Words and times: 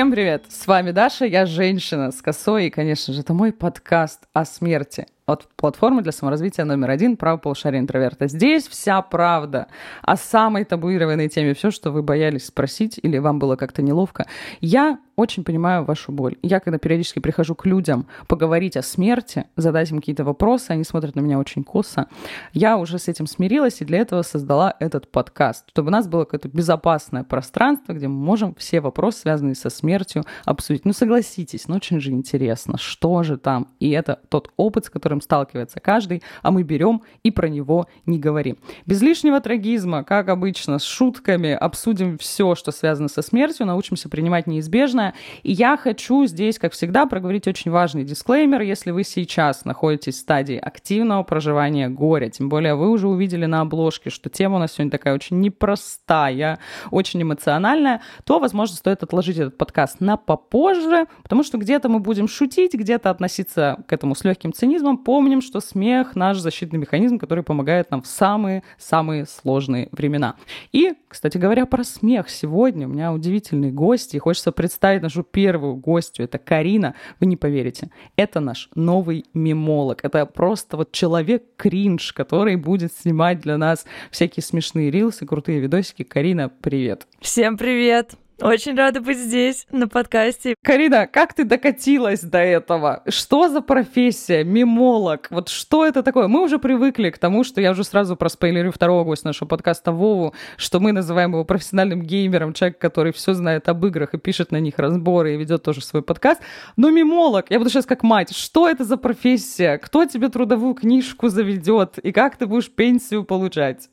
Всем 0.00 0.12
привет! 0.12 0.46
С 0.48 0.66
вами 0.66 0.92
Даша, 0.92 1.26
я 1.26 1.44
женщина 1.44 2.10
с 2.10 2.22
косой, 2.22 2.68
и, 2.68 2.70
конечно 2.70 3.12
же, 3.12 3.20
это 3.20 3.34
мой 3.34 3.52
подкаст 3.52 4.22
о 4.32 4.46
смерти 4.46 5.06
от 5.26 5.46
платформы 5.56 6.00
для 6.00 6.10
саморазвития 6.10 6.64
номер 6.64 6.88
один 6.88 7.18
«Право 7.18 7.36
полушария 7.36 7.80
интроверта». 7.80 8.26
Здесь 8.26 8.66
вся 8.66 9.02
правда 9.02 9.66
о 10.00 10.16
самой 10.16 10.64
табуированной 10.64 11.28
теме, 11.28 11.52
все, 11.52 11.70
что 11.70 11.90
вы 11.90 12.02
боялись 12.02 12.46
спросить 12.46 12.98
или 13.02 13.18
вам 13.18 13.38
было 13.38 13.56
как-то 13.56 13.82
неловко. 13.82 14.26
Я 14.62 14.98
очень 15.20 15.44
понимаю 15.44 15.84
вашу 15.84 16.12
боль. 16.12 16.36
Я, 16.42 16.60
когда 16.60 16.78
периодически 16.78 17.18
прихожу 17.18 17.54
к 17.54 17.66
людям 17.66 18.06
поговорить 18.26 18.76
о 18.76 18.82
смерти, 18.82 19.44
задать 19.56 19.90
им 19.90 19.98
какие-то 19.98 20.24
вопросы, 20.24 20.70
они 20.70 20.84
смотрят 20.84 21.14
на 21.14 21.20
меня 21.20 21.38
очень 21.38 21.62
косо, 21.62 22.06
я 22.52 22.76
уже 22.76 22.98
с 22.98 23.08
этим 23.08 23.26
смирилась 23.26 23.80
и 23.80 23.84
для 23.84 23.98
этого 23.98 24.22
создала 24.22 24.74
этот 24.80 25.10
подкаст, 25.10 25.68
чтобы 25.70 25.88
у 25.88 25.92
нас 25.92 26.08
было 26.08 26.24
какое-то 26.24 26.48
безопасное 26.48 27.24
пространство, 27.24 27.92
где 27.92 28.08
мы 28.08 28.14
можем 28.14 28.54
все 28.54 28.80
вопросы, 28.80 29.20
связанные 29.20 29.54
со 29.54 29.70
смертью, 29.70 30.24
обсудить. 30.44 30.84
Ну, 30.84 30.92
согласитесь, 30.92 31.68
ну, 31.68 31.76
очень 31.76 32.00
же 32.00 32.10
интересно, 32.10 32.78
что 32.78 33.22
же 33.22 33.36
там. 33.36 33.68
И 33.78 33.90
это 33.90 34.20
тот 34.28 34.50
опыт, 34.56 34.86
с 34.86 34.90
которым 34.90 35.20
сталкивается 35.20 35.80
каждый, 35.80 36.22
а 36.42 36.50
мы 36.50 36.62
берем 36.62 37.02
и 37.22 37.30
про 37.30 37.48
него 37.48 37.86
не 38.06 38.18
говорим. 38.18 38.58
Без 38.86 39.02
лишнего 39.02 39.40
трагизма, 39.40 40.04
как 40.04 40.28
обычно, 40.28 40.78
с 40.78 40.84
шутками 40.84 41.52
обсудим 41.52 42.18
все, 42.18 42.54
что 42.54 42.72
связано 42.72 43.08
со 43.08 43.22
смертью, 43.22 43.66
научимся 43.66 44.08
принимать 44.08 44.46
неизбежное, 44.46 45.09
и 45.42 45.52
я 45.52 45.76
хочу 45.76 46.26
здесь, 46.26 46.58
как 46.58 46.72
всегда, 46.72 47.06
проговорить 47.06 47.46
очень 47.48 47.70
важный 47.70 48.04
дисклеймер. 48.04 48.62
Если 48.62 48.90
вы 48.90 49.04
сейчас 49.04 49.64
находитесь 49.64 50.16
в 50.16 50.20
стадии 50.20 50.56
активного 50.56 51.22
проживания 51.22 51.88
горя, 51.88 52.28
тем 52.28 52.48
более 52.48 52.74
вы 52.74 52.90
уже 52.90 53.08
увидели 53.08 53.46
на 53.46 53.62
обложке, 53.62 54.10
что 54.10 54.30
тема 54.30 54.56
у 54.56 54.58
нас 54.58 54.72
сегодня 54.72 54.90
такая 54.90 55.14
очень 55.14 55.40
непростая, 55.40 56.58
очень 56.90 57.22
эмоциональная, 57.22 58.02
то, 58.24 58.38
возможно, 58.38 58.76
стоит 58.76 59.02
отложить 59.02 59.38
этот 59.38 59.58
подкаст 59.58 60.00
на 60.00 60.16
попозже, 60.16 61.06
потому 61.22 61.42
что 61.42 61.58
где-то 61.58 61.88
мы 61.88 62.00
будем 62.00 62.28
шутить, 62.28 62.74
где-то 62.74 63.10
относиться 63.10 63.78
к 63.86 63.92
этому 63.92 64.14
с 64.14 64.24
легким 64.24 64.52
цинизмом. 64.52 64.98
Помним, 64.98 65.40
что 65.40 65.60
смех— 65.60 66.14
наш 66.14 66.38
защитный 66.38 66.78
механизм, 66.78 67.18
который 67.18 67.44
помогает 67.44 67.90
нам 67.90 68.02
в 68.02 68.06
самые-самые 68.06 69.26
сложные 69.26 69.88
времена. 69.92 70.36
И, 70.72 70.94
кстати 71.08 71.38
говоря, 71.38 71.66
про 71.66 71.84
смех. 71.84 72.28
Сегодня 72.30 72.86
у 72.86 72.90
меня 72.90 73.12
удивительные 73.12 73.72
гости, 73.72 74.16
и 74.16 74.18
хочется 74.18 74.52
представить 74.52 74.99
нашу 75.02 75.22
первую 75.22 75.76
гостью. 75.76 76.24
Это 76.24 76.38
Карина. 76.38 76.94
Вы 77.20 77.26
не 77.26 77.36
поверите. 77.36 77.90
Это 78.16 78.40
наш 78.40 78.68
новый 78.74 79.24
мемолог. 79.34 80.04
Это 80.04 80.26
просто 80.26 80.76
вот 80.76 80.92
человек-кринж, 80.92 82.12
который 82.12 82.56
будет 82.56 82.92
снимать 82.92 83.40
для 83.40 83.58
нас 83.58 83.86
всякие 84.10 84.42
смешные 84.42 84.90
рилсы, 84.90 85.26
крутые 85.26 85.60
видосики. 85.60 86.04
Карина, 86.04 86.48
привет. 86.48 87.06
Всем 87.20 87.56
привет. 87.56 88.14
Очень 88.40 88.74
рада 88.74 89.02
быть 89.02 89.18
здесь, 89.18 89.66
на 89.70 89.86
подкасте. 89.86 90.54
Карина, 90.62 91.06
как 91.06 91.34
ты 91.34 91.44
докатилась 91.44 92.22
до 92.22 92.38
этого? 92.38 93.02
Что 93.06 93.50
за 93.50 93.60
профессия? 93.60 94.44
Мимолог? 94.44 95.26
Вот 95.30 95.50
что 95.50 95.84
это 95.84 96.02
такое? 96.02 96.26
Мы 96.26 96.42
уже 96.42 96.58
привыкли 96.58 97.10
к 97.10 97.18
тому, 97.18 97.44
что 97.44 97.60
я 97.60 97.72
уже 97.72 97.84
сразу 97.84 98.16
проспойлерю 98.16 98.72
второго 98.72 99.04
гостя 99.04 99.26
нашего 99.26 99.46
подкаста 99.46 99.92
Вову, 99.92 100.34
что 100.56 100.80
мы 100.80 100.92
называем 100.92 101.32
его 101.32 101.44
профессиональным 101.44 102.00
геймером, 102.00 102.54
человек, 102.54 102.78
который 102.78 103.12
все 103.12 103.34
знает 103.34 103.68
об 103.68 103.84
играх 103.84 104.14
и 104.14 104.18
пишет 104.18 104.52
на 104.52 104.60
них 104.60 104.78
разборы 104.78 105.34
и 105.34 105.36
ведет 105.36 105.62
тоже 105.62 105.82
свой 105.82 106.02
подкаст. 106.02 106.40
Но 106.76 106.90
мимолог, 106.90 107.50
я 107.50 107.58
буду 107.58 107.68
сейчас 107.68 107.84
как 107.84 108.02
мать, 108.02 108.34
что 108.34 108.68
это 108.68 108.84
за 108.84 108.96
профессия? 108.96 109.76
Кто 109.76 110.06
тебе 110.06 110.30
трудовую 110.30 110.74
книжку 110.74 111.28
заведет? 111.28 111.98
И 111.98 112.10
как 112.10 112.36
ты 112.36 112.46
будешь 112.46 112.70
пенсию 112.70 113.24
получать? 113.24 113.90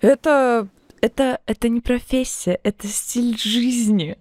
Это 0.00 0.68
это, 1.00 1.40
это 1.46 1.68
не 1.68 1.80
профессия, 1.80 2.58
это 2.62 2.86
стиль 2.86 3.38
жизни. 3.38 4.18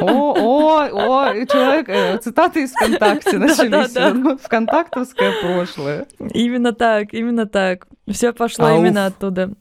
О, 0.00 0.34
о, 0.34 1.28
о, 1.30 1.46
человек, 1.46 1.88
э, 1.88 2.18
цитаты 2.18 2.64
из 2.64 2.72
ВКонтакте 2.72 3.38
начались. 3.38 3.92
Да, 3.92 4.10
да, 4.10 4.12
да. 4.12 4.36
Вконтактовское 4.36 5.32
прошлое. 5.40 6.06
Именно 6.32 6.72
так, 6.72 7.12
именно 7.14 7.46
так. 7.46 7.86
Все 8.08 8.32
пошло 8.32 8.66
Ауф. 8.66 8.80
именно 8.80 9.06
оттуда. 9.06 9.52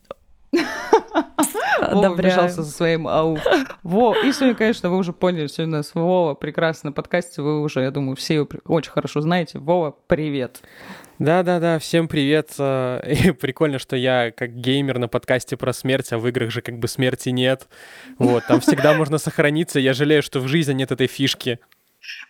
Вова 1.91 2.09
вмешался 2.13 2.63
со 2.63 2.71
своим 2.71 3.07
ау. 3.07 3.37
Во, 3.83 4.15
и 4.15 4.31
сегодня, 4.31 4.55
конечно, 4.55 4.89
вы 4.89 4.97
уже 4.97 5.13
поняли, 5.13 5.47
сегодня 5.47 5.75
у 5.75 5.77
нас 5.77 5.93
Вова 5.93 6.33
прекрасно 6.33 6.89
на 6.89 6.93
подкасте, 6.93 7.41
вы 7.41 7.61
уже, 7.61 7.81
я 7.81 7.91
думаю, 7.91 8.15
все 8.15 8.35
его 8.35 8.47
очень 8.65 8.91
хорошо 8.91 9.21
знаете. 9.21 9.59
Вова, 9.59 9.95
привет. 10.07 10.61
Да-да-да, 11.19 11.79
всем 11.79 12.07
привет. 12.07 12.51
Э, 12.59 13.01
и 13.09 13.31
прикольно, 13.41 13.79
что 13.79 13.95
я 13.95 14.31
как 14.31 14.55
геймер 14.55 14.99
на 14.99 15.07
подкасте 15.07 15.55
про 15.55 15.71
смерть, 15.71 16.11
а 16.11 16.17
в 16.17 16.27
играх 16.27 16.51
же 16.51 16.61
как 16.61 16.77
бы 16.77 16.87
смерти 16.87 17.29
нет. 17.29 17.67
Вот, 18.17 18.45
там 18.47 18.59
всегда 18.59 18.93
можно 18.93 19.17
сохраниться. 19.17 19.79
Я 19.79 19.93
жалею, 19.93 20.21
что 20.21 20.39
в 20.39 20.47
жизни 20.47 20.73
нет 20.73 20.91
этой 20.91 21.07
фишки. 21.07 21.59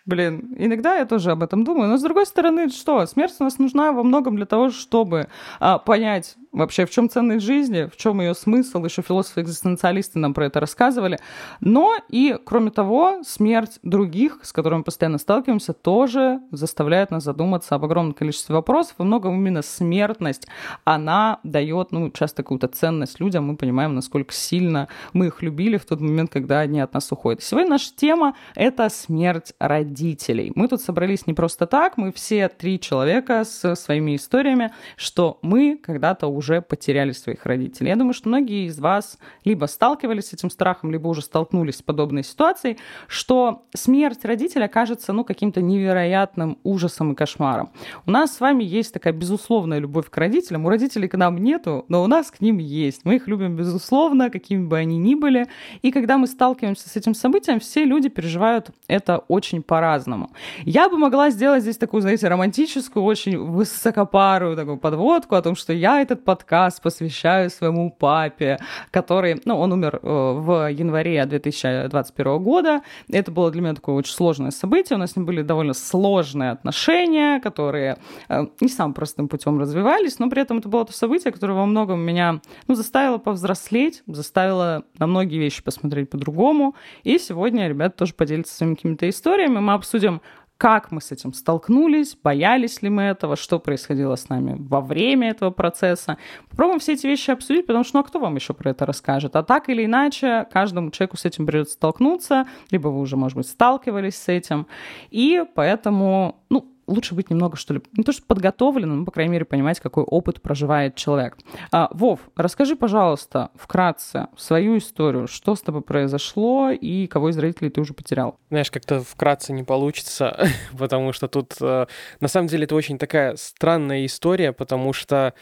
Блин, 0.06 0.56
иногда 0.58 0.98
я 0.98 1.06
тоже 1.06 1.32
об 1.32 1.42
этом 1.42 1.64
думаю. 1.64 1.90
Но 1.90 1.98
с 1.98 2.02
другой 2.02 2.26
стороны, 2.26 2.70
что? 2.70 3.06
Смерть 3.08 3.34
у 3.40 3.44
нас 3.44 3.58
нужна 3.58 3.92
во 3.92 4.04
многом 4.04 4.36
для 4.36 4.46
того, 4.46 4.70
чтобы 4.70 5.28
а, 5.60 5.80
понять, 5.80 6.36
вообще 6.56 6.86
в 6.86 6.90
чем 6.90 7.10
ценность 7.10 7.46
жизни, 7.46 7.90
в 7.92 7.98
чем 7.98 8.22
ее 8.22 8.34
смысл, 8.34 8.84
еще 8.84 9.02
философы-экзистенциалисты 9.02 10.20
нам 10.20 10.34
про 10.34 10.46
это 10.46 10.60
рассказывали. 10.60 11.20
Но 11.60 11.96
и, 12.10 12.38
кроме 12.44 12.72
того, 12.72 13.22
смерть 13.24 13.80
других, 13.84 14.40
с 14.42 14.54
которыми 14.54 14.80
мы 14.80 14.84
постоянно 14.86 15.18
сталкиваемся, 15.18 15.74
тоже 15.74 16.40
заставляет 16.52 17.12
нас 17.12 17.24
задуматься 17.24 17.76
об 17.76 17.86
огромном 17.86 18.14
количестве 18.14 18.56
вопросов. 18.56 18.96
Во 18.98 19.06
многом 19.06 19.36
именно 19.36 19.62
смертность, 19.62 20.48
она 20.86 21.40
дает, 21.44 21.92
ну, 21.92 22.10
часто 22.12 22.44
какую-то 22.44 22.68
ценность 22.68 23.20
людям, 23.20 23.46
мы 23.46 23.58
понимаем, 23.58 23.94
насколько 23.94 24.34
сильно 24.34 24.88
мы 25.14 25.28
их 25.28 25.42
любили 25.42 25.78
в 25.78 25.86
тот 25.86 26.00
момент, 26.00 26.32
когда 26.32 26.60
они 26.60 26.80
от 26.80 26.94
нас 26.94 27.12
уходят. 27.12 27.44
Сегодня 27.44 27.72
наша 27.72 27.94
тема— 27.96 28.36
это 28.56 28.90
смерть 28.90 29.54
родителей. 29.60 30.52
Мы 30.56 30.68
тут 30.68 30.82
собрались 30.82 31.28
не 31.28 31.34
просто 31.34 31.68
так, 31.68 31.98
мы 31.98 32.12
все 32.14 32.48
три 32.48 32.80
человека 32.80 33.44
с 33.44 33.76
своими 33.76 34.16
историями, 34.16 34.72
что 34.96 35.40
мы 35.42 35.78
когда-то 35.78 36.28
уже 36.28 36.45
уже 36.46 36.62
потеряли 36.62 37.12
своих 37.12 37.46
родителей. 37.46 37.90
Я 37.90 37.96
думаю, 37.96 38.14
что 38.14 38.30
многие 38.30 38.68
из 38.68 38.80
вас 38.80 39.18
либо 39.46 39.66
сталкивались 39.66 40.28
с 40.28 40.34
этим 40.34 40.52
страхом, 40.52 40.92
либо 40.92 41.08
уже 41.08 41.22
столкнулись 41.22 41.78
с 41.78 41.82
подобной 41.82 42.24
ситуацией, 42.24 42.78
что 43.08 43.64
смерть 43.74 44.24
родителя 44.26 44.68
кажется 44.68 45.12
ну, 45.12 45.24
каким-то 45.24 45.62
невероятным 45.62 46.58
ужасом 46.64 47.14
и 47.14 47.16
кошмаром. 47.16 47.72
У 48.06 48.12
нас 48.12 48.36
с 48.36 48.40
вами 48.40 48.64
есть 48.64 48.94
такая 48.94 49.14
безусловная 49.14 49.80
любовь 49.80 50.10
к 50.10 50.18
родителям. 50.18 50.66
У 50.66 50.70
родителей 50.70 51.08
к 51.08 51.18
нам 51.18 51.38
нету, 51.38 51.86
но 51.90 52.04
у 52.04 52.08
нас 52.08 52.30
к 52.30 52.42
ним 52.42 52.60
есть. 52.60 53.06
Мы 53.06 53.16
их 53.16 53.28
любим 53.28 53.56
безусловно, 53.56 54.30
какими 54.30 54.66
бы 54.66 54.78
они 54.78 54.98
ни 54.98 55.16
были. 55.16 55.48
И 55.82 55.92
когда 55.92 56.18
мы 56.18 56.28
сталкиваемся 56.28 56.90
с 56.90 56.96
этим 56.96 57.16
событием, 57.16 57.60
все 57.60 57.86
люди 57.86 58.10
переживают 58.10 58.70
это 58.88 59.18
очень 59.28 59.64
по-разному. 59.64 60.30
Я 60.64 60.90
бы 60.90 60.98
могла 60.98 61.32
сделать 61.32 61.64
здесь 61.64 61.78
такую, 61.78 62.02
знаете, 62.02 62.28
романтическую, 62.28 63.04
очень 63.04 63.38
высокопарую 63.38 64.56
такую 64.56 64.78
подводку 64.78 65.36
о 65.36 65.42
том, 65.42 65.56
что 65.56 65.74
я 65.74 66.02
этот 66.02 66.24
подкаст 66.36 66.82
посвящаю 66.82 67.50
своему 67.50 67.90
папе, 67.90 68.60
который, 68.92 69.42
ну, 69.46 69.58
он 69.58 69.72
умер 69.72 70.02
э, 70.04 70.08
в 70.38 70.70
январе 70.70 71.26
2021 71.26 72.44
года. 72.44 72.82
Это 73.10 73.32
было 73.32 73.52
для 73.52 73.62
меня 73.62 73.74
такое 73.74 73.96
очень 73.96 74.14
сложное 74.14 74.52
событие. 74.52 74.98
У 74.98 75.00
нас 75.00 75.12
с 75.12 75.16
ним 75.16 75.26
были 75.26 75.44
довольно 75.44 75.74
сложные 75.74 76.52
отношения, 76.52 77.40
которые 77.40 77.98
э, 78.28 78.48
не 78.60 78.68
самым 78.68 78.94
простым 78.94 79.30
путем 79.30 79.58
развивались, 79.60 80.20
но 80.20 80.30
при 80.30 80.42
этом 80.42 80.58
это 80.58 80.68
было 80.68 80.84
то 80.84 80.92
событие, 80.92 81.32
которое 81.32 81.54
во 81.54 81.66
многом 81.66 82.02
меня 82.02 82.42
ну, 82.68 82.76
заставило 82.76 83.18
повзрослеть, 83.18 84.04
заставило 84.06 84.84
на 85.00 85.08
многие 85.08 85.38
вещи 85.38 85.64
посмотреть 85.64 86.10
по-другому. 86.10 86.76
И 87.04 87.18
сегодня 87.18 87.70
ребята 87.70 88.00
тоже 88.00 88.14
поделятся 88.14 88.56
своими 88.56 88.76
какими-то 88.76 89.08
историями. 89.08 89.60
Мы 89.60 89.72
обсудим 89.72 90.22
как 90.58 90.92
мы 90.92 91.02
с 91.02 91.12
этим 91.12 91.34
столкнулись, 91.34 92.18
боялись 92.22 92.82
ли 92.82 92.90
мы 92.90 93.04
этого, 93.04 93.36
что 93.36 93.60
происходило 93.60 94.16
с 94.16 94.30
нами 94.30 94.56
во 94.58 94.80
время 94.82 95.32
этого 95.32 95.52
процесса. 95.52 96.18
Попробуем 96.50 96.80
все 96.80 96.94
эти 96.94 97.08
вещи 97.08 97.32
обсудить, 97.32 97.68
потому 97.68 97.84
что 97.84 97.98
ну 97.98 98.02
а 98.02 98.04
кто 98.04 98.20
вам 98.20 98.36
еще 98.36 98.54
про 98.54 98.72
это 98.72 98.86
расскажет? 98.86 99.36
А 99.36 99.44
так 99.44 99.70
или 99.70 99.86
иначе, 99.86 100.48
каждому 100.52 100.92
человеку 100.92 101.18
с 101.18 101.26
этим 101.26 101.46
придется 101.46 101.74
столкнуться, 101.74 102.46
либо 102.72 102.88
вы 102.88 103.00
уже, 103.02 103.18
может 103.18 103.38
быть, 103.38 103.48
сталкивались 103.48 104.16
с 104.16 104.30
этим. 104.30 104.68
И 105.10 105.44
поэтому, 105.56 106.42
ну, 106.50 106.75
лучше 106.88 107.16
быть 107.16 107.30
немного, 107.30 107.58
что 107.58 107.74
ли, 107.74 107.82
не 107.98 108.04
то 108.04 108.12
что 108.12 108.24
подготовленным, 108.24 109.00
но, 109.00 109.06
по 109.06 109.12
крайней 109.12 109.32
мере, 109.32 109.46
понимать, 109.46 109.80
какой 109.80 110.04
опыт 110.04 110.42
проживает 110.42 110.96
человек. 110.96 111.38
А, 111.72 111.90
Вов, 111.92 112.20
расскажи, 112.36 112.76
пожалуйста, 112.76 113.50
вкратце 113.56 114.28
свою 114.38 114.78
историю. 114.78 115.28
Что 115.28 115.56
с 115.56 115.62
тобой 115.62 115.82
произошло 115.82 116.70
и 116.70 117.08
кого 117.08 117.30
из 117.30 117.38
родителей 117.38 117.70
ты 117.70 117.82
уже 117.82 117.94
потерял? 117.94 118.40
Знаешь, 118.50 118.72
как-то 118.72 119.02
вкратце 119.02 119.54
не 119.54 119.64
получится, 119.64 120.48
потому 120.78 121.14
что 121.14 121.28
тут, 121.28 121.56
э, 121.62 121.88
на 122.20 122.28
самом 122.28 122.48
деле, 122.48 122.66
это 122.66 122.76
очень 122.76 122.98
такая 122.98 123.36
странная 123.36 124.06
история, 124.06 124.54
потому 124.54 124.94
что 124.94 125.34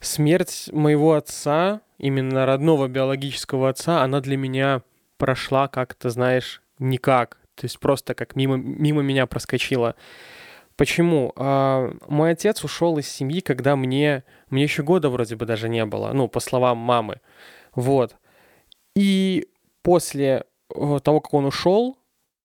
смерть 0.00 0.68
моего 0.72 1.14
отца, 1.14 1.80
именно 1.98 2.44
родного 2.46 2.88
биологического 2.88 3.68
отца, 3.68 4.02
она 4.02 4.20
для 4.20 4.36
меня 4.36 4.82
прошла 5.16 5.68
как-то, 5.68 6.10
знаешь, 6.10 6.62
никак. 6.78 7.38
То 7.54 7.66
есть 7.66 7.78
просто 7.78 8.14
как 8.14 8.34
мимо, 8.34 8.56
мимо 8.56 9.02
меня 9.02 9.26
проскочила. 9.26 9.94
Почему? 10.76 11.32
А, 11.36 11.92
мой 12.08 12.32
отец 12.32 12.64
ушел 12.64 12.98
из 12.98 13.08
семьи, 13.08 13.40
когда 13.40 13.76
мне, 13.76 14.24
мне 14.48 14.62
еще 14.62 14.82
года 14.82 15.10
вроде 15.10 15.36
бы 15.36 15.46
даже 15.46 15.68
не 15.68 15.84
было, 15.84 16.12
ну, 16.12 16.28
по 16.28 16.40
словам 16.40 16.78
мамы. 16.78 17.20
Вот. 17.74 18.16
И 18.94 19.48
после 19.82 20.44
того, 20.68 21.20
как 21.20 21.34
он 21.34 21.46
ушел, 21.46 21.98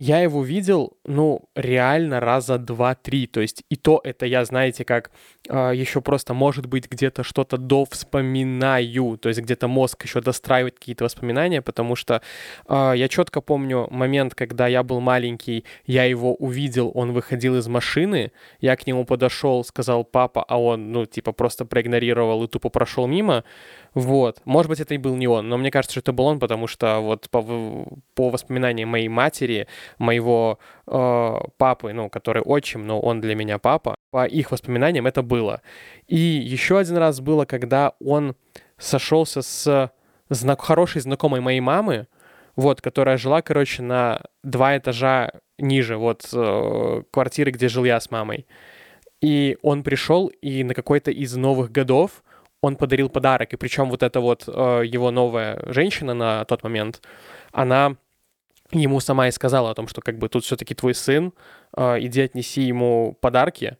я 0.01 0.19
его 0.21 0.43
видел, 0.43 0.97
ну, 1.05 1.43
реально 1.55 2.19
раза 2.19 2.57
два-три. 2.57 3.27
То 3.27 3.39
есть 3.39 3.63
и 3.69 3.75
то 3.75 4.01
это 4.03 4.25
я, 4.25 4.43
знаете, 4.45 4.83
как 4.83 5.11
э, 5.47 5.51
а, 5.51 5.71
еще 5.71 6.01
просто, 6.01 6.33
может 6.33 6.65
быть, 6.65 6.89
где-то 6.89 7.23
что-то 7.23 7.57
довспоминаю. 7.57 9.17
То 9.17 9.29
есть 9.29 9.41
где-то 9.41 9.67
мозг 9.67 10.03
еще 10.03 10.19
достраивает 10.21 10.79
какие-то 10.79 11.03
воспоминания, 11.03 11.61
потому 11.61 11.95
что 11.95 12.23
э, 12.67 12.93
я 12.95 13.07
четко 13.09 13.41
помню 13.41 13.87
момент, 13.91 14.33
когда 14.33 14.65
я 14.65 14.81
был 14.81 15.01
маленький, 15.01 15.65
я 15.85 16.05
его 16.05 16.33
увидел, 16.33 16.91
он 16.95 17.11
выходил 17.11 17.55
из 17.57 17.67
машины, 17.67 18.31
я 18.59 18.75
к 18.77 18.87
нему 18.87 19.05
подошел, 19.05 19.63
сказал 19.63 20.03
папа, 20.03 20.43
а 20.47 20.59
он, 20.59 20.91
ну, 20.91 21.05
типа, 21.05 21.31
просто 21.31 21.63
проигнорировал 21.63 22.43
и 22.43 22.47
тупо 22.47 22.69
прошел 22.69 23.05
мимо. 23.05 23.43
Вот. 23.93 24.41
Может 24.45 24.69
быть, 24.69 24.79
это 24.79 24.93
и 24.93 24.97
был 24.97 25.15
не 25.15 25.27
он, 25.27 25.49
но 25.49 25.57
мне 25.57 25.69
кажется, 25.69 25.93
что 25.93 25.99
это 25.99 26.13
был 26.13 26.25
он, 26.25 26.39
потому 26.39 26.67
что 26.67 26.99
вот 27.01 27.29
по, 27.29 27.41
по 28.15 28.29
воспоминаниям 28.29 28.89
моей 28.89 29.09
матери, 29.09 29.67
моего 29.97 30.59
э, 30.87 31.35
папы, 31.57 31.91
ну, 31.91 32.09
который 32.09 32.41
отчим, 32.41 32.87
но 32.87 33.01
он 33.01 33.19
для 33.19 33.35
меня 33.35 33.57
папа, 33.57 33.95
по 34.11 34.25
их 34.25 34.51
воспоминаниям 34.51 35.07
это 35.07 35.21
было. 35.23 35.61
И 36.07 36.17
еще 36.17 36.79
один 36.79 36.97
раз 36.97 37.19
было, 37.19 37.43
когда 37.45 37.93
он 37.99 38.35
сошелся 38.77 39.41
с 39.41 39.91
зна- 40.29 40.55
хорошей 40.57 41.01
знакомой 41.01 41.41
моей 41.41 41.59
мамы, 41.59 42.07
вот, 42.55 42.81
которая 42.81 43.17
жила, 43.17 43.41
короче, 43.41 43.81
на 43.81 44.21
два 44.43 44.77
этажа 44.77 45.31
ниже, 45.57 45.97
вот, 45.97 46.29
э, 46.33 47.03
квартиры, 47.11 47.51
где 47.51 47.67
жил 47.67 47.83
я 47.83 47.99
с 47.99 48.09
мамой. 48.09 48.47
И 49.21 49.57
он 49.61 49.83
пришел, 49.83 50.27
и 50.27 50.63
на 50.63 50.73
какой-то 50.73 51.11
из 51.11 51.35
новых 51.35 51.71
годов 51.71 52.23
он 52.61 52.75
подарил 52.75 53.09
подарок, 53.09 53.53
и 53.53 53.57
причем 53.57 53.89
вот 53.89 54.03
эта 54.03 54.19
вот 54.19 54.43
э, 54.47 54.83
его 54.85 55.11
новая 55.11 55.61
женщина 55.65 56.13
на 56.13 56.45
тот 56.45 56.63
момент, 56.63 57.01
она 57.51 57.95
ему 58.71 58.99
сама 58.99 59.27
и 59.27 59.31
сказала 59.31 59.71
о 59.71 59.73
том, 59.73 59.87
что 59.87 60.01
как 60.01 60.17
бы 60.17 60.29
тут 60.29 60.45
все-таки 60.45 60.75
твой 60.75 60.93
сын, 60.93 61.33
э, 61.75 61.97
иди 61.99 62.21
отнеси 62.21 62.61
ему 62.61 63.17
подарки, 63.19 63.77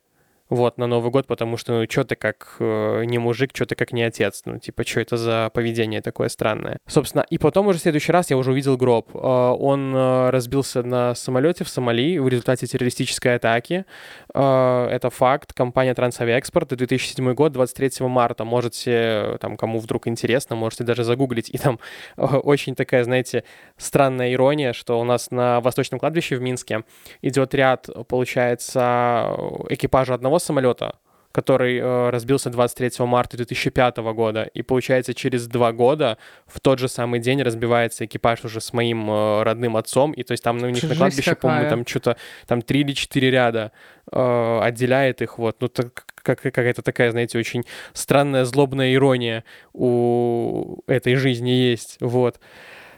вот, 0.52 0.78
на 0.78 0.86
Новый 0.86 1.12
год, 1.12 1.28
потому 1.28 1.56
что, 1.56 1.80
ну, 1.80 1.86
что 1.90 2.04
ты 2.04 2.16
как 2.16 2.58
э, 2.60 3.06
не 3.06 3.20
мужик, 3.20 3.52
что 3.54 3.66
ты 3.66 3.76
как 3.76 3.94
не 3.94 4.04
отец, 4.04 4.42
ну, 4.44 4.60
типа, 4.60 4.86
что 4.86 5.00
это 5.00 5.16
за 5.16 5.50
поведение 5.54 6.02
такое 6.02 6.28
странное. 6.28 6.78
Собственно, 6.88 7.26
и 7.30 7.38
потом 7.38 7.68
уже 7.68 7.80
в 7.80 7.82
следующий 7.82 8.12
раз 8.12 8.32
я 8.32 8.38
уже 8.38 8.52
увидел 8.52 8.76
гроб. 8.76 9.16
Э, 9.16 9.18
он 9.18 9.96
э, 9.96 10.30
разбился 10.30 10.84
на 10.84 11.16
самолете 11.16 11.64
в 11.64 11.70
Сомали 11.70 12.18
в 12.18 12.28
результате 12.28 12.68
террористической 12.68 13.36
атаки. 13.36 13.86
Э, 14.34 14.88
это 14.92 15.10
факт. 15.10 15.54
Компания 15.54 15.94
Трансавиаэкспорт, 15.94 16.76
2007 16.76 17.34
год, 17.34 17.54
23 17.54 18.06
марта. 18.08 18.44
Можете, 18.44 19.38
там, 19.40 19.56
кому 19.56 19.80
вдруг 19.80 20.08
интересно, 20.08 20.58
можете 20.58 20.84
даже 20.84 21.06
загуглить. 21.06 21.50
И 21.50 21.58
там 21.58 21.80
э, 22.18 22.26
очень 22.26 22.76
такая, 22.76 23.06
знаете, 23.06 23.46
странная 23.78 24.34
ирония, 24.34 24.74
что 24.74 25.00
у 25.00 25.06
нас 25.06 25.32
на 25.32 25.62
Восточном 25.62 25.98
кладбище 26.02 26.36
в 26.36 26.42
Минске 26.42 26.84
идет 27.22 27.56
ряд, 27.56 27.88
получается, 28.10 29.34
экипажа 29.70 30.14
одного 30.14 30.41
самолета, 30.42 30.96
который 31.32 31.78
э, 31.78 32.10
разбился 32.10 32.50
23 32.50 33.06
марта 33.06 33.38
2005 33.38 33.98
года. 33.98 34.44
И 34.54 34.62
получается, 34.62 35.14
через 35.14 35.48
два 35.48 35.72
года 35.72 36.18
в 36.46 36.60
тот 36.60 36.80
же 36.80 36.88
самый 36.88 37.20
день 37.20 37.42
разбивается 37.42 38.06
экипаж 38.06 38.44
уже 38.44 38.60
с 38.60 38.74
моим 38.74 39.10
э, 39.10 39.44
родным 39.44 39.78
отцом. 39.78 40.12
И 40.12 40.24
то 40.24 40.34
есть 40.34 40.44
там 40.44 40.58
ну, 40.58 40.68
у 40.68 40.70
них 40.70 40.84
на 40.84 40.96
кладбище, 40.96 41.36
по-моему, 41.36 41.70
там 41.70 41.86
что-то 41.86 42.18
там 42.48 42.62
три 42.62 42.82
или 42.82 42.94
четыре 42.94 43.32
ряда 43.32 43.72
э, 44.12 44.60
отделяет 44.62 45.22
их. 45.22 45.38
Вот. 45.38 45.58
Ну, 45.62 45.68
так, 45.70 46.06
как, 46.16 46.42
какая-то 46.42 46.82
такая, 46.82 47.12
знаете, 47.12 47.40
очень 47.40 47.64
странная, 47.94 48.46
злобная 48.46 48.94
ирония 48.94 49.44
у 49.74 50.80
этой 50.88 51.16
жизни 51.16 51.50
есть. 51.50 51.98
Вот. 52.02 52.40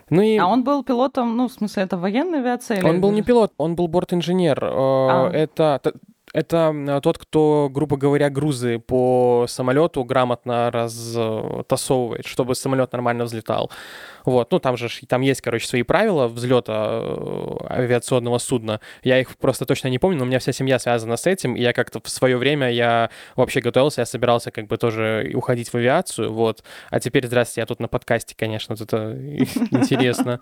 Ну 0.09 0.21
и... 0.21 0.37
А 0.37 0.47
он 0.47 0.63
был 0.63 0.83
пилотом, 0.83 1.37
ну, 1.37 1.47
в 1.47 1.53
смысле, 1.53 1.83
это 1.83 1.97
военная 1.97 2.39
авиация? 2.39 2.83
Он 2.83 2.95
или... 2.95 2.99
был 2.99 3.11
не 3.11 3.21
пилот, 3.21 3.53
он 3.57 3.75
был 3.75 3.87
бортинженер. 3.87 4.63
Э, 4.63 4.69
а. 4.71 5.29
Это 5.31 5.81
это 6.33 6.99
тот, 7.03 7.19
кто, 7.19 7.69
грубо 7.71 7.95
говоря, 7.95 8.29
грузы 8.29 8.79
по 8.79 9.45
самолету 9.47 10.03
грамотно 10.03 10.71
растасовывает, 10.71 12.25
чтобы 12.25 12.55
самолет 12.55 12.91
нормально 12.91 13.25
взлетал. 13.25 13.71
Вот, 14.25 14.51
ну 14.51 14.59
там 14.59 14.75
же 14.75 14.89
там 15.07 15.21
есть, 15.21 15.41
короче, 15.41 15.67
свои 15.67 15.83
правила 15.83 16.27
взлета 16.27 17.01
э, 17.03 17.55
авиационного 17.69 18.39
судна. 18.39 18.79
Я 19.03 19.19
их 19.19 19.37
просто 19.37 19.65
точно 19.65 19.89
не 19.89 19.99
помню, 19.99 20.17
но 20.17 20.23
у 20.23 20.27
меня 20.27 20.39
вся 20.39 20.53
семья 20.53 20.79
связана 20.79 21.17
с 21.17 21.27
этим, 21.27 21.55
и 21.55 21.61
я 21.61 21.71
как-то 21.71 21.99
в 22.01 22.09
свое 22.09 22.37
время 22.37 22.71
я 22.71 23.09
вообще 23.35 23.61
готовился, 23.61 24.01
я 24.01 24.05
собирался 24.05 24.49
как 24.49 24.67
бы 24.67 24.77
тоже 24.77 25.31
уходить 25.35 25.69
в 25.69 25.75
авиацию, 25.75 26.33
вот. 26.33 26.63
А 26.89 26.99
теперь, 26.99 27.27
здрасте, 27.27 27.61
я 27.61 27.67
тут 27.67 27.79
на 27.79 27.87
подкасте, 27.87 28.35
конечно, 28.35 28.73
это 28.73 29.17
интересно, 29.71 30.39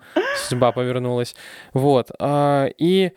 судьба 0.48 0.72
повернулась. 0.72 1.34
Вот. 1.74 2.10
А, 2.18 2.68
и, 2.78 3.12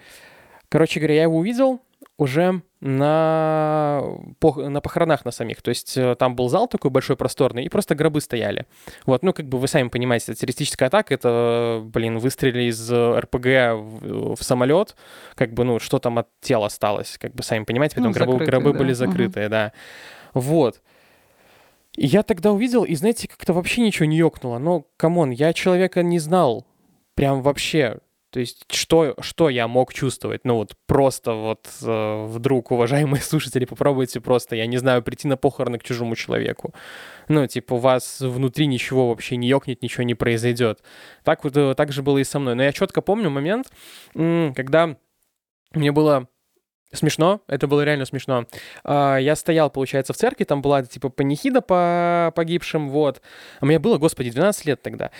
короче 0.67 0.99
говоря, 0.99 1.15
я 1.15 1.23
его 1.23 1.37
увидел, 1.37 1.84
уже 2.17 2.61
на, 2.79 4.01
на 4.41 4.81
похоронах 4.81 5.25
на 5.25 5.31
самих. 5.31 5.61
То 5.61 5.69
есть 5.69 5.97
э, 5.97 6.15
там 6.15 6.35
был 6.35 6.47
зал 6.49 6.67
такой 6.67 6.91
большой, 6.91 7.17
просторный, 7.17 7.65
и 7.65 7.69
просто 7.69 7.95
гробы 7.95 8.21
стояли. 8.21 8.65
Вот, 9.05 9.23
ну, 9.23 9.33
как 9.33 9.47
бы 9.47 9.57
вы 9.57 9.67
сами 9.67 9.89
понимаете, 9.89 10.33
террористическая 10.33 10.87
атака, 10.87 11.13
это, 11.13 11.81
блин, 11.83 12.19
выстрелили 12.19 12.69
из 12.69 12.91
РПГ 12.91 13.45
в, 13.75 14.35
в 14.35 14.43
самолет, 14.43 14.95
как 15.35 15.53
бы, 15.53 15.63
ну, 15.65 15.79
что 15.79 15.99
там 15.99 16.19
от 16.19 16.27
тела 16.39 16.67
осталось, 16.67 17.17
как 17.19 17.33
бы 17.33 17.43
сами 17.43 17.65
понимаете, 17.65 17.95
поэтому 17.95 18.13
ну, 18.13 18.19
гробы, 18.19 18.31
закрытые, 18.31 18.51
гробы 18.51 18.71
да. 18.73 18.79
были 18.79 18.93
закрытые, 18.93 19.45
угу. 19.47 19.51
да. 19.51 19.71
Вот. 20.33 20.81
И 21.95 22.05
я 22.05 22.23
тогда 22.23 22.51
увидел, 22.51 22.83
и 22.83 22.93
знаете, 22.95 23.27
как-то 23.27 23.53
вообще 23.53 23.81
ничего 23.81 24.05
не 24.05 24.17
ёкнуло. 24.17 24.57
Но, 24.57 24.85
come 24.97 25.17
on, 25.17 25.31
я 25.31 25.53
человека 25.53 26.03
не 26.03 26.19
знал. 26.19 26.65
Прям 27.15 27.41
вообще. 27.41 27.99
То 28.35 28.41
есть 28.41 28.65
что, 28.69 29.15
что 29.21 29.47
я 29.47 29.65
мог 29.69 29.93
чувствовать? 29.93 30.41
Ну 30.43 30.55
вот 30.55 30.75
просто 30.87 31.31
вот 31.31 31.69
э, 31.81 32.25
вдруг, 32.25 32.71
уважаемые 32.71 33.21
слушатели, 33.21 33.63
попробуйте 33.63 34.19
просто, 34.19 34.57
я 34.57 34.65
не 34.65 34.75
знаю, 34.75 35.01
прийти 35.03 35.29
на 35.29 35.37
похороны 35.37 35.79
к 35.79 35.83
чужому 35.83 36.17
человеку. 36.17 36.73
Ну, 37.29 37.47
типа, 37.47 37.75
у 37.75 37.77
вас 37.77 38.19
внутри 38.19 38.67
ничего 38.67 39.07
вообще 39.07 39.37
не 39.37 39.47
ёкнет, 39.47 39.81
ничего 39.81 40.03
не 40.03 40.15
произойдет. 40.15 40.83
Так 41.23 41.45
вот, 41.45 41.55
э, 41.55 41.75
так 41.75 41.93
же 41.93 42.03
было 42.03 42.17
и 42.17 42.25
со 42.25 42.39
мной. 42.39 42.55
Но 42.55 42.63
я 42.63 42.73
четко 42.73 42.99
помню 42.99 43.29
момент, 43.29 43.71
когда 44.13 44.97
мне 45.73 45.93
было 45.93 46.27
Смешно, 46.91 47.41
это 47.47 47.67
было 47.67 47.83
реально 47.83 48.05
смешно. 48.05 48.45
А, 48.83 49.17
я 49.17 49.35
стоял, 49.35 49.69
получается, 49.69 50.13
в 50.13 50.17
церкви, 50.17 50.43
там 50.43 50.61
была 50.61 50.83
типа 50.83 51.09
панихида 51.09 51.61
по 51.61 52.31
погибшим, 52.35 52.89
вот. 52.89 53.21
А 53.59 53.65
мне 53.65 53.79
было, 53.79 53.97
господи, 53.97 54.31
12 54.31 54.65
лет 54.65 54.81
тогда. 54.81 55.11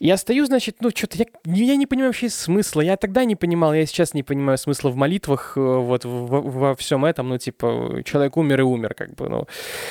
Я 0.00 0.16
стою, 0.16 0.46
значит, 0.46 0.76
ну, 0.80 0.88
что-то 0.88 1.18
я, 1.18 1.26
я 1.44 1.76
не 1.76 1.86
понимаю 1.86 2.08
вообще 2.08 2.30
смысла. 2.30 2.80
Я 2.80 2.96
тогда 2.96 3.24
не 3.26 3.36
понимал, 3.36 3.74
я 3.74 3.84
сейчас 3.84 4.14
не 4.14 4.22
понимаю 4.22 4.56
смысла 4.56 4.88
в 4.88 4.96
молитвах, 4.96 5.52
э, 5.56 5.60
вот, 5.60 6.06
во, 6.06 6.40
во 6.40 6.74
всем 6.74 7.04
этом, 7.04 7.28
ну, 7.28 7.36
типа, 7.36 8.02
человек 8.06 8.38
умер 8.38 8.60
и 8.60 8.62
умер, 8.62 8.94
как 8.94 9.14
бы, 9.14 9.28
ну, 9.28 9.46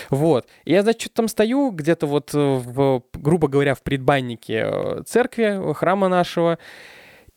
вот. 0.09 0.47
И 0.65 0.71
я, 0.71 0.81
значит, 0.81 1.01
что-то 1.01 1.15
там 1.17 1.27
стою, 1.27 1.69
где-то 1.69 2.07
вот, 2.07 2.33
э, 2.33 2.37
в, 2.37 3.03
грубо 3.13 3.47
говоря, 3.47 3.75
в 3.75 3.83
предбаннике 3.83 4.63
э, 4.65 5.03
церкви, 5.05 5.73
храма 5.75 6.09
нашего, 6.09 6.57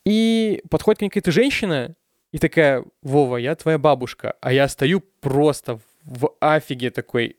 и 0.06 0.62
подходит 0.70 1.00
ко 1.00 1.04
мне 1.04 1.10
какая-то 1.10 1.30
женщина, 1.30 1.94
и 2.32 2.38
такая, 2.38 2.84
Вова, 3.02 3.36
я 3.36 3.54
твоя 3.54 3.76
бабушка, 3.76 4.36
а 4.40 4.50
я 4.50 4.66
стою 4.68 5.02
просто 5.20 5.78
в 6.04 6.34
афиге 6.40 6.90
такой, 6.90 7.36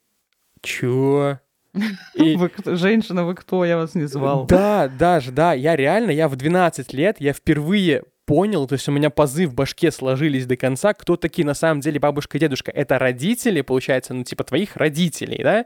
чё? 0.61 1.39
И... 2.15 2.35
Вы, 2.35 2.51
женщина, 2.65 3.25
вы 3.25 3.35
кто? 3.35 3.65
Я 3.65 3.77
вас 3.77 3.95
не 3.95 4.05
звал. 4.05 4.45
Да, 4.45 4.87
даже, 4.87 5.31
да. 5.31 5.53
Я 5.53 5.75
реально, 5.75 6.11
я 6.11 6.27
в 6.27 6.35
12 6.35 6.93
лет, 6.93 7.17
я 7.19 7.33
впервые 7.33 8.03
понял, 8.25 8.67
то 8.67 8.73
есть 8.73 8.87
у 8.87 8.91
меня 8.91 9.09
пазы 9.09 9.47
в 9.47 9.53
башке 9.53 9.91
сложились 9.91 10.45
до 10.45 10.55
конца, 10.55 10.93
кто 10.93 11.17
такие 11.17 11.45
на 11.45 11.53
самом 11.53 11.81
деле 11.81 11.99
бабушка 11.99 12.37
и 12.37 12.39
дедушка. 12.39 12.71
Это 12.71 12.97
родители, 12.99 13.61
получается, 13.61 14.13
ну, 14.13 14.23
типа, 14.23 14.43
твоих 14.43 14.77
родителей, 14.77 15.43
да? 15.43 15.65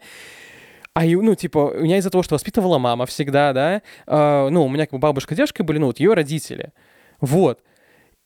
А, 0.94 1.06
ну, 1.06 1.36
типа, 1.36 1.74
у 1.76 1.82
меня 1.82 1.98
из-за 1.98 2.10
того, 2.10 2.24
что 2.24 2.36
воспитывала 2.36 2.80
мама 2.80 3.06
всегда, 3.06 3.54
да, 3.54 3.82
э, 4.08 4.50
ну, 4.50 4.66
у 4.66 4.70
меня 4.70 4.86
как 4.86 4.94
бы 4.94 4.98
бабушка 4.98 5.36
и 5.36 5.38
дедушка 5.38 5.64
были, 5.64 5.78
ну, 5.78 5.88
вот 5.88 6.00
ее 6.00 6.14
родители. 6.14 6.72
Вот. 7.22 7.60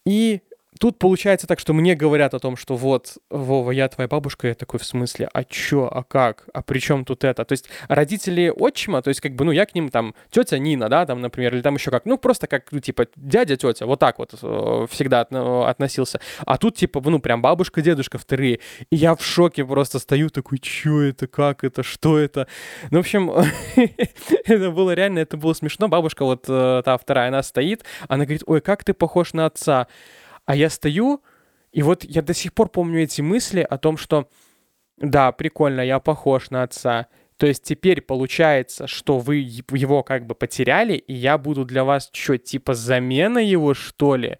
И 0.05 0.41
тут 0.81 0.97
получается 0.97 1.45
так, 1.45 1.59
что 1.59 1.73
мне 1.73 1.93
говорят 1.93 2.33
о 2.33 2.39
том, 2.39 2.57
что 2.57 2.75
вот, 2.75 3.19
Вова, 3.29 3.69
я 3.69 3.87
твоя 3.87 4.07
бабушка, 4.07 4.47
я 4.47 4.55
такой, 4.55 4.79
в 4.79 4.83
смысле, 4.83 5.29
а 5.31 5.43
чё, 5.43 5.87
а 5.87 6.03
как, 6.03 6.45
а 6.53 6.63
при 6.63 6.79
чем 6.79 7.05
тут 7.05 7.23
это? 7.23 7.45
То 7.45 7.53
есть 7.53 7.69
родители 7.87 8.49
отчима, 8.49 9.03
то 9.03 9.09
есть 9.09 9.21
как 9.21 9.35
бы, 9.35 9.45
ну, 9.45 9.51
я 9.51 9.67
к 9.67 9.75
ним 9.75 9.89
там, 9.89 10.15
тетя 10.31 10.57
Нина, 10.57 10.89
да, 10.89 11.05
там, 11.05 11.21
например, 11.21 11.53
или 11.53 11.61
там 11.61 11.75
еще 11.75 11.91
как, 11.91 12.05
ну, 12.05 12.17
просто 12.17 12.47
как, 12.47 12.71
ну, 12.71 12.79
типа, 12.79 13.05
дядя, 13.15 13.57
тетя, 13.57 13.85
вот 13.85 13.99
так 13.99 14.17
вот 14.17 14.33
э, 14.41 14.87
всегда 14.89 15.21
от, 15.21 15.31
относился. 15.31 16.19
А 16.47 16.57
тут, 16.57 16.77
типа, 16.77 16.99
ну, 17.05 17.19
прям 17.19 17.43
бабушка, 17.43 17.83
дедушка 17.83 18.17
вторые. 18.17 18.59
И 18.89 18.95
я 18.95 19.15
в 19.15 19.23
шоке 19.23 19.63
просто 19.63 19.99
стою 19.99 20.29
такой, 20.31 20.57
чё 20.57 21.01
это, 21.01 21.27
как 21.27 21.63
это, 21.63 21.83
что 21.83 22.17
это? 22.17 22.47
Ну, 22.89 22.97
в 22.97 23.01
общем, 23.01 23.31
это 24.45 24.71
было 24.71 24.95
реально, 24.95 25.19
это 25.19 25.37
было 25.37 25.53
смешно. 25.53 25.87
Бабушка 25.89 26.25
вот 26.25 26.45
э, 26.47 26.81
та 26.83 26.97
вторая, 26.97 27.27
она 27.27 27.43
стоит, 27.43 27.83
она 28.07 28.23
говорит, 28.23 28.41
ой, 28.47 28.61
как 28.61 28.83
ты 28.83 28.95
похож 28.95 29.33
на 29.33 29.45
отца. 29.45 29.85
А 30.45 30.55
я 30.55 30.69
стою, 30.69 31.23
и 31.71 31.81
вот 31.81 32.03
я 32.03 32.21
до 32.21 32.33
сих 32.33 32.53
пор 32.53 32.69
помню 32.69 33.03
эти 33.03 33.21
мысли 33.21 33.61
о 33.61 33.77
том, 33.77 33.97
что 33.97 34.27
да, 34.97 35.31
прикольно, 35.31 35.81
я 35.81 35.99
похож 35.99 36.49
на 36.51 36.63
отца. 36.63 37.07
То 37.37 37.47
есть 37.47 37.63
теперь 37.63 38.01
получается, 38.01 38.85
что 38.85 39.17
вы 39.17 39.37
его 39.37 40.03
как 40.03 40.27
бы 40.27 40.35
потеряли, 40.35 40.93
и 40.93 41.13
я 41.13 41.37
буду 41.39 41.65
для 41.65 41.83
вас 41.83 42.09
что, 42.13 42.37
типа 42.37 42.75
замена 42.75 43.39
его, 43.39 43.73
что 43.73 44.15
ли? 44.15 44.37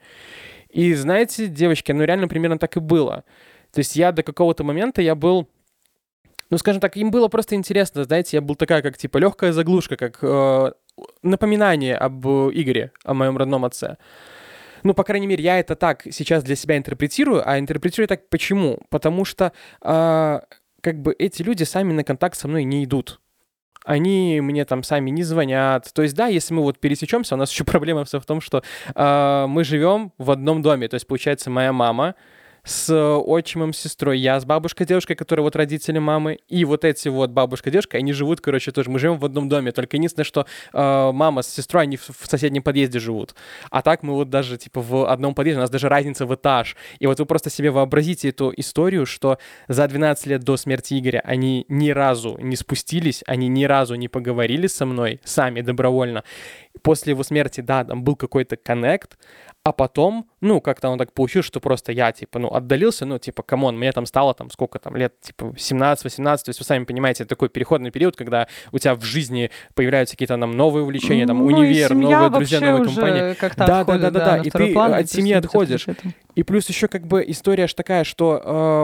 И 0.70 0.94
знаете, 0.94 1.48
девочки, 1.48 1.92
ну 1.92 2.04
реально 2.04 2.28
примерно 2.28 2.60
так 2.60 2.78
и 2.78 2.80
было. 2.80 3.24
То 3.72 3.80
есть 3.80 3.96
я 3.96 4.12
до 4.12 4.22
какого-то 4.22 4.64
момента 4.64 5.02
я 5.02 5.16
был 5.16 5.50
ну, 6.52 6.58
скажем 6.58 6.82
так, 6.82 6.98
им 6.98 7.12
было 7.12 7.30
просто 7.30 7.56
интересно, 7.56 8.04
знаете, 8.04 8.36
я 8.36 8.42
был 8.42 8.56
такая, 8.56 8.82
как, 8.82 8.98
типа, 8.98 9.18
легкая 9.20 9.54
заглушка, 9.54 9.96
как 9.96 10.20
э, 10.22 10.74
напоминание 11.24 11.96
об 11.96 12.28
Игоре, 12.28 12.92
о 13.06 13.14
моем 13.14 13.38
родном 13.38 13.64
отце. 13.64 13.96
Ну, 14.84 14.94
по 14.94 15.04
крайней 15.04 15.28
мере, 15.28 15.44
я 15.44 15.60
это 15.60 15.76
так 15.76 16.04
сейчас 16.12 16.44
для 16.44 16.56
себя 16.56 16.78
интерпретирую, 16.78 17.48
а 17.48 17.60
интерпретирую 17.60 18.08
так 18.08 18.30
почему? 18.30 18.80
Потому 18.90 19.26
что 19.26 19.54
э, 19.82 20.40
как 20.82 21.02
бы 21.02 21.16
эти 21.18 21.42
люди 21.42 21.64
сами 21.64 21.94
на 21.94 22.04
контакт 22.04 22.38
со 22.38 22.48
мной 22.48 22.64
не 22.64 22.84
идут. 22.84 23.20
Они 23.84 24.40
мне 24.42 24.66
там 24.66 24.84
сами 24.84 25.10
не 25.10 25.24
звонят. 25.24 25.92
То 25.94 26.04
есть, 26.04 26.16
да, 26.16 26.28
если 26.28 26.54
мы 26.54 26.62
вот 26.62 26.80
пересечемся, 26.80 27.36
у 27.36 27.38
нас 27.38 27.52
еще 27.52 27.64
проблема 27.66 28.06
в 28.06 28.26
том, 28.26 28.42
что 28.42 28.64
э, 28.94 29.46
мы 29.48 29.64
живем 29.64 30.12
в 30.18 30.32
одном 30.32 30.62
доме. 30.62 30.88
То 30.88 30.96
есть, 30.96 31.08
получается, 31.08 31.50
моя 31.50 31.74
мама, 31.74 32.16
с 32.64 32.94
отчимом, 32.94 33.74
с 33.74 33.80
сестрой, 33.80 34.20
я 34.20 34.40
с 34.40 34.46
бабушкой, 34.46 34.86
девушкой, 34.86 35.16
которая 35.16 35.44
вот 35.44 35.56
родители 35.56 36.00
мамы, 36.00 36.40
и 36.48 36.64
вот 36.66 36.86
эти 36.86 37.08
вот 37.08 37.32
бабушка, 37.32 37.72
девушка, 37.72 37.98
они 37.98 38.14
живут, 38.14 38.42
короче, 38.42 38.72
тоже. 38.72 38.90
Мы 38.90 39.00
живем 39.00 39.18
в 39.18 39.26
одном 39.26 39.50
доме, 39.50 39.72
только 39.72 39.98
единственное, 39.98 40.26
что 40.26 40.46
э, 40.74 41.12
мама 41.12 41.42
с 41.42 41.48
сестрой, 41.48 41.84
они 41.84 41.98
в, 41.98 42.10
в 42.10 42.26
соседнем 42.28 42.62
подъезде 42.62 43.00
живут. 43.00 43.36
А 43.70 43.82
так 43.82 44.04
мы 44.04 44.14
вот 44.14 44.30
даже, 44.30 44.58
типа, 44.58 44.82
в 44.82 45.10
одном 45.10 45.34
подъезде, 45.34 45.60
у 45.60 45.62
нас 45.62 45.70
даже 45.70 45.90
разница 45.90 46.26
в 46.26 46.36
этаж. 46.36 46.76
И 47.00 47.08
вот 47.08 47.20
вы 47.20 47.26
просто 47.26 47.50
себе 47.50 47.72
вообразите 47.72 48.30
эту 48.30 48.54
историю, 48.56 49.06
что 49.06 49.38
за 49.68 49.88
12 49.88 50.28
лет 50.28 50.44
до 50.44 50.58
смерти 50.58 51.00
Игоря 51.00 51.22
они 51.26 51.66
ни 51.68 51.90
разу 51.90 52.38
не 52.40 52.56
спустились, 52.56 53.24
они 53.26 53.48
ни 53.48 53.66
разу 53.66 53.96
не 53.96 54.08
поговорили 54.08 54.68
со 54.68 54.86
мной 54.86 55.20
сами 55.24 55.62
добровольно. 55.62 56.24
После 56.84 57.12
его 57.12 57.24
смерти, 57.24 57.62
да, 57.62 57.84
там 57.84 58.04
был 58.04 58.16
какой-то 58.16 58.56
connect, 58.56 59.18
а 59.64 59.72
потом, 59.72 60.31
ну, 60.42 60.60
как-то 60.60 60.90
он 60.90 60.98
так 60.98 61.14
получилось, 61.14 61.46
что 61.46 61.60
просто 61.60 61.92
я, 61.92 62.12
типа, 62.12 62.40
ну, 62.40 62.48
отдалился, 62.50 63.06
ну, 63.06 63.20
типа, 63.20 63.44
come 63.44 63.63
on, 63.63 63.78
мне 63.78 63.92
там 63.92 64.06
стало 64.08 64.34
там 64.34 64.50
сколько 64.50 64.80
там 64.80 64.96
лет, 64.96 65.14
типа, 65.22 65.54
17-18, 65.56 66.38
то 66.38 66.50
есть 66.50 66.60
вы 66.60 66.66
сами 66.66 66.84
понимаете, 66.84 67.26
такой 67.26 67.50
переходный 67.50 67.92
период, 67.92 68.16
когда 68.16 68.48
у 68.72 68.80
тебя 68.80 68.96
в 68.96 69.04
жизни 69.04 69.52
появляются 69.76 70.16
какие-то 70.16 70.38
там 70.38 70.52
новые 70.58 70.84
увлечения, 70.84 71.28
там, 71.28 71.38
ну, 71.38 71.46
универ, 71.46 71.94
новые 71.94 72.30
друзья, 72.32 72.60
новые 72.60 72.86
компании. 72.86 73.36
Да, 73.58 73.84
да, 73.84 73.98
да, 73.98 73.98
да, 73.98 74.10
да, 74.10 74.38
и 74.38 74.50
ты 74.50 74.74
план, 74.74 74.94
от 74.94 75.10
семьи 75.10 75.34
отходишь. 75.34 75.86
И 76.36 76.44
плюс 76.44 76.68
еще 76.70 76.88
как 76.88 77.06
бы 77.06 77.24
история 77.28 77.68
ж 77.68 77.74
такая, 77.74 78.04
что 78.04 78.42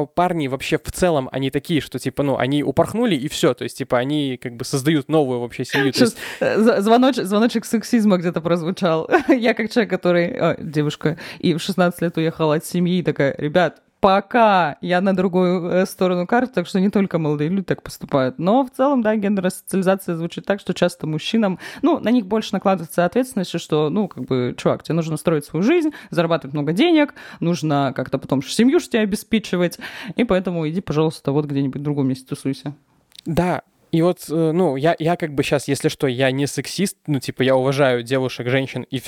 э, 0.10 0.16
парни 0.16 0.48
вообще 0.48 0.78
в 0.78 0.92
целом, 0.92 1.30
они 1.32 1.50
такие, 1.50 1.82
что, 1.82 1.98
типа, 1.98 2.22
ну, 2.22 2.38
они 2.38 2.62
упорхнули 2.62 3.16
и 3.16 3.28
все, 3.30 3.54
то 3.54 3.64
есть, 3.64 3.78
типа, 3.78 3.98
они 3.98 4.38
как 4.38 4.56
бы 4.56 4.66
создают 4.66 5.10
новую 5.10 5.40
вообще 5.40 5.64
семью. 5.64 5.94
Есть... 5.96 6.18
Э, 6.40 6.82
звоноч... 6.82 7.16
звоночек 7.16 7.66
сексизма 7.66 8.18
где-то 8.18 8.42
прозвучал. 8.42 9.10
Я 9.30 9.54
как 9.54 9.72
человек, 9.72 9.90
который 9.90 10.58
девушка, 10.60 11.18
и 11.48 11.54
в 11.54 11.62
16 11.62 12.02
лет 12.02 12.18
уехала 12.18 12.56
от 12.56 12.66
семьи, 12.66 13.00
и 13.00 13.04
такая, 13.04 13.36
ребят, 13.38 13.82
пока 14.00 14.78
я 14.82 15.02
на 15.02 15.16
другую 15.16 15.70
э, 15.70 15.86
сторону 15.86 16.28
карты, 16.28 16.54
так 16.54 16.68
что 16.68 16.80
не 16.80 16.90
только 16.90 17.18
молодые 17.18 17.50
люди 17.50 17.64
так 17.64 17.82
поступают. 17.82 18.38
Но 18.38 18.66
в 18.66 18.70
целом, 18.70 19.02
да, 19.02 19.16
гендерная 19.16 19.50
социализация 19.50 20.16
звучит 20.16 20.46
так, 20.46 20.60
что 20.60 20.74
часто 20.74 21.08
мужчинам, 21.08 21.60
ну, 21.82 22.00
на 22.00 22.10
них 22.10 22.26
больше 22.26 22.50
накладывается 22.54 23.06
ответственность, 23.06 23.60
что, 23.60 23.90
ну, 23.90 24.08
как 24.08 24.26
бы, 24.26 24.56
чувак, 24.58 24.84
тебе 24.84 24.96
нужно 24.96 25.18
строить 25.18 25.46
свою 25.46 25.64
жизнь, 25.64 25.92
зарабатывать 26.10 26.54
много 26.54 26.74
денег, 26.74 27.14
нужно 27.40 27.94
как-то 27.96 28.18
потом 28.18 28.44
семью 28.44 28.80
же 28.80 28.90
тебя 28.90 29.02
обеспечивать, 29.02 29.80
и 30.16 30.24
поэтому 30.24 30.68
иди, 30.68 30.82
пожалуйста, 30.82 31.32
вот 31.32 31.46
где-нибудь 31.46 31.82
в 31.82 31.84
другом 31.84 32.08
месте 32.08 32.26
тусуйся. 32.28 32.76
Да, 33.26 33.64
и 33.92 34.02
вот, 34.02 34.26
э, 34.30 34.52
ну, 34.52 34.76
я, 34.76 34.96
я 35.00 35.16
как 35.16 35.34
бы 35.34 35.44
сейчас, 35.44 35.68
если 35.68 35.88
что, 35.88 36.08
я 36.08 36.30
не 36.32 36.46
сексист, 36.46 36.98
ну, 37.08 37.20
типа, 37.20 37.42
я 37.42 37.56
уважаю 37.56 38.04
девушек, 38.04 38.48
женщин 38.48 38.84
и 38.84 39.00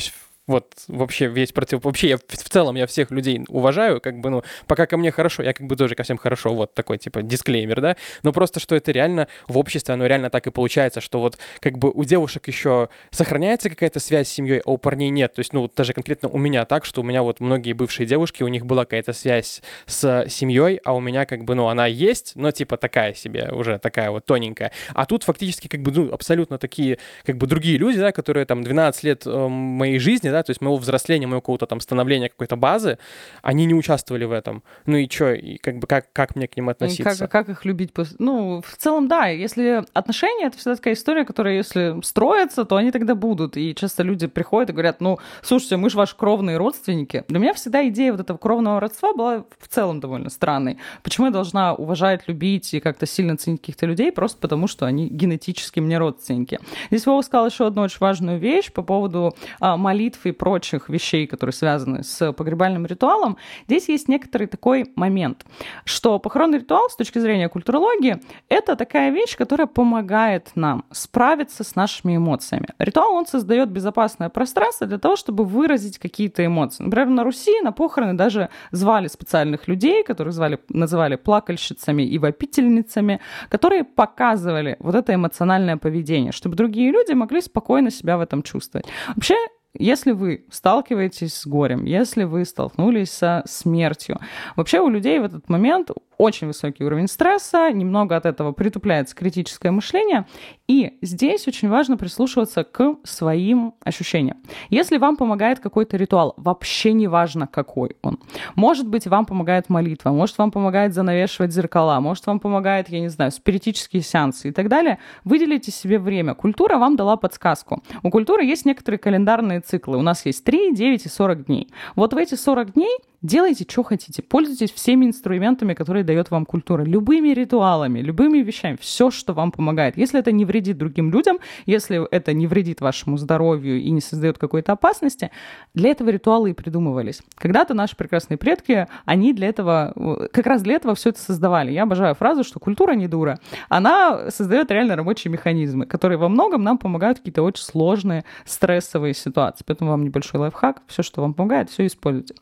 вот 0.49 0.73
вообще 0.87 1.27
весь 1.27 1.51
против... 1.51 1.83
Вообще 1.83 2.09
я 2.09 2.17
в 2.17 2.49
целом 2.49 2.75
я 2.75 2.87
всех 2.87 3.11
людей 3.11 3.41
уважаю, 3.47 4.01
как 4.01 4.19
бы, 4.19 4.31
ну, 4.31 4.43
пока 4.65 4.87
ко 4.87 4.97
мне 4.97 5.11
хорошо, 5.11 5.43
я 5.43 5.53
как 5.53 5.67
бы 5.67 5.75
тоже 5.75 5.93
ко 5.93 6.01
всем 6.01 6.17
хорошо, 6.17 6.53
вот 6.55 6.73
такой, 6.73 6.97
типа, 6.97 7.21
дисклеймер, 7.21 7.81
да, 7.81 7.95
но 8.23 8.33
просто, 8.33 8.59
что 8.59 8.75
это 8.75 8.91
реально 8.91 9.27
в 9.47 9.59
обществе, 9.59 9.93
оно 9.93 10.07
реально 10.07 10.31
так 10.31 10.47
и 10.47 10.51
получается, 10.51 11.01
что 11.01 11.19
вот 11.19 11.37
как 11.59 11.77
бы 11.77 11.91
у 11.91 12.03
девушек 12.03 12.47
еще 12.47 12.89
сохраняется 13.11 13.69
какая-то 13.69 13.99
связь 13.99 14.27
с 14.27 14.31
семьей, 14.31 14.61
а 14.65 14.71
у 14.71 14.77
парней 14.77 15.09
нет, 15.09 15.35
то 15.35 15.39
есть, 15.39 15.53
ну, 15.53 15.69
даже 15.75 15.93
конкретно 15.93 16.29
у 16.29 16.39
меня 16.39 16.65
так, 16.65 16.83
что 16.83 17.01
у 17.01 17.03
меня 17.03 17.21
вот 17.21 17.39
многие 17.39 17.73
бывшие 17.73 18.07
девушки, 18.07 18.41
у 18.41 18.47
них 18.47 18.65
была 18.65 18.85
какая-то 18.85 19.13
связь 19.13 19.61
с 19.85 20.25
семьей, 20.29 20.79
а 20.83 20.95
у 20.95 20.99
меня 20.99 21.27
как 21.27 21.43
бы, 21.43 21.53
ну, 21.53 21.67
она 21.67 21.85
есть, 21.85 22.31
но 22.35 22.49
типа 22.49 22.77
такая 22.77 23.13
себе, 23.13 23.49
уже 23.51 23.77
такая 23.77 24.09
вот 24.09 24.25
тоненькая, 24.25 24.71
а 24.95 25.05
тут 25.05 25.23
фактически 25.23 25.67
как 25.67 25.81
бы, 25.83 25.91
ну, 25.91 26.11
абсолютно 26.11 26.57
такие, 26.57 26.97
как 27.23 27.37
бы 27.37 27.45
другие 27.45 27.77
люди, 27.77 27.99
да, 27.99 28.11
которые 28.11 28.47
там 28.47 28.63
12 28.63 29.03
лет 29.03 29.27
э, 29.27 29.47
моей 29.47 29.99
жизни, 29.99 30.29
да, 30.29 30.38
да, 30.39 30.43
то 30.43 30.51
есть 30.51 30.62
моего 30.62 30.77
взросления, 30.77 31.27
моего 31.27 31.41
какого-то 31.41 31.65
там 31.65 31.81
становления 31.81 32.29
какой-то 32.29 32.55
базы, 32.55 32.98
они 33.41 33.65
не 33.65 33.74
участвовали 33.74 34.25
в 34.25 34.31
этом. 34.31 34.63
Ну 34.86 34.98
и 34.98 35.10
что, 35.10 35.34
и 35.34 35.58
как 35.58 35.79
бы 35.79 35.88
как, 35.88 36.12
как 36.13 36.36
мне 36.36 36.48
к 36.48 36.55
ним 36.55 36.69
относиться? 36.69 37.27
Как, 37.27 37.31
как 37.31 37.50
их 37.50 37.65
любить? 37.65 37.91
Ну, 38.19 38.62
в 38.65 38.77
целом, 38.77 39.08
да, 39.08 39.27
если 39.27 39.84
отношения, 39.93 40.48
это 40.48 40.58
всегда 40.58 40.75
такая 40.75 40.93
история, 40.93 41.25
которая, 41.25 41.55
если 41.55 42.00
строится, 42.03 42.63
то 42.65 42.75
они 42.77 42.91
тогда 42.91 43.15
будут. 43.15 43.58
И 43.58 43.75
часто 43.75 44.03
люди 44.03 44.27
приходят 44.27 44.69
и 44.69 44.74
говорят, 44.74 45.01
ну, 45.01 45.19
слушайте, 45.41 45.77
мы 45.77 45.89
же 45.89 45.98
ваши 45.98 46.15
кровные 46.15 46.58
родственники. 46.58 47.25
Для 47.27 47.39
меня 47.39 47.53
всегда 47.53 47.88
идея 47.89 48.12
вот 48.12 48.22
этого 48.22 48.38
кровного 48.38 48.79
родства 48.79 49.13
была 49.13 49.43
в 49.60 49.67
целом 49.67 50.00
довольно 50.00 50.29
странной. 50.29 50.77
Почему 51.03 51.27
я 51.27 51.34
должна 51.34 51.74
уважать, 51.74 52.27
любить 52.27 52.74
и 52.74 52.79
как-то 52.79 53.05
сильно 53.05 53.36
ценить 53.38 53.62
каких-то 53.62 53.86
людей 53.86 54.12
просто 54.12 54.38
потому, 54.39 54.67
что 54.67 54.86
они 54.86 55.10
генетически 55.10 55.79
мне 55.79 55.98
родственники? 55.98 56.60
Здесь 56.89 57.05
Вова 57.05 57.22
сказал 57.22 57.48
еще 57.48 57.67
одну 57.67 57.81
очень 57.81 58.00
важную 58.00 58.39
вещь 58.39 58.72
по 58.72 58.84
поводу 58.84 59.36
а, 59.60 59.77
молитв 59.77 60.18
и 60.25 60.31
прочих 60.31 60.89
вещей, 60.89 61.27
которые 61.27 61.53
связаны 61.53 62.03
с 62.03 62.33
погребальным 62.33 62.85
ритуалом, 62.85 63.38
здесь 63.67 63.89
есть 63.89 64.07
некоторый 64.07 64.47
такой 64.47 64.91
момент, 64.95 65.45
что 65.85 66.19
похоронный 66.19 66.59
ритуал 66.59 66.89
с 66.89 66.95
точки 66.95 67.19
зрения 67.19 67.49
культурологии— 67.49 68.19
это 68.49 68.75
такая 68.75 69.11
вещь, 69.11 69.35
которая 69.38 69.67
помогает 69.67 70.51
нам 70.55 70.85
справиться 70.91 71.63
с 71.63 71.75
нашими 71.75 72.17
эмоциями. 72.17 72.67
Ритуал, 72.79 73.13
он 73.13 73.25
создает 73.25 73.69
безопасное 73.69 74.29
пространство 74.29 74.88
для 74.88 74.97
того, 74.97 75.15
чтобы 75.15 75.45
выразить 75.45 75.99
какие-то 75.99 76.45
эмоции. 76.45 76.83
Например, 76.83 77.07
на 77.07 77.23
Руси 77.23 77.61
на 77.61 77.71
похороны 77.71 78.13
даже 78.13 78.49
звали 78.71 79.07
специальных 79.07 79.67
людей, 79.67 80.03
которых 80.03 80.33
звали, 80.33 80.59
называли 80.69 81.15
плакальщицами 81.15 82.03
и 82.03 82.17
вопительницами, 82.17 83.19
которые 83.49 83.83
показывали 83.83 84.77
вот 84.79 84.95
это 84.95 85.13
эмоциональное 85.13 85.77
поведение, 85.77 86.31
чтобы 86.31 86.55
другие 86.55 86.91
люди 86.91 87.13
могли 87.13 87.41
спокойно 87.41 87.91
себя 87.91 88.17
в 88.17 88.21
этом 88.21 88.43
чувствовать. 88.43 88.88
Вообще, 89.15 89.35
если 89.73 90.11
вы 90.11 90.45
сталкиваетесь 90.49 91.33
с 91.33 91.45
горем, 91.45 91.85
если 91.85 92.23
вы 92.23 92.45
столкнулись 92.45 93.11
со 93.11 93.43
смертью, 93.45 94.19
вообще 94.55 94.79
у 94.79 94.89
людей 94.89 95.19
в 95.19 95.25
этот 95.25 95.49
момент 95.49 95.91
очень 96.19 96.47
высокий 96.47 96.83
уровень 96.83 97.07
стресса, 97.07 97.71
немного 97.71 98.15
от 98.15 98.25
этого 98.25 98.51
притупляется 98.51 99.15
критическое 99.15 99.71
мышление, 99.71 100.27
и 100.67 100.97
здесь 101.01 101.47
очень 101.47 101.69
важно 101.69 101.95
прислушиваться 101.95 102.65
к 102.65 102.97
своим 103.03 103.73
ощущениям. 103.81 104.38
Если 104.69 104.97
вам 104.97 105.15
помогает 105.15 105.59
какой-то 105.61 105.95
ритуал, 105.95 106.33
вообще 106.35 106.91
не 106.91 107.07
важно, 107.07 107.47
какой 107.47 107.95
он. 108.01 108.19
Может 108.55 108.88
быть, 108.88 109.07
вам 109.07 109.25
помогает 109.25 109.69
молитва, 109.69 110.09
может, 110.09 110.38
вам 110.38 110.51
помогает 110.51 110.93
занавешивать 110.93 111.53
зеркала, 111.53 112.01
может, 112.01 112.27
вам 112.27 112.41
помогает, 112.41 112.89
я 112.89 112.99
не 112.99 113.07
знаю, 113.07 113.31
спиритические 113.31 114.01
сеансы 114.01 114.49
и 114.49 114.51
так 114.51 114.67
далее. 114.67 114.99
Выделите 115.23 115.71
себе 115.71 115.99
время. 115.99 116.33
Культура 116.33 116.77
вам 116.77 116.97
дала 116.97 117.15
подсказку. 117.15 117.81
У 118.03 118.09
культуры 118.09 118.43
есть 118.43 118.65
некоторые 118.65 118.99
календарные 118.99 119.61
циклы. 119.61 119.97
У 119.97 120.01
нас 120.01 120.25
есть 120.25 120.43
3, 120.43 120.75
9 120.75 121.05
и 121.05 121.09
40 121.09 121.45
дней. 121.45 121.69
Вот 121.95 122.13
в 122.13 122.17
эти 122.17 122.35
40 122.35 122.73
дней 122.73 122.97
Делайте, 123.21 123.65
что 123.67 123.83
хотите. 123.83 124.21
Пользуйтесь 124.21 124.71
всеми 124.71 125.05
инструментами, 125.05 125.73
которые 125.73 126.05
дает 126.05 126.31
вам 126.31 126.45
культура. 126.45 126.83
Любыми 126.83 127.29
ритуалами, 127.29 127.99
любыми 127.99 128.38
вещами. 128.38 128.77
Все, 128.79 129.11
что 129.11 129.33
вам 129.33 129.51
помогает. 129.51 129.97
Если 129.97 130.19
это 130.19 130.31
не 130.31 130.45
вредит 130.45 130.77
другим 130.77 131.11
людям, 131.11 131.39
если 131.65 132.07
это 132.11 132.31
не 132.31 132.47
вредит 132.47 132.79
вашему 132.79 133.17
здоровью 133.17 133.81
и 133.81 133.89
не 133.91 133.99
создает 133.99 134.38
какой-то 134.38 134.71
опасности, 134.71 135.31
для 135.73 135.89
этого 135.89 136.09
ритуалы 136.09 136.51
и 136.51 136.53
придумывались. 136.53 137.21
Когда-то 137.35 137.73
наши 137.73 137.97
прекрасные 137.97 138.38
предки, 138.38 138.88
они 139.03 139.33
для 139.33 139.49
этого, 139.49 140.29
как 140.31 140.45
раз 140.45 140.61
для 140.61 140.75
этого 140.75 140.95
все 140.95 141.09
это 141.09 141.19
создавали. 141.19 141.71
Я 141.71 141.83
обожаю 141.83 142.15
фразу, 142.15 142.45
что 142.45 142.59
культура 142.59 142.93
не 142.93 143.07
дура. 143.07 143.39
Она 143.67 144.31
создает 144.31 144.71
реально 144.71 144.95
рабочие 144.95 145.31
механизмы, 145.31 145.85
которые 145.85 146.17
во 146.17 146.29
многом 146.29 146.63
нам 146.63 146.77
помогают 146.77 147.17
в 147.17 147.21
какие-то 147.21 147.43
очень 147.43 147.63
сложные 147.63 148.23
стрессовые 148.45 149.13
ситуации. 149.13 149.65
Поэтому 149.67 149.91
вам 149.91 150.05
небольшой 150.05 150.39
лайфхак. 150.39 150.83
Все, 150.88 151.03
что 151.03 151.21
вам 151.21 151.33
помогает, 151.33 151.69
все 151.69 151.85
используйте. 151.85 152.35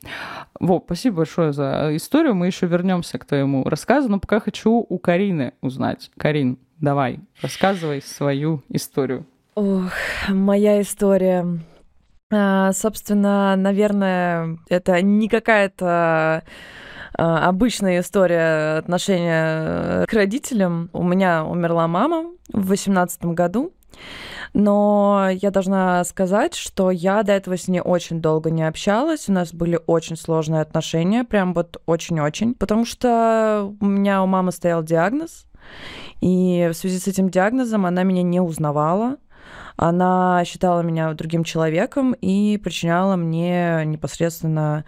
Во, 0.67 0.83
спасибо 0.85 1.17
большое 1.17 1.53
за 1.53 1.95
историю. 1.95 2.35
Мы 2.35 2.47
еще 2.47 2.67
вернемся 2.67 3.17
к 3.17 3.23
твоему 3.23 3.63
рассказу, 3.63 4.09
но 4.09 4.19
пока 4.19 4.41
хочу 4.41 4.85
у 4.89 4.99
Карины 4.99 5.53
узнать. 5.61 6.11
Карин, 6.17 6.59
давай, 6.81 7.21
рассказывай 7.41 8.01
свою 8.01 8.63
историю. 8.67 9.25
Ох, 9.55 9.93
моя 10.27 10.81
история. 10.81 11.47
А, 12.29 12.73
собственно, 12.73 13.55
наверное, 13.55 14.57
это 14.67 15.01
не 15.01 15.29
какая-то 15.29 16.43
а, 17.17 17.47
обычная 17.47 18.01
история 18.01 18.79
отношения 18.79 20.05
к 20.05 20.11
родителям. 20.11 20.89
У 20.91 21.01
меня 21.01 21.45
умерла 21.45 21.87
мама 21.87 22.25
в 22.51 22.67
восемнадцатом 22.67 23.35
году. 23.35 23.71
Но 24.53 25.29
я 25.31 25.51
должна 25.51 26.03
сказать, 26.03 26.55
что 26.55 26.89
я 26.89 27.23
до 27.23 27.33
этого 27.33 27.57
с 27.57 27.67
ней 27.67 27.81
очень 27.81 28.21
долго 28.21 28.49
не 28.49 28.67
общалась. 28.67 29.29
У 29.29 29.33
нас 29.33 29.53
были 29.53 29.79
очень 29.87 30.15
сложные 30.15 30.61
отношения, 30.61 31.23
прям 31.23 31.53
вот 31.53 31.81
очень-очень. 31.85 32.53
Потому 32.53 32.85
что 32.85 33.73
у 33.79 33.85
меня 33.85 34.23
у 34.23 34.27
мамы 34.27 34.51
стоял 34.51 34.83
диагноз, 34.83 35.45
и 36.21 36.69
в 36.71 36.75
связи 36.75 36.99
с 36.99 37.07
этим 37.07 37.29
диагнозом 37.29 37.85
она 37.85 38.03
меня 38.03 38.23
не 38.23 38.39
узнавала. 38.39 39.17
Она 39.77 40.43
считала 40.43 40.81
меня 40.81 41.13
другим 41.13 41.43
человеком 41.43 42.13
и 42.13 42.57
причиняла 42.57 43.15
мне 43.15 43.83
непосредственно 43.85 44.85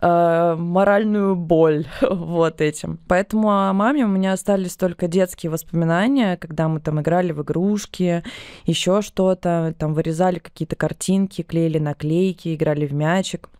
э, 0.00 0.54
моральную 0.58 1.36
боль 1.36 1.86
вот 2.00 2.62
этим. 2.62 2.98
Поэтому 3.06 3.50
о 3.50 3.72
маме 3.74 4.06
у 4.06 4.08
меня 4.08 4.32
остались 4.32 4.76
только 4.76 5.08
детские 5.08 5.50
воспоминания, 5.50 6.38
когда 6.38 6.68
мы 6.68 6.80
там 6.80 7.00
играли 7.02 7.32
в 7.32 7.42
игрушки, 7.42 8.24
еще 8.64 9.02
что-то, 9.02 9.74
там 9.78 9.92
вырезали 9.92 10.38
какие-то 10.38 10.74
картинки, 10.74 11.42
клеили 11.42 11.78
наклейки, 11.78 12.54
играли 12.54 12.86
в 12.86 12.94
мячик. 12.94 13.50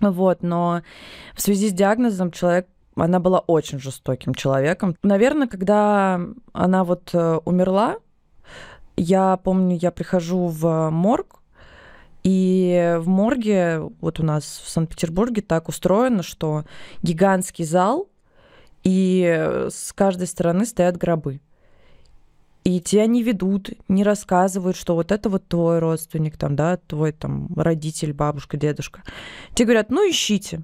Вот, 0.00 0.42
но 0.42 0.82
в 1.34 1.40
связи 1.40 1.70
с 1.70 1.72
диагнозом 1.72 2.30
человек 2.30 2.66
она 2.94 3.20
была 3.20 3.38
очень 3.38 3.78
жестоким 3.78 4.34
человеком. 4.34 4.96
Наверное, 5.02 5.46
когда 5.46 6.20
она 6.52 6.84
вот 6.84 7.10
э, 7.14 7.38
умерла, 7.44 7.96
я 9.02 9.36
помню, 9.38 9.78
я 9.80 9.90
прихожу 9.90 10.46
в 10.46 10.90
морг, 10.90 11.40
и 12.22 12.96
в 13.00 13.08
морге, 13.08 13.80
вот 14.00 14.20
у 14.20 14.22
нас 14.22 14.62
в 14.64 14.68
Санкт-Петербурге 14.68 15.40
так 15.40 15.68
устроено, 15.68 16.22
что 16.22 16.64
гигантский 17.02 17.64
зал, 17.64 18.08
и 18.84 19.66
с 19.70 19.92
каждой 19.94 20.26
стороны 20.26 20.66
стоят 20.66 20.98
гробы. 20.98 21.40
И 22.62 22.78
тебя 22.80 23.06
не 23.06 23.22
ведут, 23.22 23.70
не 23.88 24.04
рассказывают, 24.04 24.76
что 24.76 24.94
вот 24.94 25.12
это 25.12 25.30
вот 25.30 25.48
твой 25.48 25.78
родственник, 25.78 26.36
там, 26.36 26.56
да, 26.56 26.76
твой 26.76 27.12
там 27.12 27.48
родитель, 27.56 28.12
бабушка, 28.12 28.58
дедушка. 28.58 29.02
Тебе 29.54 29.66
говорят, 29.66 29.90
ну 29.90 30.08
ищите. 30.08 30.62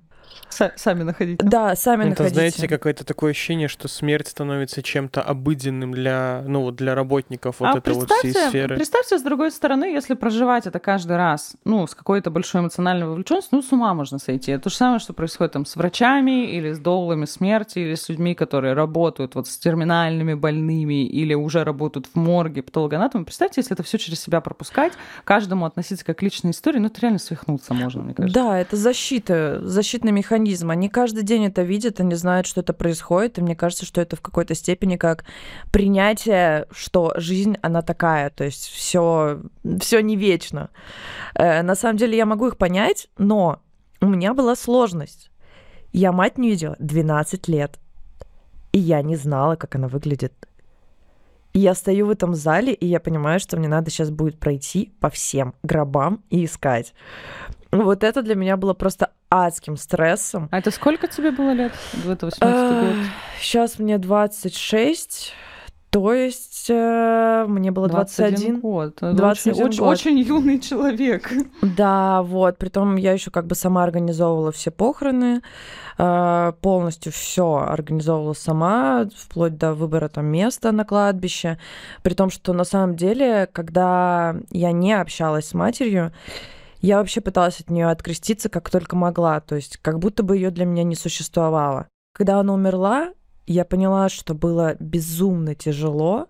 Сами 0.49 1.02
находите. 1.02 1.45
Да, 1.45 1.76
сами 1.76 2.02
Это, 2.02 2.11
находите. 2.11 2.35
знаете, 2.35 2.68
какое-то 2.68 3.04
такое 3.04 3.33
ощущение, 3.33 3.68
что 3.68 3.88
смерть 3.88 4.28
становится 4.28 4.83
чем-то 4.83 5.21
обыденным 5.21 5.92
для, 5.92 6.42
ну, 6.47 6.62
вот 6.62 6.76
для 6.76 6.95
работников 6.95 7.56
вот 7.61 7.75
а 7.75 7.78
этой 7.78 7.92
вот 7.92 8.11
всей 8.11 8.33
сферы. 8.33 8.76
Представьте, 8.76 9.18
с 9.18 9.23
другой 9.23 9.50
стороны, 9.50 9.85
если 9.85 10.14
проживать 10.14 10.66
это 10.66 10.78
каждый 10.78 11.16
раз, 11.16 11.56
ну, 11.64 11.87
с 11.87 11.95
какой-то 11.95 12.30
большой 12.30 12.62
эмоциональной 12.62 13.06
вовлеченностью, 13.06 13.56
ну, 13.56 13.62
с 13.62 13.71
ума 13.73 13.92
можно 13.92 14.18
сойти. 14.18 14.52
Это 14.52 14.64
то 14.64 14.71
же 14.71 14.76
самое, 14.76 14.99
что 14.99 15.12
происходит 15.12 15.52
там 15.52 15.66
с 15.66 15.76
врачами 15.76 16.50
или 16.50 16.73
с 16.73 16.78
доллами 16.78 17.26
смерти, 17.26 17.80
или 17.80 17.95
с 17.95 18.09
людьми, 18.09 18.35
которые 18.35 18.73
работают 18.73 19.35
вот 19.35 19.49
с 19.49 19.59
терминальными 19.59 20.35
больными 20.35 21.06
или 21.06 21.35
уже 21.35 21.64
работают 21.64 22.06
в 22.06 22.16
морге, 22.16 22.62
патологоанатомы. 22.62 23.25
Представьте, 23.26 23.61
если 23.61 23.75
это 23.75 23.83
все 23.83 23.99
через 23.99 24.21
себя 24.21 24.40
пропускать, 24.40 24.95
каждому 25.25 25.66
относиться 25.66 26.04
как 26.04 26.18
к 26.18 26.23
личной 26.23 26.52
истории, 26.52 26.78
ну, 26.78 26.87
это 26.87 27.00
реально 27.02 27.18
свихнуться 27.18 27.75
можно, 27.75 28.02
мне 28.02 28.14
кажется. 28.14 28.35
Да, 28.35 28.59
это 28.59 28.76
защита, 28.76 29.61
защитный 29.62 30.12
механизм. 30.16 30.70
Они 30.70 30.88
каждый 30.88 31.23
день 31.23 31.46
это 31.46 31.62
видят, 31.62 32.00
они 32.00 32.14
знают, 32.14 32.46
что 32.46 32.61
это 32.61 32.73
происходит, 32.73 33.38
и 33.38 33.42
мне 33.42 33.54
кажется, 33.54 33.87
что 33.87 34.00
это 34.00 34.16
в 34.16 34.20
какой-то 34.20 34.54
степени 34.54 34.96
как 34.96 35.25
принятие, 35.70 36.66
что 36.70 37.12
жизнь, 37.16 37.56
она 37.62 37.82
такая, 37.82 38.30
то 38.30 38.44
есть 38.44 38.66
все, 38.66 39.40
все 39.80 40.00
не 40.00 40.16
вечно. 40.16 40.70
Э, 41.35 41.62
на 41.62 41.75
самом 41.75 41.99
деле 41.99 42.16
я 42.16 42.26
могу 42.26 42.49
их 42.49 42.56
понять, 42.56 43.08
но 43.18 43.61
у 44.00 44.06
меня 44.06 44.35
была 44.35 44.56
сложность. 44.56 45.30
Я 45.93 46.12
мать 46.12 46.38
не 46.38 46.50
видела 46.50 46.76
12 46.78 47.49
лет, 47.49 47.78
и 48.73 48.78
я 48.78 49.02
не 49.02 49.17
знала, 49.17 49.56
как 49.56 49.75
она 49.76 49.88
выглядит. 49.88 50.32
И 51.52 51.60
я 51.60 51.75
стою 51.75 52.06
в 52.06 52.10
этом 52.10 52.34
зале, 52.34 52.75
и 52.75 52.84
я 52.84 53.00
понимаю, 53.00 53.40
что 53.40 53.56
мне 53.56 53.67
надо 53.67 53.90
сейчас 53.90 54.10
будет 54.10 54.38
пройти 54.38 54.93
по 55.00 55.08
всем 55.08 55.54
гробам 55.62 56.23
и 56.28 56.45
искать. 56.45 56.93
Вот 57.84 58.04
это 58.04 58.23
для 58.23 58.34
меня 58.34 58.56
было 58.56 58.75
просто 58.75 59.10
адским 59.30 59.76
стрессом. 59.76 60.49
А 60.50 60.58
это 60.58 60.71
сколько 60.71 61.08
тебе 61.08 61.30
было 61.30 61.52
лет? 61.52 61.73
Это 62.06 62.26
18 62.26 62.97
год? 62.97 63.06
Сейчас 63.41 63.78
мне 63.78 63.99
26. 63.99 65.32
То 65.91 66.12
есть 66.12 66.67
э, 66.69 67.47
мне 67.49 67.71
было 67.71 67.89
21. 67.89 68.34
21 68.34 68.60
год. 68.60 68.97
21 69.00 69.67
очень, 69.67 69.78
год. 69.78 69.89
очень 69.89 70.19
юный 70.19 70.60
человек. 70.60 71.30
Да, 71.62 72.23
вот. 72.23 72.58
Притом 72.58 72.97
я 72.97 73.12
еще 73.12 73.30
как 73.30 73.47
бы 73.47 73.54
сама 73.54 73.82
организовывала 73.82 74.52
все 74.52 74.71
похороны, 74.71 75.41
э, 75.97 76.52
полностью 76.60 77.12
все 77.12 77.65
организовывала 77.67 78.34
сама, 78.34 79.08
вплоть 79.17 79.56
до 79.56 79.73
выбора 79.73 80.08
там 80.08 80.26
места 80.26 80.71
на 80.73 80.84
кладбище. 80.84 81.58
При 82.02 82.12
том, 82.12 82.30
что 82.30 82.52
на 82.52 82.65
самом 82.65 82.97
деле, 82.97 83.49
когда 83.50 84.36
я 84.50 84.73
не 84.73 84.93
общалась 84.93 85.49
с 85.49 85.54
матерью, 85.54 86.12
я 86.80 86.99
вообще 86.99 87.21
пыталась 87.21 87.60
от 87.60 87.71
нее 87.71 87.89
откреститься 87.89 88.49
как 88.49 88.71
только 88.71 88.97
могла, 88.97 89.41
то 89.41 89.56
есть 89.56 89.78
как 89.78 89.99
будто 89.99 90.23
бы 90.23 90.36
ее 90.36 90.50
для 90.50 90.65
меня 90.65 90.84
не 90.84 90.95
существовало. 90.95 91.89
Когда 92.12 92.41
она 92.41 92.54
умерла, 92.54 93.12
я 93.47 93.65
поняла, 93.65 94.08
что 94.08 94.34
было 94.34 94.76
безумно 94.80 95.54
тяжело, 95.54 96.28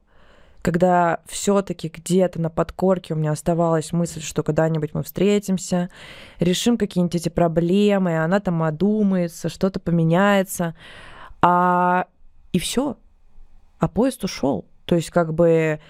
когда 0.63 1.21
все-таки 1.27 1.89
где-то 1.89 2.41
на 2.41 2.51
подкорке 2.51 3.15
у 3.15 3.17
меня 3.17 3.31
оставалась 3.31 3.93
мысль, 3.93 4.21
что 4.21 4.43
когда-нибудь 4.43 4.95
мы 4.95 5.05
встретимся, 5.05 5.91
решим 6.41 6.77
какие-нибудь 6.77 7.15
эти 7.15 7.29
проблемы, 7.29 8.19
она 8.19 8.41
там 8.41 8.63
одумается, 8.65 9.49
что-то 9.49 9.79
поменяется, 9.79 10.75
а 11.41 12.07
и 12.53 12.59
все, 12.59 12.97
а 13.79 13.87
поезд 13.87 14.25
ушел. 14.25 14.67
То 14.87 14.97
есть 14.97 15.11
как 15.11 15.35
бы 15.35 15.81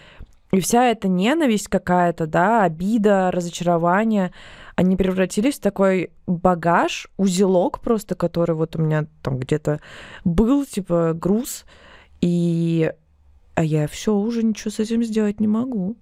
и 0.53 0.61
вся 0.61 0.87
эта 0.87 1.09
ненависть 1.09 1.69
какая-то, 1.69 2.27
да, 2.27 2.63
обида, 2.63 3.31
разочарование, 3.33 4.33
они 4.77 4.97
превратились 4.97 5.57
в 5.59 5.61
такой 5.61 6.11
багаж, 6.27 7.09
узелок 7.17 7.81
просто, 7.81 8.15
который 8.15 8.55
вот 8.55 8.77
у 8.77 8.83
меня 8.83 9.07
там 9.23 9.39
где-то 9.39 9.81
был, 10.25 10.65
типа 10.65 11.13
груз, 11.15 11.65
и 12.21 12.93
а 13.55 13.65
я 13.65 13.89
все 13.89 14.15
уже 14.15 14.43
ничего 14.43 14.71
с 14.71 14.79
этим 14.79 15.03
сделать 15.03 15.41
не 15.41 15.49
могу. 15.49 15.97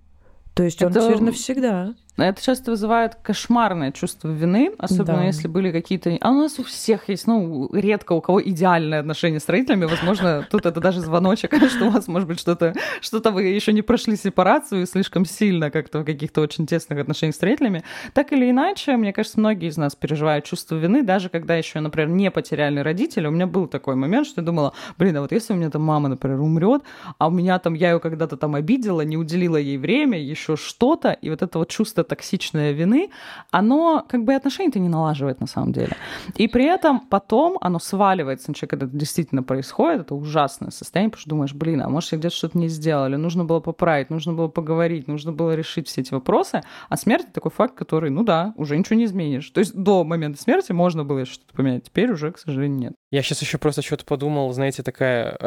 То 0.54 0.64
есть 0.64 0.83
он 0.83 0.90
Это- 0.90 1.07
теперь 1.07 1.22
навсегда. 1.22 1.94
Это 2.16 2.40
часто 2.40 2.70
вызывает 2.70 3.16
кошмарное 3.16 3.90
чувство 3.90 4.29
вины, 4.29 4.72
особенно 4.79 5.18
Да. 5.18 5.24
если 5.24 5.48
были 5.48 5.72
какие-то... 5.72 6.16
А 6.20 6.31
у 6.31 6.35
нас 6.35 6.61
у 6.61 6.62
всех 6.62 7.09
есть, 7.09 7.27
ну, 7.27 7.68
редко 7.72 8.12
у 8.12 8.20
кого 8.20 8.40
идеальные 8.40 9.00
отношения 9.00 9.40
с 9.40 9.48
родителями. 9.48 9.87
Возможно, 9.87 10.46
тут 10.48 10.64
это 10.64 10.81
даже 10.81 11.00
звоночек, 11.00 11.53
что 11.70 11.87
у 11.87 11.90
вас, 11.90 12.07
может 12.07 12.29
быть, 12.29 12.38
что-то 12.38 12.72
что-то 13.00 13.33
вы 13.33 13.44
еще 13.44 13.72
не 13.72 13.83
прошли 13.83 14.16
сепарацию 14.16 14.87
слишком 14.87 15.24
сильно 15.24 15.72
как-то 15.72 16.00
в 16.00 16.05
каких-то 16.05 16.40
очень 16.40 16.66
тесных 16.66 17.00
отношениях 17.00 17.35
с 17.35 17.42
родителями. 17.42 17.83
Так 18.12 18.33
или 18.33 18.48
иначе, 18.48 18.96
мне 18.96 19.12
кажется, 19.12 19.40
многие 19.40 19.68
из 19.68 19.77
нас 19.77 19.96
переживают 19.96 20.44
чувство 20.44 20.77
вины, 20.77 21.03
даже 21.03 21.29
когда 21.29 21.57
еще, 21.57 21.81
например, 21.81 22.11
не 22.11 22.31
потеряли 22.31 22.79
родителей. 22.79 23.27
У 23.27 23.33
меня 23.33 23.48
был 23.48 23.66
такой 23.66 23.96
момент, 23.96 24.29
что 24.29 24.40
я 24.40 24.44
думала, 24.46 24.72
блин, 24.98 25.16
а 25.16 25.20
вот 25.22 25.33
если 25.33 25.53
у 25.53 25.57
меня 25.57 25.70
там 25.70 25.83
мама, 25.83 26.09
например, 26.09 26.40
умрет, 26.40 26.83
а 27.18 27.27
у 27.27 27.31
меня 27.31 27.59
там, 27.59 27.74
я 27.74 27.90
ее 27.92 27.98
когда-то 27.98 28.37
там 28.37 28.55
обидела, 28.55 29.00
не 29.00 29.16
уделила 29.16 29.57
ей 29.57 29.79
время, 29.79 30.20
еще 30.20 30.57
что-то, 30.57 31.11
и 31.11 31.29
вот 31.29 31.42
это 31.42 31.59
вот 31.59 31.68
чувство 31.68 32.04
токсичной 32.05 32.73
вины, 32.73 33.11
оно 33.51 34.05
как 34.09 34.25
бы 34.25 34.35
отношения-то 34.35 34.79
не 34.79 34.88
налаживает 34.88 35.40
на 35.40 35.47
самом 35.47 35.73
деле. 35.73 35.97
И 36.37 36.49
при 36.49 36.64
этом 36.64 37.01
потом 37.01 37.59
оно 37.61 37.79
сваливается 37.79 38.51
на 38.51 38.55
человека, 38.55 38.77
это 38.77 38.87
действительно 38.87 39.43
происходит, 39.43 40.03
это 40.03 40.14
ужасное 40.14 40.71
состояние, 40.71 41.11
потому 41.11 41.21
что 41.21 41.31
думаешь, 41.31 41.55
блин, 41.55 41.83
а 41.83 41.88
может, 41.88 42.12
я 42.12 42.19
где-то 42.19 42.35
что-то 42.35 42.59
не 42.59 42.69
сделали, 42.69 43.17
нужно 43.17 43.45
было 43.45 43.61
поправить, 43.61 44.11
нужно 44.11 44.33
было 44.33 44.49
поговорить, 44.49 45.09
нужно 45.09 45.33
было 45.33 45.55
решить 45.55 45.88
все 45.88 46.03
эти 46.03 46.12
вопросы, 46.12 46.62
а 46.88 46.97
смерть— 46.97 47.27
такой 47.33 47.51
факт, 47.51 47.75
который, 47.75 48.11
ну 48.11 48.25
да, 48.25 48.55
уже 48.57 48.77
ничего 48.77 48.97
не 48.97 49.05
изменишь. 49.05 49.49
То 49.51 49.61
есть 49.61 49.75
до 49.75 50.05
момента 50.05 50.40
смерти 50.40 50.73
можно 50.73 51.05
было 51.05 51.25
что-то 51.25 51.55
поменять, 51.55 51.85
теперь 51.85 52.11
уже, 52.11 52.33
к 52.33 52.38
сожалению, 52.38 52.79
нет. 52.79 52.93
Я 53.11 53.23
сейчас 53.23 53.43
еще 53.43 53.59
просто 53.59 53.83
что-то 53.83 54.05
подумал, 54.05 54.53
знаете, 54.53 54.83
такая 54.83 55.38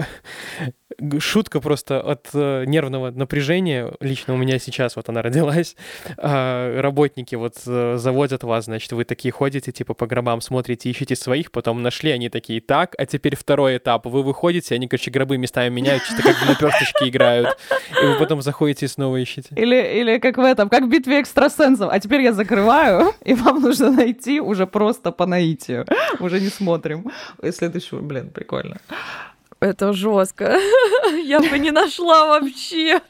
шутка 1.20 1.60
просто 1.60 2.00
от 2.00 2.30
э, 2.34 2.66
нервного 2.66 3.12
напряжения. 3.12 3.94
Лично 4.00 4.34
у 4.34 4.38
меня 4.38 4.58
сейчас 4.58 4.96
вот 4.96 5.10
она 5.10 5.22
родилась. 5.22 5.76
А, 6.48 6.82
Работники 6.82 7.36
вот 7.36 7.56
э, 7.66 7.98
заводят 7.98 8.44
вас, 8.44 8.66
значит, 8.66 8.92
вы 8.92 9.04
такие 9.04 9.32
ходите, 9.32 9.72
типа 9.72 9.94
по 9.94 10.08
гробам 10.08 10.42
смотрите, 10.42 10.90
ищете 10.90 11.16
своих, 11.16 11.52
потом 11.52 11.82
нашли, 11.82 12.12
они 12.12 12.30
такие, 12.30 12.62
так, 12.62 12.96
а 12.98 13.06
теперь 13.06 13.36
второй 13.36 13.78
этап. 13.78 14.06
Вы 14.06 14.24
выходите, 14.24 14.76
они, 14.76 14.88
короче, 14.88 15.12
гробы 15.12 15.38
местами 15.38 15.74
меняют, 15.74 16.04
чисто 16.04 16.24
как 16.24 16.36
в 16.36 16.48
наперсточки 16.48 17.10
играют. 17.10 17.58
И 18.02 18.06
вы 18.06 18.18
потом 18.20 18.42
заходите 18.42 18.86
и 18.86 18.90
снова 18.90 19.18
ищете. 19.18 19.50
Или, 19.56 20.00
или 20.00 20.20
как 20.20 20.38
в 20.38 20.42
этом, 20.42 20.70
как 20.70 20.84
в 20.84 20.90
битве 20.90 21.22
экстрасенсов. 21.22 21.90
А 21.92 22.00
теперь 22.00 22.22
я 22.22 22.34
закрываю, 22.34 23.14
и 23.26 23.34
вам 23.34 23.62
нужно 23.62 23.92
найти 23.92 24.40
уже 24.40 24.66
просто 24.66 25.12
по 25.12 25.26
наитию. 25.26 25.86
Уже 26.20 26.40
не 26.40 26.50
смотрим. 26.50 27.12
И 27.44 27.52
следующий, 27.52 27.98
блин, 27.98 28.30
прикольно. 28.30 28.78
Это 29.60 29.94
жестко. 29.94 30.58
Я 31.24 31.40
бы 31.40 31.60
не 31.60 31.72
нашла 31.72 32.28
вообще. 32.28 33.02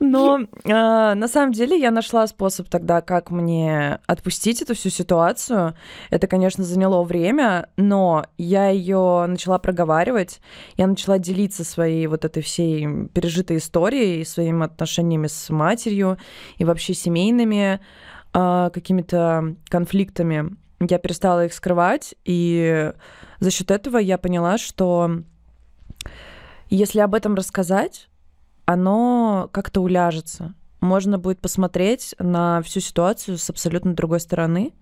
Но 0.00 0.40
э, 0.40 0.44
на 0.64 1.28
самом 1.28 1.52
деле 1.52 1.78
я 1.78 1.90
нашла 1.90 2.26
способ 2.26 2.68
тогда, 2.68 3.00
как 3.00 3.30
мне 3.30 3.98
отпустить 4.06 4.62
эту 4.62 4.74
всю 4.74 4.90
ситуацию. 4.90 5.74
Это, 6.10 6.26
конечно, 6.26 6.64
заняло 6.64 7.02
время, 7.02 7.68
но 7.76 8.24
я 8.36 8.68
ее 8.68 9.26
начала 9.26 9.58
проговаривать, 9.58 10.40
я 10.76 10.86
начала 10.86 11.18
делиться 11.18 11.64
своей 11.64 12.06
вот 12.06 12.24
этой 12.24 12.42
всей 12.42 13.08
пережитой 13.08 13.58
историей, 13.58 14.24
своими 14.24 14.64
отношениями 14.64 15.26
с 15.26 15.50
матерью 15.50 16.18
и 16.58 16.64
вообще 16.64 16.94
семейными 16.94 17.80
э, 18.32 18.70
какими-то 18.72 19.56
конфликтами. 19.68 20.56
Я 20.80 20.98
перестала 20.98 21.46
их 21.46 21.54
скрывать, 21.54 22.14
и 22.24 22.92
за 23.40 23.50
счет 23.50 23.70
этого 23.70 23.98
я 23.98 24.18
поняла, 24.18 24.58
что 24.58 25.22
если 26.68 27.00
об 27.00 27.14
этом 27.14 27.34
рассказать, 27.34 28.08
оно 28.66 29.48
как-то 29.52 29.80
уляжется. 29.80 30.54
Можно 30.80 31.18
будет 31.18 31.40
посмотреть 31.40 32.14
на 32.18 32.60
всю 32.62 32.80
ситуацию 32.80 33.38
с 33.38 33.48
абсолютно 33.50 33.94
другой 33.94 34.20
стороны. 34.20 34.72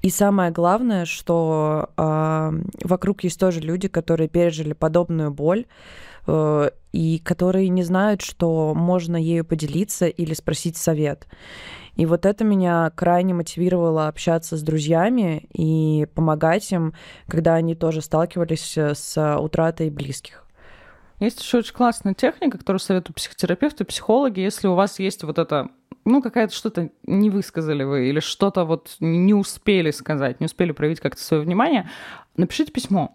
И 0.00 0.10
самое 0.10 0.50
главное, 0.52 1.04
что 1.04 1.90
э, 1.96 2.52
вокруг 2.84 3.24
есть 3.24 3.38
тоже 3.38 3.60
люди, 3.60 3.88
которые 3.88 4.28
пережили 4.28 4.72
подобную 4.72 5.32
боль 5.32 5.66
э, 6.26 6.70
и 6.92 7.18
которые 7.18 7.68
не 7.68 7.82
знают, 7.82 8.22
что 8.22 8.74
можно 8.74 9.16
ею 9.16 9.44
поделиться 9.44 10.06
или 10.06 10.34
спросить 10.34 10.76
совет. 10.76 11.26
И 11.96 12.06
вот 12.06 12.26
это 12.26 12.44
меня 12.44 12.92
крайне 12.94 13.34
мотивировало 13.34 14.06
общаться 14.06 14.56
с 14.56 14.62
друзьями 14.62 15.48
и 15.52 16.06
помогать 16.14 16.70
им, 16.70 16.94
когда 17.26 17.54
они 17.54 17.74
тоже 17.74 18.00
сталкивались 18.00 18.78
с 18.78 19.36
утратой 19.40 19.90
близких. 19.90 20.47
Есть 21.20 21.40
еще 21.40 21.58
очень 21.58 21.74
классная 21.74 22.14
техника, 22.14 22.58
которую 22.58 22.80
советуют 22.80 23.16
психотерапевты, 23.16 23.84
психологи. 23.84 24.40
Если 24.40 24.68
у 24.68 24.74
вас 24.74 24.98
есть 24.98 25.24
вот 25.24 25.38
это 25.38 25.68
ну, 26.04 26.22
какая-то 26.22 26.54
что-то 26.54 26.90
не 27.04 27.30
высказали 27.30 27.84
вы 27.84 28.08
или 28.08 28.20
что-то 28.20 28.64
вот 28.64 28.96
не 29.00 29.34
успели 29.34 29.90
сказать, 29.90 30.40
не 30.40 30.46
успели 30.46 30.72
проявить 30.72 31.00
как-то 31.00 31.22
свое 31.22 31.42
внимание, 31.42 31.88
напишите 32.38 32.72
письмо. 32.72 33.14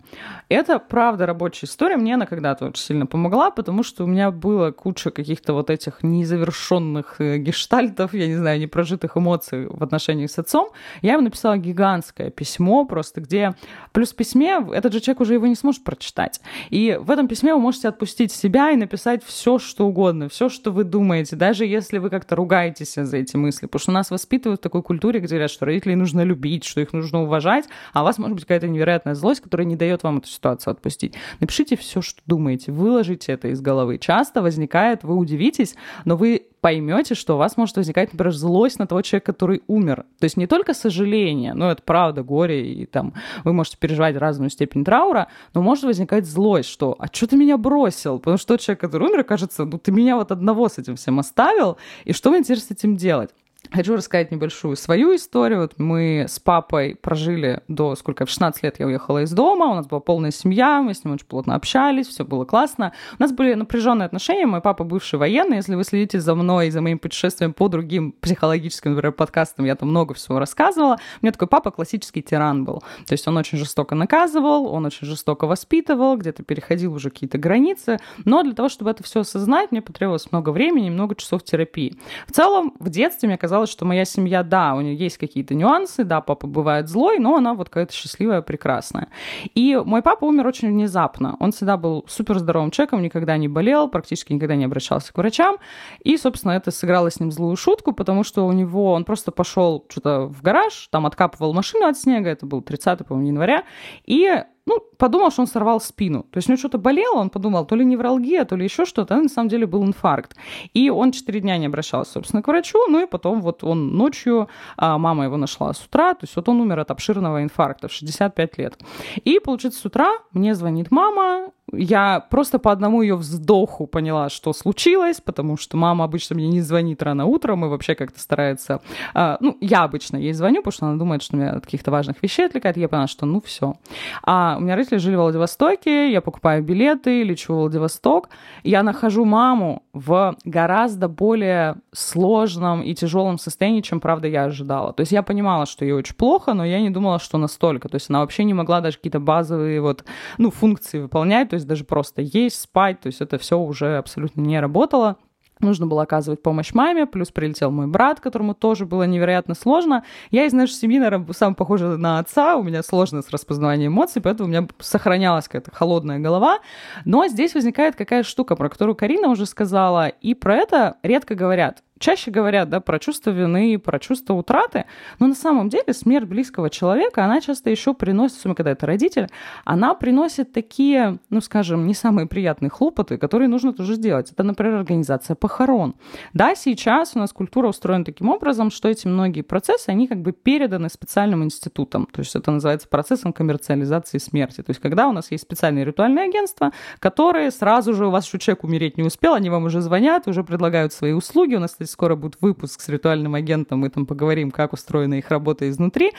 Это, 0.50 0.78
правда, 0.80 1.26
рабочая 1.26 1.66
история. 1.66 1.98
Мне 1.98 2.14
она 2.14 2.26
когда-то 2.26 2.66
очень 2.66 2.84
сильно 2.84 3.06
помогла, 3.06 3.50
потому 3.50 3.82
что 3.82 4.04
у 4.04 4.08
меня 4.08 4.30
было 4.30 4.72
куча 4.72 5.10
каких-то 5.10 5.54
вот 5.54 5.70
этих 5.70 6.04
незавершенных 6.04 7.16
э, 7.20 7.38
гештальтов, 7.38 8.14
я 8.14 8.28
не 8.28 8.36
знаю, 8.36 8.60
непрожитых 8.60 9.18
эмоций 9.18 9.68
в 9.68 9.82
отношении 9.82 10.28
с 10.28 10.38
отцом. 10.38 10.70
Я 11.02 11.14
ему 11.14 11.24
написала 11.24 11.58
гигантское 11.58 12.30
письмо 12.30 12.86
просто, 12.86 13.22
где... 13.22 13.56
Плюс 13.94 14.12
в 14.12 14.16
письме 14.16 14.60
этот 14.74 14.94
же 14.94 15.00
человек 15.00 15.22
уже 15.22 15.34
его 15.36 15.48
не 15.48 15.56
сможет 15.56 15.84
прочитать. 15.84 16.42
И 16.70 17.00
в 17.02 17.10
этом 17.10 17.28
письме 17.28 17.54
вы 17.54 17.62
можете 17.62 17.88
отпустить 17.88 18.32
себя 18.32 18.72
и 18.72 18.76
написать 18.76 19.24
все, 19.24 19.58
что 19.58 19.88
угодно, 19.88 20.28
все, 20.30 20.50
что 20.50 20.72
вы 20.72 20.84
думаете, 20.84 21.36
даже 21.36 21.66
если 21.66 21.98
вы 21.98 22.10
как-то 22.10 22.36
ругаетесь 22.64 22.94
за 22.96 23.18
эти 23.18 23.36
мысли. 23.36 23.66
Потому 23.66 23.80
что 23.80 23.92
нас 23.92 24.12
воспитывают 24.12 24.62
в 24.62 24.64
такой 24.64 24.82
культуре, 24.82 25.20
где 25.20 25.36
говорят, 25.36 25.52
что 25.52 25.66
родителей 25.66 25.96
нужно 25.96 26.22
любить, 26.22 26.64
что 26.64 26.82
их 26.82 26.94
нужно 26.94 27.24
уважать, 27.24 27.66
а 27.94 28.02
у 28.02 28.06
вас 28.06 28.18
может 28.18 28.36
быть 28.36 28.44
какая-то 28.44 28.68
невероятная 28.68 29.16
злость, 29.16 29.42
которая 29.42 29.66
не 29.66 29.76
дает 29.76 30.04
вам 30.04 30.18
эту 30.18 30.28
ситуацию 30.28 30.72
отпустить. 30.72 31.16
Напишите 31.40 31.76
все, 31.76 32.02
что 32.02 32.22
думаете, 32.26 32.72
выложите 32.72 33.32
это 33.34 33.50
из 33.50 33.62
головы. 33.62 33.98
Часто 33.98 34.42
возникает, 34.42 35.04
вы 35.04 35.16
удивитесь, 35.16 35.76
но 36.06 36.16
вы 36.16 36.48
поймете, 36.64 37.14
что 37.14 37.36
у 37.36 37.38
вас 37.38 37.58
может 37.58 37.76
возникать, 37.76 38.14
например, 38.14 38.32
злость 38.34 38.80
на 38.80 38.88
того 38.88 39.02
человека, 39.02 39.34
который 39.34 39.64
умер. 39.68 40.06
То 40.20 40.24
есть 40.24 40.38
не 40.38 40.48
только 40.48 40.74
сожаление, 40.74 41.54
ну, 41.54 41.66
это 41.66 41.84
правда, 41.84 42.24
горе, 42.24 42.74
и 42.74 42.86
там 42.86 43.14
вы 43.44 43.52
можете 43.52 43.76
переживать 43.78 44.16
разную 44.16 44.50
степень 44.50 44.86
траура, 44.86 45.28
но 45.54 45.62
может 45.62 45.84
возникать 45.84 46.26
злость, 46.26 46.70
что 46.70 46.96
«а 46.98 47.08
что 47.12 47.28
ты 47.28 47.36
меня 47.36 47.58
бросил?» 47.58 48.18
Потому 48.20 48.38
что 48.38 48.48
тот 48.48 48.62
человек, 48.62 48.80
который 48.80 49.10
умер, 49.10 49.26
кажется, 49.26 49.66
ну, 49.66 49.78
ты 49.78 49.92
меня 49.92 50.16
вот 50.16 50.32
одного 50.32 50.70
с 50.70 50.78
этим 50.78 50.96
всем 50.96 51.20
оставил, 51.20 51.76
и 52.06 52.14
что 52.14 52.32
мне 52.32 52.42
теперь 52.42 52.60
с 52.60 52.72
этим 52.72 52.96
делать? 52.96 53.32
Хочу 53.74 53.96
рассказать 53.96 54.30
небольшую 54.30 54.76
свою 54.76 55.16
историю. 55.16 55.62
Вот 55.62 55.80
мы 55.80 56.26
с 56.30 56.40
папой 56.40 56.96
прожили 56.96 57.64
до 57.68 57.96
сколько? 57.96 58.28
В 58.28 58.30
16 58.30 58.62
лет 58.62 58.76
я 58.78 58.86
уехала 58.86 59.24
из 59.24 59.32
дома, 59.32 59.66
у 59.66 59.74
нас 59.74 59.88
была 59.88 60.00
полная 60.00 60.30
семья, 60.30 60.80
мы 60.84 60.94
с 60.94 61.04
ним 61.04 61.16
очень 61.16 61.26
плотно 61.26 61.56
общались, 61.56 62.08
все 62.08 62.24
было 62.24 62.46
классно. 62.46 62.94
У 63.18 63.24
нас 63.24 63.32
были 63.32 63.56
напряженные 63.56 64.06
отношения. 64.06 64.46
Мой 64.46 64.62
папа 64.62 64.84
бывший 64.84 65.18
военный. 65.18 65.56
Если 65.56 65.74
вы 65.74 65.84
следите 65.86 66.20
за 66.20 66.36
мной 66.36 66.68
и 66.68 66.70
за 66.70 66.82
моим 66.82 67.00
путешествием 67.00 67.52
по 67.52 67.68
другим 67.68 68.12
психологическим, 68.12 68.92
например, 68.92 69.12
подкастам, 69.12 69.66
я 69.66 69.76
там 69.76 69.90
много 69.90 70.14
всего 70.14 70.38
рассказывала. 70.38 71.00
У 71.22 71.26
меня 71.26 71.32
такой 71.32 71.48
папа 71.48 71.72
классический 71.72 72.22
тиран 72.22 72.66
был. 72.66 72.84
То 73.08 73.14
есть 73.14 73.28
он 73.28 73.36
очень 73.38 73.58
жестоко 73.58 73.96
наказывал, 73.96 74.68
он 74.68 74.86
очень 74.86 75.08
жестоко 75.08 75.48
воспитывал, 75.48 76.16
где-то 76.16 76.44
переходил 76.44 76.94
уже 76.94 77.10
какие-то 77.10 77.40
границы. 77.40 77.98
Но 78.24 78.44
для 78.44 78.54
того, 78.54 78.70
чтобы 78.70 78.92
это 78.92 79.02
все 79.02 79.22
осознать, 79.22 79.72
мне 79.72 79.82
потребовалось 79.82 80.32
много 80.32 80.52
времени, 80.52 80.92
много 80.92 81.16
часов 81.16 81.44
терапии. 81.44 81.98
В 82.28 82.34
целом, 82.34 82.76
в 82.80 82.90
детстве 82.92 83.28
мне 83.28 83.38
казалось, 83.40 83.63
казалось, 83.64 83.72
что 83.72 83.86
моя 83.86 84.06
семья, 84.06 84.44
да, 84.44 84.76
у 84.76 84.82
нее 84.82 84.96
есть 84.96 85.18
какие-то 85.18 85.56
нюансы, 85.56 86.04
да, 86.04 86.22
папа 86.22 86.48
бывает 86.48 86.88
злой, 86.90 87.20
но 87.20 87.36
она 87.36 87.54
вот 87.54 87.70
какая-то 87.70 87.94
счастливая, 87.94 88.42
прекрасная. 88.42 89.08
И 89.56 89.82
мой 89.86 90.02
папа 90.02 90.26
умер 90.26 90.48
очень 90.48 90.70
внезапно. 90.70 91.38
Он 91.40 91.52
всегда 91.52 91.78
был 91.78 92.04
супер 92.08 92.40
здоровым 92.40 92.72
человеком, 92.72 93.02
никогда 93.02 93.38
не 93.38 93.48
болел, 93.48 93.90
практически 93.90 94.34
никогда 94.34 94.56
не 94.56 94.66
обращался 94.66 95.14
к 95.14 95.18
врачам. 95.18 95.58
И, 96.06 96.18
собственно, 96.18 96.54
это 96.54 96.72
сыграло 96.72 97.10
с 97.10 97.20
ним 97.20 97.32
злую 97.32 97.56
шутку, 97.56 97.94
потому 97.94 98.24
что 98.24 98.46
у 98.46 98.52
него, 98.52 98.94
он 98.94 99.06
просто 99.06 99.32
пошел 99.32 99.86
что-то 99.90 100.28
в 100.28 100.42
гараж, 100.42 100.88
там 100.92 101.06
откапывал 101.06 101.54
машину 101.54 101.88
от 101.88 101.98
снега, 101.98 102.30
это 102.30 102.46
был 102.46 102.62
30 102.62 103.08
по-моему, 103.08 103.28
января, 103.28 103.64
и 104.06 104.44
ну, 104.66 104.80
подумал, 104.98 105.32
что 105.32 105.42
он 105.42 105.48
сорвал 105.48 105.82
спину. 105.82 106.24
То 106.24 106.38
есть 106.38 106.48
у 106.48 106.52
него 106.52 106.60
что-то 106.60 106.78
болело, 106.78 107.20
он 107.20 107.30
подумал, 107.30 107.66
то 107.66 107.76
ли 107.76 107.86
невралгия, 107.86 108.46
то 108.46 108.56
ли 108.56 108.64
еще 108.64 108.86
что-то, 108.86 109.16
а 109.16 109.22
на 109.22 109.30
самом 109.30 109.50
деле 109.50 109.66
был 109.66 109.84
инфаркт. 109.84 110.36
И 110.74 110.90
он 110.90 111.12
четыре 111.12 111.42
дня 111.42 111.58
не 111.58 111.66
обращался, 111.66 112.14
собственно, 112.14 112.42
к 112.42 112.48
врачу, 112.48 112.80
ну 112.88 113.04
и 113.04 113.06
потом 113.06 113.42
вот 113.42 113.64
он 113.64 113.96
ночью, 113.96 114.48
а 114.78 114.98
мама 114.98 115.26
его 115.26 115.38
нашла 115.38 115.74
с 115.74 115.86
утра, 115.86 116.14
то 116.14 116.24
есть 116.24 116.36
вот 116.36 116.48
он 116.48 116.62
умер 116.62 116.80
от 116.80 116.92
обширного 116.92 117.44
инфаркта 117.44 117.88
в 117.88 117.92
65 117.92 118.58
лет. 118.58 118.78
И, 119.26 119.40
получается, 119.40 119.82
с 119.82 119.86
утра 119.86 120.14
мне 120.32 120.56
звонит 120.56 120.92
мама, 120.92 121.52
я 121.76 122.26
просто 122.30 122.60
по 122.60 122.72
одному 122.72 123.02
ее 123.02 123.16
вздоху 123.16 123.88
поняла, 123.88 124.30
что 124.30 124.54
случилось, 124.54 125.22
потому 125.22 125.58
что 125.58 125.78
мама 125.78 126.06
обычно 126.06 126.36
мне 126.36 126.48
не 126.48 126.62
звонит 126.62 127.02
рано 127.04 127.26
утром 127.26 127.66
и 127.66 127.68
вообще 127.68 127.96
как-то 127.96 128.20
старается... 128.20 128.82
Э, 129.14 129.38
ну, 129.40 129.58
я 129.62 129.84
обычно 129.84 130.18
ей 130.18 130.34
звоню, 130.34 130.58
потому 130.58 130.72
что 130.72 130.86
она 130.88 130.98
думает, 130.98 131.24
что 131.24 131.36
меня 131.38 131.52
от 131.52 131.66
каких-то 131.66 131.92
важных 131.92 132.22
вещей 132.22 132.46
отвлекает. 132.46 132.78
Я 132.78 132.88
поняла, 132.88 133.08
что 133.08 133.26
ну 133.26 133.42
все. 133.42 133.76
А 134.24 134.56
у 134.58 134.62
меня 134.62 134.76
родители 134.76 134.98
жили 134.98 135.16
в 135.16 135.20
Владивостоке, 135.20 136.12
я 136.12 136.22
покупаю 136.22 136.64
билеты, 136.64 137.24
лечу 137.24 137.54
в 137.54 137.58
Владивосток. 137.58 138.30
Я 138.64 138.84
нахожу 138.84 139.26
маму 139.26 139.84
в 139.94 140.36
гораздо 140.44 141.08
более 141.08 141.76
сложном 141.92 142.82
и 142.82 142.94
тяжелом 142.94 143.38
состоянии, 143.38 143.82
чем, 143.82 144.00
правда, 144.00 144.28
я 144.28 144.46
ожидала. 144.46 144.94
То 144.94 145.02
есть 145.02 145.12
я 145.12 145.24
понимала, 145.24 145.66
что 145.66 145.86
ей 145.86 145.92
очень 145.92 146.16
плохо, 146.16 146.54
но 146.54 146.66
я 146.66 146.82
не 146.82 146.90
думала, 146.90 147.20
что 147.20 147.38
настолько. 147.38 147.90
То 147.90 147.96
есть 147.96 148.10
она 148.10 148.20
вообще 148.20 148.44
не 148.44 148.54
могла 148.54 148.82
даже 148.82 148.98
какие-то 148.98 149.20
базовые 149.20 149.82
вот, 149.82 150.04
ну, 150.38 150.52
функции 150.52 151.00
выполнять. 151.00 151.50
То 151.50 151.56
есть 151.56 151.63
даже 151.66 151.84
просто 151.84 152.22
есть, 152.22 152.62
спать, 152.62 153.00
то 153.02 153.08
есть 153.08 153.22
это 153.22 153.38
все 153.38 153.60
уже 153.60 153.98
абсолютно 153.98 154.42
не 154.42 154.60
работало. 154.60 155.18
Нужно 155.60 155.88
было 155.88 156.04
оказывать 156.04 156.42
помощь 156.42 156.74
маме, 156.74 157.06
плюс 157.06 157.32
прилетел 157.32 157.72
мой 157.72 157.88
брат, 157.88 158.20
которому 158.20 158.54
тоже 158.54 158.86
было 158.86 159.04
невероятно 159.04 159.56
сложно. 159.56 160.04
Я 160.30 160.46
из 160.46 160.54
нашей 160.54 160.74
семьи, 160.74 161.00
наверное, 161.00 161.32
сам 161.34 161.56
похожа 161.56 161.96
на 161.98 162.20
отца, 162.20 162.58
у 162.58 162.64
меня 162.64 162.84
сложно 162.84 163.22
с 163.22 163.30
распознаванием 163.30 163.94
эмоций, 163.94 164.22
поэтому 164.22 164.48
у 164.48 164.52
меня 164.52 164.68
сохранялась 164.80 165.46
какая-то 165.46 165.72
холодная 165.72 166.20
голова. 166.20 166.60
Но 167.06 167.28
здесь 167.28 167.54
возникает 167.54 167.96
какая 167.96 168.24
штука, 168.24 168.56
про 168.56 168.70
которую 168.70 168.96
Карина 168.96 169.30
уже 169.30 169.46
сказала, 169.46 170.08
и 170.08 170.34
про 170.34 170.56
это 170.56 170.98
редко 171.04 171.36
говорят 171.36 171.84
чаще 172.00 172.32
говорят, 172.32 172.70
да, 172.70 172.80
про 172.80 173.00
чувство 173.00 173.30
вины, 173.32 173.78
про 173.80 174.00
чувство 174.00 174.34
утраты, 174.34 174.86
но 175.20 175.28
на 175.28 175.36
самом 175.36 175.70
деле 175.70 175.94
смерть 175.94 176.28
близкого 176.28 176.70
человека, 176.70 177.24
она 177.24 177.42
часто 177.42 177.70
еще 177.70 177.94
приносит, 177.94 178.38
особенно 178.38 178.56
когда 178.56 178.72
это 178.72 178.86
родитель, 178.86 179.30
она 179.66 179.94
приносит 179.94 180.52
такие, 180.52 181.20
ну, 181.30 181.42
скажем, 181.42 181.88
не 181.88 181.94
самые 181.94 182.28
приятные 182.28 182.70
хлопоты, 182.70 183.18
которые 183.18 183.48
нужно 183.48 183.74
тоже 183.74 183.96
сделать. 183.96 184.32
Это, 184.32 184.44
например, 184.44 184.76
организация 184.76 185.36
похорон. 185.36 185.96
Да, 186.34 186.56
сейчас 186.56 187.16
у 187.16 187.20
нас 187.20 187.32
культура 187.32 187.68
устроена 187.68 188.06
таким 188.06 188.30
образом, 188.30 188.72
что 188.72 188.90
эти 188.90 189.08
многие 189.08 189.42
процессы, 189.42 189.90
они 189.90 190.08
как 190.08 190.22
бы 190.22 190.32
переданы 190.32 190.90
специальным 190.90 191.44
институтам. 191.44 192.08
То 192.12 192.20
есть 192.20 192.36
это 192.36 192.52
называется 192.52 192.88
процессом 192.88 193.34
коммерциализации 193.34 194.18
смерти. 194.18 194.62
То 194.62 194.72
есть 194.72 194.82
когда 194.82 195.08
у 195.08 195.12
нас 195.12 195.32
есть 195.32 195.44
специальные 195.44 195.86
ритуальные 195.86 196.26
агентства, 196.26 196.72
которые 197.00 197.52
сразу 197.52 197.94
же, 197.94 198.08
у 198.08 198.12
вас 198.12 198.26
еще 198.26 198.40
человек 198.40 198.64
умереть 198.64 198.98
не 198.98 199.04
успел, 199.04 199.34
они 199.34 199.50
вам 199.50 199.66
уже 199.66 199.82
звонят, 199.82 200.28
уже 200.28 200.44
предлагают 200.44 200.94
свои 200.94 201.14
услуги. 201.14 201.56
У 201.56 201.60
нас, 201.60 201.72
кстати, 201.72 201.93
скоро 201.94 202.16
будет 202.16 202.38
выпуск 202.42 202.82
с 202.82 202.90
ритуальным 202.90 203.36
агентом, 203.36 203.80
мы 203.80 203.90
там 203.90 204.06
поговорим, 204.06 204.52
как 204.52 204.74
устроена 204.74 205.16
их 205.16 205.30
работа 205.30 205.70
изнутри. 205.70 206.12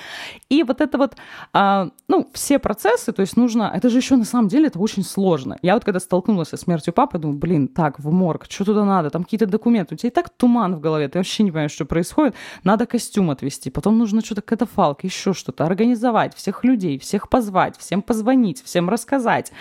И 0.48 0.62
вот 0.62 0.80
это 0.80 0.96
вот, 0.96 1.16
а, 1.52 1.90
ну, 2.08 2.30
все 2.32 2.58
процессы, 2.58 3.12
то 3.12 3.20
есть 3.20 3.36
нужно, 3.36 3.70
это 3.74 3.90
же 3.90 3.98
еще 3.98 4.16
на 4.16 4.24
самом 4.24 4.48
деле 4.48 4.68
это 4.68 4.78
очень 4.78 5.04
сложно. 5.04 5.58
Я 5.62 5.74
вот 5.74 5.84
когда 5.84 6.00
столкнулась 6.00 6.48
со 6.48 6.56
смертью 6.56 6.92
папы, 6.94 7.18
думаю, 7.18 7.38
блин, 7.38 7.68
так, 7.68 7.98
в 7.98 8.10
морг, 8.10 8.46
что 8.48 8.64
туда 8.64 8.84
надо, 8.84 9.10
там 9.10 9.24
какие-то 9.24 9.46
документы, 9.46 9.94
у 9.94 9.98
тебя 9.98 10.08
и 10.08 10.12
так 10.12 10.30
туман 10.30 10.74
в 10.76 10.80
голове, 10.80 11.08
ты 11.08 11.18
вообще 11.18 11.42
не 11.42 11.50
понимаешь, 11.50 11.72
что 11.72 11.84
происходит, 11.84 12.34
надо 12.62 12.86
костюм 12.86 13.30
отвезти, 13.30 13.70
потом 13.70 13.98
нужно 13.98 14.24
что-то 14.24 14.42
катафалк, 14.42 15.04
еще 15.04 15.34
что-то, 15.34 15.66
организовать, 15.66 16.34
всех 16.34 16.64
людей, 16.64 16.98
всех 16.98 17.28
позвать, 17.28 17.76
всем 17.76 18.02
позвонить, 18.02 18.62
всем 18.62 18.88
рассказать. 18.88 19.52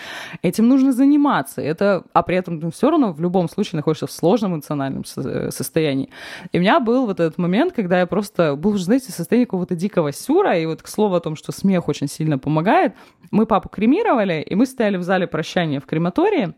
Этим 0.42 0.70
нужно 0.70 0.94
заниматься, 0.94 1.62
это, 1.62 2.04
а 2.14 2.24
при 2.24 2.38
этом 2.38 2.62
ты 2.62 2.72
все 2.72 2.90
равно 2.90 3.12
в 3.12 3.22
любом 3.22 3.50
случае 3.50 3.78
находишься 3.78 4.08
в 4.08 4.12
сложном 4.12 4.54
эмоциональном 4.56 5.04
э, 5.18 5.50
состоянии. 5.94 6.10
И 6.52 6.58
у 6.58 6.62
меня 6.62 6.80
был 6.80 7.06
вот 7.06 7.20
этот 7.20 7.38
момент, 7.38 7.74
когда 7.74 8.00
я 8.00 8.06
просто 8.06 8.56
был, 8.56 8.78
знаете, 8.78 9.12
в 9.12 9.16
состоянии 9.16 9.46
какого-то 9.46 9.76
дикого 9.76 10.12
сюра, 10.12 10.58
и 10.58 10.66
вот 10.66 10.82
к 10.82 10.88
слову 10.88 11.16
о 11.16 11.20
том, 11.20 11.36
что 11.36 11.52
смех 11.52 11.88
очень 11.88 12.08
сильно 12.08 12.38
помогает, 12.38 12.94
мы 13.32 13.46
папу 13.46 13.70
кремировали, 13.70 14.42
и 14.42 14.56
мы 14.56 14.66
стояли 14.66 14.98
в 14.98 15.04
зале 15.04 15.28
прощания 15.28 15.80
в 15.80 15.86
крематории, 15.86 16.54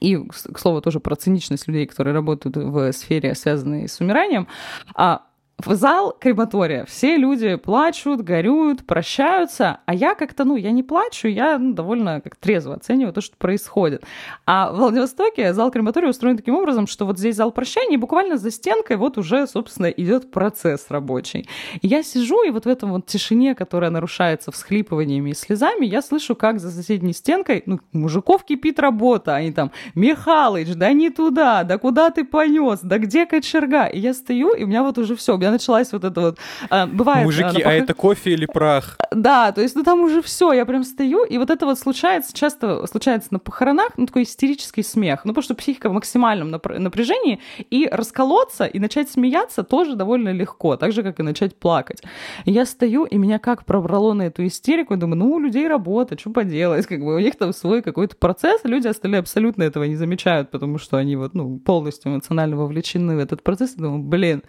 и, 0.00 0.16
к 0.16 0.58
слову, 0.58 0.80
тоже 0.80 1.00
про 1.00 1.16
циничность 1.16 1.68
людей, 1.68 1.86
которые 1.86 2.14
работают 2.14 2.56
в 2.56 2.92
сфере, 2.92 3.34
связанной 3.34 3.88
с 3.88 4.00
умиранием. 4.00 4.48
А 4.94 5.26
в 5.66 5.74
зал 5.74 6.16
крематория. 6.18 6.84
Все 6.84 7.16
люди 7.16 7.56
плачут, 7.56 8.22
горюют, 8.22 8.86
прощаются, 8.86 9.80
а 9.86 9.94
я 9.94 10.14
как-то, 10.14 10.44
ну, 10.44 10.56
я 10.56 10.70
не 10.70 10.82
плачу, 10.82 11.28
я 11.28 11.58
ну, 11.58 11.72
довольно 11.72 12.20
как 12.20 12.36
трезво 12.36 12.74
оцениваю 12.74 13.12
то, 13.12 13.20
что 13.20 13.36
происходит. 13.36 14.04
А 14.46 14.72
в 14.72 14.76
Владивостоке 14.76 15.52
зал 15.54 15.70
крематория 15.70 16.10
устроен 16.10 16.36
таким 16.36 16.56
образом, 16.56 16.86
что 16.86 17.06
вот 17.06 17.18
здесь 17.18 17.36
зал 17.36 17.52
прощания, 17.52 17.94
и 17.94 17.96
буквально 17.98 18.36
за 18.36 18.50
стенкой 18.50 18.96
вот 18.96 19.18
уже, 19.18 19.46
собственно, 19.46 19.86
идет 19.86 20.30
процесс 20.30 20.86
рабочий. 20.88 21.48
И 21.80 21.86
я 21.86 22.02
сижу, 22.02 22.42
и 22.42 22.50
вот 22.50 22.64
в 22.64 22.68
этом 22.68 22.92
вот 22.92 23.06
тишине, 23.06 23.54
которая 23.54 23.90
нарушается 23.90 24.50
всхлипываниями 24.50 25.30
и 25.30 25.34
слезами, 25.34 25.86
я 25.86 26.02
слышу, 26.02 26.34
как 26.34 26.60
за 26.60 26.70
соседней 26.70 27.12
стенкой, 27.12 27.62
ну, 27.66 27.80
мужиков 27.92 28.44
кипит 28.44 28.80
работа, 28.80 29.34
они 29.34 29.52
там, 29.52 29.70
Михалыч, 29.94 30.74
да 30.74 30.92
не 30.92 31.10
туда, 31.10 31.64
да 31.64 31.78
куда 31.78 32.10
ты 32.10 32.24
понес, 32.24 32.80
да 32.82 32.98
где 32.98 33.26
кочерга? 33.26 33.86
И 33.86 33.98
я 33.98 34.14
стою, 34.14 34.52
и 34.52 34.64
у 34.64 34.66
меня 34.66 34.82
вот 34.82 34.98
уже 34.98 35.16
все, 35.16 35.34
у 35.34 35.38
меня 35.38 35.51
началась 35.52 35.92
вот 35.92 36.04
это 36.04 36.20
вот... 36.20 36.38
А, 36.70 36.86
бывает... 36.86 37.24
Мужики, 37.24 37.62
а, 37.62 37.70
а 37.70 37.72
это 37.72 37.94
кофе 37.94 38.32
или 38.32 38.46
прах? 38.46 38.96
Да, 39.10 39.52
то 39.52 39.60
есть, 39.60 39.76
ну 39.76 39.84
там 39.84 40.00
уже 40.00 40.22
все, 40.22 40.52
я 40.52 40.64
прям 40.66 40.84
стою, 40.84 41.24
и 41.24 41.38
вот 41.38 41.50
это 41.50 41.66
вот 41.66 41.78
случается, 41.78 42.32
часто 42.34 42.86
случается 42.86 43.28
на 43.30 43.38
похоронах, 43.38 43.90
ну 43.96 44.06
такой 44.06 44.22
истерический 44.22 44.82
смех, 44.82 45.20
ну 45.24 45.32
потому 45.32 45.42
что 45.42 45.54
психика 45.54 45.88
в 45.88 45.92
максимальном 45.92 46.50
напряжении, 46.50 47.40
и 47.70 47.88
расколоться, 47.90 48.64
и 48.64 48.78
начать 48.78 49.10
смеяться 49.10 49.62
тоже 49.62 49.96
довольно 49.96 50.30
легко, 50.30 50.76
так 50.76 50.92
же, 50.92 51.02
как 51.02 51.20
и 51.20 51.22
начать 51.22 51.56
плакать. 51.56 52.02
И 52.44 52.52
я 52.52 52.66
стою, 52.66 53.04
и 53.04 53.18
меня 53.18 53.38
как 53.38 53.64
пробрало 53.64 54.12
на 54.14 54.22
эту 54.22 54.46
истерику, 54.46 54.94
и 54.94 54.96
думаю, 54.96 55.18
ну, 55.18 55.32
у 55.32 55.38
людей 55.38 55.68
работа, 55.68 56.18
что 56.18 56.30
поделать, 56.30 56.86
как 56.86 57.00
бы 57.00 57.14
у 57.14 57.18
них 57.18 57.36
там 57.36 57.52
свой 57.52 57.82
какой-то 57.82 58.16
процесс, 58.16 58.60
люди 58.64 58.88
остальные 58.88 59.20
абсолютно 59.20 59.62
этого 59.62 59.84
не 59.84 59.96
замечают, 59.96 60.50
потому 60.50 60.78
что 60.78 60.96
они 60.96 61.16
вот, 61.16 61.34
ну, 61.34 61.58
полностью 61.58 62.12
эмоционально 62.12 62.56
вовлечены 62.56 63.16
в 63.16 63.18
этот 63.18 63.42
процесс, 63.42 63.74
и 63.74 63.80
думаю, 63.80 64.02
блин, 64.02 64.42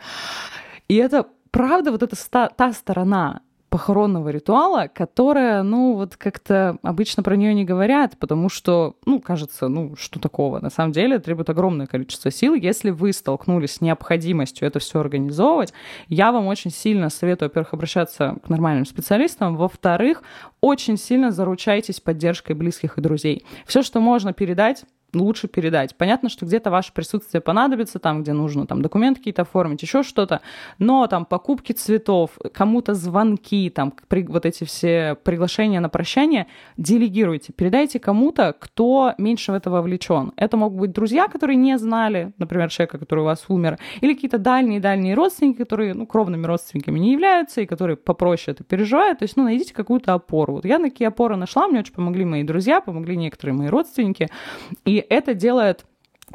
и 0.87 0.95
это 0.95 1.27
правда 1.51 1.91
вот 1.91 2.03
эта 2.03 2.15
та 2.49 2.73
сторона 2.73 3.41
похоронного 3.73 4.29
ритуала, 4.29 4.87
которая, 4.87 5.63
ну, 5.63 5.95
вот 5.95 6.15
как-то 6.15 6.77
обычно 6.83 7.23
про 7.23 7.35
нее 7.35 7.55
не 7.55 7.65
говорят, 7.65 8.19
потому 8.19 8.47
что, 8.47 8.97
ну, 9.07 9.19
кажется, 9.19 9.67
ну, 9.67 9.95
что 9.95 10.19
такого? 10.19 10.59
На 10.59 10.69
самом 10.69 10.91
деле 10.91 11.17
требует 11.17 11.49
огромное 11.49 11.87
количество 11.87 12.29
сил. 12.29 12.53
Если 12.53 12.91
вы 12.91 13.11
столкнулись 13.13 13.71
с 13.71 13.81
необходимостью 13.81 14.67
это 14.67 14.77
все 14.77 14.99
организовывать, 14.99 15.73
я 16.07 16.31
вам 16.31 16.45
очень 16.45 16.69
сильно 16.69 17.09
советую, 17.09 17.49
во-первых, 17.49 17.73
обращаться 17.73 18.35
к 18.45 18.49
нормальным 18.49 18.85
специалистам, 18.85 19.57
во-вторых, 19.57 20.21
очень 20.61 20.95
сильно 20.95 21.31
заручайтесь 21.31 21.99
поддержкой 21.99 22.53
близких 22.53 22.99
и 22.99 23.01
друзей. 23.01 23.43
Все, 23.65 23.81
что 23.81 23.99
можно 23.99 24.33
передать, 24.33 24.85
лучше 25.13 25.47
передать. 25.47 25.95
Понятно, 25.95 26.29
что 26.29 26.45
где-то 26.45 26.71
ваше 26.71 26.93
присутствие 26.93 27.41
понадобится, 27.41 27.99
там, 27.99 28.23
где 28.23 28.33
нужно 28.33 28.67
там 28.67 28.81
документы 28.81 29.19
какие-то 29.19 29.43
оформить, 29.43 29.81
еще 29.81 30.03
что-то, 30.03 30.41
но 30.79 31.07
там 31.07 31.25
покупки 31.25 31.73
цветов, 31.73 32.31
кому-то 32.53 32.93
звонки, 32.93 33.69
там 33.69 33.93
при, 34.07 34.23
вот 34.23 34.45
эти 34.45 34.63
все 34.63 35.15
приглашения 35.23 35.79
на 35.79 35.89
прощание 35.89 36.47
делегируйте, 36.77 37.53
передайте 37.53 37.99
кому-то, 37.99 38.55
кто 38.57 39.13
меньше 39.17 39.51
в 39.51 39.55
это 39.55 39.69
вовлечен. 39.69 40.33
Это 40.35 40.57
могут 40.57 40.79
быть 40.79 40.91
друзья, 40.91 41.27
которые 41.27 41.55
не 41.55 41.77
знали, 41.77 42.33
например, 42.37 42.69
человека, 42.69 42.97
который 42.97 43.21
у 43.21 43.25
вас 43.25 43.45
умер, 43.47 43.77
или 44.01 44.13
какие-то 44.13 44.37
дальние-дальние 44.37 45.13
родственники, 45.15 45.57
которые, 45.57 45.93
ну, 45.93 46.05
кровными 46.05 46.45
родственниками 46.45 46.99
не 46.99 47.11
являются 47.11 47.61
и 47.61 47.65
которые 47.65 47.97
попроще 47.97 48.55
это 48.55 48.63
переживают. 48.63 49.19
То 49.19 49.23
есть, 49.23 49.37
ну, 49.37 49.43
найдите 49.43 49.73
какую-то 49.73 50.13
опору. 50.13 50.53
Вот 50.53 50.65
я 50.65 50.79
такие 50.79 51.07
опоры 51.07 51.35
нашла, 51.35 51.67
мне 51.67 51.79
очень 51.79 51.93
помогли 51.93 52.25
мои 52.25 52.43
друзья, 52.43 52.81
помогли 52.81 53.17
некоторые 53.17 53.55
мои 53.55 53.67
родственники, 53.67 54.29
и 54.85 55.02
это 55.09 55.33
делает 55.33 55.85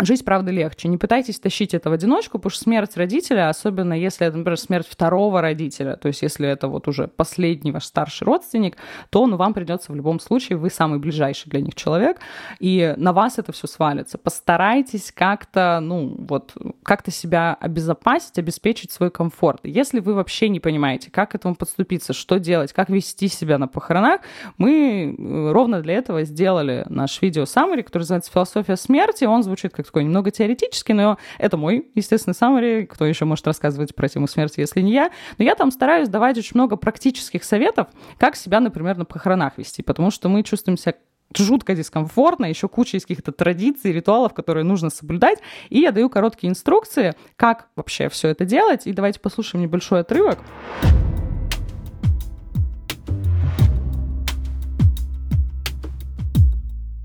Жизнь, 0.01 0.25
правда, 0.25 0.53
легче. 0.53 0.87
Не 0.87 0.97
пытайтесь 0.97 1.41
тащить 1.41 1.75
это 1.75 1.91
в 1.91 1.93
одиночку, 1.93 2.39
потому 2.39 2.51
что 2.51 2.63
смерть 2.63 2.97
родителя, 2.97 3.49
особенно 3.49 3.95
если 3.95 4.29
это, 4.29 4.37
например, 4.37 4.57
смерть 4.57 4.87
второго 4.89 5.41
родителя, 5.41 5.97
то 5.97 6.07
есть 6.07 6.23
если 6.23 6.49
это 6.49 6.69
вот 6.69 6.87
уже 6.87 7.09
последний 7.09 7.73
ваш 7.73 7.85
старший 7.85 8.25
родственник, 8.25 8.77
то 9.11 9.27
ну, 9.27 9.37
вам 9.37 9.55
придется 9.55 9.91
в 9.91 9.97
любом 9.97 10.21
случае, 10.21 10.57
вы 10.57 10.71
самый 10.71 11.01
ближайший 11.01 11.51
для 11.51 11.61
них 11.61 11.75
человек, 11.75 12.19
и 12.61 12.95
на 12.97 13.13
вас 13.13 13.41
это 13.41 13.51
все 13.51 13.67
свалится. 13.67 14.19
Постарайтесь 14.19 15.11
как-то, 15.11 15.81
ну, 15.83 16.15
вот, 16.17 16.55
как-то 16.85 17.11
себя 17.11 17.57
обезопасить, 17.59 18.39
обеспечить 18.39 18.93
свой 18.93 19.11
комфорт. 19.11 19.63
Если 19.65 19.99
вы 19.99 20.15
вообще 20.15 20.49
не 20.49 20.61
понимаете, 20.61 21.11
как 21.11 21.33
к 21.33 21.35
этому 21.35 21.57
подступиться, 21.57 22.13
что 22.13 22.39
делать, 22.39 22.73
как 22.73 22.89
вести 22.89 23.27
себя 23.27 23.59
на 23.59 23.67
похоронах, 23.67 24.21
мы 24.59 25.17
э, 25.19 25.51
ровно 25.51 25.83
для 25.83 25.95
этого 25.95 26.23
сделали 26.23 26.87
наш 26.89 27.21
видео 27.21 27.43
summary, 27.43 27.83
который 27.83 28.03
называется 28.03 28.31
«Философия 28.31 28.77
смерти». 28.77 29.25
Он 29.25 29.43
звучит 29.43 29.73
как 29.73 29.88
такой 29.89 30.05
немного 30.05 30.31
теоретический, 30.31 30.95
но 30.95 31.19
это 31.39 31.57
мой, 31.57 31.91
естественно, 31.95 32.35
summary. 32.35 32.87
Кто 32.87 33.05
еще 33.05 33.25
может 33.25 33.47
рассказывать 33.47 33.95
про 33.95 34.09
тему 34.09 34.27
смерти, 34.27 34.61
если 34.61 34.81
не 34.81 34.93
я? 34.93 35.11
Но 35.39 35.45
я 35.45 35.55
там 35.55 35.71
стараюсь 35.71 36.09
давать 36.09 36.39
очень 36.39 36.53
много 36.55 36.77
практических 36.77 37.45
советов, 37.45 37.89
как 38.19 38.37
себя, 38.37 38.61
например, 38.61 38.97
на 38.97 39.05
похоронах 39.05 39.59
вести, 39.59 39.83
потому 39.83 40.11
что 40.11 40.29
мы 40.29 40.43
чувствуем 40.43 40.79
себя 40.79 40.95
жутко 41.37 41.75
дискомфортно, 41.75 42.47
еще 42.47 42.69
куча 42.69 42.97
из 42.97 43.03
каких-то 43.03 43.33
традиций, 43.33 43.93
ритуалов, 43.93 44.35
которые 44.35 44.65
нужно 44.65 44.91
соблюдать. 44.91 45.39
И 45.69 45.81
я 45.81 45.93
даю 45.93 46.09
короткие 46.09 46.51
инструкции, 46.51 47.15
как 47.37 47.69
вообще 47.77 48.09
все 48.09 48.29
это 48.29 48.45
делать. 48.45 48.87
И 48.87 48.93
давайте 48.93 49.21
послушаем 49.21 49.63
небольшой 49.63 50.01
отрывок. 50.01 50.39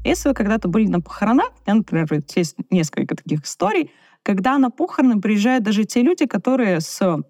Если 0.03 0.29
вы 0.29 0.35
когда-то 0.35 0.67
были 0.67 0.87
на 0.87 1.01
похоронах, 1.01 1.51
я, 1.65 1.75
например, 1.75 2.07
есть 2.35 2.55
несколько 2.69 3.15
таких 3.15 3.45
историй, 3.45 3.91
когда 4.21 4.57
на 4.57 4.69
похороны 4.69 5.21
приезжают 5.21 5.63
даже 5.63 5.85
те 5.85 6.01
люди, 6.01 6.25
которые 6.25 6.81
с 6.81 7.23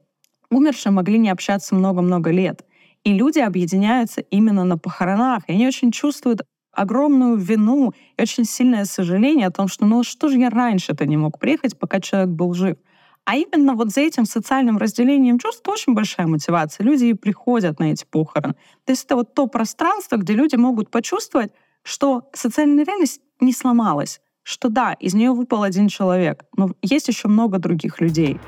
умершим 0.50 0.96
могли 0.96 1.18
не 1.18 1.30
общаться 1.30 1.76
много-много 1.76 2.32
лет. 2.32 2.66
И 3.04 3.14
люди 3.14 3.40
объединяются 3.40 4.22
именно 4.22 4.64
на 4.64 4.78
похоронах. 4.78 5.44
И 5.48 5.54
они 5.54 5.68
очень 5.68 5.92
чувствуют 5.92 6.42
огромную 6.72 7.36
вину 7.36 7.94
и 8.18 8.22
очень 8.22 8.46
сильное 8.46 8.86
сожаление 8.86 9.48
о 9.48 9.52
том, 9.52 9.68
что 9.68 9.86
ну 9.86 10.04
что 10.04 10.30
же 10.30 10.40
я 10.40 10.50
раньше-то 10.50 11.06
не 11.06 11.18
мог 11.18 11.40
приехать, 11.40 11.78
пока 11.78 12.00
человек 12.00 12.30
был 12.30 12.54
жив. 12.54 12.78
А 13.26 13.36
именно 13.36 13.74
вот 13.76 13.92
за 13.92 14.02
этим 14.02 14.26
социальным 14.26 14.78
разделением 14.78 15.40
чувств 15.40 15.68
очень 15.68 15.94
большая 15.94 16.28
мотивация. 16.28 16.84
Люди 16.84 17.06
и 17.06 17.14
приходят 17.14 17.80
на 17.80 17.92
эти 17.92 18.06
похороны. 18.06 18.56
То 18.86 18.92
есть 18.92 19.06
это 19.06 19.16
вот 19.16 19.34
то 19.34 19.48
пространство, 19.48 20.18
где 20.18 20.34
люди 20.34 20.56
могут 20.56 20.90
почувствовать, 20.90 21.52
что 21.84 22.30
социальная 22.34 22.86
реальность 22.86 23.22
не 23.40 23.54
сломалась, 23.54 24.22
что 24.44 24.70
да, 24.70 24.94
из 24.94 25.14
нее 25.14 25.32
выпал 25.32 25.64
один 25.64 25.88
человек, 25.88 26.46
но 26.56 26.72
есть 26.82 27.08
еще 27.08 27.28
много 27.28 27.60
других 27.60 28.02
людей. 28.02 28.40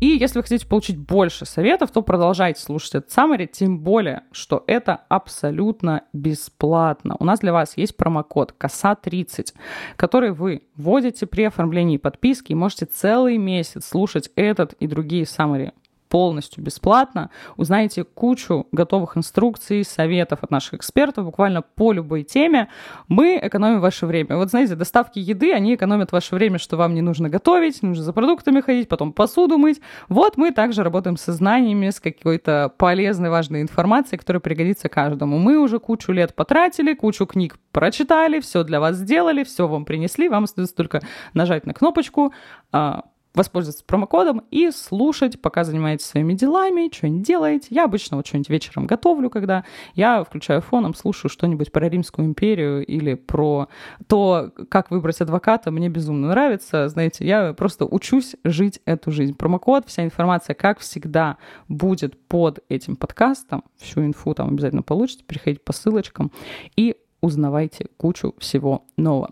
И 0.00 0.06
если 0.06 0.38
вы 0.38 0.44
хотите 0.44 0.64
получить 0.64 0.96
больше 0.96 1.44
советов, 1.44 1.90
то 1.90 2.02
продолжайте 2.02 2.62
слушать 2.62 2.94
этот 2.94 3.10
summary, 3.10 3.48
тем 3.48 3.80
более, 3.80 4.22
что 4.30 4.62
это 4.68 5.00
абсолютно 5.08 6.04
бесплатно. 6.12 7.16
У 7.18 7.24
нас 7.24 7.40
для 7.40 7.52
вас 7.52 7.76
есть 7.76 7.96
промокод 7.96 8.54
КОСА30, 8.56 9.54
который 9.96 10.30
вы 10.30 10.62
вводите 10.76 11.26
при 11.26 11.42
оформлении 11.42 11.96
подписки 11.96 12.52
и 12.52 12.54
можете 12.54 12.86
целый 12.86 13.38
месяц 13.38 13.86
слушать 13.86 14.30
этот 14.36 14.74
и 14.74 14.86
другие 14.86 15.24
summary 15.24 15.72
полностью 16.08 16.62
бесплатно. 16.62 17.30
Узнаете 17.56 18.04
кучу 18.04 18.66
готовых 18.72 19.16
инструкций, 19.16 19.84
советов 19.84 20.40
от 20.42 20.50
наших 20.50 20.74
экспертов 20.74 21.24
буквально 21.24 21.62
по 21.62 21.92
любой 21.92 22.22
теме. 22.22 22.68
Мы 23.08 23.38
экономим 23.42 23.80
ваше 23.80 24.06
время. 24.06 24.36
Вот 24.36 24.50
знаете, 24.50 24.74
доставки 24.74 25.18
еды, 25.18 25.52
они 25.52 25.74
экономят 25.74 26.12
ваше 26.12 26.34
время, 26.34 26.58
что 26.58 26.76
вам 26.76 26.94
не 26.94 27.02
нужно 27.02 27.28
готовить, 27.28 27.82
не 27.82 27.90
нужно 27.90 28.04
за 28.04 28.12
продуктами 28.12 28.60
ходить, 28.60 28.88
потом 28.88 29.12
посуду 29.12 29.58
мыть. 29.58 29.80
Вот 30.08 30.36
мы 30.36 30.52
также 30.52 30.82
работаем 30.82 31.16
со 31.16 31.32
знаниями, 31.32 31.90
с 31.90 32.00
какой-то 32.00 32.72
полезной, 32.76 33.30
важной 33.30 33.62
информацией, 33.62 34.18
которая 34.18 34.40
пригодится 34.40 34.88
каждому. 34.88 35.38
Мы 35.38 35.58
уже 35.58 35.78
кучу 35.78 36.12
лет 36.12 36.34
потратили, 36.34 36.94
кучу 36.94 37.26
книг 37.26 37.56
прочитали, 37.72 38.40
все 38.40 38.64
для 38.64 38.80
вас 38.80 38.96
сделали, 38.96 39.44
все 39.44 39.66
вам 39.68 39.84
принесли, 39.84 40.28
вам 40.28 40.44
остается 40.44 40.74
только 40.74 41.00
нажать 41.34 41.66
на 41.66 41.74
кнопочку, 41.74 42.32
а, 42.72 43.04
воспользоваться 43.38 43.84
промокодом 43.84 44.42
и 44.50 44.70
слушать, 44.72 45.40
пока 45.40 45.62
занимаетесь 45.62 46.06
своими 46.06 46.34
делами, 46.34 46.90
что-нибудь 46.92 47.22
делаете. 47.26 47.68
Я 47.70 47.84
обычно 47.84 48.16
вот 48.16 48.26
что-нибудь 48.26 48.50
вечером 48.50 48.86
готовлю, 48.86 49.30
когда 49.30 49.64
я 49.94 50.24
включаю 50.24 50.60
фоном, 50.60 50.94
слушаю 50.94 51.30
что-нибудь 51.30 51.70
про 51.70 51.88
Римскую 51.88 52.26
империю 52.26 52.84
или 52.84 53.14
про 53.14 53.68
то, 54.08 54.50
как 54.68 54.90
выбрать 54.90 55.20
адвоката. 55.20 55.70
Мне 55.70 55.88
безумно 55.88 56.28
нравится. 56.28 56.88
Знаете, 56.88 57.24
я 57.26 57.52
просто 57.52 57.86
учусь 57.86 58.34
жить 58.42 58.80
эту 58.84 59.12
жизнь. 59.12 59.34
Промокод, 59.34 59.86
вся 59.86 60.04
информация, 60.04 60.54
как 60.54 60.80
всегда, 60.80 61.38
будет 61.68 62.18
под 62.26 62.58
этим 62.68 62.96
подкастом. 62.96 63.62
Всю 63.76 64.04
инфу 64.04 64.34
там 64.34 64.48
обязательно 64.48 64.82
получите. 64.82 65.22
Переходите 65.24 65.62
по 65.64 65.72
ссылочкам 65.72 66.32
и 66.74 66.96
узнавайте 67.20 67.86
кучу 67.96 68.34
всего 68.38 68.84
нового. 68.96 69.30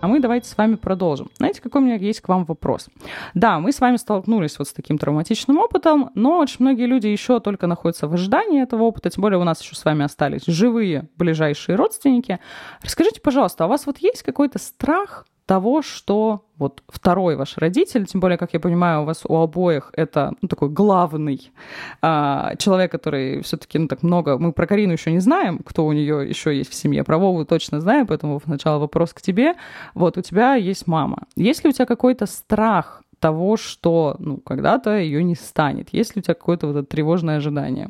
А 0.00 0.08
мы 0.08 0.20
давайте 0.20 0.48
с 0.48 0.56
вами 0.56 0.76
продолжим. 0.76 1.30
Знаете, 1.36 1.60
какой 1.60 1.82
у 1.82 1.84
меня 1.84 1.96
есть 1.96 2.22
к 2.22 2.28
вам 2.28 2.46
вопрос? 2.46 2.88
Да, 3.34 3.60
мы 3.60 3.70
с 3.70 3.80
вами 3.80 3.96
столкнулись 3.96 4.58
вот 4.58 4.68
с 4.68 4.72
таким 4.72 4.96
травматичным 4.96 5.58
опытом, 5.58 6.10
но 6.14 6.38
очень 6.38 6.56
многие 6.60 6.86
люди 6.86 7.06
еще 7.06 7.38
только 7.38 7.66
находятся 7.66 8.08
в 8.08 8.14
ожидании 8.14 8.62
этого 8.62 8.84
опыта, 8.84 9.10
тем 9.10 9.20
более 9.20 9.38
у 9.38 9.44
нас 9.44 9.60
еще 9.60 9.76
с 9.76 9.84
вами 9.84 10.04
остались 10.04 10.46
живые 10.46 11.08
ближайшие 11.18 11.76
родственники. 11.76 12.40
Расскажите, 12.82 13.20
пожалуйста, 13.20 13.64
а 13.64 13.66
у 13.66 13.70
вас 13.70 13.84
вот 13.84 13.98
есть 13.98 14.22
какой-то 14.22 14.58
страх 14.58 15.26
того, 15.50 15.82
что 15.82 16.44
вот 16.58 16.84
второй 16.88 17.34
ваш 17.34 17.58
родитель, 17.58 18.06
тем 18.06 18.20
более, 18.20 18.38
как 18.38 18.54
я 18.54 18.60
понимаю, 18.60 19.02
у 19.02 19.04
вас 19.04 19.24
у 19.28 19.34
обоих 19.34 19.90
это 19.96 20.32
ну, 20.42 20.48
такой 20.48 20.68
главный 20.68 21.50
а, 22.02 22.54
человек, 22.54 22.92
который 22.92 23.42
все-таки 23.42 23.76
ну, 23.76 23.88
так 23.88 24.04
много... 24.04 24.38
Мы 24.38 24.52
про 24.52 24.68
Карину 24.68 24.92
еще 24.92 25.10
не 25.10 25.18
знаем, 25.18 25.58
кто 25.58 25.86
у 25.86 25.92
нее 25.92 26.28
еще 26.28 26.56
есть 26.56 26.70
в 26.70 26.74
семье. 26.74 27.02
Про 27.02 27.18
Вову 27.18 27.44
точно 27.44 27.80
знаем, 27.80 28.06
поэтому 28.06 28.40
сначала 28.44 28.78
вопрос 28.78 29.12
к 29.12 29.22
тебе. 29.22 29.54
Вот 29.94 30.16
у 30.18 30.22
тебя 30.22 30.54
есть 30.54 30.86
мама. 30.86 31.24
Есть 31.34 31.64
ли 31.64 31.70
у 31.70 31.72
тебя 31.72 31.86
какой-то 31.86 32.26
страх 32.26 33.02
того, 33.18 33.56
что 33.56 34.14
ну, 34.20 34.36
когда-то 34.36 34.98
ее 34.98 35.24
не 35.24 35.34
станет? 35.34 35.88
Есть 35.92 36.14
ли 36.14 36.20
у 36.20 36.22
тебя 36.22 36.34
какое-то 36.34 36.68
вот 36.68 36.76
это 36.76 36.86
тревожное 36.86 37.38
ожидание? 37.38 37.88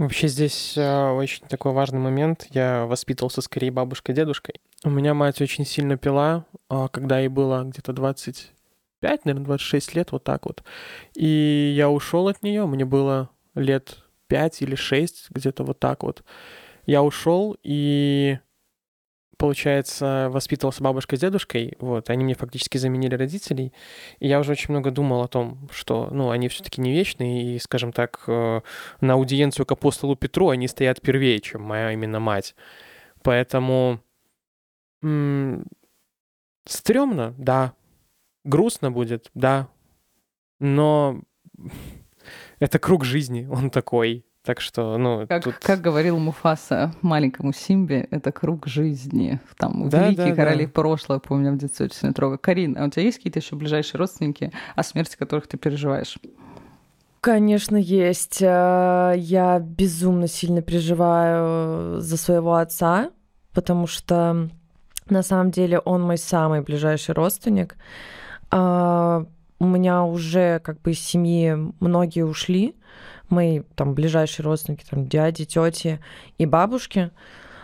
Вообще 0.00 0.28
здесь 0.28 0.78
э, 0.78 1.10
очень 1.10 1.46
такой 1.46 1.72
важный 1.72 1.98
момент. 1.98 2.46
Я 2.52 2.86
воспитывался 2.86 3.42
скорее 3.42 3.70
бабушкой-дедушкой. 3.70 4.54
У 4.82 4.88
меня 4.88 5.12
мать 5.12 5.42
очень 5.42 5.66
сильно 5.66 5.98
пила, 5.98 6.46
э, 6.70 6.88
когда 6.90 7.18
ей 7.18 7.28
было 7.28 7.64
где-то 7.64 7.92
25, 7.92 9.26
наверное, 9.26 9.44
26 9.44 9.94
лет, 9.94 10.12
вот 10.12 10.24
так 10.24 10.46
вот. 10.46 10.64
И 11.14 11.74
я 11.76 11.90
ушел 11.90 12.28
от 12.28 12.42
нее, 12.42 12.64
мне 12.64 12.86
было 12.86 13.28
лет 13.54 13.98
5 14.28 14.62
или 14.62 14.74
6, 14.74 15.26
где-то 15.32 15.64
вот 15.64 15.78
так 15.78 16.02
вот. 16.02 16.24
Я 16.86 17.02
ушел, 17.02 17.58
и 17.62 18.38
получается, 19.40 20.28
воспитывался 20.30 20.82
бабушкой 20.82 21.16
с 21.16 21.22
дедушкой, 21.22 21.74
вот, 21.80 22.10
они 22.10 22.24
мне 22.24 22.34
фактически 22.34 22.76
заменили 22.76 23.14
родителей, 23.14 23.72
и 24.18 24.28
я 24.28 24.38
уже 24.38 24.52
очень 24.52 24.70
много 24.70 24.90
думал 24.90 25.22
о 25.22 25.28
том, 25.28 25.66
что, 25.72 26.10
ну, 26.12 26.28
они 26.28 26.48
все-таки 26.48 26.82
не 26.82 26.92
вечные, 26.92 27.56
и, 27.56 27.58
скажем 27.58 27.90
так, 27.90 28.22
э, 28.26 28.60
на 29.00 29.14
аудиенцию 29.14 29.64
к 29.64 29.72
апостолу 29.72 30.14
Петру 30.14 30.50
они 30.50 30.68
стоят 30.68 31.00
первее, 31.00 31.40
чем 31.40 31.62
моя 31.62 31.90
именно 31.92 32.20
мать. 32.20 32.54
Поэтому 33.22 34.00
м- 35.02 35.64
стрёмно, 36.66 37.34
да, 37.38 37.72
грустно 38.44 38.92
будет, 38.92 39.30
да, 39.32 39.68
но 40.58 41.22
это 42.58 42.78
круг 42.78 43.06
жизни, 43.06 43.48
он 43.50 43.70
такой, 43.70 44.26
так 44.42 44.60
что, 44.60 44.96
ну, 44.96 45.26
как, 45.26 45.44
тут... 45.44 45.56
как 45.56 45.82
говорил 45.82 46.18
Муфаса 46.18 46.94
маленькому 47.02 47.52
Симбе, 47.52 48.08
это 48.10 48.32
круг 48.32 48.66
жизни. 48.66 49.38
Там 49.58 49.88
да, 49.90 50.06
великие 50.06 50.30
да, 50.30 50.34
короли 50.34 50.64
да. 50.64 50.72
прошлого, 50.72 51.18
помню, 51.18 51.52
в 51.52 51.58
детстве 51.58 51.86
очень 51.86 51.96
сильно. 51.96 52.38
Карин, 52.38 52.76
а 52.78 52.86
у 52.86 52.90
тебя 52.90 53.02
есть 53.02 53.18
какие-то 53.18 53.40
еще 53.40 53.56
ближайшие 53.56 53.98
родственники, 53.98 54.50
о 54.74 54.82
смерти 54.82 55.16
которых 55.16 55.46
ты 55.46 55.58
переживаешь? 55.58 56.18
Конечно, 57.20 57.76
есть. 57.76 58.40
Э, 58.40 59.12
я 59.14 59.58
безумно 59.58 60.26
сильно 60.26 60.62
переживаю 60.62 62.00
за 62.00 62.16
своего 62.16 62.54
отца, 62.54 63.10
потому 63.52 63.86
что 63.86 64.48
на 65.10 65.22
самом 65.22 65.50
деле 65.50 65.80
он 65.80 66.02
мой 66.02 66.16
самый 66.16 66.62
ближайший 66.62 67.14
родственник. 67.14 67.76
А, 68.50 69.26
у 69.58 69.66
меня 69.66 70.04
уже 70.04 70.60
как 70.60 70.80
бы 70.80 70.92
из 70.92 71.00
семьи 71.00 71.54
многие 71.80 72.24
ушли, 72.24 72.74
мои 73.30 73.60
там 73.74 73.94
ближайшие 73.94 74.44
родственники, 74.44 74.84
там 74.88 75.06
дяди, 75.06 75.44
тети 75.44 76.00
и 76.38 76.46
бабушки. 76.46 77.10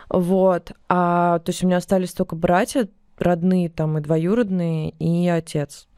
Вот. 0.09 0.73
А, 0.89 1.41
то 1.41 1.51
есть 1.51 1.63
у 1.63 1.67
меня 1.67 1.79
остались 1.79 2.13
только 2.13 2.37
братья 2.37 2.89
родные, 3.19 3.69
там 3.69 3.99
и 3.99 4.01
двоюродные, 4.01 4.91
и 4.91 5.29
отец. 5.29 5.89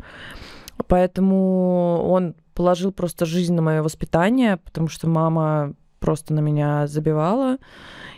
Поэтому 0.86 2.02
он 2.08 2.34
положил 2.54 2.92
просто 2.92 3.26
жизнь 3.26 3.54
на 3.54 3.62
мое 3.62 3.82
воспитание, 3.82 4.56
потому 4.56 4.88
что 4.88 5.08
мама 5.08 5.74
просто 6.00 6.32
на 6.32 6.40
меня 6.40 6.86
забивала. 6.86 7.58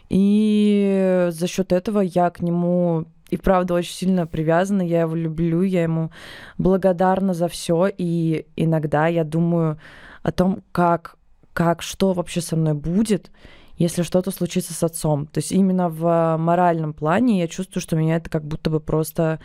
И 0.08 1.28
за 1.30 1.46
счет 1.46 1.72
этого 1.72 2.00
я 2.00 2.30
к 2.30 2.40
нему 2.40 3.06
и 3.30 3.36
правда 3.36 3.74
очень 3.74 3.94
сильно 3.94 4.26
привязана, 4.26 4.82
я 4.82 5.02
его 5.02 5.14
люблю, 5.14 5.62
я 5.62 5.84
ему 5.84 6.10
благодарна 6.58 7.32
за 7.32 7.46
все, 7.46 7.88
и 7.96 8.46
иногда 8.56 9.06
я 9.06 9.22
думаю 9.22 9.78
о 10.22 10.32
том, 10.32 10.62
как 10.72 11.16
как, 11.60 11.82
что 11.82 12.14
вообще 12.14 12.40
со 12.40 12.56
мной 12.56 12.72
будет, 12.72 13.30
если 13.76 14.00
что-то 14.00 14.30
случится 14.30 14.72
с 14.72 14.82
отцом. 14.82 15.26
То 15.26 15.40
есть 15.40 15.52
именно 15.52 15.90
в 15.90 16.38
моральном 16.38 16.94
плане 16.94 17.38
я 17.38 17.48
чувствую, 17.48 17.82
что 17.82 17.96
меня 17.96 18.16
это 18.16 18.30
как 18.30 18.46
будто 18.46 18.70
бы 18.70 18.80
просто 18.80 19.40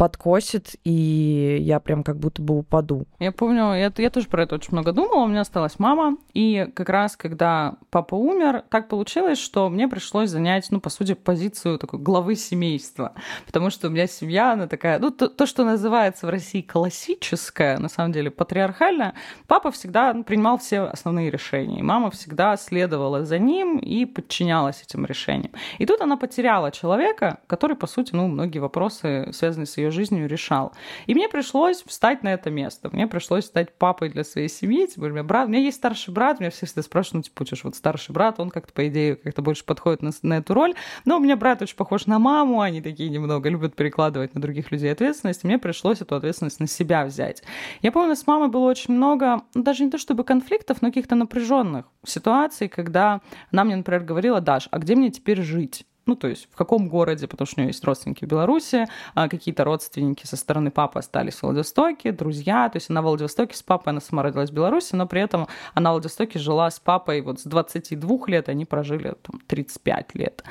подкосит, 0.00 0.76
и 0.82 1.58
я 1.60 1.78
прям 1.78 2.02
как 2.02 2.16
будто 2.16 2.40
бы 2.40 2.56
упаду. 2.56 3.04
Я 3.18 3.32
помню, 3.32 3.74
я, 3.74 3.92
я 3.94 4.08
тоже 4.08 4.28
про 4.28 4.44
это 4.44 4.54
очень 4.54 4.72
много 4.72 4.92
думала. 4.92 5.24
У 5.24 5.26
меня 5.26 5.42
осталась 5.42 5.78
мама, 5.78 6.16
и 6.32 6.70
как 6.74 6.88
раз 6.88 7.18
когда 7.18 7.74
папа 7.90 8.14
умер, 8.14 8.64
так 8.70 8.88
получилось, 8.88 9.36
что 9.36 9.68
мне 9.68 9.88
пришлось 9.88 10.30
занять, 10.30 10.68
ну, 10.70 10.80
по 10.80 10.88
сути, 10.88 11.12
позицию 11.12 11.78
такой 11.78 12.00
главы 12.00 12.34
семейства, 12.36 13.12
потому 13.44 13.68
что 13.68 13.88
у 13.88 13.90
меня 13.90 14.06
семья, 14.06 14.54
она 14.54 14.68
такая, 14.68 14.98
ну, 14.98 15.10
то, 15.10 15.28
то 15.28 15.44
что 15.44 15.66
называется 15.66 16.26
в 16.26 16.30
России 16.30 16.62
классическая, 16.62 17.76
на 17.76 17.90
самом 17.90 18.12
деле, 18.12 18.30
патриархальная. 18.30 19.12
Папа 19.48 19.70
всегда 19.70 20.14
ну, 20.14 20.24
принимал 20.24 20.56
все 20.56 20.80
основные 20.80 21.30
решения, 21.30 21.80
и 21.80 21.82
мама 21.82 22.10
всегда 22.10 22.56
следовала 22.56 23.26
за 23.26 23.38
ним 23.38 23.76
и 23.76 24.06
подчинялась 24.06 24.80
этим 24.80 25.04
решениям. 25.04 25.52
И 25.76 25.84
тут 25.84 26.00
она 26.00 26.16
потеряла 26.16 26.70
человека, 26.70 27.40
который, 27.46 27.76
по 27.76 27.86
сути, 27.86 28.14
ну, 28.14 28.28
многие 28.28 28.60
вопросы, 28.60 29.28
связанные 29.34 29.66
с 29.66 29.76
ее 29.76 29.89
жизнью 29.90 30.28
решал. 30.28 30.72
И 31.06 31.14
мне 31.14 31.28
пришлось 31.28 31.82
встать 31.86 32.22
на 32.22 32.32
это 32.32 32.50
место. 32.50 32.90
Мне 32.92 33.06
пришлось 33.06 33.46
стать 33.46 33.72
папой 33.76 34.08
для 34.08 34.24
своей 34.24 34.48
семьи. 34.48 34.86
Тем 34.86 35.04
у 35.04 35.08
меня 35.08 35.22
брат, 35.22 35.46
у 35.46 35.50
меня 35.50 35.60
есть 35.60 35.76
старший 35.78 36.12
брат, 36.12 36.40
меня 36.40 36.50
все 36.50 36.66
всегда 36.66 36.82
спрашивают, 36.82 37.26
ну, 37.26 37.44
типа, 37.44 37.56
что 37.56 37.68
вот 37.68 37.76
старший 37.76 38.12
брат, 38.12 38.40
он 38.40 38.50
как-то, 38.50 38.72
по 38.72 38.86
идее, 38.88 39.16
как-то 39.16 39.42
больше 39.42 39.64
подходит 39.64 40.02
на, 40.02 40.10
на 40.22 40.38
эту 40.38 40.54
роль. 40.54 40.74
Но 41.04 41.16
у 41.16 41.20
меня 41.20 41.36
брат 41.36 41.62
очень 41.62 41.76
похож 41.76 42.06
на 42.06 42.18
маму, 42.18 42.60
они 42.60 42.80
такие 42.80 43.10
немного 43.10 43.48
любят 43.48 43.74
перекладывать 43.74 44.34
на 44.34 44.40
других 44.40 44.70
людей 44.70 44.92
ответственность. 44.92 45.44
И 45.44 45.46
мне 45.46 45.58
пришлось 45.58 46.00
эту 46.00 46.16
ответственность 46.16 46.60
на 46.60 46.66
себя 46.66 47.04
взять. 47.04 47.42
Я 47.82 47.92
помню, 47.92 48.16
с 48.16 48.26
мамой 48.26 48.48
было 48.48 48.68
очень 48.68 48.94
много, 48.94 49.42
ну, 49.54 49.62
даже 49.62 49.84
не 49.84 49.90
то 49.90 49.98
чтобы 49.98 50.24
конфликтов, 50.24 50.82
но 50.82 50.88
каких-то 50.88 51.14
напряженных 51.14 51.86
ситуаций, 52.04 52.68
когда 52.68 53.20
она 53.52 53.64
мне, 53.64 53.76
например, 53.76 54.02
говорила, 54.02 54.40
Даш, 54.40 54.68
а 54.70 54.78
где 54.78 54.94
мне 54.94 55.10
теперь 55.10 55.42
жить? 55.42 55.86
Ну, 56.10 56.16
то 56.16 56.26
есть 56.26 56.48
в 56.50 56.56
каком 56.56 56.88
городе, 56.88 57.28
потому 57.28 57.46
что 57.46 57.60
у 57.60 57.62
нее 57.62 57.68
есть 57.68 57.84
родственники 57.84 58.24
в 58.24 58.28
Беларуси, 58.28 58.88
а 59.14 59.28
какие-то 59.28 59.62
родственники 59.62 60.26
со 60.26 60.36
стороны 60.36 60.72
папы 60.72 60.98
остались 60.98 61.36
в 61.36 61.42
Владивостоке, 61.44 62.10
друзья, 62.10 62.68
то 62.68 62.78
есть 62.78 62.90
она 62.90 63.00
в 63.00 63.04
Владивостоке 63.04 63.56
с 63.56 63.62
папой, 63.62 63.90
она 63.90 64.00
сама 64.00 64.24
родилась 64.24 64.50
в 64.50 64.52
Беларуси, 64.52 64.96
но 64.96 65.06
при 65.06 65.22
этом 65.22 65.46
она 65.72 65.90
в 65.90 65.92
Владивостоке 65.92 66.40
жила 66.40 66.68
с 66.68 66.80
папой 66.80 67.20
вот 67.20 67.38
с 67.38 67.44
22 67.44 68.18
лет, 68.26 68.48
они 68.48 68.64
прожили 68.64 69.14
там 69.22 69.40
35 69.46 70.14
лет. 70.16 70.42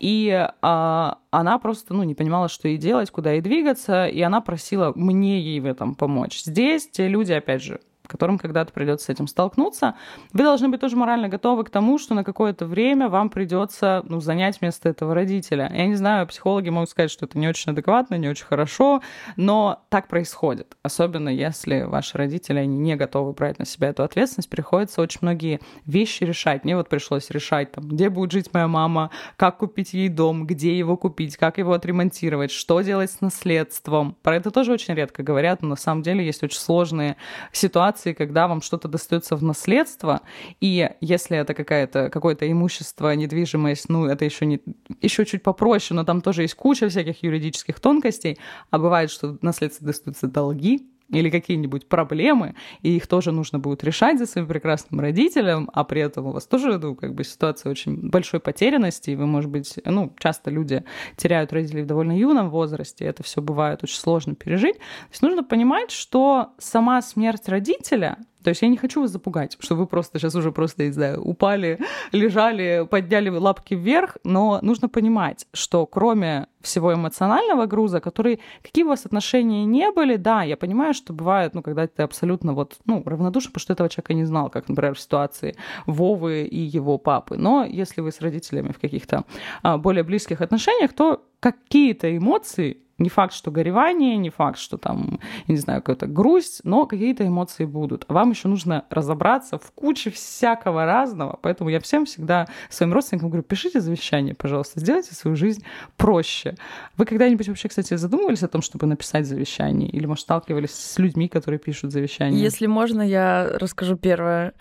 И 0.00 0.48
а, 0.62 1.18
она 1.30 1.58
просто, 1.58 1.92
ну, 1.92 2.04
не 2.04 2.14
понимала, 2.14 2.48
что 2.48 2.68
ей 2.68 2.78
делать, 2.78 3.10
куда 3.10 3.32
ей 3.32 3.42
двигаться, 3.42 4.06
и 4.06 4.22
она 4.22 4.40
просила 4.40 4.92
мне 4.96 5.42
ей 5.42 5.60
в 5.60 5.66
этом 5.66 5.94
помочь. 5.94 6.42
Здесь 6.42 6.88
те 6.88 7.06
люди, 7.06 7.32
опять 7.32 7.62
же, 7.62 7.80
которым 8.12 8.38
когда-то 8.38 8.72
придется 8.72 9.06
с 9.06 9.08
этим 9.08 9.26
столкнуться, 9.26 9.94
вы 10.32 10.44
должны 10.44 10.68
быть 10.68 10.80
тоже 10.80 10.96
морально 10.96 11.28
готовы 11.28 11.64
к 11.64 11.70
тому, 11.70 11.98
что 11.98 12.14
на 12.14 12.24
какое-то 12.24 12.66
время 12.66 13.08
вам 13.08 13.30
придется 13.30 14.02
ну, 14.06 14.20
занять 14.20 14.60
место 14.60 14.90
этого 14.90 15.14
родителя. 15.14 15.72
Я 15.74 15.86
не 15.86 15.94
знаю, 15.94 16.26
психологи 16.26 16.68
могут 16.68 16.90
сказать, 16.90 17.10
что 17.10 17.24
это 17.24 17.38
не 17.38 17.48
очень 17.48 17.72
адекватно, 17.72 18.16
не 18.16 18.28
очень 18.28 18.44
хорошо, 18.44 19.02
но 19.36 19.82
так 19.88 20.08
происходит. 20.08 20.76
Особенно 20.82 21.30
если 21.30 21.82
ваши 21.82 22.18
родители, 22.18 22.58
они 22.58 22.78
не 22.78 22.96
готовы 22.96 23.32
брать 23.32 23.58
на 23.58 23.64
себя 23.64 23.88
эту 23.88 24.02
ответственность, 24.02 24.50
приходится 24.50 25.00
очень 25.00 25.20
многие 25.22 25.60
вещи 25.86 26.24
решать. 26.24 26.64
Мне 26.64 26.76
вот 26.76 26.90
пришлось 26.90 27.30
решать, 27.30 27.72
там, 27.72 27.88
где 27.88 28.10
будет 28.10 28.32
жить 28.32 28.52
моя 28.52 28.68
мама, 28.68 29.10
как 29.36 29.56
купить 29.58 29.94
ей 29.94 30.10
дом, 30.10 30.46
где 30.46 30.76
его 30.76 30.98
купить, 30.98 31.38
как 31.38 31.56
его 31.56 31.72
отремонтировать, 31.72 32.50
что 32.50 32.82
делать 32.82 33.10
с 33.10 33.22
наследством. 33.22 34.16
Про 34.22 34.36
это 34.36 34.50
тоже 34.50 34.72
очень 34.72 34.94
редко 34.94 35.22
говорят, 35.22 35.62
но 35.62 35.68
на 35.68 35.76
самом 35.76 36.02
деле 36.02 36.26
есть 36.26 36.42
очень 36.42 36.58
сложные 36.58 37.16
ситуации, 37.52 38.01
когда 38.10 38.48
вам 38.48 38.62
что-то 38.62 38.88
достается 38.88 39.36
в 39.36 39.42
наследство, 39.42 40.20
и 40.60 40.90
если 41.00 41.38
это 41.38 41.54
какая-то, 41.54 42.10
какое-то 42.10 42.50
имущество, 42.50 43.14
недвижимость, 43.14 43.88
ну, 43.88 44.06
это 44.06 44.24
еще, 44.24 44.46
не, 44.46 44.60
еще 45.00 45.24
чуть 45.24 45.42
попроще, 45.42 45.96
но 45.96 46.04
там 46.04 46.20
тоже 46.20 46.42
есть 46.42 46.54
куча 46.54 46.88
всяких 46.88 47.22
юридических 47.22 47.80
тонкостей, 47.80 48.38
а 48.70 48.78
бывает, 48.78 49.10
что 49.10 49.38
наследство 49.42 49.86
достаются 49.86 50.26
долги, 50.26 50.91
или 51.12 51.30
какие-нибудь 51.30 51.88
проблемы, 51.88 52.54
и 52.82 52.96
их 52.96 53.06
тоже 53.06 53.32
нужно 53.32 53.58
будет 53.58 53.84
решать 53.84 54.18
за 54.18 54.26
своим 54.26 54.46
прекрасным 54.46 55.00
родителем, 55.00 55.70
а 55.72 55.84
при 55.84 56.00
этом 56.00 56.26
у 56.26 56.32
вас 56.32 56.46
тоже, 56.46 56.78
ну, 56.78 56.94
как 56.94 57.14
бы 57.14 57.24
ситуация 57.24 57.70
очень 57.70 58.10
большой 58.10 58.40
потерянности, 58.40 59.10
и 59.10 59.16
вы, 59.16 59.26
может 59.26 59.50
быть, 59.50 59.78
ну, 59.84 60.14
часто 60.18 60.50
люди 60.50 60.84
теряют 61.16 61.52
родителей 61.52 61.82
в 61.82 61.86
довольно 61.86 62.18
юном 62.18 62.50
возрасте, 62.50 63.04
это 63.04 63.22
все 63.22 63.40
бывает 63.40 63.82
очень 63.82 63.98
сложно 63.98 64.34
пережить. 64.34 64.76
То 64.76 65.10
есть 65.10 65.22
нужно 65.22 65.44
понимать, 65.44 65.90
что 65.90 66.52
сама 66.58 67.02
смерть 67.02 67.48
родителя 67.48 68.18
то 68.42 68.50
есть 68.50 68.62
я 68.62 68.68
не 68.68 68.76
хочу 68.76 69.00
вас 69.00 69.10
запугать, 69.10 69.56
что 69.60 69.74
вы 69.74 69.86
просто 69.86 70.18
сейчас 70.18 70.34
уже 70.34 70.52
просто, 70.52 70.84
не 70.84 70.92
знаю, 70.92 71.22
упали, 71.22 71.78
лежали, 72.12 72.86
подняли 72.90 73.30
лапки 73.30 73.74
вверх, 73.74 74.16
но 74.24 74.58
нужно 74.62 74.88
понимать, 74.88 75.46
что 75.52 75.86
кроме 75.86 76.46
всего 76.60 76.94
эмоционального 76.94 77.66
груза, 77.66 78.00
который, 78.00 78.40
какие 78.62 78.84
у 78.84 78.88
вас 78.88 79.06
отношения 79.06 79.64
не 79.64 79.90
были, 79.90 80.16
да, 80.16 80.42
я 80.42 80.56
понимаю, 80.56 80.94
что 80.94 81.12
бывает, 81.12 81.54
ну, 81.54 81.62
когда 81.62 81.86
ты 81.86 82.02
абсолютно 82.02 82.52
вот, 82.52 82.76
ну, 82.84 83.02
равнодушен, 83.04 83.50
потому 83.50 83.62
что 83.62 83.72
этого 83.72 83.88
человека 83.88 84.14
не 84.14 84.24
знал, 84.24 84.50
как, 84.50 84.68
например, 84.68 84.94
в 84.94 85.00
ситуации 85.00 85.56
Вовы 85.86 86.44
и 86.44 86.60
его 86.60 86.98
папы. 86.98 87.36
Но 87.36 87.64
если 87.64 88.00
вы 88.00 88.12
с 88.12 88.20
родителями 88.20 88.72
в 88.72 88.78
каких-то 88.78 89.24
а, 89.62 89.78
более 89.78 90.04
близких 90.04 90.40
отношениях, 90.40 90.92
то 90.92 91.22
какие-то 91.42 92.16
эмоции 92.16 92.78
не 92.98 93.08
факт, 93.08 93.34
что 93.34 93.50
горевание, 93.50 94.16
не 94.16 94.30
факт, 94.30 94.58
что 94.58 94.78
там, 94.78 95.18
я 95.48 95.54
не 95.54 95.56
знаю, 95.56 95.82
какая-то 95.82 96.06
грусть, 96.06 96.60
но 96.62 96.86
какие-то 96.86 97.26
эмоции 97.26 97.64
будут. 97.64 98.04
Вам 98.08 98.30
еще 98.30 98.46
нужно 98.46 98.84
разобраться 98.90 99.58
в 99.58 99.72
куче 99.72 100.10
всякого 100.10 100.84
разного. 100.84 101.36
Поэтому 101.42 101.68
я 101.70 101.80
всем 101.80 102.04
всегда 102.04 102.46
своим 102.70 102.92
родственникам 102.92 103.30
говорю, 103.30 103.42
пишите 103.42 103.80
завещание, 103.80 104.36
пожалуйста, 104.36 104.78
сделайте 104.78 105.16
свою 105.16 105.36
жизнь 105.36 105.64
проще. 105.96 106.54
Вы 106.96 107.06
когда-нибудь 107.06 107.48
вообще, 107.48 107.68
кстати, 107.68 107.94
задумывались 107.94 108.44
о 108.44 108.48
том, 108.48 108.62
чтобы 108.62 108.86
написать 108.86 109.26
завещание? 109.26 109.88
Или, 109.88 110.06
может, 110.06 110.22
сталкивались 110.22 110.70
с 110.70 110.96
людьми, 111.00 111.26
которые 111.26 111.58
пишут 111.58 111.90
завещание? 111.90 112.40
Если 112.40 112.68
можно, 112.68 113.02
я 113.02 113.50
расскажу 113.54 113.96
первое. 113.96 114.52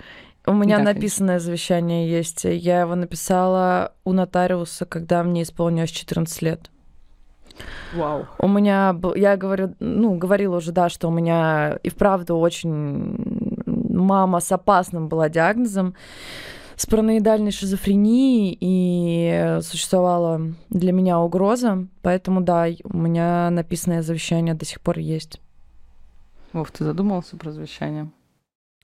У 0.47 0.53
меня 0.53 0.77
да, 0.77 0.85
написанное 0.85 1.35
конечно. 1.35 1.45
завещание 1.45 2.09
есть. 2.09 2.45
Я 2.45 2.81
его 2.81 2.95
написала 2.95 3.93
у 4.03 4.13
нотариуса, 4.13 4.85
когда 4.85 5.23
мне 5.23 5.43
исполнилось 5.43 5.91
14 5.91 6.41
лет. 6.41 6.70
Вау. 7.93 8.25
У 8.37 8.47
меня, 8.47 8.95
я 9.15 9.37
говорю, 9.37 9.75
ну, 9.79 10.15
говорила 10.15 10.57
уже, 10.57 10.71
да, 10.71 10.89
что 10.89 11.07
у 11.07 11.11
меня 11.11 11.77
и 11.83 11.89
вправду 11.89 12.37
очень 12.37 13.15
мама 13.65 14.39
с 14.39 14.51
опасным 14.51 15.07
была 15.07 15.29
диагнозом, 15.29 15.95
с 16.75 16.85
параноидальной 16.85 17.51
шизофренией, 17.51 18.57
и 18.59 19.59
существовала 19.61 20.41
для 20.69 20.91
меня 20.91 21.19
угроза, 21.19 21.87
поэтому, 22.01 22.41
да, 22.41 22.67
у 22.83 22.97
меня 22.97 23.49
написанное 23.49 24.01
завещание 24.01 24.55
до 24.55 24.65
сих 24.65 24.81
пор 24.81 24.97
есть. 24.99 25.39
Вов, 26.53 26.71
ты 26.71 26.83
задумался 26.83 27.37
про 27.37 27.51
завещание? 27.51 28.09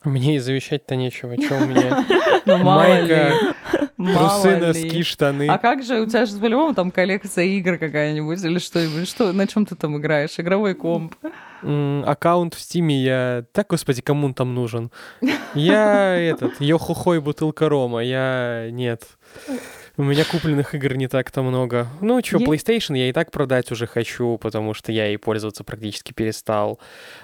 Мне 0.03 0.35
и 0.35 0.39
завещать-то 0.39 0.95
нечего. 0.95 1.35
Что 1.41 1.57
у 1.57 1.65
меня? 1.65 2.05
Ну, 2.45 2.57
майка, 2.59 3.33
трусы, 3.97 4.57
носки, 4.57 5.03
штаны. 5.03 5.47
А 5.47 5.57
как 5.57 5.83
же, 5.83 6.01
у 6.01 6.05
тебя 6.05 6.25
же 6.25 6.37
по-любому 6.37 6.73
там 6.73 6.91
коллекция 6.91 7.45
игр 7.45 7.77
какая-нибудь 7.77 8.43
или 8.43 8.59
что-нибудь? 8.59 9.09
Что, 9.09 9.33
на 9.33 9.47
чем 9.47 9.65
ты 9.65 9.75
там 9.75 9.97
играешь? 9.97 10.39
Игровой 10.39 10.75
комп? 10.75 11.15
Аккаунт 11.61 12.53
в 12.53 12.59
Стиме 12.59 13.01
я... 13.01 13.45
Так, 13.51 13.67
господи, 13.67 14.01
кому 14.01 14.27
он 14.27 14.33
там 14.33 14.53
нужен? 14.53 14.91
Я 15.55 16.15
этот, 16.15 16.61
йо-хо-хо 16.61 17.15
и 17.15 17.19
бутылка 17.19 17.67
рома. 17.67 18.03
Я... 18.03 18.69
Нет. 18.71 19.07
У 19.99 20.03
меня 20.03 20.25
купленных 20.25 20.75
игр 20.75 20.93
не 20.93 21.07
так-то 21.07 21.41
много. 21.41 21.87
Ну, 22.01 22.23
что, 22.23 22.37
PlayStation 22.37 22.95
я 22.95 23.09
и 23.09 23.11
так 23.11 23.31
продать 23.31 23.71
уже 23.71 23.87
хочу, 23.87 24.37
потому 24.37 24.75
что 24.75 24.91
я 24.91 25.07
ей 25.07 25.17
пользоваться 25.17 25.63
практически 25.63 26.13
перестал. 26.13 26.79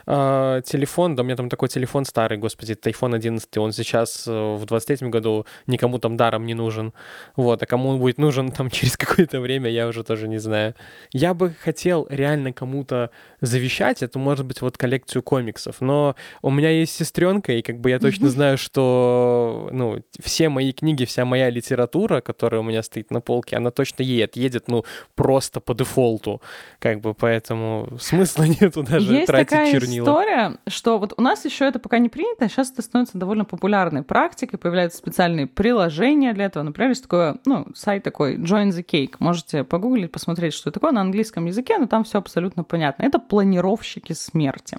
А, 0.08 0.60
телефон, 0.62 1.16
да, 1.16 1.22
у 1.22 1.26
меня 1.26 1.36
там 1.36 1.50
такой 1.50 1.70
телефон 1.70 2.04
старый, 2.04 2.40
господи, 2.40 2.72
это 2.72 2.90
iPhone 2.90 3.14
11, 3.14 3.58
он 3.58 3.74
сейчас 3.74 4.26
э, 4.26 4.32
в 4.32 4.64
23-м 4.64 5.12
году 5.12 5.46
никому 5.68 6.00
там 6.00 6.18
даром 6.18 6.48
не 6.48 6.56
нужен. 6.56 6.94
Вот, 7.36 7.62
а 7.62 7.68
кому 7.68 7.90
он 7.90 8.00
будет 8.00 8.18
нужен 8.18 8.52
там 8.52 8.70
через 8.72 8.98
какое-то 8.98 9.40
время, 9.40 9.70
я 9.70 9.88
уже 9.88 10.04
тоже 10.04 10.28
не 10.28 10.40
знаю. 10.40 10.74
Я 11.12 11.36
бы 11.36 11.54
хотел 11.64 12.08
реально 12.10 12.54
кому-то 12.54 13.12
завещать, 13.40 14.02
это 14.02 14.18
может 14.18 14.48
быть 14.48 14.62
вот 14.62 14.80
коллекцию 14.80 15.22
комиксов, 15.22 15.80
но 15.80 16.16
у 16.42 16.50
меня 16.50 16.72
есть 16.72 16.96
сестренка, 16.96 17.54
и 17.54 17.62
как 17.62 17.80
бы 17.80 17.92
я 17.92 18.00
точно 18.00 18.30
знаю, 18.30 18.58
что, 18.58 19.70
ну, 19.72 20.02
все 20.20 20.50
мои 20.50 20.72
книги, 20.72 21.06
вся 21.06 21.24
моя 21.24 21.52
литература, 21.52 22.20
которая 22.22 22.63
у 22.64 22.70
меня 22.70 22.84
стоит 22.84 23.12
на 23.12 23.22
полке, 23.22 23.58
она 23.58 23.72
точно 23.72 24.04
ей 24.04 24.24
отъедет, 24.24 24.68
ну, 24.68 24.84
просто 25.16 25.60
по 25.60 25.74
дефолту, 25.74 26.42
как 26.80 27.02
бы, 27.02 27.14
поэтому 27.14 27.90
смысла 28.00 28.44
нету 28.62 28.84
даже 28.84 29.14
Есть 29.14 29.28
тратить 29.28 29.50
такая 29.50 29.72
чернила. 29.72 30.06
история, 30.06 30.58
что 30.68 30.98
вот 30.98 31.14
у 31.18 31.22
нас 31.22 31.46
еще 31.46 31.66
это 31.66 31.80
пока 31.80 32.00
не 32.00 32.10
принято, 32.10 32.46
а 32.46 32.50
сейчас 32.50 32.72
это 32.72 32.82
становится 32.82 33.18
довольно 33.18 33.46
популярной 33.46 34.04
практикой, 34.04 34.58
появляются 34.58 34.98
специальные 34.98 35.48
приложения 35.48 36.34
для 36.34 36.46
этого, 36.46 36.64
например, 36.64 36.90
есть 36.90 37.04
такое, 37.04 37.38
ну, 37.46 37.68
сайт 37.76 38.04
такой 38.04 38.38
Join 38.38 38.70
the 38.70 38.86
Cake, 38.86 39.16
можете 39.20 39.64
погуглить, 39.64 40.12
посмотреть, 40.12 40.54
что 40.54 40.70
это 40.70 40.80
такое 40.80 40.92
на 40.92 41.02
английском 41.02 41.46
языке, 41.46 41.78
но 41.78 41.88
там 41.88 42.04
все 42.04 42.20
абсолютно 42.20 42.64
понятно. 42.64 43.04
Это 43.04 43.20
планировщики 43.20 44.14
смерти. 44.14 44.78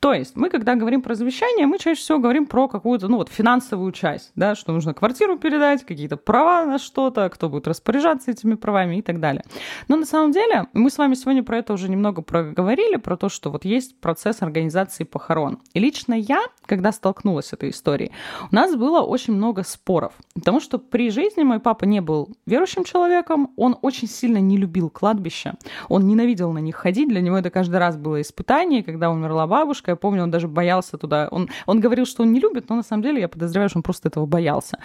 То 0.00 0.12
есть 0.12 0.36
мы, 0.36 0.50
когда 0.50 0.74
говорим 0.74 1.02
про 1.02 1.14
завещание, 1.14 1.66
мы 1.66 1.78
чаще 1.78 2.00
всего 2.00 2.18
говорим 2.18 2.46
про 2.46 2.68
какую-то, 2.68 3.08
ну, 3.08 3.16
вот 3.16 3.28
финансовую 3.28 3.92
часть, 3.92 4.32
да, 4.34 4.54
что 4.54 4.72
нужно 4.72 4.94
квартиру 4.94 5.38
передать, 5.38 5.84
какие-то 5.84 6.16
права 6.16 6.64
на 6.64 6.78
что 6.78 7.07
что-то, 7.08 7.28
кто 7.30 7.48
будет 7.48 7.66
распоряжаться 7.66 8.30
этими 8.30 8.54
правами 8.54 8.96
и 8.98 9.02
так 9.02 9.20
далее. 9.20 9.42
Но 9.88 9.96
на 9.96 10.04
самом 10.04 10.32
деле 10.32 10.66
мы 10.72 10.90
с 10.90 10.98
вами 10.98 11.14
сегодня 11.14 11.42
про 11.42 11.58
это 11.58 11.72
уже 11.72 11.88
немного 11.88 12.22
проговорили, 12.22 12.96
про 12.96 13.16
то, 13.16 13.28
что 13.28 13.50
вот 13.50 13.64
есть 13.64 13.98
процесс 14.00 14.42
организации 14.42 15.04
похорон. 15.04 15.58
И 15.72 15.80
лично 15.80 16.14
я, 16.14 16.40
когда 16.66 16.92
столкнулась 16.92 17.46
с 17.46 17.52
этой 17.54 17.70
историей, 17.70 18.12
у 18.52 18.54
нас 18.54 18.76
было 18.76 19.00
очень 19.00 19.34
много 19.34 19.62
споров. 19.62 20.12
Потому 20.34 20.60
что 20.60 20.78
при 20.78 21.10
жизни 21.10 21.44
мой 21.44 21.60
папа 21.60 21.84
не 21.84 22.00
был 22.00 22.28
верующим 22.46 22.84
человеком, 22.84 23.50
он 23.56 23.76
очень 23.82 24.08
сильно 24.08 24.38
не 24.38 24.58
любил 24.58 24.90
кладбища, 24.90 25.54
он 25.88 26.06
ненавидел 26.06 26.52
на 26.52 26.58
них 26.58 26.76
ходить, 26.76 27.08
для 27.08 27.20
него 27.20 27.38
это 27.38 27.50
каждый 27.50 27.78
раз 27.78 27.96
было 27.96 28.20
испытание, 28.20 28.82
когда 28.82 29.10
умерла 29.10 29.46
бабушка, 29.46 29.92
я 29.92 29.96
помню, 29.96 30.22
он 30.22 30.30
даже 30.30 30.48
боялся 30.48 30.98
туда, 30.98 31.28
он, 31.30 31.48
он 31.66 31.80
говорил, 31.80 32.04
что 32.04 32.22
он 32.22 32.32
не 32.32 32.40
любит, 32.40 32.68
но 32.68 32.76
на 32.76 32.82
самом 32.82 33.02
деле 33.02 33.20
я 33.20 33.28
подозреваю, 33.28 33.68
что 33.68 33.78
он 33.78 33.82
просто 33.82 34.08
этого 34.08 34.26
боялся. 34.26 34.78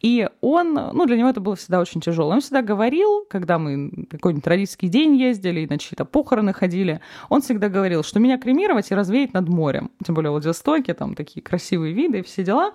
И 0.00 0.28
он, 0.40 0.74
ну, 0.74 1.06
для 1.06 1.16
него 1.16 1.28
это 1.30 1.40
было 1.40 1.56
всегда 1.56 1.69
очень 1.78 2.00
тяжело. 2.00 2.30
Он 2.30 2.40
всегда 2.40 2.62
говорил, 2.62 3.26
когда 3.28 3.58
мы 3.58 4.06
какой-нибудь 4.10 4.46
родительский 4.46 4.88
день 4.88 5.14
ездили 5.16 5.60
и 5.60 5.68
на 5.68 5.78
чьи-то 5.78 6.04
похороны 6.04 6.52
ходили, 6.52 7.00
он 7.28 7.42
всегда 7.42 7.68
говорил, 7.68 8.02
что 8.02 8.18
меня 8.18 8.38
кремировать 8.38 8.90
и 8.90 8.94
развеять 8.94 9.34
над 9.34 9.48
морем. 9.48 9.90
Тем 10.04 10.14
более 10.14 10.30
в 10.30 10.32
Владивостоке, 10.32 10.94
там 10.94 11.14
такие 11.14 11.42
красивые 11.42 11.92
виды 11.92 12.20
и 12.20 12.22
все 12.22 12.42
дела. 12.42 12.72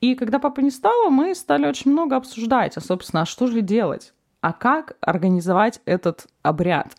И 0.00 0.14
когда 0.14 0.38
папа 0.38 0.60
не 0.60 0.70
стало, 0.70 1.10
мы 1.10 1.34
стали 1.34 1.66
очень 1.66 1.90
много 1.90 2.16
обсуждать, 2.16 2.76
а, 2.76 2.80
собственно, 2.80 3.22
а 3.22 3.26
что 3.26 3.48
же 3.48 3.60
делать? 3.60 4.12
а 4.40 4.52
как 4.52 4.96
организовать 5.00 5.80
этот 5.84 6.26
обряд. 6.48 6.96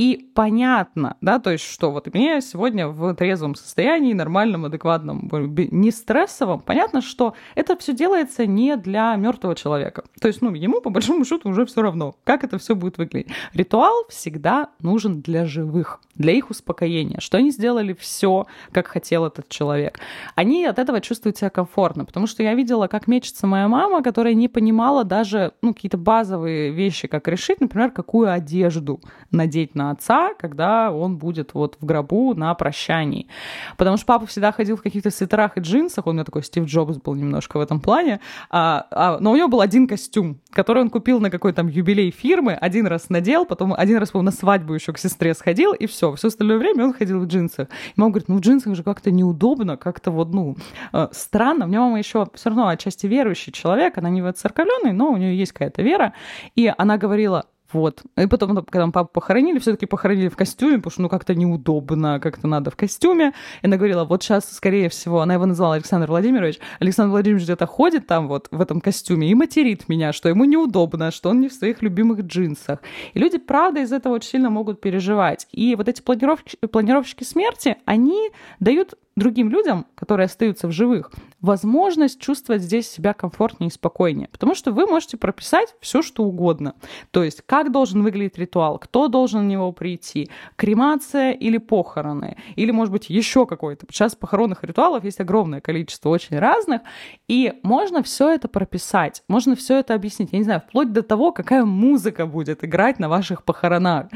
И 0.00 0.30
понятно, 0.34 1.18
да, 1.20 1.38
то 1.38 1.50
есть 1.50 1.64
что 1.64 1.90
вот 1.90 2.12
мне 2.14 2.40
сегодня 2.40 2.88
в 2.88 3.14
трезвом 3.14 3.54
состоянии, 3.54 4.14
нормальном, 4.14 4.64
адекватном, 4.64 5.28
не 5.54 5.90
стрессовом, 5.90 6.60
понятно, 6.60 7.02
что 7.02 7.34
это 7.54 7.76
все 7.76 7.92
делается 7.92 8.46
не 8.46 8.76
для 8.76 9.14
мертвого 9.16 9.54
человека. 9.54 10.04
То 10.18 10.28
есть, 10.28 10.40
ну, 10.40 10.54
ему 10.54 10.80
по 10.80 10.88
большому 10.88 11.26
счету 11.26 11.50
уже 11.50 11.66
все 11.66 11.82
равно, 11.82 12.14
как 12.24 12.44
это 12.44 12.56
все 12.56 12.74
будет 12.74 12.96
выглядеть. 12.96 13.28
Ритуал 13.52 14.06
всегда 14.08 14.70
нужен 14.80 15.20
для 15.20 15.44
живых, 15.44 16.00
для 16.14 16.32
их 16.32 16.48
успокоения, 16.48 17.20
что 17.20 17.36
они 17.36 17.50
сделали 17.50 17.92
все, 17.92 18.46
как 18.72 18.86
хотел 18.86 19.26
этот 19.26 19.50
человек. 19.50 19.98
Они 20.34 20.64
от 20.64 20.78
этого 20.78 21.02
чувствуют 21.02 21.36
себя 21.36 21.50
комфортно, 21.50 22.06
потому 22.06 22.26
что 22.26 22.42
я 22.42 22.54
видела, 22.54 22.86
как 22.86 23.06
мечется 23.06 23.46
моя 23.46 23.68
мама, 23.68 24.02
которая 24.02 24.32
не 24.32 24.48
понимала 24.48 25.04
даже, 25.04 25.52
ну, 25.60 25.74
какие-то 25.74 25.98
базовые 25.98 26.70
вещи, 26.70 27.06
как 27.06 27.28
решить, 27.28 27.60
например, 27.60 27.90
какую 27.90 28.32
одежду 28.32 28.89
одежду 28.90 29.00
надеть 29.30 29.74
на 29.74 29.90
отца, 29.90 30.34
когда 30.38 30.90
он 30.90 31.16
будет 31.16 31.54
вот 31.54 31.76
в 31.80 31.86
гробу 31.86 32.34
на 32.34 32.52
прощании. 32.54 33.28
Потому 33.76 33.96
что 33.96 34.06
папа 34.06 34.26
всегда 34.26 34.52
ходил 34.52 34.76
в 34.76 34.82
каких-то 34.82 35.10
свитерах 35.10 35.56
и 35.56 35.60
джинсах, 35.60 36.06
он 36.06 36.10
у 36.10 36.14
меня 36.14 36.24
такой 36.24 36.42
Стив 36.42 36.64
Джобс 36.64 36.96
был 36.96 37.14
немножко 37.14 37.58
в 37.58 37.60
этом 37.60 37.80
плане, 37.80 38.20
а, 38.50 38.86
а, 38.90 39.18
но 39.20 39.30
у 39.30 39.36
него 39.36 39.48
был 39.48 39.60
один 39.60 39.86
костюм, 39.86 40.40
который 40.50 40.82
он 40.82 40.90
купил 40.90 41.20
на 41.20 41.30
какой-то 41.30 41.56
там 41.56 41.68
юбилей 41.68 42.10
фирмы, 42.10 42.54
один 42.54 42.86
раз 42.86 43.08
надел, 43.08 43.46
потом 43.46 43.72
один 43.72 43.98
раз, 43.98 44.10
по 44.10 44.22
на 44.22 44.32
свадьбу 44.32 44.74
еще 44.74 44.92
к 44.92 44.98
сестре 44.98 45.34
сходил, 45.34 45.72
и 45.72 45.86
все. 45.86 46.12
Все 46.14 46.28
остальное 46.28 46.58
время 46.58 46.84
он 46.84 46.92
ходил 46.92 47.20
в 47.20 47.26
джинсах. 47.26 47.68
И 47.68 48.00
мама 48.00 48.10
говорит, 48.10 48.28
ну 48.28 48.36
в 48.36 48.40
джинсах 48.40 48.74
же 48.74 48.82
как-то 48.82 49.10
неудобно, 49.10 49.76
как-то 49.76 50.10
вот, 50.10 50.34
ну, 50.34 50.56
э, 50.92 51.08
странно. 51.12 51.66
У 51.66 51.68
меня 51.68 51.80
мама 51.80 51.98
еще 51.98 52.26
все 52.34 52.50
равно 52.50 52.68
отчасти 52.68 53.06
верующий 53.06 53.52
человек, 53.52 53.98
она 53.98 54.10
не 54.10 54.22
воцерковленный, 54.22 54.92
но 54.92 55.12
у 55.12 55.16
нее 55.16 55.38
есть 55.38 55.52
какая-то 55.52 55.82
вера. 55.82 56.12
И 56.56 56.72
она 56.76 56.96
говорила, 56.96 57.46
вот. 57.72 58.02
И 58.16 58.26
потом, 58.26 58.56
когда 58.64 58.86
мы 58.86 58.92
папу 58.92 59.10
похоронили, 59.12 59.58
все-таки 59.58 59.86
похоронили 59.86 60.28
в 60.28 60.36
костюме, 60.36 60.76
потому 60.76 60.90
что 60.90 61.02
ну 61.02 61.08
как-то 61.08 61.34
неудобно, 61.34 62.20
как-то 62.20 62.46
надо 62.46 62.70
в 62.70 62.76
костюме. 62.76 63.32
И 63.62 63.66
она 63.66 63.76
говорила, 63.76 64.04
вот 64.04 64.22
сейчас, 64.22 64.50
скорее 64.50 64.88
всего, 64.88 65.20
она 65.20 65.34
его 65.34 65.46
назвала 65.46 65.74
Александр 65.74 66.08
Владимирович. 66.08 66.58
Александр 66.80 67.10
Владимирович 67.10 67.44
где-то 67.44 67.66
ходит 67.66 68.06
там 68.06 68.28
вот 68.28 68.48
в 68.50 68.60
этом 68.60 68.80
костюме 68.80 69.30
и 69.30 69.34
материт 69.34 69.88
меня, 69.88 70.12
что 70.12 70.28
ему 70.28 70.44
неудобно, 70.44 71.10
что 71.10 71.30
он 71.30 71.40
не 71.40 71.48
в 71.48 71.52
своих 71.52 71.82
любимых 71.82 72.20
джинсах. 72.20 72.80
И 73.14 73.18
люди, 73.18 73.38
правда, 73.38 73.80
из 73.80 73.92
этого 73.92 74.14
очень 74.14 74.30
сильно 74.30 74.50
могут 74.50 74.80
переживать. 74.80 75.46
И 75.52 75.74
вот 75.74 75.88
эти 75.88 76.02
планировщики, 76.02 76.56
планировщики 76.66 77.24
смерти, 77.24 77.76
они 77.84 78.30
дают 78.58 78.94
другим 79.16 79.50
людям, 79.50 79.86
которые 79.94 80.26
остаются 80.26 80.68
в 80.68 80.72
живых, 80.72 81.12
возможность 81.40 82.20
чувствовать 82.20 82.62
здесь 82.62 82.88
себя 82.88 83.12
комфортнее 83.12 83.68
и 83.68 83.72
спокойнее. 83.72 84.28
Потому 84.28 84.54
что 84.54 84.72
вы 84.72 84.86
можете 84.86 85.16
прописать 85.16 85.74
все, 85.80 86.02
что 86.02 86.24
угодно. 86.24 86.74
То 87.10 87.22
есть, 87.22 87.42
как 87.46 87.72
должен 87.72 88.02
выглядеть 88.02 88.38
ритуал, 88.38 88.78
кто 88.78 89.08
должен 89.08 89.46
на 89.46 89.50
него 89.50 89.72
прийти, 89.72 90.30
кремация 90.56 91.32
или 91.32 91.58
похороны, 91.58 92.36
или, 92.56 92.70
может 92.70 92.92
быть, 92.92 93.10
еще 93.10 93.46
какой-то. 93.46 93.86
Сейчас 93.90 94.14
похоронных 94.14 94.64
ритуалов 94.64 95.04
есть 95.04 95.20
огромное 95.20 95.60
количество 95.60 96.10
очень 96.10 96.38
разных, 96.38 96.82
и 97.28 97.54
можно 97.62 98.02
все 98.02 98.30
это 98.30 98.48
прописать, 98.48 99.22
можно 99.28 99.56
все 99.56 99.78
это 99.78 99.94
объяснить. 99.94 100.30
Я 100.32 100.38
не 100.38 100.44
знаю, 100.44 100.62
вплоть 100.66 100.92
до 100.92 101.02
того, 101.02 101.32
какая 101.32 101.64
музыка 101.64 102.26
будет 102.26 102.64
играть 102.64 102.98
на 102.98 103.08
ваших 103.08 103.44
похоронах. 103.44 104.06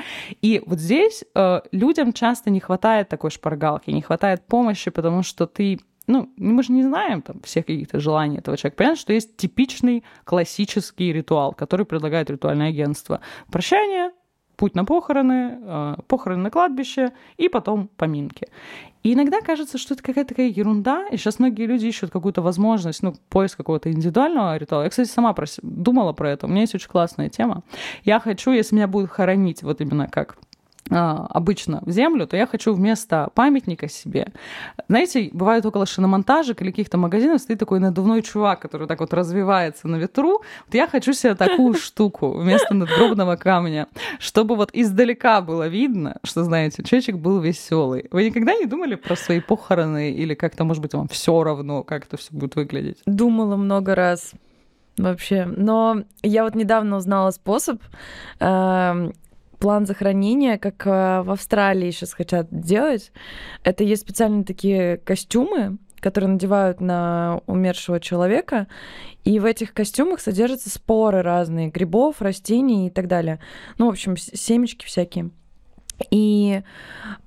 И 0.42 0.62
вот 0.66 0.78
здесь 0.78 1.24
э, 1.34 1.60
людям 1.72 2.12
часто 2.12 2.50
не 2.50 2.60
хватает 2.60 3.08
такой 3.08 3.30
шпаргалки, 3.30 3.90
не 3.90 4.02
хватает 4.02 4.46
помощи 4.46 4.83
потому 4.90 5.22
что 5.22 5.46
ты 5.46 5.78
ну, 6.06 6.30
мы 6.36 6.62
же 6.62 6.72
не 6.72 6.82
знаем 6.82 7.22
там 7.22 7.40
всех 7.42 7.66
каких-то 7.66 7.98
желаний 7.98 8.38
этого 8.38 8.56
человека. 8.56 8.76
Понятно, 8.76 9.00
что 9.00 9.12
есть 9.12 9.36
типичный 9.36 10.04
классический 10.24 11.12
ритуал, 11.12 11.52
который 11.54 11.86
предлагает 11.86 12.28
ритуальное 12.30 12.68
агентство. 12.68 13.20
Прощание, 13.50 14.10
путь 14.56 14.74
на 14.74 14.84
похороны, 14.84 15.58
э, 15.62 15.94
похороны 16.06 16.42
на 16.42 16.50
кладбище 16.50 17.12
и 17.38 17.48
потом 17.48 17.88
поминки. 17.96 18.48
И 19.02 19.12
иногда 19.12 19.40
кажется, 19.40 19.76
что 19.76 19.94
это 19.94 20.02
какая-то 20.02 20.30
такая 20.30 20.48
ерунда, 20.48 21.08
и 21.08 21.16
сейчас 21.18 21.38
многие 21.38 21.66
люди 21.66 21.86
ищут 21.86 22.10
какую-то 22.10 22.40
возможность, 22.40 23.02
ну, 23.02 23.14
поиск 23.28 23.58
какого-то 23.58 23.92
индивидуального 23.92 24.56
ритуала. 24.56 24.84
Я, 24.84 24.90
кстати, 24.90 25.08
сама 25.08 25.34
думала 25.62 26.14
про 26.14 26.30
это, 26.30 26.46
у 26.46 26.48
меня 26.48 26.62
есть 26.62 26.74
очень 26.74 26.88
классная 26.88 27.28
тема. 27.28 27.62
Я 28.04 28.18
хочу, 28.18 28.50
если 28.50 28.76
меня 28.76 28.88
будут 28.88 29.10
хоронить 29.10 29.62
вот 29.62 29.82
именно 29.82 30.08
как 30.08 30.38
обычно 30.90 31.80
в 31.86 31.90
землю, 31.90 32.26
то 32.26 32.36
я 32.36 32.46
хочу 32.46 32.74
вместо 32.74 33.30
памятника 33.34 33.88
себе. 33.88 34.32
Знаете, 34.88 35.30
бывает 35.32 35.64
около 35.64 35.86
шиномонтажек 35.86 36.60
или 36.60 36.70
каких-то 36.70 36.98
магазинов 36.98 37.40
стоит 37.40 37.58
такой 37.58 37.80
надувной 37.80 38.22
чувак, 38.22 38.60
который 38.60 38.86
так 38.86 39.00
вот 39.00 39.14
развивается 39.14 39.88
на 39.88 39.96
ветру. 39.96 40.42
Вот 40.66 40.74
я 40.74 40.86
хочу 40.86 41.12
себе 41.12 41.34
такую 41.34 41.74
штуку 41.78 42.32
вместо 42.32 42.74
надгробного 42.74 43.36
камня, 43.36 43.86
чтобы 44.18 44.56
вот 44.56 44.70
издалека 44.72 45.40
было 45.40 45.68
видно, 45.68 46.18
что, 46.22 46.44
знаете, 46.44 46.82
человечек 46.82 47.16
был 47.16 47.40
веселый. 47.40 48.06
Вы 48.10 48.26
никогда 48.26 48.54
не 48.54 48.66
думали 48.66 48.94
про 48.96 49.16
свои 49.16 49.40
похороны 49.40 50.12
или 50.12 50.34
как-то, 50.34 50.64
может 50.64 50.82
быть, 50.82 50.92
вам 50.92 51.08
все 51.08 51.42
равно, 51.42 51.82
как 51.82 52.04
это 52.04 52.16
все 52.18 52.28
будет 52.32 52.56
выглядеть? 52.56 52.98
Думала 53.06 53.56
много 53.56 53.94
раз 53.94 54.34
вообще. 54.98 55.44
Но 55.44 56.02
я 56.22 56.44
вот 56.44 56.54
недавно 56.54 56.96
узнала 56.96 57.30
способ. 57.30 57.82
Эм, 58.40 59.12
план 59.58 59.86
захоронения, 59.86 60.58
как 60.58 60.86
э, 60.86 61.22
в 61.22 61.30
Австралии 61.30 61.90
сейчас 61.90 62.14
хотят 62.14 62.48
делать. 62.50 63.12
Это 63.62 63.84
есть 63.84 64.02
специальные 64.02 64.44
такие 64.44 64.98
костюмы, 64.98 65.78
которые 66.00 66.32
надевают 66.32 66.80
на 66.80 67.40
умершего 67.46 67.98
человека, 67.98 68.66
и 69.24 69.40
в 69.40 69.46
этих 69.46 69.72
костюмах 69.72 70.20
содержатся 70.20 70.68
споры 70.68 71.22
разные, 71.22 71.70
грибов, 71.70 72.20
растений 72.20 72.88
и 72.88 72.90
так 72.90 73.08
далее. 73.08 73.40
Ну, 73.78 73.86
в 73.86 73.90
общем, 73.90 74.16
семечки 74.16 74.84
всякие. 74.84 75.30
И 76.10 76.62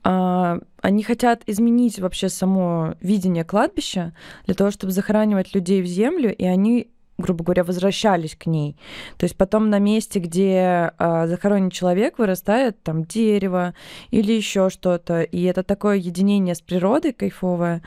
э, 0.04 0.60
они 0.82 1.04
хотят 1.04 1.42
изменить 1.48 2.00
вообще 2.00 2.30
само 2.30 2.96
видение 3.02 3.44
кладбища 3.44 4.14
для 4.46 4.54
того, 4.54 4.72
чтобы 4.72 4.94
захоранивать 4.94 5.56
людей 5.56 5.82
в 5.82 5.86
землю, 5.86 6.36
и 6.36 6.46
они 6.46 6.92
грубо 7.18 7.44
говоря, 7.44 7.64
возвращались 7.64 8.36
к 8.36 8.46
ней. 8.46 8.78
То 9.18 9.24
есть 9.24 9.36
потом 9.36 9.70
на 9.70 9.80
месте, 9.80 10.20
где 10.20 10.92
э, 10.98 11.28
захоронен 11.28 11.70
человек, 11.70 12.20
вырастает 12.20 12.82
там 12.84 13.06
дерево 13.06 13.74
или 14.12 14.34
еще 14.34 14.70
что-то. 14.70 15.22
И 15.22 15.44
это 15.44 15.64
такое 15.64 15.98
единение 15.98 16.56
с 16.56 16.62
природой 16.62 17.14
кайфовое. 17.14 17.82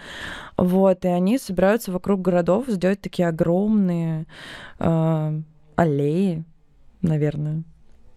Вот, 0.56 1.04
и 1.04 1.08
они 1.08 1.38
собираются 1.38 1.92
вокруг 1.92 2.20
городов 2.20 2.66
сделать 2.68 3.00
такие 3.00 3.28
огромные 3.28 4.26
э, 4.78 5.40
аллеи, 5.76 6.44
наверное 7.02 7.62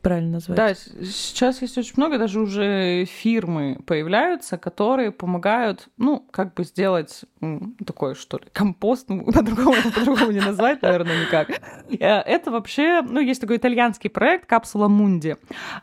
правильно 0.04 0.34
назвать. 0.34 0.58
Да, 0.58 0.74
сейчас 0.76 1.62
есть 1.62 1.78
очень 1.78 1.94
много, 1.96 2.20
даже 2.20 2.42
уже 2.42 3.06
фирмы 3.06 3.80
появляются, 3.86 4.58
которые 4.58 5.12
помогают, 5.12 5.88
ну, 5.98 6.28
как 6.30 6.54
бы 6.54 6.66
сделать 6.66 7.22
такой, 7.86 8.14
что 8.16 8.38
ли, 8.38 8.44
компост, 8.52 9.10
ну, 9.10 9.24
по-другому, 9.34 9.78
по-другому 9.96 10.32
не 10.32 10.42
назвать, 10.42 10.82
наверное, 10.82 11.22
никак. 11.22 11.50
Э, 11.90 12.20
это 12.20 12.52
вообще, 12.52 13.02
ну, 13.02 13.22
есть 13.22 13.40
такой 13.40 13.58
итальянский 13.58 14.10
проект 14.10 14.46
«Капсула 14.46 14.90
Мунди», 14.90 15.38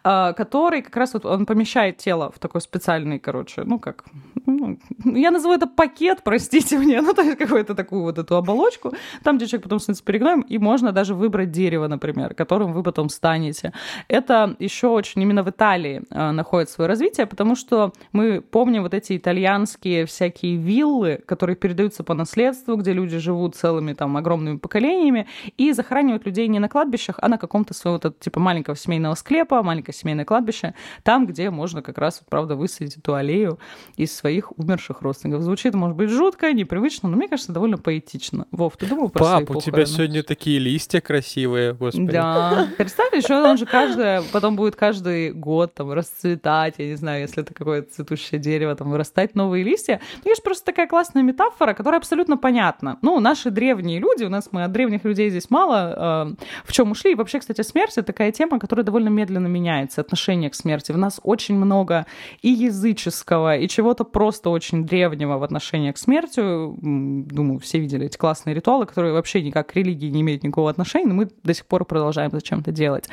э, 0.04 0.32
который 0.36 0.82
как 0.82 0.96
раз 0.96 1.14
вот 1.14 1.24
он 1.24 1.46
помещает 1.46 1.96
тело 1.96 2.30
в 2.30 2.38
такой 2.38 2.60
специальный, 2.60 3.18
короче, 3.18 3.62
ну, 3.64 3.78
как, 3.78 4.04
ну, 4.44 4.78
я 5.04 5.30
называю 5.30 5.56
это 5.56 5.66
пакет, 5.66 6.20
простите 6.22 6.78
мне, 6.78 7.00
ну, 7.00 7.14
то 7.14 7.22
есть 7.22 7.38
какую-то 7.38 7.74
такую 7.74 8.02
вот 8.02 8.18
эту 8.18 8.36
оболочку, 8.36 8.92
там, 9.24 9.38
где 9.38 9.46
человек 9.46 9.64
потом 9.64 9.80
становится 9.80 10.04
перегноем, 10.04 10.42
и 10.42 10.58
можно 10.58 10.92
даже 10.92 11.14
выбрать 11.14 11.50
дерево, 11.50 11.88
например, 11.88 12.34
которым 12.34 12.74
вы 12.74 12.82
потом 12.82 13.08
станете 13.08 13.72
это 14.10 14.56
еще 14.58 14.88
очень 14.88 15.22
именно 15.22 15.44
в 15.44 15.50
Италии 15.50 16.02
э, 16.10 16.30
находит 16.32 16.68
свое 16.68 16.88
развитие, 16.88 17.26
потому 17.26 17.54
что 17.54 17.92
мы 18.12 18.40
помним 18.40 18.82
вот 18.82 18.92
эти 18.92 19.16
итальянские 19.16 20.04
всякие 20.04 20.56
виллы, 20.56 21.20
которые 21.26 21.54
передаются 21.54 22.02
по 22.02 22.14
наследству, 22.14 22.74
где 22.74 22.92
люди 22.92 23.18
живут 23.18 23.54
целыми 23.54 23.92
там 23.92 24.16
огромными 24.16 24.58
поколениями 24.58 25.28
и 25.56 25.72
захоранивают 25.72 26.26
людей 26.26 26.48
не 26.48 26.58
на 26.58 26.68
кладбищах, 26.68 27.20
а 27.22 27.28
на 27.28 27.38
каком-то 27.38 27.72
своего 27.72 28.00
вот, 28.02 28.18
типа 28.18 28.40
маленького 28.40 28.76
семейного 28.76 29.14
склепа, 29.14 29.62
маленькое 29.62 29.94
семейное 29.94 30.24
кладбище, 30.24 30.74
там, 31.04 31.26
где 31.26 31.50
можно 31.50 31.80
как 31.80 31.98
раз, 31.98 32.20
правда, 32.28 32.56
высадить 32.56 32.96
эту 32.96 33.14
аллею 33.14 33.60
из 33.96 34.14
своих 34.14 34.58
умерших 34.58 35.02
родственников. 35.02 35.42
Звучит, 35.42 35.74
может 35.74 35.96
быть, 35.96 36.10
жутко, 36.10 36.52
непривычно, 36.52 37.08
но 37.08 37.16
мне 37.16 37.28
кажется, 37.28 37.52
довольно 37.52 37.78
поэтично. 37.78 38.46
Вов, 38.50 38.76
ты 38.76 38.86
думал 38.86 39.08
про 39.10 39.20
Пап, 39.20 39.50
у 39.50 39.60
тебя 39.60 39.86
сегодня 39.86 40.24
такие 40.24 40.58
листья 40.58 41.00
красивые, 41.00 41.74
господи. 41.74 42.10
Да. 42.10 42.68
Представь, 42.76 43.12
еще 43.14 43.40
он 43.40 43.56
же 43.56 43.66
каждый 43.66 43.99
каждое, 44.00 44.22
потом 44.32 44.56
будет 44.56 44.76
каждый 44.76 45.32
год 45.32 45.74
там 45.74 45.92
расцветать, 45.92 46.74
я 46.78 46.86
не 46.86 46.96
знаю, 46.96 47.22
если 47.22 47.42
это 47.42 47.54
какое-то 47.54 47.92
цветущее 47.92 48.40
дерево, 48.40 48.74
там 48.74 48.90
вырастать 48.90 49.34
новые 49.34 49.64
листья. 49.64 50.00
Ну, 50.24 50.30
есть 50.30 50.42
просто 50.42 50.64
такая 50.64 50.86
классная 50.86 51.22
метафора, 51.22 51.74
которая 51.74 51.98
абсолютно 51.98 52.36
понятна. 52.36 52.98
Ну, 53.02 53.20
наши 53.20 53.50
древние 53.50 53.98
люди, 53.98 54.24
у 54.24 54.28
нас 54.28 54.48
мы 54.52 54.64
от 54.64 54.72
древних 54.72 55.04
людей 55.04 55.30
здесь 55.30 55.50
мало 55.50 56.34
э, 56.36 56.44
в 56.64 56.72
чем 56.72 56.90
ушли. 56.90 57.12
И 57.12 57.14
вообще, 57.14 57.40
кстати, 57.40 57.62
смерть— 57.62 57.92
это 57.96 58.04
такая 58.04 58.32
тема, 58.32 58.58
которая 58.58 58.84
довольно 58.84 59.08
медленно 59.08 59.48
меняется, 59.48 60.00
отношение 60.00 60.50
к 60.50 60.54
смерти. 60.54 60.92
В 60.92 60.98
нас 60.98 61.20
очень 61.22 61.56
много 61.56 62.06
и 62.42 62.48
языческого, 62.48 63.56
и 63.56 63.68
чего-то 63.68 64.04
просто 64.04 64.50
очень 64.50 64.86
древнего 64.86 65.38
в 65.38 65.42
отношении 65.42 65.92
к 65.92 65.98
смерти. 65.98 66.40
Думаю, 66.40 67.58
все 67.58 67.78
видели 67.78 68.06
эти 68.06 68.16
классные 68.16 68.54
ритуалы, 68.54 68.86
которые 68.86 69.12
вообще 69.12 69.42
никак 69.42 69.68
к 69.72 69.76
религии 69.76 70.08
не 70.08 70.22
имеют 70.22 70.42
никакого 70.42 70.70
отношения, 70.70 71.08
но 71.08 71.14
мы 71.14 71.28
до 71.42 71.54
сих 71.54 71.66
пор 71.66 71.84
продолжаем 71.84 72.30
зачем-то 72.30 72.72
делать. 72.72 73.08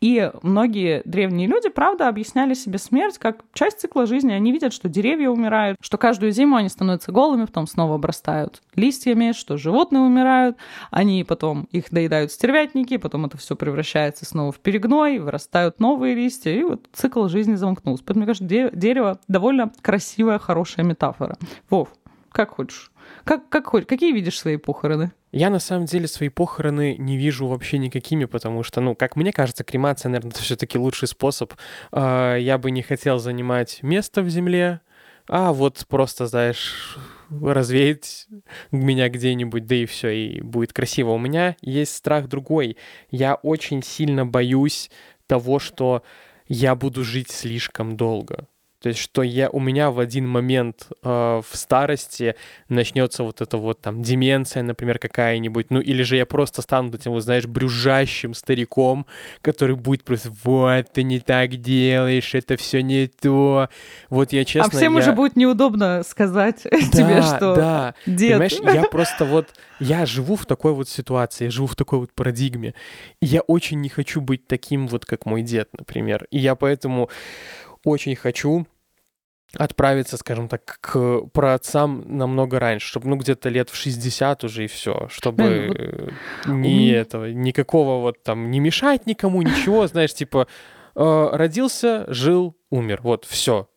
И 0.00 0.25
многие 0.42 1.02
древние 1.04 1.46
люди, 1.46 1.68
правда, 1.68 2.08
объясняли 2.08 2.54
себе 2.54 2.78
смерть 2.78 3.18
как 3.18 3.44
часть 3.52 3.80
цикла 3.80 4.06
жизни. 4.06 4.32
Они 4.32 4.52
видят, 4.52 4.72
что 4.72 4.88
деревья 4.88 5.30
умирают, 5.30 5.78
что 5.80 5.98
каждую 5.98 6.32
зиму 6.32 6.56
они 6.56 6.68
становятся 6.68 7.12
голыми, 7.12 7.44
потом 7.44 7.66
снова 7.66 7.94
обрастают 7.94 8.62
листьями, 8.74 9.32
что 9.32 9.56
животные 9.56 10.02
умирают, 10.02 10.56
они 10.90 11.24
потом 11.24 11.68
их 11.72 11.86
доедают 11.90 12.32
стервятники, 12.32 12.96
потом 12.96 13.26
это 13.26 13.36
все 13.36 13.56
превращается 13.56 14.24
снова 14.24 14.52
в 14.52 14.58
перегной, 14.58 15.18
вырастают 15.18 15.80
новые 15.80 16.14
листья, 16.14 16.50
и 16.50 16.62
вот 16.62 16.86
цикл 16.92 17.28
жизни 17.28 17.54
замкнулся. 17.54 18.04
Поэтому, 18.04 18.24
мне 18.24 18.26
кажется, 18.26 18.70
дерево 18.74 19.18
довольно 19.28 19.72
красивая, 19.82 20.38
хорошая 20.38 20.84
метафора. 20.84 21.36
Вов, 21.70 21.88
как 22.30 22.50
хочешь. 22.50 22.90
Как, 23.26 23.48
как, 23.48 23.68
какие 23.88 24.12
видишь 24.12 24.38
свои 24.38 24.56
похороны? 24.56 25.10
Я 25.32 25.50
на 25.50 25.58
самом 25.58 25.86
деле 25.86 26.06
свои 26.06 26.28
похороны 26.28 26.96
не 26.96 27.16
вижу 27.16 27.48
вообще 27.48 27.78
никакими, 27.78 28.24
потому 28.24 28.62
что, 28.62 28.80
ну, 28.80 28.94
как 28.94 29.16
мне 29.16 29.32
кажется, 29.32 29.64
кремация, 29.64 30.10
наверное, 30.10 30.30
это 30.30 30.42
все-таки 30.42 30.78
лучший 30.78 31.08
способ. 31.08 31.52
А, 31.90 32.36
я 32.36 32.56
бы 32.56 32.70
не 32.70 32.82
хотел 32.82 33.18
занимать 33.18 33.82
место 33.82 34.22
в 34.22 34.28
земле, 34.28 34.80
а 35.26 35.52
вот 35.52 35.86
просто, 35.88 36.28
знаешь, 36.28 36.98
развеять 37.28 38.28
меня 38.70 39.08
где-нибудь, 39.08 39.66
да 39.66 39.74
и 39.74 39.86
все, 39.86 40.10
и 40.10 40.40
будет 40.40 40.72
красиво. 40.72 41.10
У 41.10 41.18
меня 41.18 41.56
есть 41.60 41.96
страх 41.96 42.28
другой. 42.28 42.76
Я 43.10 43.34
очень 43.34 43.82
сильно 43.82 44.24
боюсь 44.24 44.88
того, 45.26 45.58
что 45.58 46.04
я 46.46 46.76
буду 46.76 47.02
жить 47.02 47.32
слишком 47.32 47.96
долго. 47.96 48.46
То 48.86 48.90
есть, 48.90 49.00
что 49.00 49.24
я, 49.24 49.50
у 49.50 49.58
меня 49.58 49.90
в 49.90 49.98
один 49.98 50.28
момент 50.28 50.86
э, 51.02 51.08
в 51.08 51.56
старости 51.56 52.36
начнется 52.68 53.24
вот 53.24 53.40
эта 53.40 53.56
вот 53.56 53.80
там 53.80 54.00
деменция, 54.00 54.62
например, 54.62 55.00
какая-нибудь, 55.00 55.70
ну 55.70 55.80
или 55.80 56.04
же 56.04 56.14
я 56.14 56.24
просто 56.24 56.62
стану 56.62 56.94
этим, 56.94 57.10
вот, 57.10 57.24
знаешь, 57.24 57.46
брюжащим 57.46 58.32
стариком, 58.32 59.04
который 59.42 59.74
будет 59.74 60.04
просто, 60.04 60.30
вот, 60.44 60.92
ты 60.92 61.02
не 61.02 61.18
так 61.18 61.56
делаешь, 61.56 62.32
это 62.36 62.56
все 62.56 62.80
не 62.80 63.08
то. 63.08 63.70
Вот 64.08 64.32
я 64.32 64.44
честно... 64.44 64.70
А 64.72 64.76
всем 64.76 64.92
я... 64.92 65.00
уже 65.00 65.10
будет 65.14 65.34
неудобно 65.34 66.04
сказать 66.08 66.62
да, 66.70 66.78
тебе, 66.78 67.22
что... 67.22 67.56
Да, 67.56 67.94
Дед. 68.06 68.38
понимаешь, 68.38 68.76
я 68.76 68.84
просто 68.84 69.24
вот, 69.24 69.48
я 69.80 70.06
живу 70.06 70.36
в 70.36 70.46
такой 70.46 70.74
вот 70.74 70.88
ситуации, 70.88 71.46
я 71.46 71.50
живу 71.50 71.66
в 71.66 71.74
такой 71.74 71.98
вот 71.98 72.12
парадигме, 72.12 72.72
и 73.20 73.26
я 73.26 73.40
очень 73.40 73.80
не 73.80 73.88
хочу 73.88 74.20
быть 74.20 74.46
таким 74.46 74.86
вот, 74.86 75.04
как 75.04 75.26
мой 75.26 75.42
дед, 75.42 75.70
например. 75.76 76.28
И 76.30 76.38
я 76.38 76.54
поэтому 76.54 77.10
очень 77.82 78.14
хочу 78.14 78.66
отправиться, 79.58 80.16
скажем 80.16 80.48
так, 80.48 80.78
к 80.80 81.20
праотцам 81.32 82.04
намного 82.06 82.58
раньше, 82.58 82.86
чтобы, 82.86 83.08
ну, 83.08 83.16
где-то 83.16 83.48
лет 83.48 83.70
в 83.70 83.76
60 83.76 84.44
уже 84.44 84.64
и 84.64 84.66
все, 84.66 85.08
чтобы 85.10 86.12
вот... 86.44 86.54
ни 86.54 86.90
этого, 86.90 87.30
никакого 87.30 88.00
вот 88.00 88.22
там, 88.22 88.50
не 88.50 88.60
мешать 88.60 89.06
никому, 89.06 89.42
ничего, 89.42 89.86
знаешь, 89.86 90.14
типа, 90.14 90.46
э, 90.94 91.28
родился, 91.32 92.04
жил, 92.08 92.56
умер, 92.70 93.00
вот, 93.02 93.24
все, 93.24 93.68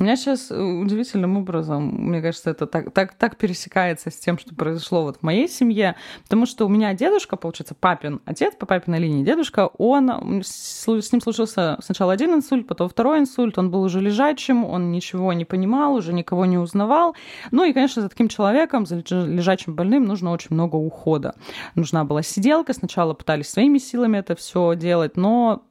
у 0.00 0.02
меня 0.02 0.16
сейчас 0.16 0.50
э, 0.50 0.58
удивительным 0.58 1.36
образом, 1.36 1.88
мне 1.88 2.22
кажется, 2.22 2.48
это 2.48 2.66
так, 2.66 2.90
так, 2.92 3.14
так 3.14 3.36
пересекается 3.36 4.10
с 4.10 4.16
тем, 4.16 4.38
что 4.38 4.54
произошло 4.54 5.02
вот 5.02 5.18
в 5.18 5.22
моей 5.22 5.46
семье, 5.46 5.94
потому 6.22 6.46
что 6.46 6.64
у 6.64 6.68
меня 6.70 6.94
дедушка, 6.94 7.36
получается, 7.36 7.74
папин 7.78 8.22
отец, 8.24 8.54
по 8.54 8.64
папиной 8.64 8.98
линии 8.98 9.22
дедушка, 9.22 9.66
он, 9.76 10.42
с, 10.42 10.86
ним 10.86 11.20
случился 11.20 11.76
сначала 11.82 12.14
один 12.14 12.32
инсульт, 12.32 12.66
потом 12.66 12.88
второй 12.88 13.18
инсульт, 13.18 13.58
он 13.58 13.70
был 13.70 13.82
уже 13.82 14.00
лежачим, 14.00 14.64
он 14.64 14.90
ничего 14.90 15.34
не 15.34 15.44
понимал, 15.44 15.92
уже 15.94 16.14
никого 16.14 16.46
не 16.46 16.56
узнавал. 16.56 17.14
Ну 17.50 17.64
и, 17.64 17.74
конечно, 17.74 18.00
за 18.00 18.08
таким 18.08 18.28
человеком, 18.28 18.86
за 18.86 18.96
лежачим 18.96 19.74
больным 19.74 20.06
нужно 20.06 20.32
очень 20.32 20.54
много 20.54 20.76
ухода. 20.76 21.34
Нужна 21.74 22.04
была 22.04 22.22
сиделка, 22.22 22.72
сначала 22.72 23.12
пытались 23.12 23.50
своими 23.50 23.76
силами 23.76 24.16
это 24.16 24.34
все 24.34 24.74
делать, 24.76 25.18
но 25.18 25.62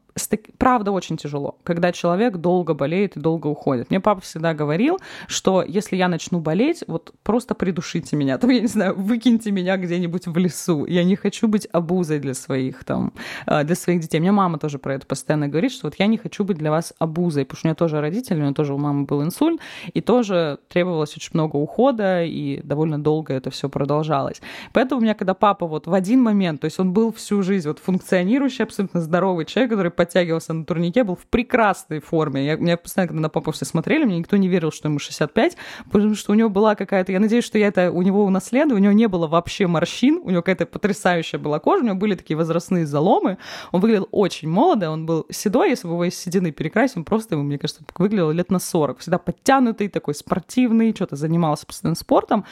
правда 0.58 0.92
очень 0.92 1.18
тяжело, 1.18 1.58
когда 1.64 1.92
человек 1.92 2.38
долго 2.38 2.74
болеет 2.74 3.18
и 3.18 3.20
долго 3.20 3.48
уходит. 3.48 3.90
Мне 3.90 4.00
папа 4.00 4.22
всегда 4.22 4.54
говорил, 4.54 5.00
что 5.28 5.64
если 5.64 5.96
я 5.96 6.08
начну 6.08 6.40
болеть, 6.40 6.84
вот 6.88 7.14
просто 7.24 7.56
придушите 7.56 8.16
меня, 8.16 8.38
там, 8.38 8.50
я 8.50 8.62
не 8.62 8.68
знаю, 8.68 8.96
выкиньте 8.96 9.52
меня 9.52 9.78
где-нибудь 9.78 10.28
в 10.28 10.38
лесу. 10.38 10.86
Я 10.86 11.04
не 11.04 11.16
хочу 11.16 11.48
быть 11.48 11.68
обузой 11.72 12.20
для 12.20 12.34
своих, 12.34 12.84
там, 12.84 13.14
э, 13.46 13.64
для 13.64 13.76
своих 13.76 14.02
детей. 14.02 14.20
Меня 14.20 14.34
мама 14.34 14.58
тоже 14.58 14.80
про 14.80 14.96
это 14.96 15.06
постоянно 15.06 15.48
говорит, 15.48 15.72
что 15.72 15.88
вот 15.88 15.96
я 16.00 16.08
не 16.08 16.18
хочу 16.18 16.44
быть 16.44 16.58
для 16.58 16.72
вас 16.72 16.94
обузой, 17.00 17.46
потому 17.46 17.58
что 17.58 17.68
у 17.68 17.70
меня 17.70 17.76
тоже 17.76 18.02
родители, 18.02 18.38
у 18.38 18.42
меня 18.42 18.54
тоже 18.54 18.74
у 18.74 18.78
мамы 18.78 19.06
был 19.06 19.24
инсульт, 19.24 19.62
и 19.94 20.02
тоже 20.02 20.60
требовалось 20.68 21.16
очень 21.16 21.32
много 21.34 21.58
ухода, 21.58 22.24
и 22.24 22.62
довольно 22.64 23.02
долго 23.02 23.34
это 23.34 23.50
все 23.50 23.70
продолжалось. 23.70 24.42
Поэтому 24.74 25.00
у 25.00 25.04
меня, 25.04 25.14
когда 25.14 25.34
папа 25.34 25.66
вот 25.68 25.88
в 25.88 25.94
один 25.94 26.22
момент, 26.22 26.62
то 26.62 26.66
есть 26.66 26.80
он 26.80 26.94
был 26.94 27.12
всю 27.12 27.42
жизнь 27.44 27.68
вот 27.68 27.80
функционирующий, 27.80 28.64
абсолютно 28.64 29.02
здоровый 29.02 29.46
человек, 29.46 29.72
который 29.72 29.92
подтягивался 30.10 30.54
на 30.54 30.66
турнике, 30.66 31.04
был 31.04 31.16
в 31.16 31.28
прекрасной 31.28 32.00
форме. 32.00 32.46
Я, 32.46 32.56
меня 32.56 32.78
постоянно, 32.78 33.10
когда 33.10 33.22
на 33.22 33.30
папу 33.30 33.52
все 33.52 33.66
смотрели, 33.66 34.06
мне 34.06 34.18
никто 34.18 34.38
не 34.38 34.48
верил, 34.48 34.72
что 34.72 34.88
ему 34.88 34.98
65, 34.98 35.56
потому 35.92 36.16
что 36.16 36.32
у 36.32 36.36
него 36.36 36.50
была 36.50 36.74
какая-то... 36.76 37.12
Я 37.12 37.20
надеюсь, 37.20 37.46
что 37.46 37.60
я 37.60 37.68
это 37.68 37.92
у 37.92 38.02
него 38.02 38.26
унаследую. 38.26 38.80
У 38.80 38.82
него 38.82 38.94
не 38.94 39.08
было 39.08 39.28
вообще 39.28 39.68
морщин, 39.68 40.20
у 40.24 40.32
него 40.32 40.42
какая-то 40.42 40.66
потрясающая 40.66 41.40
была 41.40 41.60
кожа, 41.60 41.84
у 41.84 41.86
него 41.86 41.96
были 41.96 42.16
такие 42.16 42.36
возрастные 42.36 42.88
заломы. 42.88 43.38
Он 43.72 43.82
выглядел 43.82 44.08
очень 44.12 44.50
молодо, 44.50 44.90
он 44.90 45.06
был 45.06 45.28
седой, 45.30 45.70
если 45.70 45.88
бы 45.88 45.94
его 45.94 46.06
из 46.06 46.18
седины 46.18 46.52
перекрасить, 46.52 46.98
он 46.98 47.04
просто, 47.04 47.38
мне 47.38 47.60
кажется, 47.60 47.84
выглядел 47.98 48.32
лет 48.32 48.50
на 48.50 48.60
40. 48.60 49.00
Всегда 49.00 49.20
подтянутый, 49.20 49.90
такой 49.90 50.16
спортивный, 50.16 50.94
что-то 50.96 51.16
занимался 51.16 51.68
постоянно 51.68 51.96
спортом. 51.96 52.46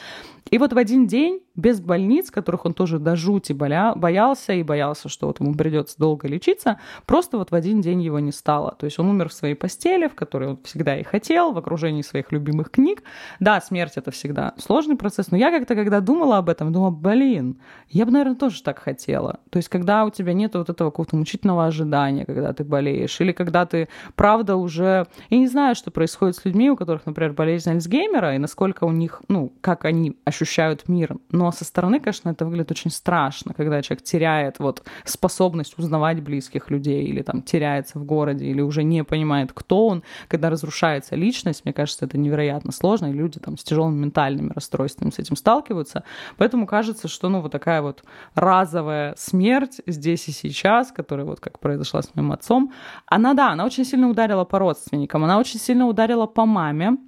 И 0.50 0.58
вот 0.58 0.72
в 0.72 0.78
один 0.78 1.06
день, 1.06 1.40
без 1.58 1.80
больниц, 1.80 2.30
которых 2.30 2.64
он 2.64 2.72
тоже 2.72 2.98
до 2.98 3.16
жути 3.16 3.52
боялся 3.52 4.52
и 4.52 4.62
боялся, 4.62 5.08
что 5.08 5.26
вот 5.26 5.40
ему 5.40 5.54
придется 5.54 5.98
долго 5.98 6.28
лечиться, 6.28 6.78
просто 7.04 7.36
вот 7.36 7.50
в 7.50 7.54
один 7.54 7.80
день 7.80 8.00
его 8.00 8.20
не 8.20 8.32
стало. 8.32 8.76
То 8.78 8.86
есть 8.86 8.98
он 8.98 9.10
умер 9.10 9.28
в 9.28 9.32
своей 9.32 9.54
постели, 9.54 10.06
в 10.06 10.14
которой 10.14 10.50
он 10.50 10.58
всегда 10.62 10.96
и 10.96 11.02
хотел, 11.02 11.52
в 11.52 11.58
окружении 11.58 12.02
своих 12.02 12.30
любимых 12.30 12.70
книг. 12.70 13.02
Да, 13.40 13.60
смерть— 13.60 13.94
это 13.96 14.12
всегда 14.12 14.54
сложный 14.56 14.96
процесс, 14.96 15.32
но 15.32 15.36
я 15.36 15.50
как-то, 15.50 15.74
когда 15.74 16.00
думала 16.00 16.38
об 16.38 16.48
этом, 16.48 16.72
думала, 16.72 16.90
блин, 16.90 17.58
я 17.88 18.06
бы, 18.06 18.12
наверное, 18.12 18.36
тоже 18.36 18.62
так 18.62 18.78
хотела. 18.78 19.40
То 19.50 19.56
есть 19.56 19.68
когда 19.68 20.04
у 20.04 20.10
тебя 20.10 20.32
нет 20.34 20.54
вот 20.54 20.70
этого 20.70 20.90
какого-то 20.90 21.16
мучительного 21.16 21.66
ожидания, 21.66 22.24
когда 22.24 22.52
ты 22.52 22.62
болеешь, 22.62 23.20
или 23.20 23.32
когда 23.32 23.66
ты, 23.66 23.88
правда, 24.14 24.54
уже... 24.54 25.08
Я 25.28 25.38
не 25.38 25.48
знаю, 25.48 25.74
что 25.74 25.90
происходит 25.90 26.36
с 26.36 26.44
людьми, 26.44 26.70
у 26.70 26.76
которых, 26.76 27.04
например, 27.04 27.32
болезнь 27.32 27.70
Альцгеймера, 27.70 28.36
и 28.36 28.38
насколько 28.38 28.84
у 28.84 28.92
них, 28.92 29.22
ну, 29.26 29.52
как 29.60 29.84
они 29.84 30.16
ощущают 30.24 30.88
мир. 30.88 31.16
Но 31.32 31.47
со 31.52 31.64
стороны, 31.64 32.00
конечно, 32.00 32.30
это 32.30 32.44
выглядит 32.44 32.70
очень 32.70 32.90
страшно, 32.90 33.54
когда 33.54 33.82
человек 33.82 34.04
теряет 34.04 34.58
вот 34.58 34.82
способность 35.04 35.78
узнавать 35.78 36.22
близких 36.22 36.70
людей 36.70 37.04
или 37.04 37.22
там 37.22 37.42
теряется 37.42 37.98
в 37.98 38.04
городе 38.04 38.46
или 38.46 38.60
уже 38.60 38.82
не 38.82 39.04
понимает, 39.04 39.52
кто 39.52 39.86
он, 39.86 40.02
когда 40.28 40.50
разрушается 40.50 41.16
личность. 41.16 41.64
Мне 41.64 41.72
кажется, 41.72 42.04
это 42.04 42.18
невероятно 42.18 42.72
сложно, 42.72 43.06
и 43.06 43.12
люди 43.12 43.38
там 43.38 43.56
с 43.56 43.64
тяжелыми 43.64 43.98
ментальными 43.98 44.52
расстройствами 44.54 45.10
с 45.10 45.18
этим 45.18 45.36
сталкиваются. 45.36 46.04
Поэтому 46.36 46.66
кажется, 46.66 47.08
что 47.08 47.28
ну 47.28 47.40
вот 47.40 47.52
такая 47.52 47.82
вот 47.82 48.04
разовая 48.34 49.14
смерть 49.16 49.80
здесь 49.86 50.28
и 50.28 50.32
сейчас, 50.32 50.92
которая 50.92 51.26
вот 51.26 51.40
как 51.40 51.58
произошла 51.58 52.02
с 52.02 52.14
моим 52.14 52.32
отцом, 52.32 52.72
она, 53.06 53.34
да, 53.34 53.50
она 53.50 53.64
очень 53.64 53.84
сильно 53.84 54.08
ударила 54.08 54.44
по 54.44 54.58
родственникам, 54.58 55.24
она 55.24 55.38
очень 55.38 55.60
сильно 55.60 55.86
ударила 55.86 56.26
по 56.26 56.46
маме, 56.46 56.98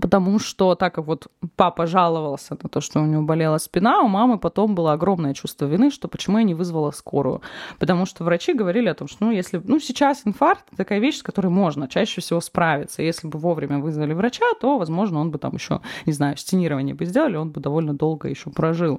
Потому 0.00 0.40
что 0.40 0.74
так 0.74 0.94
как 0.94 1.06
вот 1.06 1.28
папа 1.56 1.86
жаловался 1.86 2.56
на 2.60 2.68
то, 2.68 2.80
что 2.80 3.00
у 3.00 3.06
него 3.06 3.22
болела 3.22 3.58
спина, 3.58 4.00
у 4.00 4.08
мамы 4.08 4.38
потом 4.38 4.74
было 4.74 4.92
огромное 4.92 5.34
чувство 5.34 5.66
вины, 5.66 5.90
что 5.90 6.08
почему 6.08 6.38
я 6.38 6.44
не 6.44 6.54
вызвала 6.54 6.90
скорую. 6.90 7.42
Потому 7.78 8.04
что 8.04 8.24
врачи 8.24 8.54
говорили 8.54 8.88
о 8.88 8.94
том, 8.94 9.06
что 9.06 9.24
ну, 9.24 9.30
если, 9.30 9.62
ну, 9.64 9.78
сейчас 9.78 10.22
инфаркт— 10.24 10.64
такая 10.76 10.98
вещь, 10.98 11.18
с 11.18 11.22
которой 11.22 11.48
можно 11.48 11.86
чаще 11.86 12.20
всего 12.20 12.40
справиться. 12.40 13.02
Если 13.02 13.28
бы 13.28 13.38
вовремя 13.38 13.78
вызвали 13.78 14.14
врача, 14.14 14.46
то, 14.60 14.78
возможно, 14.78 15.20
он 15.20 15.30
бы 15.30 15.38
там 15.38 15.54
еще, 15.54 15.80
не 16.06 16.12
знаю, 16.12 16.36
стенирование 16.36 16.94
бы 16.94 17.04
сделали, 17.04 17.36
он 17.36 17.50
бы 17.50 17.60
довольно 17.60 17.94
долго 17.94 18.28
еще 18.28 18.50
прожил. 18.50 18.98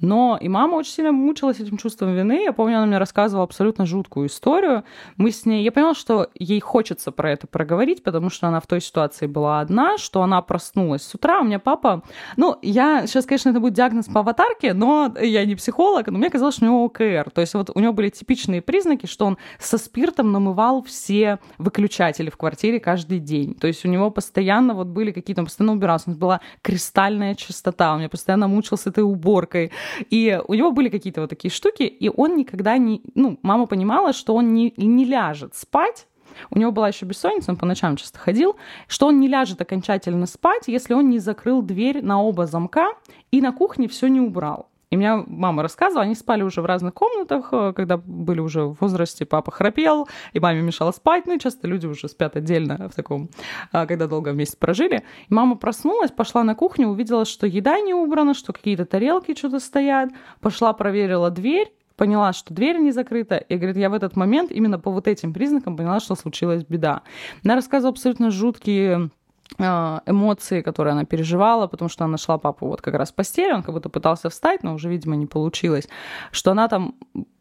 Но 0.00 0.38
и 0.40 0.48
мама 0.48 0.76
очень 0.76 0.92
сильно 0.92 1.12
мучилась 1.12 1.60
этим 1.60 1.76
чувством 1.76 2.14
вины. 2.14 2.44
Я 2.44 2.52
помню, 2.54 2.78
она 2.78 2.86
мне 2.86 2.98
рассказывала 2.98 3.44
абсолютно 3.44 3.84
жуткую 3.84 4.28
историю. 4.28 4.84
Мы 5.18 5.32
с 5.32 5.44
ней... 5.44 5.64
Я 5.64 5.72
поняла, 5.72 5.94
что 5.94 6.28
ей 6.34 6.60
хочется 6.60 7.12
про 7.12 7.30
это 7.30 7.46
проговорить, 7.46 8.02
потому 8.02 8.30
что 8.30 8.48
она 8.48 8.60
в 8.60 8.66
той 8.66 8.80
ситуации 8.80 9.26
была 9.26 9.60
одна, 9.60 9.98
что 9.98 10.22
она 10.22 10.29
она 10.30 10.42
проснулась 10.42 11.02
с 11.02 11.14
утра, 11.14 11.40
у 11.40 11.44
меня 11.44 11.58
папа... 11.58 12.02
Ну, 12.36 12.56
я... 12.62 13.06
Сейчас, 13.06 13.26
конечно, 13.26 13.50
это 13.50 13.60
будет 13.60 13.74
диагноз 13.74 14.06
по 14.06 14.20
аватарке, 14.20 14.72
но 14.72 15.14
я 15.20 15.44
не 15.44 15.54
психолог, 15.54 16.06
но 16.08 16.18
мне 16.18 16.30
казалось, 16.30 16.56
что 16.56 16.64
у 16.64 16.68
него 16.68 16.84
ОКР. 16.84 17.30
То 17.30 17.40
есть 17.40 17.54
вот 17.54 17.70
у 17.74 17.80
него 17.80 17.92
были 17.92 18.08
типичные 18.08 18.62
признаки, 18.62 19.06
что 19.06 19.26
он 19.26 19.38
со 19.58 19.78
спиртом 19.78 20.32
намывал 20.32 20.82
все 20.82 21.38
выключатели 21.58 22.30
в 22.30 22.36
квартире 22.36 22.80
каждый 22.80 23.18
день. 23.18 23.54
То 23.54 23.66
есть 23.66 23.84
у 23.84 23.88
него 23.88 24.10
постоянно 24.10 24.74
вот 24.74 24.86
были 24.86 25.12
какие-то... 25.12 25.42
Он 25.42 25.46
постоянно 25.46 25.72
убирался. 25.72 26.04
У 26.06 26.10
нас 26.10 26.18
была 26.18 26.40
кристальная 26.62 27.34
чистота. 27.34 27.92
Он 27.92 27.98
меня 27.98 28.08
постоянно 28.08 28.48
мучил 28.48 28.76
с 28.76 28.86
этой 28.86 29.04
уборкой. 29.04 29.72
И 30.10 30.40
у 30.46 30.54
него 30.54 30.72
были 30.72 30.88
какие-то 30.88 31.22
вот 31.22 31.30
такие 31.30 31.50
штуки, 31.50 31.82
и 31.82 32.08
он 32.08 32.36
никогда 32.36 32.78
не... 32.78 33.02
Ну, 33.14 33.38
мама 33.42 33.66
понимала, 33.66 34.12
что 34.12 34.34
он 34.34 34.54
не, 34.54 34.72
не 34.76 35.04
ляжет 35.04 35.54
спать, 35.54 36.06
у 36.50 36.58
него 36.58 36.72
была 36.72 36.88
еще 36.88 37.06
бессонница, 37.06 37.50
он 37.52 37.56
по 37.56 37.66
ночам 37.66 37.96
часто 37.96 38.18
ходил, 38.18 38.56
что 38.88 39.06
он 39.06 39.20
не 39.20 39.28
ляжет 39.28 39.60
окончательно 39.60 40.26
спать, 40.26 40.64
если 40.66 40.94
он 40.94 41.08
не 41.08 41.18
закрыл 41.18 41.62
дверь 41.62 42.02
на 42.02 42.22
оба 42.22 42.46
замка 42.46 42.92
и 43.30 43.40
на 43.40 43.52
кухне 43.52 43.88
все 43.88 44.08
не 44.08 44.20
убрал. 44.20 44.70
И 44.90 44.96
меня 44.96 45.22
мама 45.26 45.62
рассказывала, 45.62 46.04
они 46.04 46.16
спали 46.16 46.42
уже 46.42 46.62
в 46.62 46.66
разных 46.66 46.94
комнатах, 46.94 47.50
э, 47.52 47.72
когда 47.74 47.96
были 47.96 48.40
уже 48.40 48.64
в 48.64 48.80
возрасте, 48.80 49.24
папа 49.24 49.52
храпел, 49.52 50.08
и 50.32 50.40
маме 50.40 50.62
мешало 50.62 50.90
спать, 50.90 51.26
ну 51.26 51.36
и 51.36 51.38
часто 51.38 51.68
люди 51.68 51.86
уже 51.86 52.08
спят 52.08 52.34
отдельно 52.34 52.88
в 52.88 52.94
таком, 52.96 53.30
э, 53.72 53.86
когда 53.86 54.08
долго 54.08 54.30
вместе 54.30 54.56
прожили. 54.56 55.04
И 55.28 55.34
мама 55.34 55.54
проснулась, 55.54 56.10
пошла 56.10 56.42
на 56.42 56.56
кухню, 56.56 56.88
увидела, 56.88 57.24
что 57.24 57.46
еда 57.46 57.78
не 57.78 57.94
убрана, 57.94 58.34
что 58.34 58.52
какие-то 58.52 58.84
тарелки 58.84 59.36
что-то 59.36 59.60
стоят, 59.60 60.10
пошла 60.40 60.72
проверила 60.72 61.30
дверь, 61.30 61.72
поняла, 62.00 62.32
что 62.32 62.54
дверь 62.54 62.78
не 62.78 62.92
закрыта, 62.92 63.36
и 63.36 63.56
говорит, 63.56 63.76
я 63.76 63.90
в 63.90 63.92
этот 63.92 64.16
момент 64.16 64.50
именно 64.50 64.78
по 64.78 64.90
вот 64.90 65.06
этим 65.06 65.34
признакам 65.34 65.76
поняла, 65.76 66.00
что 66.00 66.14
случилась 66.14 66.64
беда. 66.64 67.02
Она 67.44 67.56
рассказывала 67.56 67.92
абсолютно 67.92 68.30
жуткие 68.30 69.10
а, 69.58 70.00
эмоции, 70.06 70.62
которые 70.62 70.92
она 70.92 71.04
переживала, 71.04 71.66
потому 71.66 71.90
что 71.90 72.04
она 72.04 72.12
нашла 72.12 72.38
папу 72.38 72.68
вот 72.68 72.80
как 72.80 72.94
раз 72.94 73.10
в 73.10 73.14
постели, 73.14 73.52
он 73.52 73.62
как 73.62 73.74
будто 73.74 73.90
пытался 73.90 74.30
встать, 74.30 74.62
но 74.62 74.72
уже, 74.72 74.88
видимо, 74.88 75.14
не 75.14 75.26
получилось, 75.26 75.90
что 76.32 76.52
она 76.52 76.68
там 76.68 76.94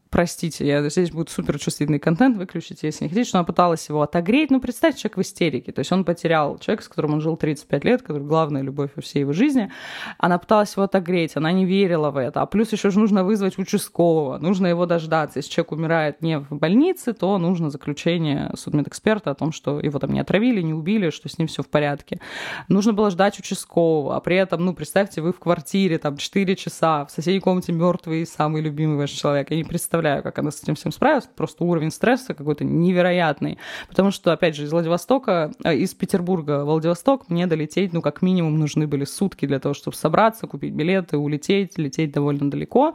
простите, 0.10 0.66
я, 0.66 0.88
здесь 0.90 1.12
будет 1.12 1.30
супер 1.30 1.60
чувствительный 1.60 2.00
контент, 2.00 2.38
выключите, 2.38 2.88
если 2.88 3.04
не 3.04 3.10
хотите, 3.10 3.28
что 3.28 3.38
она 3.38 3.46
пыталась 3.46 3.88
его 3.90 4.02
отогреть. 4.02 4.50
Ну, 4.50 4.60
представьте, 4.60 5.02
человек 5.02 5.18
в 5.18 5.22
истерике. 5.22 5.72
То 5.72 5.80
есть 5.80 5.92
он 5.92 6.04
потерял 6.04 6.58
человека, 6.58 6.84
с 6.84 6.88
которым 6.88 7.14
он 7.14 7.22
жил 7.22 7.38
35 7.38 7.84
лет, 7.86 8.02
который 8.02 8.24
главная 8.24 8.62
любовь 8.62 8.92
во 8.96 9.02
всей 9.02 9.20
его 9.20 9.34
жизни. 9.34 9.72
Она 10.18 10.38
пыталась 10.40 10.74
его 10.74 10.84
отогреть, 10.84 11.36
она 11.36 11.52
не 11.52 11.66
верила 11.66 12.10
в 12.10 12.18
это. 12.18 12.42
А 12.42 12.46
плюс 12.46 12.72
еще 12.72 12.90
же 12.90 13.00
нужно 13.00 13.24
вызвать 13.24 13.58
участкового, 13.58 14.40
нужно 14.40 14.68
его 14.68 14.86
дождаться. 14.86 15.40
Если 15.40 15.52
человек 15.52 15.72
умирает 15.74 16.22
не 16.22 16.40
в 16.40 16.48
больнице, 16.50 17.14
то 17.14 17.38
нужно 17.38 17.70
заключение 17.70 18.52
судмедэксперта 18.56 19.32
о 19.32 19.36
том, 19.36 19.52
что 19.52 19.80
его 19.80 20.00
там 20.00 20.12
не 20.12 20.20
отравили, 20.20 20.62
не 20.62 20.74
убили, 20.74 21.12
что 21.12 21.30
с 21.30 21.38
ним 21.38 21.48
все 21.48 21.62
в 21.62 21.70
порядке. 21.70 22.20
Нужно 22.68 22.94
было 22.94 23.12
ждать 23.12 23.40
участкового, 23.40 24.16
а 24.16 24.20
при 24.20 24.38
этом, 24.38 24.66
ну, 24.66 24.74
представьте, 24.74 25.22
вы 25.22 25.34
в 25.34 25.40
квартире, 25.40 26.00
там, 26.00 26.18
4 26.18 26.56
часа, 26.56 27.06
в 27.06 27.12
соседней 27.12 27.40
комнате 27.40 27.72
мертвый 27.72 28.26
самый 28.26 28.62
любимый 28.62 28.98
ваш 28.98 29.12
человек. 29.12 29.52
Я 29.52 29.58
не 29.58 29.64
представляю, 29.64 29.99
представляю, 30.00 30.24
как 30.24 30.40
она 30.40 30.52
с 30.52 30.64
этим 30.64 30.76
всем 30.76 30.92
справилась. 30.92 31.28
Просто 31.36 31.64
уровень 31.64 31.92
стресса 31.92 32.34
какой-то 32.34 32.64
невероятный. 32.64 33.58
Потому 33.90 34.12
что, 34.12 34.32
опять 34.32 34.56
же, 34.56 34.64
из 34.64 34.72
Владивостока, 34.72 35.52
э, 35.64 35.76
из 35.76 35.94
Петербурга 35.94 36.64
в 36.64 36.66
Владивосток 36.66 37.30
мне 37.30 37.48
долететь, 37.48 37.94
ну, 37.94 38.02
как 38.02 38.22
минимум, 38.22 38.58
нужны 38.58 38.88
были 38.88 39.06
сутки 39.06 39.46
для 39.46 39.60
того, 39.60 39.74
чтобы 39.74 39.98
собраться, 39.98 40.48
купить 40.48 40.74
билеты, 40.74 41.18
улететь, 41.18 41.78
лететь 41.78 42.12
довольно 42.12 42.50
далеко. 42.50 42.94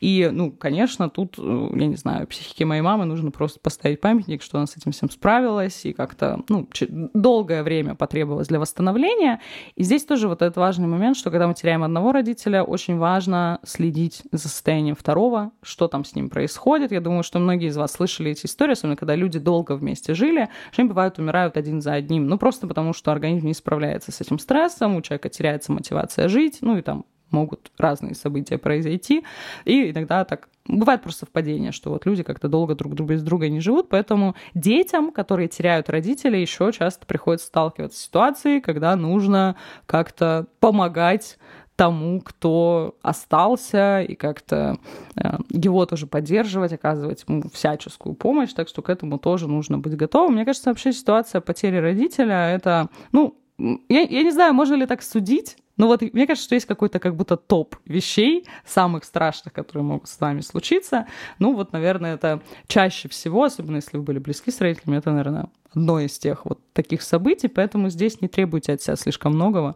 И, 0.00 0.28
ну, 0.32 0.52
конечно, 0.52 1.10
тут, 1.10 1.34
э, 1.38 1.68
я 1.74 1.86
не 1.86 1.96
знаю, 1.96 2.26
психике 2.26 2.64
моей 2.64 2.82
мамы 2.82 3.06
нужно 3.06 3.30
просто 3.30 3.58
поставить 3.60 4.00
памятник, 4.00 4.42
что 4.42 4.58
она 4.58 4.66
с 4.66 4.76
этим 4.76 4.92
всем 4.92 5.10
справилась, 5.10 5.84
и 5.84 5.92
как-то, 5.92 6.40
ну, 6.48 6.68
долгое 7.14 7.62
время 7.62 7.94
потребовалось 7.94 8.48
для 8.48 8.60
восстановления. 8.60 9.40
И 9.74 9.82
здесь 9.82 10.04
тоже 10.04 10.28
вот 10.28 10.42
этот 10.42 10.56
важный 10.56 10.86
момент, 10.86 11.16
что 11.16 11.30
когда 11.30 11.48
мы 11.48 11.54
теряем 11.54 11.82
одного 11.82 12.12
родителя, 12.12 12.62
очень 12.62 12.98
важно 12.98 13.58
следить 13.64 14.22
за 14.30 14.48
состоянием 14.48 14.94
второго, 14.94 15.50
что 15.62 15.88
там 15.88 16.04
с 16.04 16.14
ним. 16.14 16.30
Я 16.44 17.00
думаю, 17.00 17.22
что 17.22 17.38
многие 17.38 17.68
из 17.68 17.76
вас 17.76 17.92
слышали 17.92 18.30
эти 18.30 18.46
истории, 18.46 18.72
особенно 18.72 18.96
когда 18.96 19.14
люди 19.14 19.38
долго 19.38 19.72
вместе 19.72 20.14
жили, 20.14 20.48
что 20.70 20.82
они 20.82 20.88
бывают 20.88 21.18
умирают 21.18 21.56
один 21.56 21.80
за 21.80 21.94
одним. 21.94 22.26
Ну, 22.26 22.38
просто 22.38 22.66
потому, 22.66 22.92
что 22.92 23.12
организм 23.12 23.46
не 23.46 23.54
справляется 23.54 24.12
с 24.12 24.20
этим 24.20 24.38
стрессом, 24.38 24.96
у 24.96 25.02
человека 25.02 25.28
теряется 25.28 25.72
мотивация 25.72 26.28
жить, 26.28 26.58
ну 26.60 26.78
и 26.78 26.82
там 26.82 27.04
могут 27.30 27.70
разные 27.78 28.14
события 28.14 28.58
произойти. 28.58 29.24
И 29.64 29.90
иногда 29.90 30.24
так 30.24 30.48
бывает 30.66 31.02
просто 31.02 31.20
совпадение, 31.20 31.72
что 31.72 31.90
вот 31.90 32.06
люди 32.06 32.22
как-то 32.22 32.48
долго 32.48 32.74
друг 32.74 32.94
без 32.94 33.22
друга 33.22 33.48
не 33.48 33.60
живут, 33.60 33.88
поэтому 33.88 34.34
детям, 34.54 35.12
которые 35.12 35.48
теряют 35.48 35.88
родителей, 35.90 36.40
еще 36.40 36.72
часто 36.72 37.06
приходится 37.06 37.46
сталкиваться 37.46 37.98
с 37.98 38.02
ситуацией, 38.02 38.60
когда 38.60 38.96
нужно 38.96 39.56
как-то 39.86 40.46
помогать 40.60 41.38
тому, 41.76 42.20
кто 42.22 42.96
остался, 43.02 44.00
и 44.00 44.14
как-то 44.14 44.78
э, 45.14 45.38
его 45.50 45.84
тоже 45.86 46.06
поддерживать, 46.06 46.72
оказывать 46.72 47.24
ему 47.28 47.44
всяческую 47.52 48.14
помощь, 48.14 48.52
так 48.52 48.68
что 48.68 48.82
к 48.82 48.88
этому 48.88 49.18
тоже 49.18 49.46
нужно 49.46 49.78
быть 49.78 49.96
готовым. 49.96 50.34
Мне 50.34 50.44
кажется, 50.44 50.70
вообще 50.70 50.92
ситуация 50.92 51.40
потери 51.40 51.76
родителя— 51.76 52.50
это, 52.54 52.88
ну, 53.12 53.36
я, 53.58 54.00
я 54.00 54.22
не 54.22 54.30
знаю, 54.30 54.54
можно 54.54 54.74
ли 54.74 54.86
так 54.86 55.02
судить, 55.02 55.56
но 55.76 55.86
вот 55.86 56.00
мне 56.00 56.26
кажется, 56.26 56.46
что 56.46 56.54
есть 56.54 56.66
какой-то 56.66 56.98
как 56.98 57.14
будто 57.14 57.36
топ 57.36 57.76
вещей, 57.84 58.46
самых 58.64 59.04
страшных, 59.04 59.52
которые 59.52 59.84
могут 59.84 60.08
с 60.08 60.18
вами 60.18 60.40
случиться. 60.40 61.06
Ну 61.38 61.54
вот, 61.54 61.72
наверное, 61.72 62.14
это 62.14 62.42
чаще 62.66 63.08
всего, 63.08 63.44
особенно 63.44 63.76
если 63.76 63.98
вы 63.98 64.02
были 64.02 64.18
близки 64.18 64.50
с 64.50 64.60
родителями, 64.60 64.98
это, 64.98 65.10
наверное, 65.10 65.48
одно 65.74 66.00
из 66.00 66.18
тех 66.18 66.46
вот 66.46 66.60
таких 66.72 67.02
событий, 67.02 67.48
поэтому 67.48 67.90
здесь 67.90 68.20
не 68.22 68.28
требуйте 68.28 68.72
от 68.72 68.82
себя 68.82 68.96
слишком 68.96 69.34
многого. 69.34 69.74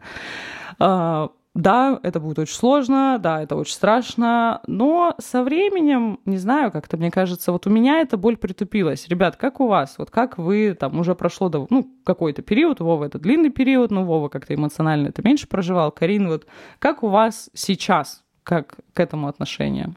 Да, 1.54 1.98
это 2.04 2.20
будет 2.20 2.38
очень 2.38 2.54
сложно, 2.54 3.18
да, 3.20 3.42
это 3.42 3.56
очень 3.56 3.74
страшно, 3.74 4.60
но 4.68 5.16
со 5.18 5.42
временем, 5.42 6.20
не 6.24 6.36
знаю, 6.36 6.70
как-то, 6.70 6.96
мне 6.96 7.10
кажется, 7.10 7.50
вот 7.50 7.66
у 7.66 7.70
меня 7.70 8.00
эта 8.00 8.16
боль 8.16 8.36
притупилась. 8.36 9.08
Ребят, 9.08 9.34
как 9.34 9.58
у 9.58 9.66
вас? 9.66 9.96
Вот 9.98 10.12
как 10.12 10.38
вы, 10.38 10.76
там, 10.78 11.00
уже 11.00 11.16
прошло, 11.16 11.50
ну, 11.68 11.90
какой-то 12.04 12.42
период, 12.42 12.78
Вова 12.78 13.04
это 13.04 13.18
длинный 13.18 13.50
период, 13.50 13.90
но 13.90 14.04
Вова 14.04 14.28
как-то 14.28 14.54
эмоционально 14.54 15.08
это 15.08 15.22
меньше 15.22 15.48
проживал. 15.48 15.90
Карин, 15.90 16.28
вот 16.28 16.46
как 16.78 17.02
у 17.02 17.08
вас 17.08 17.50
сейчас, 17.52 18.22
как 18.44 18.76
к 18.94 19.00
этому 19.00 19.26
отношение? 19.26 19.92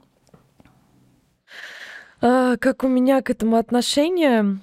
А, 2.20 2.58
как 2.58 2.84
у 2.84 2.88
меня 2.88 3.22
к 3.22 3.30
этому 3.30 3.58
отношение? 3.58 4.58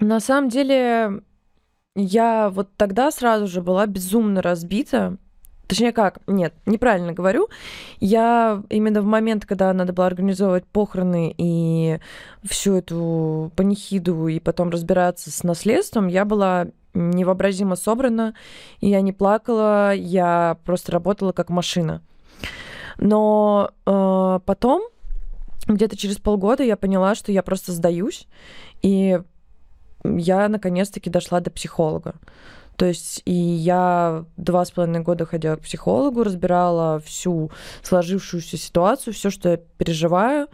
На 0.00 0.18
самом 0.18 0.48
деле, 0.48 1.22
я 1.94 2.48
вот 2.48 2.70
тогда 2.76 3.12
сразу 3.12 3.46
же 3.46 3.62
была 3.62 3.86
безумно 3.86 4.42
разбита, 4.42 5.16
Точнее 5.70 5.92
как, 5.92 6.18
нет, 6.26 6.52
неправильно 6.66 7.12
говорю. 7.12 7.48
Я 8.00 8.60
именно 8.70 9.02
в 9.02 9.04
момент, 9.04 9.46
когда 9.46 9.72
надо 9.72 9.92
было 9.92 10.06
организовывать 10.06 10.66
похороны 10.66 11.32
и 11.38 12.00
всю 12.42 12.74
эту 12.74 13.52
панихиду 13.54 14.26
и 14.26 14.40
потом 14.40 14.70
разбираться 14.70 15.30
с 15.30 15.44
наследством, 15.44 16.08
я 16.08 16.24
была 16.24 16.66
невообразимо 16.92 17.76
собрана, 17.76 18.34
и 18.80 18.88
я 18.88 19.00
не 19.00 19.12
плакала, 19.12 19.94
я 19.94 20.58
просто 20.64 20.90
работала 20.90 21.30
как 21.30 21.50
машина. 21.50 22.02
Но 22.98 23.70
э, 23.86 24.40
потом, 24.44 24.82
где-то 25.68 25.96
через 25.96 26.16
полгода, 26.16 26.64
я 26.64 26.76
поняла, 26.76 27.14
что 27.14 27.30
я 27.30 27.44
просто 27.44 27.70
сдаюсь, 27.70 28.26
и 28.82 29.20
я 30.02 30.48
наконец-таки 30.48 31.10
дошла 31.10 31.38
до 31.38 31.52
психолога. 31.52 32.16
То 32.80 32.86
есть 32.86 33.20
и 33.26 33.34
я 33.34 34.24
два 34.38 34.64
с 34.64 34.70
половиной 34.70 35.00
года 35.00 35.26
ходила 35.26 35.56
к 35.56 35.60
психологу, 35.60 36.22
разбирала 36.22 36.98
всю 37.00 37.50
сложившуюся 37.82 38.56
ситуацию, 38.56 39.12
все, 39.12 39.28
что 39.28 39.50
я 39.50 39.56
переживаю. 39.58 40.48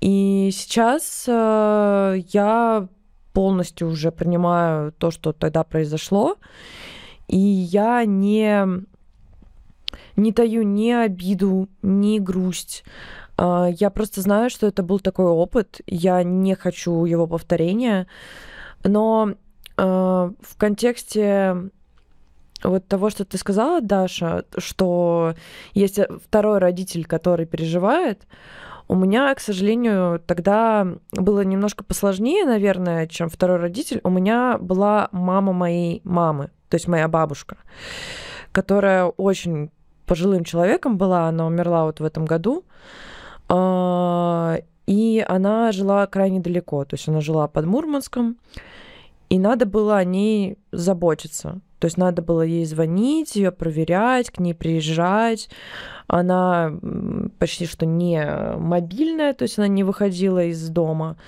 И 0.00 0.50
сейчас 0.52 1.26
э, 1.28 2.16
я 2.32 2.88
полностью 3.32 3.86
уже 3.86 4.10
принимаю 4.10 4.90
то, 4.90 5.12
что 5.12 5.32
тогда 5.32 5.62
произошло, 5.62 6.38
и 7.28 7.38
я 7.38 8.04
не 8.04 8.66
не 10.16 10.32
таю 10.32 10.64
ни 10.64 10.90
обиду, 10.90 11.68
ни 11.82 12.18
грусть. 12.18 12.82
Э, 13.38 13.68
я 13.78 13.90
просто 13.90 14.22
знаю, 14.22 14.50
что 14.50 14.66
это 14.66 14.82
был 14.82 14.98
такой 14.98 15.26
опыт, 15.26 15.82
я 15.86 16.24
не 16.24 16.56
хочу 16.56 17.04
его 17.04 17.28
повторения, 17.28 18.08
но 18.82 19.34
в 19.76 20.56
контексте 20.56 21.70
вот 22.62 22.86
того, 22.86 23.10
что 23.10 23.24
ты 23.24 23.38
сказала, 23.38 23.80
Даша, 23.80 24.44
что 24.56 25.34
есть 25.74 25.98
второй 26.24 26.58
родитель, 26.58 27.04
который 27.04 27.46
переживает, 27.46 28.26
у 28.86 28.94
меня, 28.94 29.34
к 29.34 29.40
сожалению, 29.40 30.20
тогда 30.26 30.86
было 31.12 31.40
немножко 31.40 31.84
посложнее, 31.84 32.44
наверное, 32.44 33.06
чем 33.06 33.30
второй 33.30 33.56
родитель. 33.58 34.00
У 34.04 34.10
меня 34.10 34.58
была 34.58 35.08
мама 35.10 35.52
моей 35.52 36.02
мамы, 36.04 36.50
то 36.68 36.74
есть 36.74 36.86
моя 36.86 37.08
бабушка, 37.08 37.56
которая 38.52 39.06
очень 39.06 39.70
пожилым 40.06 40.44
человеком 40.44 40.98
была, 40.98 41.28
она 41.28 41.46
умерла 41.46 41.86
вот 41.86 42.00
в 42.00 42.04
этом 42.04 42.26
году. 42.26 42.64
А, 43.48 44.58
и 44.86 45.24
она 45.26 45.72
жила 45.72 46.06
крайне 46.06 46.40
далеко, 46.40 46.84
то 46.84 46.94
есть 46.94 47.08
она 47.08 47.20
жила 47.20 47.48
под 47.48 47.64
Мурманском. 47.64 48.36
И 49.28 49.38
надо 49.38 49.66
было 49.66 49.96
о 49.96 50.04
ней 50.04 50.58
заботиться. 50.72 51.60
То 51.78 51.86
есть 51.86 51.98
надо 51.98 52.22
было 52.22 52.40
ей 52.40 52.64
звонить, 52.64 53.36
ее 53.36 53.52
проверять, 53.52 54.30
к 54.30 54.38
ней 54.38 54.54
приезжать. 54.54 55.50
Она 56.06 56.72
почти 57.38 57.66
что 57.66 57.84
не 57.84 58.24
мобильная, 58.56 59.34
то 59.34 59.42
есть 59.42 59.58
она 59.58 59.68
не 59.68 59.84
выходила 59.84 60.44
из 60.44 60.66
дома. 60.70 61.18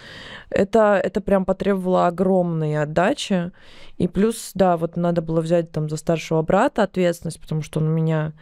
Это, 0.48 0.98
это 1.02 1.20
прям 1.20 1.44
потребовало 1.44 2.06
огромной 2.06 2.80
отдачи. 2.80 3.52
И 3.98 4.08
плюс, 4.08 4.52
да, 4.54 4.76
вот 4.76 4.96
надо 4.96 5.20
было 5.20 5.42
взять 5.42 5.72
там 5.72 5.90
за 5.90 5.98
старшего 5.98 6.40
брата 6.40 6.84
ответственность, 6.84 7.40
потому 7.40 7.60
что 7.60 7.80
он 7.80 7.88
у 7.88 7.92
меня 7.92 8.32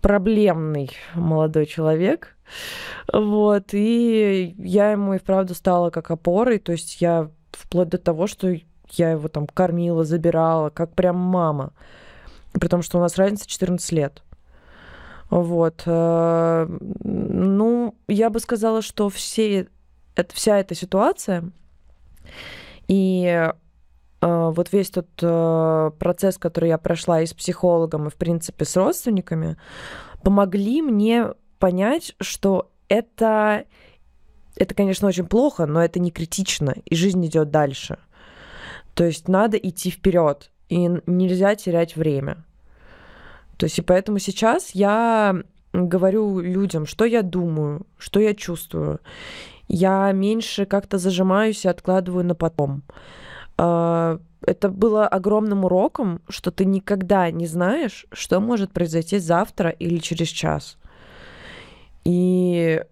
проблемный 0.00 0.90
молодой 1.14 1.66
человек. 1.66 2.36
Вот, 3.12 3.72
и 3.72 4.54
я 4.58 4.92
ему 4.92 5.14
и 5.14 5.18
вправду 5.18 5.54
стала 5.54 5.90
как 5.90 6.10
опорой, 6.10 6.58
то 6.58 6.72
есть 6.72 7.00
я 7.00 7.30
вплоть 7.50 7.88
до 7.88 7.98
того, 7.98 8.26
что 8.26 8.54
я 8.98 9.10
его 9.10 9.28
там 9.28 9.46
кормила, 9.46 10.04
забирала, 10.04 10.70
как 10.70 10.94
прям 10.94 11.16
мама. 11.16 11.72
При 12.52 12.68
том, 12.68 12.82
что 12.82 12.98
у 12.98 13.00
нас 13.00 13.16
разница 13.16 13.48
14 13.48 13.92
лет. 13.92 14.22
Вот. 15.30 15.82
Э, 15.86 16.66
ну, 17.04 17.94
я 18.08 18.28
бы 18.28 18.38
сказала, 18.40 18.82
что 18.82 19.08
все, 19.08 19.68
это, 20.14 20.34
вся 20.34 20.58
эта 20.58 20.74
ситуация 20.74 21.50
и 22.88 23.50
э, 24.20 24.50
вот 24.50 24.72
весь 24.72 24.90
тот 24.90 25.08
э, 25.22 25.90
процесс, 25.98 26.36
который 26.36 26.68
я 26.68 26.76
прошла 26.76 27.22
и 27.22 27.26
с 27.26 27.32
психологом, 27.32 28.06
и, 28.06 28.10
в 28.10 28.16
принципе, 28.16 28.66
с 28.66 28.76
родственниками, 28.76 29.56
помогли 30.22 30.82
мне 30.82 31.28
понять, 31.58 32.14
что 32.20 32.70
это, 32.88 33.64
это, 34.56 34.74
конечно, 34.74 35.08
очень 35.08 35.26
плохо, 35.26 35.64
но 35.64 35.82
это 35.82 36.00
не 36.00 36.10
критично, 36.10 36.74
и 36.84 36.94
жизнь 36.94 37.24
идет 37.24 37.50
дальше. 37.50 37.98
То 38.94 39.04
есть 39.04 39.28
надо 39.28 39.56
идти 39.56 39.90
вперед. 39.90 40.50
и 40.68 40.88
нельзя 41.06 41.54
терять 41.54 41.96
время. 41.96 42.44
То 43.58 43.66
есть 43.66 43.78
и 43.78 43.82
поэтому 43.82 44.18
сейчас 44.18 44.70
я 44.70 45.36
говорю 45.72 46.40
людям, 46.40 46.86
что 46.86 47.04
я 47.04 47.22
думаю, 47.22 47.86
что 47.98 48.20
я 48.20 48.34
чувствую. 48.34 49.00
Я 49.68 50.10
меньше 50.12 50.66
как-то 50.66 50.98
зажимаюсь 50.98 51.64
и 51.64 51.68
откладываю 51.68 52.24
на 52.24 52.34
потом. 52.34 52.82
А, 53.58 54.18
это 54.44 54.68
было 54.68 55.06
огромным 55.06 55.64
уроком, 55.64 56.20
что 56.28 56.50
ты 56.50 56.64
никогда 56.64 57.30
не 57.30 57.46
знаешь, 57.46 58.06
что 58.12 58.40
может 58.40 58.72
произойти 58.72 59.18
завтра 59.18 59.70
или 59.70 59.98
через 59.98 60.28
час. 60.28 60.78
И 62.04 62.82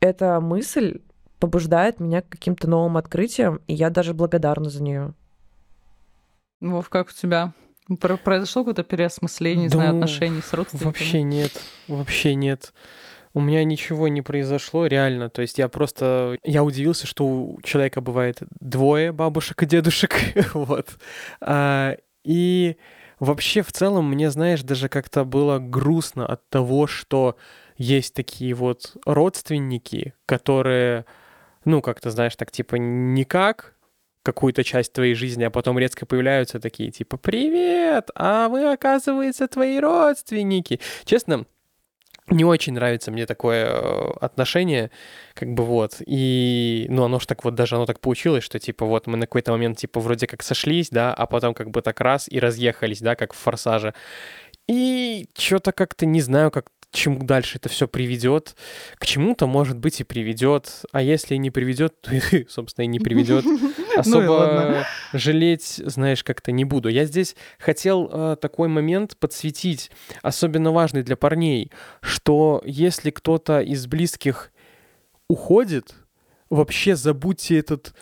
эта 0.00 0.40
мысль 0.40 1.00
побуждает 1.38 2.00
меня 2.00 2.22
к 2.22 2.28
каким-то 2.28 2.68
новым 2.68 2.96
открытиям, 2.96 3.60
и 3.66 3.74
я 3.74 3.90
даже 3.90 4.14
благодарна 4.14 4.70
за 4.70 4.82
нее. 4.82 5.14
Вов, 6.72 6.88
как 6.88 7.08
у 7.08 7.12
тебя? 7.12 7.52
Произошло 8.24 8.62
какое-то 8.62 8.82
переосмысление, 8.82 9.68
да, 9.68 9.76
знаю, 9.76 9.90
отношений 9.94 10.40
с 10.40 10.52
родственниками? 10.52 10.88
Вообще 10.88 11.22
нет, 11.22 11.52
вообще 11.86 12.34
нет. 12.34 12.72
У 13.32 13.40
меня 13.40 13.62
ничего 13.64 14.08
не 14.08 14.22
произошло, 14.22 14.86
реально. 14.86 15.28
То 15.28 15.42
есть 15.42 15.58
я 15.58 15.68
просто... 15.68 16.38
Я 16.42 16.64
удивился, 16.64 17.06
что 17.06 17.26
у 17.26 17.60
человека 17.62 18.00
бывает 18.00 18.38
двое 18.60 19.12
бабушек 19.12 19.62
и 19.62 19.66
дедушек. 19.66 20.14
вот. 20.54 20.96
А, 21.40 21.96
и 22.24 22.76
вообще 23.20 23.62
в 23.62 23.72
целом 23.72 24.10
мне, 24.10 24.30
знаешь, 24.30 24.62
даже 24.62 24.88
как-то 24.88 25.24
было 25.24 25.58
грустно 25.58 26.26
от 26.26 26.48
того, 26.48 26.86
что 26.86 27.36
есть 27.76 28.14
такие 28.14 28.54
вот 28.54 28.96
родственники, 29.04 30.14
которые, 30.24 31.04
ну, 31.64 31.82
как-то, 31.82 32.10
знаешь, 32.10 32.36
так 32.36 32.50
типа 32.50 32.76
никак, 32.76 33.75
какую-то 34.26 34.64
часть 34.64 34.92
твоей 34.92 35.14
жизни, 35.14 35.44
а 35.44 35.50
потом 35.50 35.78
резко 35.78 36.04
появляются 36.04 36.58
такие, 36.58 36.90
типа, 36.90 37.16
«Привет! 37.16 38.10
А 38.16 38.48
вы, 38.48 38.72
оказывается, 38.72 39.46
твои 39.46 39.78
родственники!» 39.78 40.80
Честно, 41.04 41.46
не 42.28 42.44
очень 42.44 42.72
нравится 42.72 43.12
мне 43.12 43.24
такое 43.24 43.66
э, 43.66 44.10
отношение, 44.20 44.90
как 45.34 45.54
бы 45.54 45.64
вот, 45.64 46.02
и, 46.04 46.86
ну, 46.88 47.04
оно 47.04 47.20
ж 47.20 47.26
так 47.26 47.44
вот, 47.44 47.54
даже 47.54 47.76
оно 47.76 47.86
так 47.86 48.00
получилось, 48.00 48.42
что, 48.42 48.58
типа, 48.58 48.84
вот 48.84 49.06
мы 49.06 49.16
на 49.16 49.26
какой-то 49.26 49.52
момент, 49.52 49.78
типа, 49.78 50.00
вроде 50.00 50.26
как 50.26 50.42
сошлись, 50.42 50.90
да, 50.90 51.14
а 51.14 51.26
потом 51.26 51.54
как 51.54 51.70
бы 51.70 51.82
так 51.82 52.00
раз 52.00 52.26
и 52.28 52.40
разъехались, 52.40 53.00
да, 53.00 53.14
как 53.14 53.32
в 53.32 53.36
«Форсаже». 53.36 53.94
И 54.68 55.28
что-то 55.38 55.70
как-то 55.70 56.04
не 56.04 56.20
знаю, 56.20 56.50
как 56.50 56.66
чему 56.96 57.22
дальше 57.22 57.58
это 57.58 57.68
все 57.68 57.86
приведет. 57.86 58.56
К 58.98 59.06
чему-то, 59.06 59.46
может 59.46 59.78
быть, 59.78 60.00
и 60.00 60.04
приведет. 60.04 60.84
А 60.92 61.02
если 61.02 61.36
не 61.36 61.50
приведет, 61.50 62.00
то, 62.00 62.10
собственно, 62.48 62.84
и 62.84 62.88
не 62.88 62.98
приведет. 62.98 63.44
Ну 63.94 64.00
Особо 64.00 64.84
жалеть, 65.14 65.80
знаешь, 65.86 66.22
как-то 66.22 66.52
не 66.52 66.66
буду. 66.66 66.90
Я 66.90 67.06
здесь 67.06 67.34
хотел 67.58 68.10
э, 68.12 68.36
такой 68.38 68.68
момент 68.68 69.16
подсветить, 69.16 69.90
особенно 70.20 70.70
важный 70.70 71.02
для 71.02 71.16
парней, 71.16 71.70
что 72.02 72.60
если 72.66 73.08
кто-то 73.08 73.60
из 73.60 73.86
близких 73.86 74.52
уходит, 75.28 75.94
вообще 76.50 76.94
забудьте 76.94 77.58
этот 77.58 77.94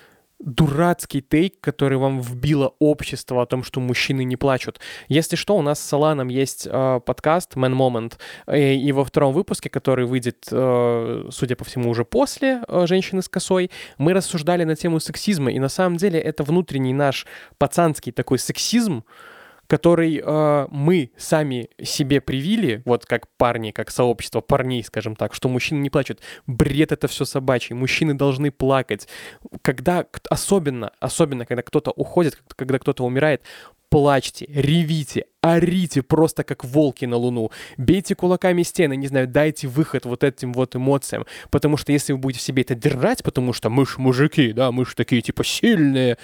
дурацкий 0.44 1.22
тейк, 1.22 1.60
который 1.60 1.98
вам 1.98 2.20
вбило 2.20 2.74
общество 2.78 3.42
о 3.42 3.46
том, 3.46 3.62
что 3.64 3.80
мужчины 3.80 4.24
не 4.24 4.36
плачут. 4.36 4.78
Если 5.08 5.36
что, 5.36 5.56
у 5.56 5.62
нас 5.62 5.80
с 5.80 5.84
Саланом 5.84 6.28
есть 6.28 6.68
э, 6.70 7.00
подкаст 7.04 7.54
Man 7.54 7.74
Moment, 7.74 8.14
и, 8.52 8.74
и 8.74 8.92
во 8.92 9.04
втором 9.04 9.32
выпуске, 9.32 9.70
который 9.70 10.04
выйдет, 10.04 10.46
э, 10.50 11.28
судя 11.30 11.56
по 11.56 11.64
всему, 11.64 11.90
уже 11.90 12.04
после 12.04 12.62
э, 12.68 12.86
«Женщины 12.86 13.22
с 13.22 13.28
косой», 13.28 13.70
мы 13.96 14.12
рассуждали 14.12 14.64
на 14.64 14.76
тему 14.76 15.00
сексизма, 15.00 15.50
и 15.50 15.58
на 15.58 15.68
самом 15.68 15.96
деле 15.96 16.20
это 16.20 16.42
внутренний 16.42 16.92
наш 16.92 17.26
пацанский 17.58 18.12
такой 18.12 18.38
сексизм, 18.38 19.04
который 19.66 20.20
э, 20.22 20.66
мы 20.70 21.10
сами 21.16 21.68
себе 21.82 22.20
привили, 22.20 22.82
вот 22.84 23.06
как 23.06 23.28
парни, 23.36 23.70
как 23.70 23.90
сообщество 23.90 24.40
парней, 24.40 24.82
скажем 24.84 25.16
так, 25.16 25.34
что 25.34 25.48
мужчины 25.48 25.80
не 25.80 25.90
плачут. 25.90 26.20
Бред 26.46 26.92
это 26.92 27.08
все 27.08 27.24
собачий. 27.24 27.74
Мужчины 27.74 28.14
должны 28.14 28.50
плакать. 28.50 29.08
Когда, 29.62 30.06
особенно, 30.28 30.92
особенно, 31.00 31.46
когда 31.46 31.62
кто-то 31.62 31.90
уходит, 31.90 32.42
когда 32.56 32.78
кто-то 32.78 33.04
умирает, 33.04 33.42
плачьте, 33.88 34.46
ревите, 34.48 35.26
орите 35.40 36.02
просто 36.02 36.42
как 36.42 36.64
волки 36.64 37.04
на 37.04 37.16
луну, 37.16 37.50
бейте 37.76 38.14
кулаками 38.16 38.64
стены, 38.64 38.96
не 38.96 39.06
знаю, 39.06 39.28
дайте 39.28 39.68
выход 39.68 40.04
вот 40.04 40.24
этим 40.24 40.52
вот 40.52 40.74
эмоциям, 40.74 41.26
потому 41.50 41.76
что 41.76 41.92
если 41.92 42.12
вы 42.12 42.18
будете 42.18 42.40
в 42.40 42.42
себе 42.42 42.62
это 42.62 42.74
держать, 42.74 43.22
потому 43.22 43.52
что 43.52 43.70
мы 43.70 43.86
ж 43.86 43.98
мужики, 43.98 44.52
да, 44.52 44.72
мы 44.72 44.84
ж 44.84 44.94
такие 44.96 45.22
типа 45.22 45.44
сильные, 45.44 46.18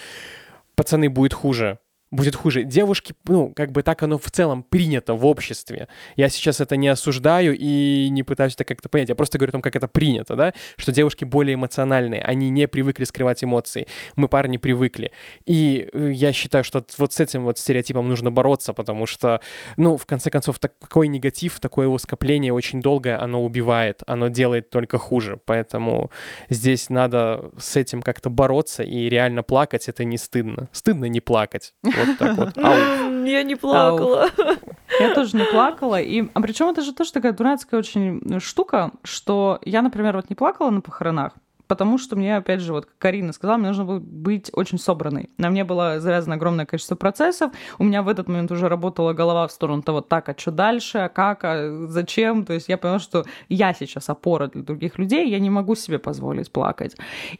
пацаны, 0.74 1.08
будет 1.08 1.32
хуже 1.32 1.78
будет 2.10 2.34
хуже. 2.34 2.64
Девушки, 2.64 3.14
ну, 3.26 3.52
как 3.54 3.70
бы 3.70 3.82
так 3.82 4.02
оно 4.02 4.18
в 4.18 4.30
целом 4.30 4.62
принято 4.62 5.14
в 5.14 5.24
обществе. 5.24 5.88
Я 6.16 6.28
сейчас 6.28 6.60
это 6.60 6.76
не 6.76 6.88
осуждаю 6.88 7.56
и 7.56 8.08
не 8.10 8.22
пытаюсь 8.22 8.54
это 8.54 8.64
как-то 8.64 8.88
понять. 8.88 9.08
Я 9.08 9.14
просто 9.14 9.38
говорю 9.38 9.50
о 9.50 9.52
том, 9.52 9.62
как 9.62 9.76
это 9.76 9.86
принято, 9.86 10.34
да, 10.34 10.52
что 10.76 10.92
девушки 10.92 11.24
более 11.24 11.54
эмоциональные, 11.54 12.22
они 12.22 12.50
не 12.50 12.66
привыкли 12.66 13.04
скрывать 13.04 13.44
эмоции. 13.44 13.86
Мы, 14.16 14.28
парни, 14.28 14.56
привыкли. 14.56 15.12
И 15.46 15.88
э, 15.92 16.10
я 16.12 16.32
считаю, 16.32 16.64
что 16.64 16.84
вот 16.98 17.12
с 17.12 17.20
этим 17.20 17.44
вот 17.44 17.58
стереотипом 17.58 18.08
нужно 18.08 18.32
бороться, 18.32 18.72
потому 18.72 19.06
что, 19.06 19.40
ну, 19.76 19.96
в 19.96 20.04
конце 20.06 20.30
концов, 20.30 20.58
такой 20.58 21.06
негатив, 21.06 21.60
такое 21.60 21.86
его 21.86 21.98
скопление 21.98 22.52
очень 22.52 22.80
долгое, 22.80 23.22
оно 23.22 23.44
убивает, 23.44 24.02
оно 24.06 24.28
делает 24.28 24.70
только 24.70 24.98
хуже. 24.98 25.38
Поэтому 25.44 26.10
здесь 26.48 26.90
надо 26.90 27.50
с 27.56 27.76
этим 27.76 28.02
как-то 28.02 28.30
бороться 28.30 28.82
и 28.82 29.08
реально 29.08 29.44
плакать, 29.44 29.88
это 29.88 30.04
не 30.04 30.18
стыдно. 30.18 30.68
Стыдно 30.72 31.04
не 31.04 31.20
плакать. 31.20 31.72
Вот 32.06 32.18
так 32.18 32.36
вот. 32.36 32.58
Ау. 32.58 33.24
Я 33.24 33.42
не 33.42 33.56
плакала. 33.56 34.24
Ау. 34.36 34.56
Я 34.98 35.14
тоже 35.14 35.36
не 35.36 35.44
плакала. 35.44 36.00
И, 36.00 36.28
а 36.32 36.40
причем 36.40 36.68
это 36.68 36.82
же 36.82 36.92
тоже 36.92 37.12
такая 37.12 37.32
дурацкая 37.32 37.80
очень 37.80 38.40
штука, 38.40 38.92
что 39.04 39.60
я, 39.64 39.82
например, 39.82 40.16
вот 40.16 40.30
не 40.30 40.36
плакала 40.36 40.70
на 40.70 40.80
похоронах, 40.80 41.32
потому 41.70 41.98
что 41.98 42.16
мне, 42.16 42.36
опять 42.36 42.60
же, 42.60 42.72
вот 42.72 42.88
Карина 42.98 43.32
сказала, 43.32 43.56
мне 43.56 43.68
нужно 43.68 43.84
было 43.84 44.00
быть 44.00 44.50
очень 44.54 44.76
собранной. 44.76 45.30
На 45.38 45.50
мне 45.50 45.62
было 45.62 46.00
завязано 46.00 46.34
огромное 46.34 46.66
количество 46.66 46.96
процессов, 46.96 47.52
у 47.78 47.84
меня 47.84 48.02
в 48.02 48.08
этот 48.08 48.26
момент 48.26 48.50
уже 48.50 48.68
работала 48.68 49.12
голова 49.12 49.46
в 49.46 49.52
сторону 49.52 49.82
того, 49.82 50.00
так, 50.00 50.28
а 50.28 50.34
что 50.36 50.50
дальше, 50.50 50.98
а 50.98 51.08
как, 51.08 51.44
а 51.44 51.86
зачем, 51.86 52.44
то 52.44 52.54
есть 52.54 52.68
я 52.68 52.76
поняла, 52.76 52.98
что 52.98 53.24
я 53.48 53.72
сейчас 53.72 54.10
опора 54.10 54.48
для 54.48 54.62
других 54.62 54.98
людей, 54.98 55.30
я 55.30 55.38
не 55.38 55.48
могу 55.48 55.76
себе 55.76 56.00
позволить 56.00 56.50
плакать. 56.50 56.96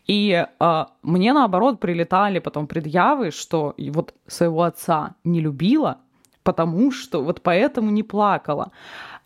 И 0.07 0.47
а, 0.61 0.87
мне, 1.03 1.33
наоборот, 1.33 1.81
прилетали 1.81 2.39
потом 2.39 2.69
предъявы, 2.69 3.33
что 3.33 3.75
вот 3.91 4.15
своего 4.29 4.63
отца 4.63 5.17
не 5.25 5.41
любила, 5.41 5.99
потому 6.45 6.93
что 6.93 7.23
вот 7.23 7.43
поэтому 7.43 7.91
не 7.91 8.05
плакала. 8.05 8.71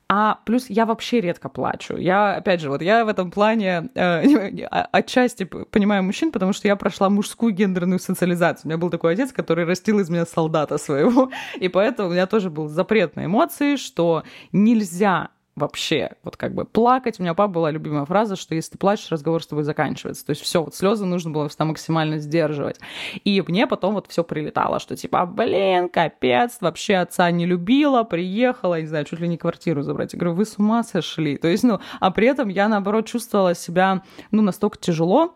А 0.09 0.39
плюс 0.45 0.67
я 0.69 0.85
вообще 0.87 1.21
редко 1.21 1.49
плачу. 1.49 1.97
Я, 1.97 2.35
опять 2.37 2.61
же, 2.61 2.69
вот 2.69 2.83
я 2.83 3.05
в 3.05 3.09
этом 3.09 3.31
плане 3.31 3.91
э, 3.95 4.67
отчасти 4.93 5.45
понимаю 5.45 6.03
мужчин, 6.03 6.31
потому 6.31 6.53
что 6.53 6.69
я 6.69 6.77
прошла 6.77 7.09
мужскую 7.09 7.53
гендерную 7.53 7.99
социализацию. 7.99 8.67
У 8.67 8.69
меня 8.69 8.79
был 8.79 8.91
такой 8.91 9.15
отец, 9.15 9.33
который 9.33 9.65
растил 9.65 10.01
из 10.01 10.11
меня 10.11 10.27
солдата 10.27 10.79
своего. 10.79 11.31
И 11.61 11.69
поэтому 11.69 12.09
у 12.09 12.13
меня 12.13 12.27
тоже 12.27 12.51
был 12.51 12.69
запрет 12.69 13.17
на 13.17 13.25
эмоции, 13.25 13.77
что 13.77 14.25
нельзя 14.53 15.31
вообще, 15.57 16.13
вот 16.25 16.37
как 16.37 16.55
бы 16.55 16.65
плакать. 16.65 17.19
У 17.19 17.23
меня 17.23 17.35
папа 17.35 17.53
была 17.53 17.71
любимая 17.71 18.05
фраза, 18.05 18.37
что 18.37 18.55
если 18.55 18.73
ты 18.73 18.79
плачешь, 18.79 19.11
разговор 19.11 19.43
с 19.43 19.47
тобой 19.47 19.65
заканчивается. 19.65 20.27
То 20.27 20.31
есть 20.31 20.43
все, 20.43 20.63
вот 20.63 20.75
слезы 20.75 21.05
нужно 21.05 21.31
было 21.31 21.49
всегда 21.49 21.67
максимально 21.67 22.19
сдерживать. 22.19 22.81
И 23.25 23.43
мне 23.47 23.67
потом 23.67 23.95
вот 23.95 24.07
все 24.09 24.25
прилетало, 24.25 24.81
что 24.81 24.97
типа, 24.97 25.27
блин, 25.27 25.89
капец, 25.89 26.59
вообще 26.61 26.97
отца 26.97 27.31
не 27.31 27.47
любила, 27.47 28.03
приехала, 28.03 28.81
не 28.81 28.87
знаю, 28.87 29.05
чуть 29.05 29.21
ли 29.21 29.29
не 29.29 29.37
квартиру 29.37 29.83
забрать. 29.83 30.13
Я 30.13 30.19
говорю, 30.19 30.35
вы 30.35 30.45
с 30.45 30.59
ума 30.59 30.83
сошли. 30.83 31.37
То 31.37 31.49
есть, 31.49 31.63
ну, 31.63 31.81
а 32.01 32.11
при 32.11 32.27
этом 32.27 32.49
я, 32.49 32.69
наоборот, 32.69 33.07
чувствовала 33.07 33.55
себя, 33.55 34.03
ну, 34.31 34.43
настолько 34.43 34.79
тяжело, 34.79 35.35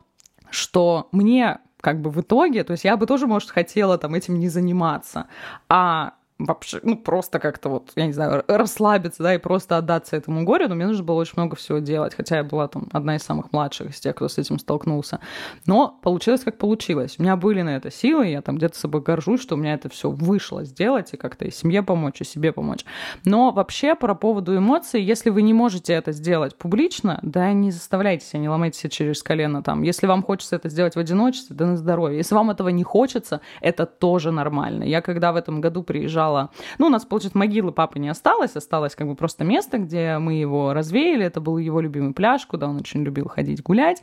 что 0.51 1.09
мне 1.12 1.59
как 1.81 2.01
бы 2.01 2.11
в 2.11 2.21
итоге, 2.21 2.64
то 2.64 2.73
есть 2.73 2.85
я 2.85 2.97
бы 2.97 3.07
тоже, 3.07 3.27
может, 3.27 3.51
хотела 3.51 3.99
там 3.99 4.14
этим 4.14 4.39
не 4.41 4.49
заниматься, 4.49 5.27
а 5.69 6.14
вообще, 6.39 6.78
ну, 6.82 6.97
просто 6.97 7.39
как-то 7.39 7.68
вот, 7.68 7.93
я 7.97 8.07
не 8.07 8.12
знаю, 8.12 8.45
расслабиться, 8.47 9.22
да, 9.22 9.34
и 9.34 9.39
просто 9.39 9.76
отдаться 9.76 10.16
этому 10.16 10.45
горю, 10.45 10.68
но 10.68 10.74
мне 10.74 10.86
нужно 10.86 11.05
было 11.05 11.16
очень 11.16 11.34
много 11.36 11.57
всего 11.57 11.78
делать, 11.78 12.14
хотя 12.14 12.39
я 12.39 12.45
была 12.45 12.68
там 12.68 12.89
одна 12.93 13.16
из 13.16 13.22
самых 13.22 13.53
младших 13.53 13.91
из 13.91 14.01
тех, 14.01 14.14
кто 14.14 14.28
с 14.28 14.39
этим 14.39 14.59
столкнулся. 14.59 15.20
Но 15.66 15.99
получилось, 16.03 16.45
как 16.45 16.59
получилось. 16.59 17.16
У 17.18 17.22
меня 17.22 17.36
были 17.36 17.62
на 17.62 17.76
это 17.76 17.91
силы, 17.91 18.28
я 18.28 18.41
там 18.41 18.57
где-то 18.57 18.78
собой 18.78 19.03
горжусь, 19.03 19.43
что 19.43 19.57
у 19.57 19.59
меня 19.59 19.74
это 19.74 19.89
все 19.89 20.11
вышло 20.11 20.64
сделать, 20.64 21.12
и 21.12 21.16
как-то 21.16 21.45
и 21.45 21.51
семье 21.51 21.82
помочь, 21.82 22.20
и 22.20 22.24
себе 22.24 22.53
помочь. 22.53 22.84
Но 23.24 23.51
вообще, 23.51 23.95
про 23.95 24.14
поводу 24.14 24.57
эмоций, 24.57 25.03
если 25.03 25.30
вы 25.30 25.43
не 25.43 25.55
можете 25.55 25.93
это 25.93 26.12
сделать 26.12 26.57
публично, 26.57 27.18
да, 27.22 27.53
не 27.53 27.70
заставляйте 27.70 28.24
себя, 28.24 28.41
не 28.41 28.49
ломайте 28.49 28.78
себя 28.78 28.91
через 28.91 29.22
колено 29.22 29.62
там. 29.62 29.82
Если 29.82 30.07
вам 30.07 30.22
хочется 30.22 30.57
это 30.57 30.68
сделать 30.68 30.95
в 30.95 30.99
одиночестве, 30.99 31.57
да 31.57 31.66
на 31.66 31.76
здоровье. 31.76 32.18
Если 32.18 32.34
вам 32.34 32.51
этого 32.51 32.68
не 32.68 32.84
хочется, 32.84 33.41
это 33.61 33.86
тоже 33.86 34.30
нормально. 34.30 34.84
Я 34.84 35.03
когда 35.03 35.32
в 35.32 35.36
этом 35.36 35.61
году 35.61 35.82
приезжала 35.82 36.28
лежала. 36.29 36.51
Ну, 36.79 36.87
у 36.87 36.91
нас, 36.91 37.05
получается, 37.05 37.39
могилы 37.39 37.72
папы 37.72 37.99
не 37.99 38.09
осталось, 38.09 38.57
осталось 38.57 38.95
как 38.95 39.07
бы 39.07 39.14
просто 39.14 39.45
место, 39.45 39.79
где 39.79 40.18
мы 40.18 40.35
его 40.35 40.72
развеяли. 40.72 41.24
Это 41.24 41.41
был 41.41 41.59
его 41.59 41.81
любимый 41.81 42.12
пляж, 42.12 42.47
куда 42.47 42.68
он 42.68 42.76
очень 42.76 43.03
любил 43.03 43.29
ходить 43.29 43.62
гулять. 43.62 44.03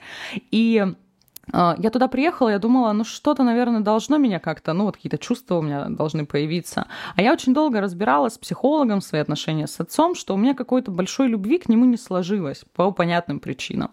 И 0.52 0.86
а, 1.54 1.76
я 1.78 1.90
туда 1.90 2.08
приехала, 2.08 2.50
я 2.50 2.60
думала, 2.60 2.92
ну 2.94 3.04
что-то, 3.04 3.44
наверное, 3.44 3.82
должно 3.82 4.18
меня 4.18 4.40
как-то, 4.40 4.74
ну 4.74 4.86
вот 4.86 4.96
какие-то 4.96 5.18
чувства 5.18 5.56
у 5.56 5.62
меня 5.62 5.88
должны 5.90 6.26
появиться. 6.26 6.88
А 7.16 7.22
я 7.22 7.34
очень 7.34 7.54
долго 7.54 7.82
разбиралась 7.82 8.34
с 8.34 8.38
психологом 8.38 9.02
свои 9.02 9.22
отношения 9.22 9.68
с 9.68 9.80
отцом, 9.80 10.16
что 10.16 10.34
у 10.34 10.38
меня 10.38 10.54
какой-то 10.54 10.92
большой 10.92 11.28
любви 11.28 11.58
к 11.58 11.70
нему 11.70 11.86
не 11.86 11.98
сложилось 11.98 12.66
по 12.74 12.92
понятным 12.92 13.40
причинам. 13.40 13.92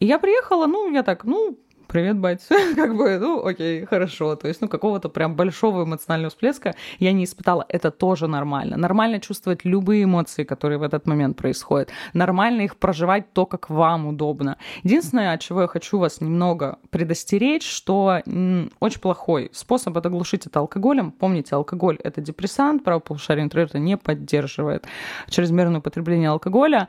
И 0.00 0.06
я 0.06 0.18
приехала, 0.18 0.66
ну, 0.66 0.90
я 0.90 1.02
так, 1.02 1.24
ну, 1.24 1.58
привет, 1.86 2.18
бать, 2.18 2.46
как 2.76 2.96
бы, 2.96 3.18
ну, 3.18 3.44
окей, 3.44 3.84
хорошо. 3.84 4.36
То 4.36 4.48
есть, 4.48 4.60
ну, 4.60 4.68
какого-то 4.68 5.08
прям 5.08 5.34
большого 5.36 5.84
эмоционального 5.84 6.30
всплеска 6.30 6.74
я 6.98 7.12
не 7.12 7.24
испытала. 7.24 7.64
Это 7.68 7.90
тоже 7.90 8.26
нормально. 8.26 8.76
Нормально 8.76 9.20
чувствовать 9.20 9.64
любые 9.64 10.04
эмоции, 10.04 10.44
которые 10.44 10.78
в 10.78 10.82
этот 10.82 11.06
момент 11.06 11.36
происходят. 11.36 11.90
Нормально 12.14 12.62
их 12.62 12.76
проживать 12.76 13.32
то, 13.32 13.46
как 13.46 13.70
вам 13.70 14.06
удобно. 14.06 14.58
Единственное, 14.82 15.32
от 15.32 15.40
чего 15.40 15.62
я 15.62 15.66
хочу 15.66 15.98
вас 15.98 16.20
немного 16.20 16.78
предостеречь, 16.90 17.68
что 17.68 18.20
м, 18.26 18.70
очень 18.80 19.00
плохой 19.00 19.50
способ 19.52 19.96
это 19.96 20.08
глушить 20.08 20.46
это 20.46 20.60
алкоголем. 20.60 21.12
Помните, 21.12 21.54
алкоголь— 21.54 21.98
это 22.04 22.20
депрессант, 22.20 22.84
правополушарие 22.84 23.44
интроверта 23.44 23.78
не 23.78 23.96
поддерживает 23.96 24.86
чрезмерное 25.28 25.80
употребление 25.80 26.30
алкоголя 26.30 26.88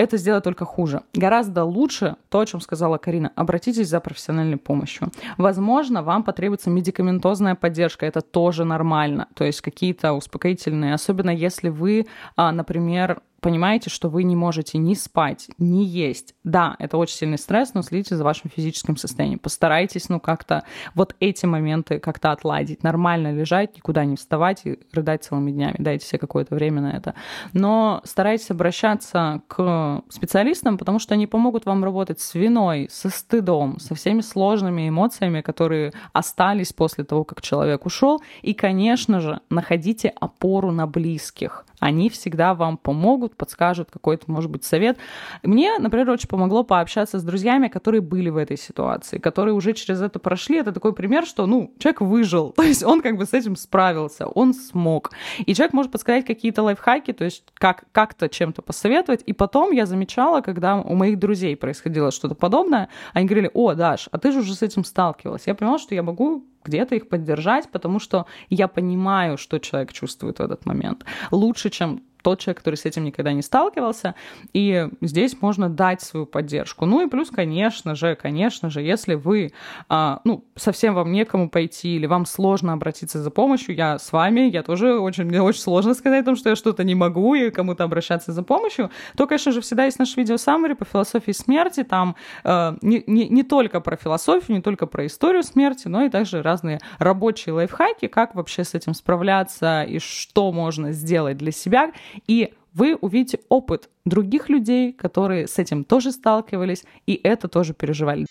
это 0.00 0.16
сделать 0.16 0.44
только 0.44 0.64
хуже. 0.64 1.02
Гораздо 1.12 1.64
лучше 1.64 2.16
то, 2.30 2.40
о 2.40 2.46
чем 2.46 2.62
сказала 2.62 2.96
Карина. 2.96 3.32
Обратитесь 3.36 3.88
за 3.88 4.00
профессиональной 4.00 4.56
помощью. 4.56 5.10
Возможно, 5.36 6.02
вам 6.02 6.22
потребуется 6.22 6.70
медикаментозная 6.70 7.54
поддержка. 7.54 8.06
Это 8.06 8.22
тоже 8.22 8.64
нормально. 8.64 9.28
То 9.34 9.44
есть 9.44 9.60
какие-то 9.60 10.14
успокоительные, 10.14 10.94
особенно 10.94 11.28
если 11.28 11.68
вы, 11.68 12.06
а, 12.34 12.50
например, 12.50 13.20
понимаете, 13.40 13.90
что 13.90 14.08
вы 14.08 14.22
не 14.22 14.36
можете 14.36 14.78
ни 14.78 14.94
спать, 14.94 15.48
ни 15.58 15.84
есть. 15.84 16.34
Да, 16.44 16.76
это 16.78 16.96
очень 16.96 17.16
сильный 17.16 17.38
стресс, 17.38 17.74
но 17.74 17.82
следите 17.82 18.16
за 18.16 18.24
вашим 18.24 18.50
физическим 18.50 18.96
состоянием. 18.96 19.38
Постарайтесь, 19.38 20.08
ну, 20.08 20.20
как-то 20.20 20.64
вот 20.94 21.14
эти 21.20 21.46
моменты 21.46 21.98
как-то 21.98 22.32
отладить. 22.32 22.82
Нормально 22.82 23.32
лежать, 23.32 23.76
никуда 23.76 24.04
не 24.04 24.16
вставать 24.16 24.62
и 24.64 24.78
рыдать 24.92 25.24
целыми 25.24 25.50
днями. 25.50 25.76
Дайте 25.78 26.06
себе 26.06 26.18
какое-то 26.18 26.54
время 26.54 26.82
на 26.82 26.92
это. 26.92 27.14
Но 27.52 28.00
старайтесь 28.04 28.50
обращаться 28.50 29.42
к 29.48 30.02
специалистам, 30.08 30.78
потому 30.78 30.98
что 30.98 31.14
они 31.14 31.26
помогут 31.26 31.66
вам 31.66 31.84
работать 31.84 32.20
с 32.20 32.34
виной, 32.34 32.88
со 32.90 33.10
стыдом, 33.10 33.78
со 33.78 33.94
всеми 33.94 34.20
сложными 34.20 34.88
эмоциями, 34.88 35.40
которые 35.40 35.92
остались 36.12 36.72
после 36.72 37.04
того, 37.04 37.24
как 37.24 37.42
человек 37.42 37.86
ушел. 37.86 38.20
И, 38.42 38.54
конечно 38.54 39.20
же, 39.20 39.40
находите 39.50 40.08
опору 40.08 40.70
на 40.70 40.86
близких. 40.86 41.64
Они 41.80 42.10
всегда 42.10 42.54
вам 42.54 42.76
помогут, 42.76 43.36
подскажут 43.36 43.90
какой-то, 43.90 44.30
может 44.30 44.50
быть, 44.50 44.64
совет. 44.64 44.98
Мне, 45.42 45.78
например, 45.78 46.10
очень 46.10 46.28
помогло 46.28 46.62
пообщаться 46.62 47.18
с 47.18 47.22
друзьями, 47.22 47.68
которые 47.68 48.02
были 48.02 48.28
в 48.28 48.36
этой 48.36 48.56
ситуации, 48.56 49.18
которые 49.18 49.54
уже 49.54 49.72
через 49.72 50.00
это 50.00 50.18
прошли. 50.18 50.58
Это 50.58 50.72
такой 50.72 50.92
пример, 50.92 51.26
что, 51.26 51.46
ну, 51.46 51.74
человек 51.78 52.02
выжил, 52.02 52.50
то 52.56 52.62
есть 52.62 52.84
он 52.84 53.00
как 53.00 53.16
бы 53.16 53.26
с 53.26 53.32
этим 53.32 53.56
справился, 53.56 54.26
он 54.26 54.54
смог. 54.54 55.10
И 55.38 55.54
человек 55.54 55.72
может 55.72 55.90
подсказать 55.90 56.26
какие-то 56.26 56.62
лайфхаки, 56.62 57.12
то 57.12 57.24
есть 57.24 57.44
как, 57.54 57.84
как-то 57.92 58.28
чем-то 58.28 58.62
посоветовать. 58.62 59.22
И 59.26 59.32
потом 59.32 59.72
я 59.72 59.86
замечала, 59.86 60.42
когда 60.42 60.76
у 60.76 60.94
моих 60.94 61.18
друзей 61.18 61.56
происходило 61.56 62.10
что-то 62.10 62.34
подобное, 62.34 62.88
они 63.14 63.26
говорили, 63.26 63.50
о, 63.54 63.74
Даш, 63.74 64.08
а 64.12 64.18
ты 64.18 64.32
же 64.32 64.40
уже 64.40 64.54
с 64.54 64.62
этим 64.62 64.84
сталкивалась. 64.84 65.44
Я 65.46 65.54
понимала, 65.54 65.78
что 65.78 65.94
я 65.94 66.02
могу 66.02 66.44
где-то 66.64 66.94
их 66.94 67.08
поддержать, 67.08 67.70
потому 67.70 67.98
что 68.00 68.26
я 68.48 68.68
понимаю, 68.68 69.38
что 69.38 69.58
человек 69.58 69.92
чувствует 69.92 70.38
в 70.38 70.42
этот 70.42 70.66
момент. 70.66 71.04
Лучше, 71.30 71.70
чем 71.70 72.02
тот 72.22 72.40
человек, 72.40 72.58
который 72.58 72.76
с 72.76 72.84
этим 72.84 73.04
никогда 73.04 73.32
не 73.32 73.42
сталкивался, 73.42 74.14
и 74.52 74.88
здесь 75.00 75.40
можно 75.40 75.68
дать 75.68 76.02
свою 76.02 76.26
поддержку. 76.26 76.86
Ну 76.86 77.06
и 77.06 77.08
плюс, 77.08 77.30
конечно 77.30 77.94
же, 77.94 78.14
конечно 78.14 78.70
же, 78.70 78.82
если 78.82 79.14
вы, 79.14 79.52
а, 79.88 80.20
ну, 80.24 80.44
совсем 80.56 80.94
вам 80.94 81.12
некому 81.12 81.48
пойти 81.50 81.96
или 81.96 82.06
вам 82.06 82.26
сложно 82.26 82.72
обратиться 82.72 83.22
за 83.22 83.30
помощью, 83.30 83.74
я 83.74 83.98
с 83.98 84.12
вами, 84.12 84.40
я 84.40 84.62
тоже 84.62 84.98
очень, 84.98 85.24
мне 85.24 85.42
очень 85.42 85.60
сложно 85.60 85.94
сказать 85.94 86.22
о 86.22 86.26
том, 86.26 86.36
что 86.36 86.50
я 86.50 86.56
что-то 86.56 86.84
не 86.84 86.94
могу 86.94 87.34
и 87.34 87.50
кому-то 87.50 87.84
обращаться 87.84 88.32
за 88.32 88.42
помощью, 88.42 88.90
то, 89.16 89.26
конечно 89.26 89.52
же, 89.52 89.60
всегда 89.60 89.84
есть 89.84 89.98
наш 89.98 90.16
видео 90.16 90.36
саммари 90.36 90.74
по 90.74 90.84
философии 90.84 91.32
смерти, 91.32 91.82
там 91.82 92.16
э, 92.44 92.76
не, 92.82 93.04
не, 93.06 93.28
не 93.28 93.42
только 93.42 93.80
про 93.80 93.96
философию, 93.96 94.56
не 94.56 94.62
только 94.62 94.86
про 94.86 95.06
историю 95.06 95.42
смерти, 95.42 95.88
но 95.88 96.04
и 96.04 96.08
также 96.08 96.42
разные 96.42 96.80
рабочие 96.98 97.54
лайфхаки, 97.54 98.06
как 98.08 98.34
вообще 98.34 98.64
с 98.64 98.74
этим 98.74 98.94
справляться 98.94 99.82
и 99.82 99.98
что 99.98 100.52
можно 100.52 100.92
сделать 100.92 101.36
для 101.36 101.52
себя, 101.52 101.92
и 102.26 102.52
вы 102.72 102.94
увидите 102.94 103.40
опыт 103.48 103.90
других 104.04 104.48
людей, 104.48 104.92
которые 104.92 105.46
с 105.46 105.58
этим 105.58 105.84
тоже 105.84 106.12
сталкивались 106.12 106.84
и 107.06 107.14
это 107.14 107.48
тоже 107.48 107.74
переживали. 107.74 108.26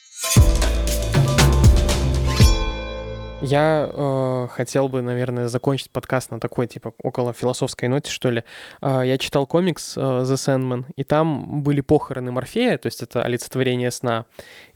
Я 3.42 3.90
э, 3.90 4.48
хотел 4.52 4.90
бы, 4.90 5.02
наверное, 5.02 5.48
закончить 5.48 5.92
подкаст 5.92 6.30
на 6.30 6.42
такой, 6.42 6.68
типа, 6.68 6.94
около 7.02 7.32
философской 7.32 7.88
ноте, 7.88 8.12
что 8.12 8.30
ли. 8.32 8.44
Э, 8.82 9.02
я 9.06 9.18
читал 9.18 9.48
комикс 9.48 9.96
э, 9.96 10.02
The 10.02 10.34
Sandman, 10.34 10.84
и 10.98 11.06
там 11.06 11.64
были 11.64 11.80
похороны 11.80 12.34
Морфея, 12.34 12.78
то 12.78 12.88
есть 12.88 13.02
это 13.02 13.24
олицетворение 13.24 13.92
сна. 13.92 14.26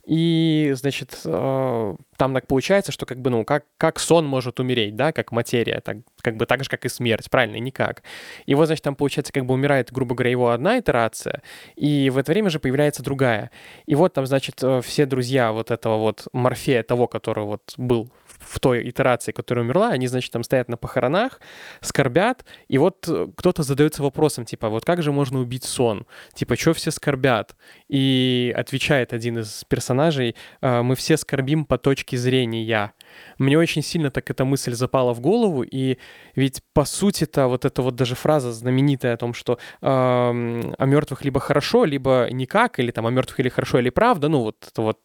И, 0.06 0.72
значит, 0.76 1.20
э, 1.26 1.96
там 2.16 2.34
так 2.34 2.46
получается, 2.46 2.90
что 2.90 3.04
как 3.04 3.20
бы, 3.20 3.28
ну, 3.28 3.44
как, 3.44 3.64
как 3.76 3.98
сон 3.98 4.26
может 4.26 4.58
умереть, 4.60 4.96
да, 4.96 5.12
как 5.12 5.30
материя, 5.30 5.80
так, 5.80 5.98
как 6.22 6.36
бы 6.36 6.46
так 6.46 6.64
же, 6.64 6.70
как 6.70 6.86
и 6.86 6.88
смерть, 6.88 7.30
правильно, 7.30 7.56
никак. 7.56 8.02
И 8.46 8.54
вот, 8.54 8.66
значит, 8.66 8.84
там 8.84 8.96
получается, 8.96 9.32
как 9.32 9.44
бы 9.44 9.52
умирает, 9.52 9.92
грубо 9.92 10.14
говоря, 10.14 10.30
его 10.30 10.50
одна 10.50 10.78
итерация, 10.78 11.42
и 11.76 12.08
в 12.08 12.16
это 12.16 12.32
время 12.32 12.48
же 12.48 12.60
появляется 12.60 13.02
другая. 13.02 13.50
И 13.84 13.94
вот 13.94 14.14
там, 14.14 14.24
значит, 14.24 14.62
э, 14.62 14.80
все 14.80 15.04
друзья 15.04 15.52
вот 15.52 15.70
этого 15.70 15.98
вот 15.98 16.28
Морфея, 16.32 16.82
того, 16.82 17.06
который 17.06 17.44
вот 17.44 17.74
был 17.76 18.10
в 18.46 18.60
той 18.60 18.88
итерации, 18.88 19.32
которая 19.32 19.64
умерла, 19.64 19.90
они, 19.90 20.06
значит, 20.06 20.32
там 20.32 20.42
стоят 20.42 20.68
на 20.68 20.76
похоронах, 20.76 21.40
скорбят, 21.80 22.44
и 22.68 22.78
вот 22.78 23.06
э, 23.08 23.28
кто-то 23.36 23.62
задается 23.62 24.02
вопросом, 24.02 24.44
типа, 24.44 24.68
вот 24.68 24.84
как 24.84 25.02
же 25.02 25.12
можно 25.12 25.40
убить 25.40 25.64
сон? 25.64 26.06
Типа, 26.34 26.56
что 26.56 26.74
все 26.74 26.90
скорбят? 26.90 27.56
И 27.88 28.54
отвечает 28.56 29.12
один 29.12 29.38
из 29.38 29.64
персонажей, 29.64 30.36
«Э, 30.60 30.82
мы 30.82 30.94
все 30.96 31.16
скорбим 31.16 31.64
по 31.64 31.78
точке 31.78 32.16
зрения. 32.16 32.92
Мне 33.38 33.58
очень 33.58 33.82
сильно 33.82 34.10
так 34.10 34.30
эта 34.30 34.44
мысль 34.44 34.72
запала 34.74 35.12
в 35.12 35.20
голову, 35.20 35.62
и 35.62 35.98
ведь 36.34 36.62
по 36.72 36.84
сути-то 36.84 37.48
вот 37.48 37.64
эта 37.64 37.82
вот 37.82 37.94
даже 37.94 38.14
фраза 38.14 38.52
знаменитая 38.52 39.14
о 39.14 39.16
том, 39.16 39.34
что 39.34 39.58
э, 39.80 39.86
о 39.86 40.84
мертвых 40.86 41.24
либо 41.24 41.40
хорошо, 41.40 41.84
либо 41.84 42.28
никак, 42.30 42.78
или 42.78 42.90
там 42.90 43.06
о 43.06 43.10
мертвых 43.10 43.40
или 43.40 43.48
хорошо, 43.48 43.78
или 43.78 43.90
правда, 43.90 44.28
ну 44.28 44.40
вот, 44.40 44.70
вот 44.76 45.00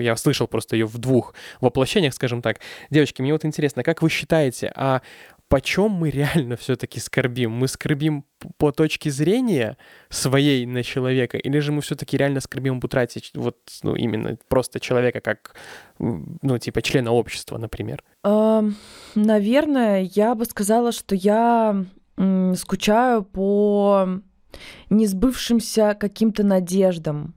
я 0.00 0.16
слышал 0.16 0.46
просто 0.46 0.76
ее 0.76 0.86
в 0.86 0.98
двух 0.98 1.34
воплощениях, 1.60 2.14
скажем 2.14 2.42
так. 2.42 2.60
Девочки, 2.90 3.22
мне 3.22 3.32
вот 3.32 3.44
интересно, 3.44 3.82
как 3.82 4.02
вы 4.02 4.10
считаете, 4.10 4.72
а 4.74 5.02
почем 5.54 5.92
мы 5.92 6.10
реально 6.10 6.56
все-таки 6.60 6.98
скорбим? 6.98 7.52
Мы 7.52 7.68
скорбим 7.68 8.24
по 8.58 8.72
точке 8.72 9.08
зрения 9.12 9.76
своей 10.08 10.66
на 10.66 10.82
человека, 10.82 11.38
или 11.38 11.60
же 11.60 11.70
мы 11.70 11.80
все-таки 11.80 12.16
реально 12.16 12.40
скорбим 12.40 12.78
об 12.78 12.84
утрате 12.84 13.20
вот, 13.34 13.58
ну, 13.84 13.94
именно 13.94 14.36
просто 14.48 14.80
человека 14.80 15.20
как, 15.20 15.54
ну, 16.00 16.58
типа 16.58 16.82
члена 16.82 17.12
общества, 17.12 17.58
например? 17.58 18.02
Uh, 18.26 18.72
наверное, 19.14 20.02
я 20.02 20.34
бы 20.34 20.44
сказала, 20.44 20.90
что 20.90 21.14
я 21.14 21.84
скучаю 22.56 23.22
по 23.22 24.08
несбывшимся 24.90 25.94
каким-то 25.94 26.42
надеждам, 26.42 27.32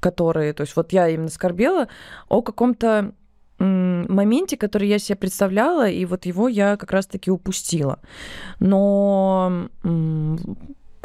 которые, 0.00 0.54
то 0.54 0.62
есть 0.62 0.76
вот 0.76 0.94
я 0.94 1.08
именно 1.08 1.28
скорбела 1.28 1.88
о 2.30 2.40
каком-то 2.40 3.12
моменте, 3.60 4.56
который 4.56 4.88
я 4.88 4.98
себе 4.98 5.16
представляла, 5.16 5.88
и 5.88 6.04
вот 6.04 6.26
его 6.26 6.48
я 6.48 6.76
как 6.76 6.92
раз-таки 6.92 7.30
упустила. 7.30 7.98
Но 8.58 9.68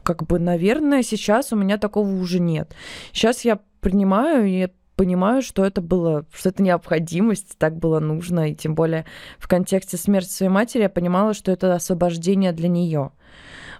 как 0.01 0.23
бы, 0.25 0.39
наверное, 0.39 1.03
сейчас 1.03 1.51
у 1.51 1.55
меня 1.55 1.77
такого 1.77 2.09
уже 2.09 2.39
нет. 2.39 2.73
Сейчас 3.11 3.43
я 3.43 3.59
принимаю 3.81 4.45
и 4.47 4.69
понимаю, 4.95 5.41
что 5.41 5.65
это 5.65 5.81
было, 5.81 6.25
что 6.31 6.49
это 6.49 6.63
необходимость, 6.63 7.57
так 7.57 7.77
было 7.77 7.99
нужно, 7.99 8.51
и 8.51 8.55
тем 8.55 8.75
более 8.75 9.05
в 9.37 9.47
контексте 9.47 9.97
смерти 9.97 10.29
своей 10.29 10.51
матери 10.51 10.83
я 10.83 10.89
понимала, 10.89 11.33
что 11.33 11.51
это 11.51 11.75
освобождение 11.75 12.53
для 12.53 12.69
нее 12.69 13.11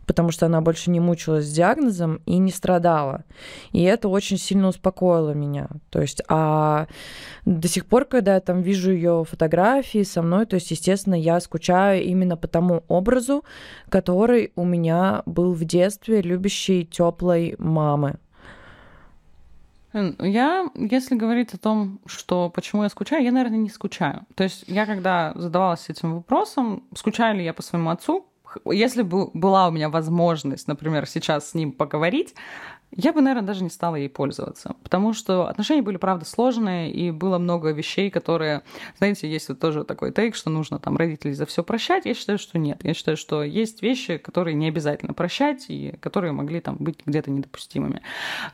потому 0.06 0.32
что 0.32 0.46
она 0.46 0.62
больше 0.62 0.92
не 0.92 1.00
мучилась 1.00 1.46
с 1.46 1.52
диагнозом 1.52 2.22
и 2.26 2.38
не 2.38 2.52
страдала. 2.52 3.24
И 3.72 3.84
это 3.84 4.08
очень 4.08 4.38
сильно 4.38 4.68
успокоило 4.68 5.32
меня. 5.32 5.68
То 5.90 6.02
есть, 6.02 6.22
а 6.28 6.88
до 7.46 7.68
сих 7.68 7.86
пор, 7.86 8.06
когда 8.06 8.36
я 8.36 8.40
там 8.40 8.62
вижу 8.62 8.92
ее 8.92 9.26
фотографии 9.28 10.04
со 10.04 10.22
мной, 10.22 10.46
то 10.46 10.56
есть, 10.56 10.72
естественно, 10.72 11.16
я 11.16 11.40
скучаю 11.40 12.04
именно 12.04 12.38
по 12.38 12.48
тому 12.48 12.84
образу, 12.88 13.44
который 13.90 14.52
у 14.56 14.66
меня 14.66 15.24
был 15.26 15.54
в 15.54 15.64
детстве, 15.66 16.22
любящей 16.22 16.86
теплой 16.86 17.56
мамы. 17.58 18.18
Я, 20.20 20.70
если 20.76 21.16
говорить 21.16 21.54
о 21.54 21.58
том, 21.58 22.02
что 22.06 22.50
почему 22.50 22.84
я 22.84 22.90
скучаю, 22.90 23.24
я, 23.24 23.32
наверное, 23.32 23.60
не 23.60 23.70
скучаю. 23.70 24.26
То 24.36 24.44
есть 24.44 24.66
я, 24.68 24.86
когда 24.86 25.32
задавалась 25.36 25.90
этим 25.90 26.16
вопросом, 26.16 26.84
скучаю 26.94 27.38
ли 27.38 27.46
я 27.46 27.54
по 27.54 27.62
своему 27.62 27.92
отцу, 27.92 28.26
если 28.66 29.02
бы 29.02 29.30
была 29.34 29.68
у 29.68 29.72
меня 29.72 29.90
возможность, 29.90 30.68
например, 30.68 31.06
сейчас 31.08 31.50
с 31.50 31.54
ним 31.54 31.72
поговорить, 31.72 32.36
я 32.96 33.14
бы, 33.14 33.22
наверное, 33.22 33.48
даже 33.48 33.64
не 33.64 33.70
стала 33.70 33.96
ей 33.96 34.10
пользоваться, 34.10 34.76
потому 34.84 35.14
что 35.14 35.48
отношения 35.48 35.82
были, 35.82 35.98
правда, 35.98 36.26
сложные, 36.26 36.92
и 36.92 37.12
было 37.12 37.38
много 37.38 37.72
вещей, 37.72 38.10
которые, 38.10 38.64
знаете, 38.98 39.30
есть 39.30 39.50
вот 39.50 39.60
тоже 39.60 39.84
такой 39.84 40.12
тейк, 40.12 40.36
что 40.36 40.50
нужно 40.50 40.80
там 40.80 40.96
родителей 40.96 41.34
за 41.34 41.46
все 41.46 41.64
прощать. 41.64 42.06
Я 42.06 42.14
считаю, 42.14 42.40
что 42.40 42.58
нет. 42.58 42.84
Я 42.84 42.94
считаю, 42.94 43.18
что 43.18 43.44
есть 43.44 43.82
вещи, 43.82 44.18
которые 44.18 44.56
не 44.56 44.68
обязательно 44.68 45.14
прощать, 45.14 45.66
и 45.68 45.96
которые 46.00 46.32
могли 46.32 46.62
там 46.62 46.78
быть 46.80 47.00
где-то 47.06 47.32
недопустимыми, 47.32 48.02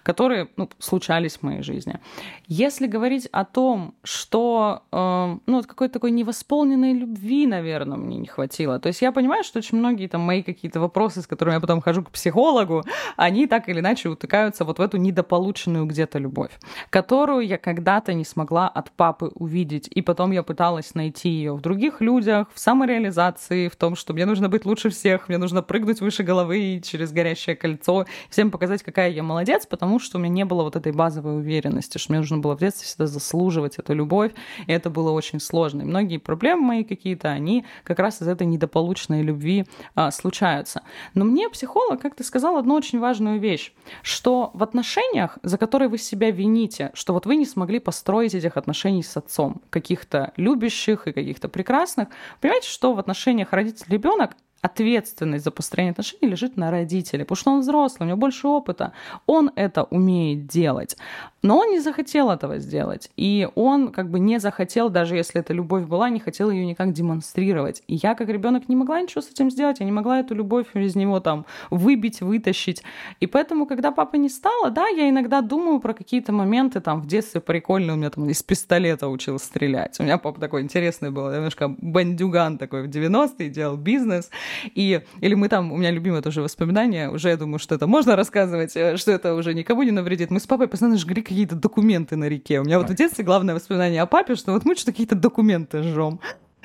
которые, 0.03 0.47
ну, 0.57 0.69
случались 0.79 1.37
в 1.37 1.43
моей 1.43 1.61
жизни. 1.61 1.99
Если 2.47 2.87
говорить 2.87 3.27
о 3.31 3.45
том, 3.45 3.93
что, 4.03 4.83
э, 4.91 5.37
ну, 5.45 5.55
вот 5.57 5.67
какой-то 5.67 5.93
такой 5.93 6.11
невосполненной 6.11 6.93
любви, 6.93 7.45
наверное, 7.45 7.97
мне 7.97 8.17
не 8.17 8.27
хватило. 8.27 8.79
То 8.79 8.87
есть 8.87 9.01
я 9.01 9.11
понимаю, 9.11 9.43
что 9.43 9.59
очень 9.59 9.77
многие 9.77 10.07
там 10.07 10.21
мои 10.21 10.41
какие-то 10.41 10.79
вопросы, 10.79 11.21
с 11.21 11.27
которыми 11.27 11.55
я 11.55 11.59
потом 11.59 11.81
хожу 11.81 12.03
к 12.03 12.09
психологу, 12.09 12.83
они 13.17 13.47
так 13.47 13.69
или 13.69 13.79
иначе 13.79 14.09
утыкаются 14.31 14.63
вот 14.63 14.79
в 14.79 14.81
эту 14.81 14.97
недополученную 14.97 15.85
где-то 15.85 16.17
любовь, 16.19 16.51
которую 16.89 17.45
я 17.45 17.57
когда-то 17.57 18.13
не 18.13 18.23
смогла 18.23 18.69
от 18.69 18.91
папы 18.91 19.31
увидеть. 19.35 19.89
И 19.91 20.01
потом 20.01 20.31
я 20.31 20.43
пыталась 20.43 20.95
найти 20.95 21.29
ее 21.29 21.53
в 21.53 21.61
других 21.61 22.01
людях, 22.01 22.47
в 22.53 22.59
самореализации, 22.59 23.67
в 23.67 23.75
том, 23.75 23.95
что 23.95 24.13
мне 24.13 24.25
нужно 24.25 24.47
быть 24.47 24.65
лучше 24.65 24.89
всех, 24.89 25.27
мне 25.27 25.37
нужно 25.37 25.61
прыгнуть 25.61 26.01
выше 26.01 26.23
головы 26.23 26.81
через 26.83 27.11
горящее 27.11 27.55
кольцо, 27.55 28.05
всем 28.29 28.51
показать, 28.51 28.83
какая 28.83 29.11
я 29.11 29.23
молодец, 29.23 29.65
потому 29.65 29.99
что 29.99 30.17
у 30.17 30.21
меня 30.21 30.33
не 30.33 30.45
было 30.45 30.63
вот 30.63 30.75
этой 30.75 30.93
базовой 30.93 31.37
уверенности, 31.37 31.97
что 31.97 32.13
мне 32.13 32.19
нужно 32.19 32.37
было 32.37 32.55
в 32.55 32.59
детстве 32.59 32.85
всегда 32.85 33.07
заслуживать 33.07 33.79
эту 33.79 33.93
любовь, 33.93 34.31
и 34.67 34.71
это 34.71 34.89
было 34.89 35.11
очень 35.11 35.39
сложно. 35.39 35.81
И 35.81 35.85
многие 35.85 36.17
проблемы 36.17 36.61
мои 36.61 36.83
какие-то, 36.83 37.29
они 37.29 37.65
как 37.83 37.99
раз 37.99 38.21
из 38.21 38.27
этой 38.27 38.47
недополученной 38.47 39.23
любви 39.23 39.65
а, 39.95 40.11
случаются. 40.11 40.81
Но 41.13 41.25
мне 41.25 41.49
психолог 41.49 42.01
как-то 42.01 42.23
сказал 42.23 42.57
одну 42.57 42.75
очень 42.75 42.99
важную 42.99 43.39
вещь, 43.39 43.73
что 44.11 44.51
в 44.53 44.61
отношениях, 44.61 45.37
за 45.41 45.57
которые 45.57 45.89
вы 45.89 45.97
себя 45.97 46.29
вините, 46.31 46.91
что 46.93 47.13
вот 47.13 47.25
вы 47.25 47.35
не 47.37 47.45
смогли 47.45 47.79
построить 47.79 48.35
этих 48.35 48.57
отношений 48.57 49.03
с 49.03 49.17
отцом, 49.17 49.61
каких-то 49.69 50.33
любящих 50.37 51.07
и 51.07 51.13
каких-то 51.13 51.49
прекрасных, 51.49 52.09
понимаете, 52.39 52.69
что 52.69 52.93
в 52.93 52.99
отношениях 52.99 53.53
родитель-ребенок 53.53 54.35
ответственность 54.61 55.43
за 55.43 55.51
построение 55.51 55.91
отношений 55.91 56.27
лежит 56.29 56.57
на 56.57 56.71
родителе, 56.71 57.23
потому 57.25 57.37
что 57.37 57.51
он 57.51 57.59
взрослый, 57.61 58.05
у 58.05 58.09
него 58.09 58.17
больше 58.17 58.47
опыта, 58.47 58.93
он 59.25 59.51
это 59.55 59.83
умеет 59.83 60.47
делать. 60.47 60.97
Но 61.41 61.57
он 61.57 61.71
не 61.71 61.79
захотел 61.79 62.29
этого 62.29 62.59
сделать. 62.59 63.09
И 63.17 63.47
он 63.55 63.91
как 63.91 64.11
бы 64.11 64.19
не 64.19 64.39
захотел, 64.39 64.89
даже 64.89 65.15
если 65.15 65.41
эта 65.41 65.53
любовь 65.53 65.85
была, 65.85 66.09
не 66.09 66.19
хотел 66.19 66.51
ее 66.51 66.65
никак 66.65 66.93
демонстрировать. 66.93 67.81
И 67.87 67.95
я 67.95 68.13
как 68.13 68.29
ребенок 68.29 68.69
не 68.69 68.75
могла 68.75 69.01
ничего 69.01 69.21
с 69.21 69.31
этим 69.31 69.49
сделать, 69.49 69.79
я 69.79 69.85
не 69.85 69.91
могла 69.91 70.19
эту 70.19 70.35
любовь 70.35 70.67
из 70.75 70.95
него 70.95 71.19
там 71.19 71.45
выбить, 71.71 72.21
вытащить. 72.21 72.83
И 73.19 73.25
поэтому, 73.25 73.65
когда 73.65 73.91
папа 73.91 74.17
не 74.17 74.29
стало, 74.29 74.69
да, 74.69 74.87
я 74.87 75.09
иногда 75.09 75.41
думаю 75.41 75.79
про 75.79 75.93
какие-то 75.93 76.31
моменты 76.31 76.79
там 76.79 77.01
в 77.01 77.07
детстве 77.07 77.41
прикольные, 77.41 77.93
у 77.93 77.97
меня 77.97 78.11
там 78.11 78.29
из 78.29 78.43
пистолета 78.43 79.07
учил 79.07 79.39
стрелять. 79.39 79.99
У 79.99 80.03
меня 80.03 80.19
папа 80.19 80.39
такой 80.39 80.61
интересный 80.61 81.09
был, 81.09 81.31
немножко 81.31 81.69
бандюган 81.69 82.59
такой 82.59 82.83
в 82.83 82.89
90-е, 82.89 83.49
делал 83.49 83.77
бизнес. 83.77 84.29
И, 84.75 85.01
или 85.21 85.33
мы 85.33 85.49
там, 85.49 85.71
у 85.71 85.77
меня 85.77 85.91
любимое 85.91 86.21
тоже 86.21 86.41
воспоминание, 86.41 87.09
уже 87.09 87.29
я 87.29 87.37
думаю, 87.37 87.59
что 87.59 87.75
это 87.75 87.87
можно 87.87 88.15
рассказывать, 88.15 88.75
э, 88.75 88.97
что 88.97 89.11
это 89.11 89.33
уже 89.35 89.53
никому 89.53 89.83
не 89.83 89.91
навредит. 89.91 90.31
Мы 90.31 90.39
с 90.39 90.47
папой 90.47 90.67
постоянно 90.67 90.97
жгли 90.97 91.21
какие-то 91.21 91.55
документы 91.55 92.15
на 92.15 92.29
реке. 92.29 92.59
У 92.59 92.63
меня 92.63 92.79
вот 92.79 92.89
в 92.89 92.93
детстве 92.93 93.23
главное 93.23 93.55
воспоминание 93.55 94.01
о 94.01 94.05
папе, 94.05 94.35
что 94.35 94.53
вот 94.53 94.65
мы 94.65 94.75
что-то 94.75 94.91
какие-то 94.91 95.15
документы 95.15 95.83
жжем. 95.83 96.19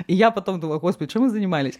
И 0.07 0.14
я 0.14 0.30
потом 0.30 0.61
думала, 0.61 0.78
господи, 0.78 1.11
чем 1.11 1.22
мы 1.22 1.30
занимались? 1.30 1.78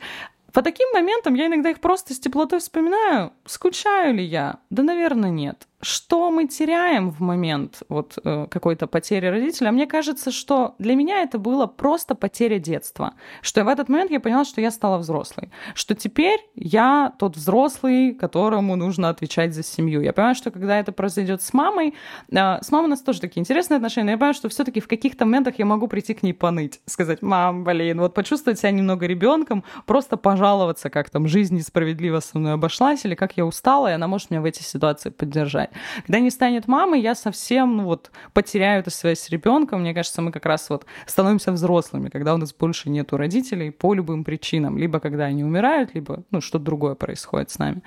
По 0.53 0.63
таким 0.63 0.89
моментам 0.95 1.35
я 1.35 1.47
иногда 1.49 1.71
их 1.71 1.81
просто 1.81 2.15
с 2.15 2.19
теплотой 2.19 2.61
вспоминаю. 2.61 3.33
Скучаю 3.45 4.15
ли 4.15 4.25
я? 4.25 4.61
Да, 4.71 4.83
наверное, 4.83 5.31
нет 5.31 5.67
что 5.87 6.33
мы 6.33 6.49
теряем 6.49 7.11
в 7.11 7.21
момент 7.21 7.83
вот 7.89 8.19
э, 8.25 8.49
какой-то 8.51 8.89
потери 8.89 9.27
родителя? 9.27 9.71
Мне 9.71 9.87
кажется, 9.87 10.33
что 10.33 10.75
для 10.81 10.97
меня 10.97 11.23
это 11.23 11.39
было 11.39 11.67
просто 11.67 12.17
потеря 12.17 12.59
детства. 12.59 13.15
Что 13.41 13.63
в 13.63 13.69
этот 13.69 13.89
момент 13.89 14.11
я 14.11 14.19
поняла, 14.19 14.45
что 14.45 14.61
я 14.61 14.73
стала 14.73 14.99
взрослой. 14.99 15.51
Что 15.75 15.95
теперь 15.95 16.41
я 16.57 17.13
тот 17.21 17.37
взрослый, 17.37 18.15
которому 18.15 18.75
нужно 18.75 19.11
отвечать 19.11 19.55
за 19.55 19.63
семью. 19.63 20.01
Я 20.01 20.13
понимаю, 20.13 20.35
что 20.35 20.51
когда 20.51 20.77
это 20.81 20.91
произойдет 20.91 21.41
с 21.41 21.53
мамой, 21.53 21.95
э, 22.33 22.59
с 22.61 22.73
мамой 22.73 22.87
у 22.87 22.91
нас 22.91 23.03
тоже 23.03 23.21
такие 23.21 23.41
интересные 23.41 23.77
отношения, 23.77 24.07
но 24.07 24.11
я 24.11 24.17
понимаю, 24.17 24.35
что 24.35 24.49
все-таки 24.49 24.81
в 24.81 24.89
каких-то 24.89 25.25
моментах 25.25 25.55
я 25.61 25.67
могу 25.67 25.87
прийти 25.87 26.15
к 26.15 26.25
ней 26.25 26.33
поныть, 26.33 26.81
сказать, 26.87 27.23
мам, 27.23 27.63
блин, 27.63 28.01
вот 28.01 28.13
почувствовать 28.13 28.59
себя 28.59 28.73
немного 28.73 29.07
ребенком, 29.07 29.63
просто 29.87 30.17
пожаловаться, 30.17 30.91
как 30.91 31.11
там 31.11 31.29
жизнь 31.29 31.55
несправедливо 31.55 32.19
со 32.19 32.39
мной 32.39 32.55
обошлась, 32.55 33.05
или 33.05 33.15
как 33.15 33.37
я 33.37 33.47
устала, 33.47 33.87
и 33.87 33.93
она 33.93 34.09
может 34.09 34.31
меня 34.31 34.41
в 34.41 34.47
эти 34.47 34.65
ситуации 34.65 35.11
поддержать. 35.11 35.71
Когда 36.07 36.21
не 36.21 36.31
станет 36.31 36.69
мамой, 36.69 37.01
я 37.01 37.15
совсем 37.15 37.77
ну, 37.77 37.85
вот, 37.85 38.11
потеряю 38.33 38.81
эту 38.81 38.91
связь 38.91 39.21
с 39.21 39.31
ребенком. 39.31 39.81
Мне 39.81 39.95
кажется, 39.95 40.23
мы 40.23 40.33
как 40.33 40.47
раз 40.47 40.71
вот 40.71 40.87
становимся 41.07 41.53
взрослыми, 41.53 42.09
когда 42.09 42.35
у 42.35 42.37
нас 42.37 42.55
больше 42.55 42.91
нету 42.91 43.17
родителей 43.17 43.71
по 43.71 43.95
любым 43.95 44.25
причинам. 44.25 44.79
Либо 44.79 45.01
когда 45.01 45.25
они 45.25 45.45
умирают, 45.45 45.95
либо 45.95 46.23
ну, 46.31 46.41
что-то 46.41 46.65
другое 46.65 46.95
происходит 46.95 47.51
с 47.51 47.59
нами. 47.59 47.83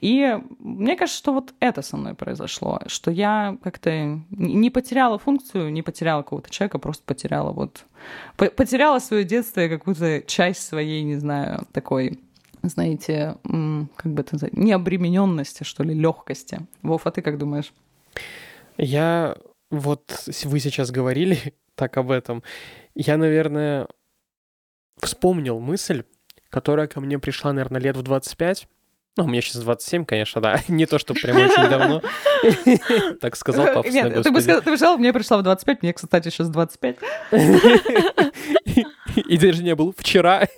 И 0.00 0.38
мне 0.58 0.96
кажется, 0.96 1.18
что 1.18 1.32
вот 1.32 1.54
это 1.60 1.82
со 1.82 1.96
мной 1.96 2.14
произошло, 2.14 2.80
что 2.86 3.10
я 3.10 3.56
как-то 3.62 4.20
не 4.30 4.70
потеряла 4.70 5.18
функцию, 5.18 5.72
не 5.72 5.82
потеряла 5.82 6.22
какого-то 6.22 6.50
человека, 6.50 6.78
просто 6.78 7.04
потеряла 7.04 7.52
вот... 7.52 7.84
Потеряла 8.36 8.98
свое 8.98 9.22
детство 9.22 9.60
и 9.60 9.68
какую-то 9.68 10.22
часть 10.22 10.66
своей, 10.66 11.02
не 11.02 11.16
знаю, 11.16 11.66
такой 11.72 12.18
знаете, 12.62 13.36
как 13.42 14.12
бы 14.12 14.22
это 14.22 14.36
сказать, 14.36 14.56
необремененности, 14.56 15.64
что 15.64 15.82
ли, 15.82 15.94
легкости. 15.94 16.60
Вов, 16.82 17.06
а 17.06 17.10
ты 17.10 17.22
как 17.22 17.38
думаешь? 17.38 17.72
Я 18.78 19.36
вот 19.70 20.28
вы 20.44 20.60
сейчас 20.60 20.90
говорили 20.90 21.54
так 21.74 21.96
об 21.96 22.10
этом. 22.10 22.42
Я, 22.94 23.16
наверное, 23.16 23.88
вспомнил 24.98 25.58
мысль, 25.58 26.04
которая 26.50 26.86
ко 26.86 27.00
мне 27.00 27.18
пришла, 27.18 27.52
наверное, 27.52 27.80
лет 27.80 27.96
в 27.96 28.02
25. 28.02 28.68
Ну, 29.16 29.26
мне 29.26 29.42
сейчас 29.42 29.62
27, 29.62 30.06
конечно, 30.06 30.40
да. 30.40 30.60
Не 30.68 30.86
то, 30.86 30.98
что 30.98 31.14
прям 31.14 31.36
очень 31.36 31.68
давно. 31.68 32.02
Так 33.20 33.36
сказал 33.36 33.66
папа. 33.66 33.86
Нет, 33.86 34.22
ты 34.22 34.30
бы 34.30 34.40
сказал, 34.40 34.98
мне 34.98 35.12
пришла 35.12 35.38
в 35.38 35.42
25, 35.42 35.82
мне, 35.82 35.92
кстати, 35.92 36.28
сейчас 36.28 36.48
25. 36.48 36.96
И 39.28 39.38
даже 39.38 39.62
не 39.62 39.74
был 39.74 39.94
вчера. 39.96 40.48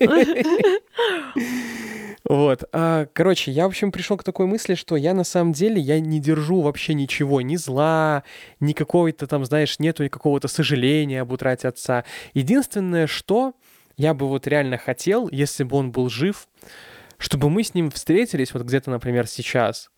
Вот. 2.29 2.65
А, 2.73 3.07
короче, 3.13 3.51
я, 3.51 3.65
в 3.65 3.69
общем, 3.69 3.93
пришел 3.93 4.17
к 4.17 4.25
такой 4.25 4.47
мысли, 4.47 4.75
что 4.75 4.97
я 4.97 5.13
на 5.13 5.25
самом 5.25 5.53
деле, 5.53 5.81
я 5.81 6.01
не 6.01 6.21
держу 6.21 6.63
вообще 6.63 6.95
ничего, 6.95 7.43
ни 7.43 7.57
зла, 7.57 8.25
ни 8.61 8.73
какого-то 8.73 9.27
там, 9.27 9.45
знаешь, 9.45 9.79
нету 9.79 10.09
какого-то 10.09 10.49
сожаления 10.49 11.21
об 11.21 11.33
утрате 11.33 11.69
отца. 11.69 12.05
Единственное, 12.33 13.07
что 13.07 13.53
я 13.97 14.15
бы 14.15 14.27
вот 14.29 14.47
реально 14.47 14.79
хотел, 14.79 15.29
если 15.31 15.65
бы 15.65 15.77
он 15.77 15.93
был 15.93 16.09
жив, 16.09 16.49
чтобы 17.19 17.51
мы 17.51 17.63
с 17.63 17.75
ним 17.75 17.91
встретились 17.91 18.55
вот 18.55 18.63
где-то, 18.65 18.91
например, 18.91 19.27
сейчас. 19.27 19.91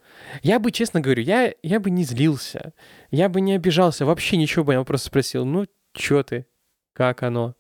Я 0.43 0.59
бы, 0.59 0.73
честно 0.73 1.01
говорю, 1.01 1.23
я, 1.23 1.53
я 1.63 1.79
бы 1.81 1.91
не 1.91 2.05
злился, 2.05 2.73
я 3.11 3.29
бы 3.29 3.41
не 3.41 3.55
обижался, 3.55 4.05
вообще 4.05 4.37
ничего 4.37 4.65
бы, 4.65 4.73
я 4.73 4.83
просто 4.85 5.09
спросил, 5.09 5.45
ну, 5.45 5.67
чё 5.93 6.23
ты, 6.23 6.47
как 6.93 7.23
оно, 7.23 7.55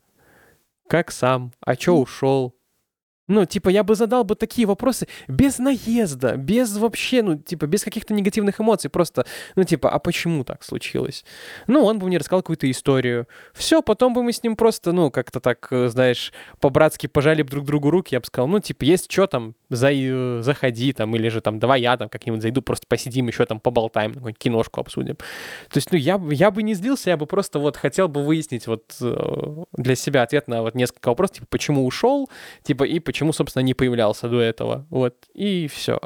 как 0.88 1.12
сам, 1.12 1.52
а 1.60 1.76
чё 1.76 1.94
ушел, 1.94 2.55
ну, 3.28 3.44
типа, 3.44 3.68
я 3.68 3.82
бы 3.82 3.94
задал 3.94 4.24
бы 4.24 4.34
такие 4.34 4.66
вопросы 4.66 5.08
без 5.28 5.58
наезда, 5.58 6.36
без 6.36 6.76
вообще, 6.76 7.22
ну, 7.22 7.36
типа, 7.36 7.66
без 7.66 7.82
каких-то 7.82 8.14
негативных 8.14 8.60
эмоций, 8.60 8.90
просто, 8.90 9.26
ну, 9.56 9.64
типа, 9.64 9.90
а 9.90 9.98
почему 9.98 10.44
так 10.44 10.64
случилось? 10.64 11.24
Ну, 11.66 11.84
он 11.84 11.98
бы 11.98 12.06
мне 12.06 12.18
рассказал 12.18 12.42
какую-то 12.42 12.70
историю. 12.70 13.26
Все, 13.52 13.82
потом 13.82 14.14
бы 14.14 14.22
мы 14.22 14.32
с 14.32 14.42
ним 14.42 14.56
просто, 14.56 14.92
ну, 14.92 15.10
как-то 15.10 15.40
так, 15.40 15.66
э, 15.70 15.88
знаешь, 15.88 16.32
по-братски 16.60 17.06
пожали 17.06 17.42
друг 17.42 17.64
другу 17.64 17.90
руки, 17.90 18.14
я 18.14 18.20
бы 18.20 18.26
сказал, 18.26 18.48
ну, 18.48 18.60
типа, 18.60 18.84
есть 18.84 19.10
что 19.10 19.26
там, 19.26 19.54
за... 19.68 19.90
Э, 19.92 20.42
заходи 20.42 20.92
там, 20.92 21.14
или 21.16 21.28
же 21.28 21.40
там, 21.40 21.58
давай 21.58 21.80
я 21.80 21.96
там 21.96 22.08
как-нибудь 22.08 22.42
зайду, 22.42 22.62
просто 22.62 22.86
посидим 22.88 23.28
еще 23.28 23.44
там, 23.44 23.60
поболтаем, 23.60 24.14
киношку 24.34 24.80
обсудим. 24.80 25.16
То 25.16 25.76
есть, 25.76 25.92
ну, 25.92 25.98
я, 25.98 26.20
я 26.30 26.50
бы 26.50 26.62
не 26.62 26.74
злился, 26.74 27.10
я 27.10 27.16
бы 27.16 27.26
просто 27.26 27.58
вот 27.58 27.76
хотел 27.76 28.08
бы 28.08 28.22
выяснить 28.22 28.66
вот 28.66 28.96
э, 29.00 29.64
для 29.72 29.96
себя 29.96 30.22
ответ 30.22 30.48
на 30.48 30.62
вот 30.62 30.74
несколько 30.74 31.08
вопросов, 31.08 31.36
типа, 31.36 31.46
почему 31.50 31.86
ушел, 31.86 32.30
типа, 32.62 32.84
и 32.84 33.00
почему 33.00 33.15
почему, 33.16 33.32
собственно, 33.32 33.62
не 33.62 33.72
появлялся 33.72 34.28
до 34.28 34.40
этого. 34.40 34.86
Вот, 34.90 35.14
и 35.32 35.68
все. 35.68 35.98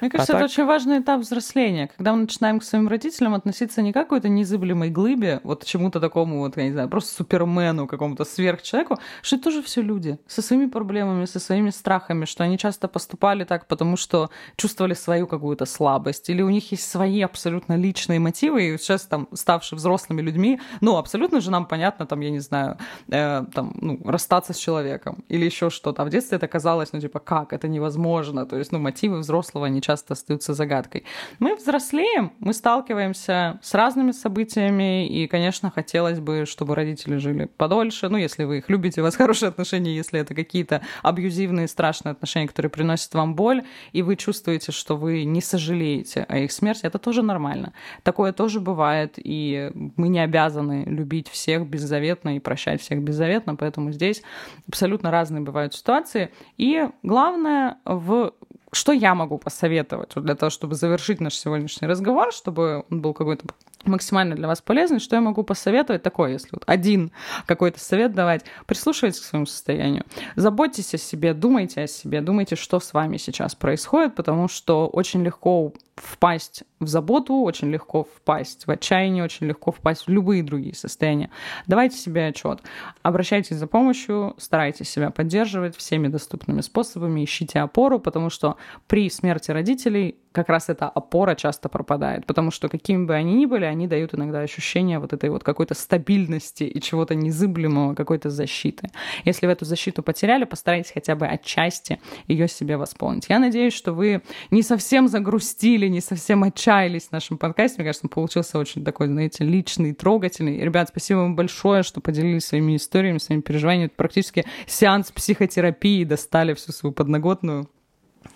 Мне 0.00 0.10
кажется, 0.10 0.32
а 0.32 0.36
это 0.36 0.44
так... 0.44 0.50
очень 0.50 0.64
важный 0.64 1.00
этап 1.00 1.20
взросления, 1.20 1.90
когда 1.96 2.12
мы 2.12 2.22
начинаем 2.22 2.60
к 2.60 2.64
своим 2.64 2.88
родителям 2.88 3.34
относиться 3.34 3.82
не 3.82 3.92
как 3.92 4.06
какой-то 4.06 4.28
незыблемой 4.28 4.88
глыбе, 4.88 5.40
вот 5.42 5.64
чему-то 5.64 6.00
такому, 6.00 6.38
вот, 6.38 6.56
я 6.56 6.62
не 6.62 6.72
знаю, 6.72 6.88
просто 6.88 7.12
супермену, 7.12 7.88
какому-то 7.88 8.24
сверхчеловеку, 8.24 8.98
что 9.20 9.36
это 9.36 9.44
тоже 9.44 9.62
все 9.62 9.82
люди 9.82 10.18
со 10.28 10.42
своими 10.42 10.66
проблемами, 10.66 11.24
со 11.24 11.40
своими 11.40 11.70
страхами, 11.70 12.24
что 12.24 12.44
они 12.44 12.56
часто 12.56 12.86
поступали 12.86 13.44
так, 13.44 13.66
потому 13.66 13.96
что 13.96 14.30
чувствовали 14.56 14.94
свою 14.94 15.26
какую-то 15.26 15.66
слабость, 15.66 16.30
или 16.30 16.42
у 16.42 16.50
них 16.50 16.70
есть 16.70 16.88
свои 16.88 17.20
абсолютно 17.20 17.76
личные 17.76 18.20
мотивы, 18.20 18.62
и 18.62 18.78
сейчас 18.78 19.06
там, 19.06 19.26
ставшие 19.32 19.76
взрослыми 19.76 20.22
людьми, 20.22 20.60
ну, 20.80 20.96
абсолютно 20.96 21.40
же 21.40 21.50
нам 21.50 21.66
понятно, 21.66 22.06
там, 22.06 22.20
я 22.20 22.30
не 22.30 22.40
знаю, 22.40 22.78
э, 23.08 23.44
там, 23.52 23.74
ну, 23.80 24.00
расстаться 24.04 24.52
с 24.52 24.56
человеком, 24.56 25.24
или 25.28 25.44
еще 25.44 25.68
что-то. 25.70 26.02
А 26.02 26.04
в 26.04 26.10
детстве 26.10 26.36
это 26.36 26.46
казалось, 26.46 26.92
ну, 26.92 27.00
типа, 27.00 27.18
как, 27.18 27.52
это 27.52 27.66
невозможно, 27.66 28.46
то 28.46 28.56
есть, 28.56 28.72
ну, 28.72 28.78
мотивы 28.78 29.18
взрослых 29.18 29.55
прошлого, 29.56 29.66
они 29.66 29.80
часто 29.80 30.14
остаются 30.14 30.54
загадкой. 30.54 31.04
Мы 31.38 31.54
взрослеем, 31.56 32.32
мы 32.40 32.52
сталкиваемся 32.52 33.58
с 33.62 33.74
разными 33.74 34.12
событиями, 34.12 35.08
и, 35.08 35.26
конечно, 35.26 35.70
хотелось 35.70 36.18
бы, 36.18 36.44
чтобы 36.46 36.74
родители 36.74 37.16
жили 37.16 37.46
подольше, 37.56 38.08
ну, 38.08 38.18
если 38.18 38.44
вы 38.44 38.58
их 38.58 38.68
любите, 38.68 39.00
у 39.00 39.04
вас 39.04 39.16
хорошие 39.22 39.48
отношения, 39.48 39.96
если 39.96 40.20
это 40.20 40.34
какие-то 40.34 40.80
абьюзивные, 41.02 41.68
страшные 41.68 42.12
отношения, 42.12 42.48
которые 42.48 42.70
приносят 42.70 43.14
вам 43.14 43.34
боль, 43.34 43.62
и 43.94 44.02
вы 44.02 44.16
чувствуете, 44.16 44.72
что 44.72 44.96
вы 44.96 45.24
не 45.24 45.40
сожалеете 45.40 46.26
о 46.28 46.38
их 46.38 46.52
смерти, 46.52 46.86
это 46.86 46.98
тоже 46.98 47.22
нормально. 47.22 47.72
Такое 48.02 48.32
тоже 48.32 48.60
бывает, 48.60 49.14
и 49.16 49.70
мы 49.96 50.08
не 50.08 50.20
обязаны 50.20 50.84
любить 50.86 51.28
всех 51.28 51.66
беззаветно 51.66 52.36
и 52.36 52.40
прощать 52.40 52.80
всех 52.80 53.02
беззаветно, 53.02 53.56
поэтому 53.56 53.92
здесь 53.92 54.22
абсолютно 54.68 55.10
разные 55.10 55.40
бывают 55.40 55.74
ситуации. 55.74 56.30
И 56.58 56.88
главное, 57.02 57.76
в 57.84 58.32
что 58.72 58.92
я 58.92 59.14
могу 59.14 59.38
посоветовать 59.38 60.12
для 60.16 60.34
того, 60.34 60.50
чтобы 60.50 60.74
завершить 60.74 61.20
наш 61.20 61.34
сегодняшний 61.34 61.88
разговор, 61.88 62.32
чтобы 62.32 62.84
он 62.90 63.00
был 63.00 63.14
какой-то 63.14 63.46
максимально 63.88 64.36
для 64.36 64.46
вас 64.46 64.60
полезный, 64.60 64.98
что 64.98 65.16
я 65.16 65.22
могу 65.22 65.42
посоветовать 65.42 66.02
такое, 66.02 66.32
если 66.32 66.48
вот 66.52 66.62
один 66.66 67.12
какой-то 67.46 67.80
совет 67.80 68.12
давать, 68.12 68.44
прислушивайтесь 68.66 69.20
к 69.20 69.24
своему 69.24 69.46
состоянию, 69.46 70.04
заботьтесь 70.36 70.94
о 70.94 70.98
себе, 70.98 71.34
думайте 71.34 71.82
о 71.82 71.86
себе, 71.86 72.20
думайте, 72.20 72.56
что 72.56 72.80
с 72.80 72.92
вами 72.92 73.16
сейчас 73.16 73.54
происходит, 73.54 74.14
потому 74.14 74.48
что 74.48 74.86
очень 74.86 75.22
легко 75.22 75.72
впасть 75.96 76.64
в 76.78 76.86
заботу, 76.86 77.36
очень 77.36 77.70
легко 77.70 78.04
впасть 78.04 78.66
в 78.66 78.70
отчаяние, 78.70 79.24
очень 79.24 79.46
легко 79.46 79.72
впасть 79.72 80.06
в 80.06 80.10
любые 80.10 80.42
другие 80.42 80.74
состояния. 80.74 81.30
Давайте 81.66 81.96
себе 81.96 82.26
отчет. 82.26 82.60
Обращайтесь 83.02 83.56
за 83.56 83.66
помощью, 83.66 84.34
старайтесь 84.36 84.90
себя 84.90 85.10
поддерживать 85.10 85.74
всеми 85.74 86.08
доступными 86.08 86.60
способами, 86.60 87.24
ищите 87.24 87.60
опору, 87.60 87.98
потому 87.98 88.28
что 88.28 88.56
при 88.86 89.08
смерти 89.08 89.50
родителей 89.50 90.16
как 90.32 90.50
раз 90.50 90.68
эта 90.68 90.86
опора 90.86 91.34
часто 91.34 91.70
пропадает, 91.70 92.26
потому 92.26 92.50
что 92.50 92.68
какими 92.68 93.06
бы 93.06 93.14
они 93.14 93.34
ни 93.34 93.46
были, 93.46 93.64
они 93.76 93.86
дают 93.86 94.14
иногда 94.14 94.40
ощущение 94.40 94.98
вот 94.98 95.12
этой 95.12 95.30
вот 95.30 95.44
какой-то 95.44 95.74
стабильности 95.74 96.64
и 96.64 96.80
чего-то 96.80 97.14
незыблемого, 97.14 97.94
какой-то 97.94 98.30
защиты. 98.30 98.90
Если 99.24 99.46
вы 99.46 99.52
эту 99.52 99.64
защиту 99.64 100.02
потеряли, 100.02 100.44
постарайтесь 100.44 100.92
хотя 100.92 101.14
бы 101.14 101.26
отчасти 101.26 102.00
ее 102.26 102.48
себе 102.48 102.76
восполнить. 102.76 103.26
Я 103.28 103.38
надеюсь, 103.38 103.74
что 103.74 103.92
вы 103.92 104.22
не 104.50 104.62
совсем 104.62 105.08
загрустили, 105.08 105.88
не 105.88 106.00
совсем 106.00 106.42
отчаялись 106.42 107.08
в 107.08 107.12
нашем 107.12 107.38
подкасте. 107.38 107.76
Мне 107.78 107.88
кажется, 107.88 108.08
получился 108.08 108.58
очень 108.58 108.84
такой, 108.84 109.08
знаете, 109.08 109.44
личный, 109.44 109.92
трогательный. 109.92 110.58
Ребят, 110.58 110.88
спасибо 110.88 111.18
вам 111.18 111.36
большое, 111.36 111.82
что 111.82 112.00
поделились 112.00 112.46
своими 112.46 112.76
историями, 112.76 113.18
своими 113.18 113.42
переживаниями. 113.42 113.86
Это 113.86 113.96
практически 113.96 114.44
сеанс 114.66 115.12
психотерапии, 115.12 116.04
достали 116.04 116.54
всю 116.54 116.72
свою 116.72 116.92
подноготную. 116.92 117.68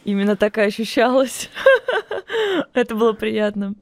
Именно 0.04 0.36
так 0.36 0.58
и 0.58 0.62
ощущалось. 0.62 1.50
Это 2.74 2.94
было 2.94 3.12
приятно. 3.12 3.74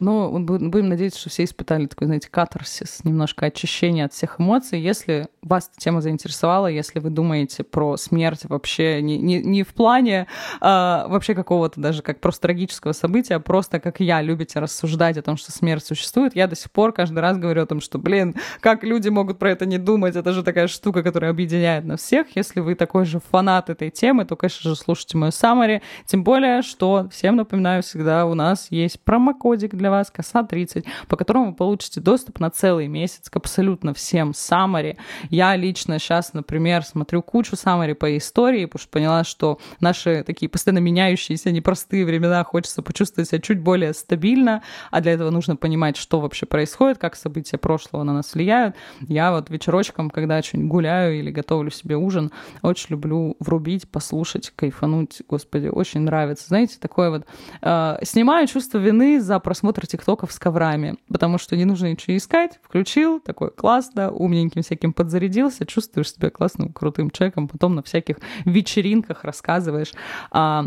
Но 0.00 0.30
будем 0.30 0.88
надеяться, 0.88 1.20
что 1.20 1.30
все 1.30 1.44
испытали 1.44 1.86
такой, 1.86 2.06
знаете, 2.06 2.28
катарсис, 2.30 3.04
немножко 3.04 3.46
очищение 3.46 4.06
от 4.06 4.12
всех 4.12 4.40
эмоций. 4.40 4.80
Если 4.80 5.28
вас 5.42 5.70
тема 5.76 6.00
заинтересовала, 6.00 6.66
если 6.66 7.00
вы 7.00 7.10
думаете 7.10 7.64
про 7.64 7.96
смерть 7.96 8.40
вообще 8.44 9.02
не, 9.02 9.18
не, 9.18 9.42
не 9.42 9.62
в 9.62 9.74
плане 9.74 10.26
а, 10.60 11.06
вообще 11.08 11.34
какого-то 11.34 11.80
даже 11.80 12.02
как 12.02 12.20
просто 12.20 12.42
трагического 12.42 12.92
события, 12.92 13.36
а 13.36 13.40
просто 13.40 13.80
как 13.80 14.00
я 14.00 14.22
любите 14.22 14.58
рассуждать 14.58 15.18
о 15.18 15.22
том, 15.22 15.36
что 15.36 15.52
смерть 15.52 15.84
существует, 15.84 16.34
я 16.34 16.46
до 16.46 16.56
сих 16.56 16.70
пор 16.70 16.92
каждый 16.92 17.18
раз 17.18 17.38
говорю 17.38 17.62
о 17.62 17.66
том, 17.66 17.80
что, 17.80 17.98
блин, 17.98 18.34
как 18.60 18.84
люди 18.84 19.08
могут 19.08 19.38
про 19.38 19.50
это 19.50 19.66
не 19.66 19.78
думать, 19.78 20.16
это 20.16 20.32
же 20.32 20.42
такая 20.42 20.66
штука, 20.66 21.02
которая 21.02 21.30
объединяет 21.30 21.84
нас 21.84 22.00
всех. 22.00 22.34
Если 22.36 22.60
вы 22.60 22.74
такой 22.74 23.04
же 23.04 23.20
фанат 23.20 23.70
этой 23.70 23.90
темы, 23.90 24.24
то, 24.24 24.36
конечно 24.36 24.70
же, 24.70 24.76
слушайте 24.76 25.18
мою 25.18 25.32
саммари. 25.32 25.82
Тем 26.06 26.24
более, 26.24 26.62
что 26.62 27.08
всем 27.10 27.36
напоминаю 27.36 27.82
всегда, 27.82 28.26
у 28.26 28.34
нас 28.34 28.68
есть 28.70 29.00
промокодик 29.00 29.74
для 29.74 29.89
вас, 29.90 30.10
коса 30.10 30.42
30, 30.42 30.84
по 31.08 31.16
которому 31.16 31.50
вы 31.50 31.56
получите 31.56 32.00
доступ 32.00 32.40
на 32.40 32.50
целый 32.50 32.86
месяц 32.88 33.28
к 33.28 33.36
абсолютно 33.36 33.94
всем 33.94 34.34
саммари. 34.34 34.96
Я 35.28 35.56
лично 35.56 35.98
сейчас, 35.98 36.32
например, 36.32 36.84
смотрю 36.84 37.22
кучу 37.22 37.56
саммари 37.56 37.92
по 37.92 38.16
истории, 38.16 38.64
потому 38.64 38.80
что 38.80 38.90
поняла, 38.90 39.24
что 39.24 39.58
наши 39.80 40.24
такие 40.24 40.48
постоянно 40.48 40.80
меняющиеся 40.80 41.50
непростые 41.50 42.04
времена 42.04 42.42
хочется 42.44 42.82
почувствовать 42.82 43.28
себя 43.28 43.40
чуть 43.40 43.60
более 43.60 43.94
стабильно, 43.94 44.62
а 44.90 45.00
для 45.00 45.12
этого 45.12 45.30
нужно 45.30 45.56
понимать, 45.56 45.96
что 45.96 46.20
вообще 46.20 46.46
происходит, 46.46 46.98
как 46.98 47.16
события 47.16 47.58
прошлого 47.58 48.02
на 48.02 48.12
нас 48.12 48.34
влияют. 48.34 48.76
Я 49.00 49.32
вот 49.32 49.50
вечерочком, 49.50 50.10
когда 50.10 50.42
что-нибудь 50.42 50.70
гуляю 50.70 51.18
или 51.18 51.30
готовлю 51.30 51.70
себе 51.70 51.96
ужин, 51.96 52.30
очень 52.62 52.86
люблю 52.90 53.36
врубить, 53.40 53.88
послушать, 53.88 54.52
кайфануть. 54.54 55.22
Господи, 55.28 55.68
очень 55.68 56.00
нравится. 56.00 56.46
Знаете, 56.48 56.76
такое 56.80 57.10
вот... 57.10 57.26
Э, 57.62 57.98
снимаю 58.02 58.46
чувство 58.46 58.78
вины 58.78 59.20
за 59.20 59.38
просмотр 59.38 59.79
тиктоков 59.86 60.32
с 60.32 60.38
коврами, 60.38 60.96
потому 61.08 61.38
что 61.38 61.56
не 61.56 61.64
нужно 61.64 61.90
ничего 61.90 62.16
искать. 62.16 62.58
Включил, 62.62 63.20
такой 63.20 63.50
классно, 63.50 64.10
умненьким 64.10 64.62
всяким 64.62 64.92
подзарядился, 64.92 65.66
чувствуешь 65.66 66.12
себя 66.12 66.30
классным, 66.30 66.72
крутым 66.72 67.10
человеком, 67.10 67.48
потом 67.48 67.74
на 67.74 67.82
всяких 67.82 68.16
вечеринках 68.44 69.24
рассказываешь 69.24 69.92
а, 70.30 70.66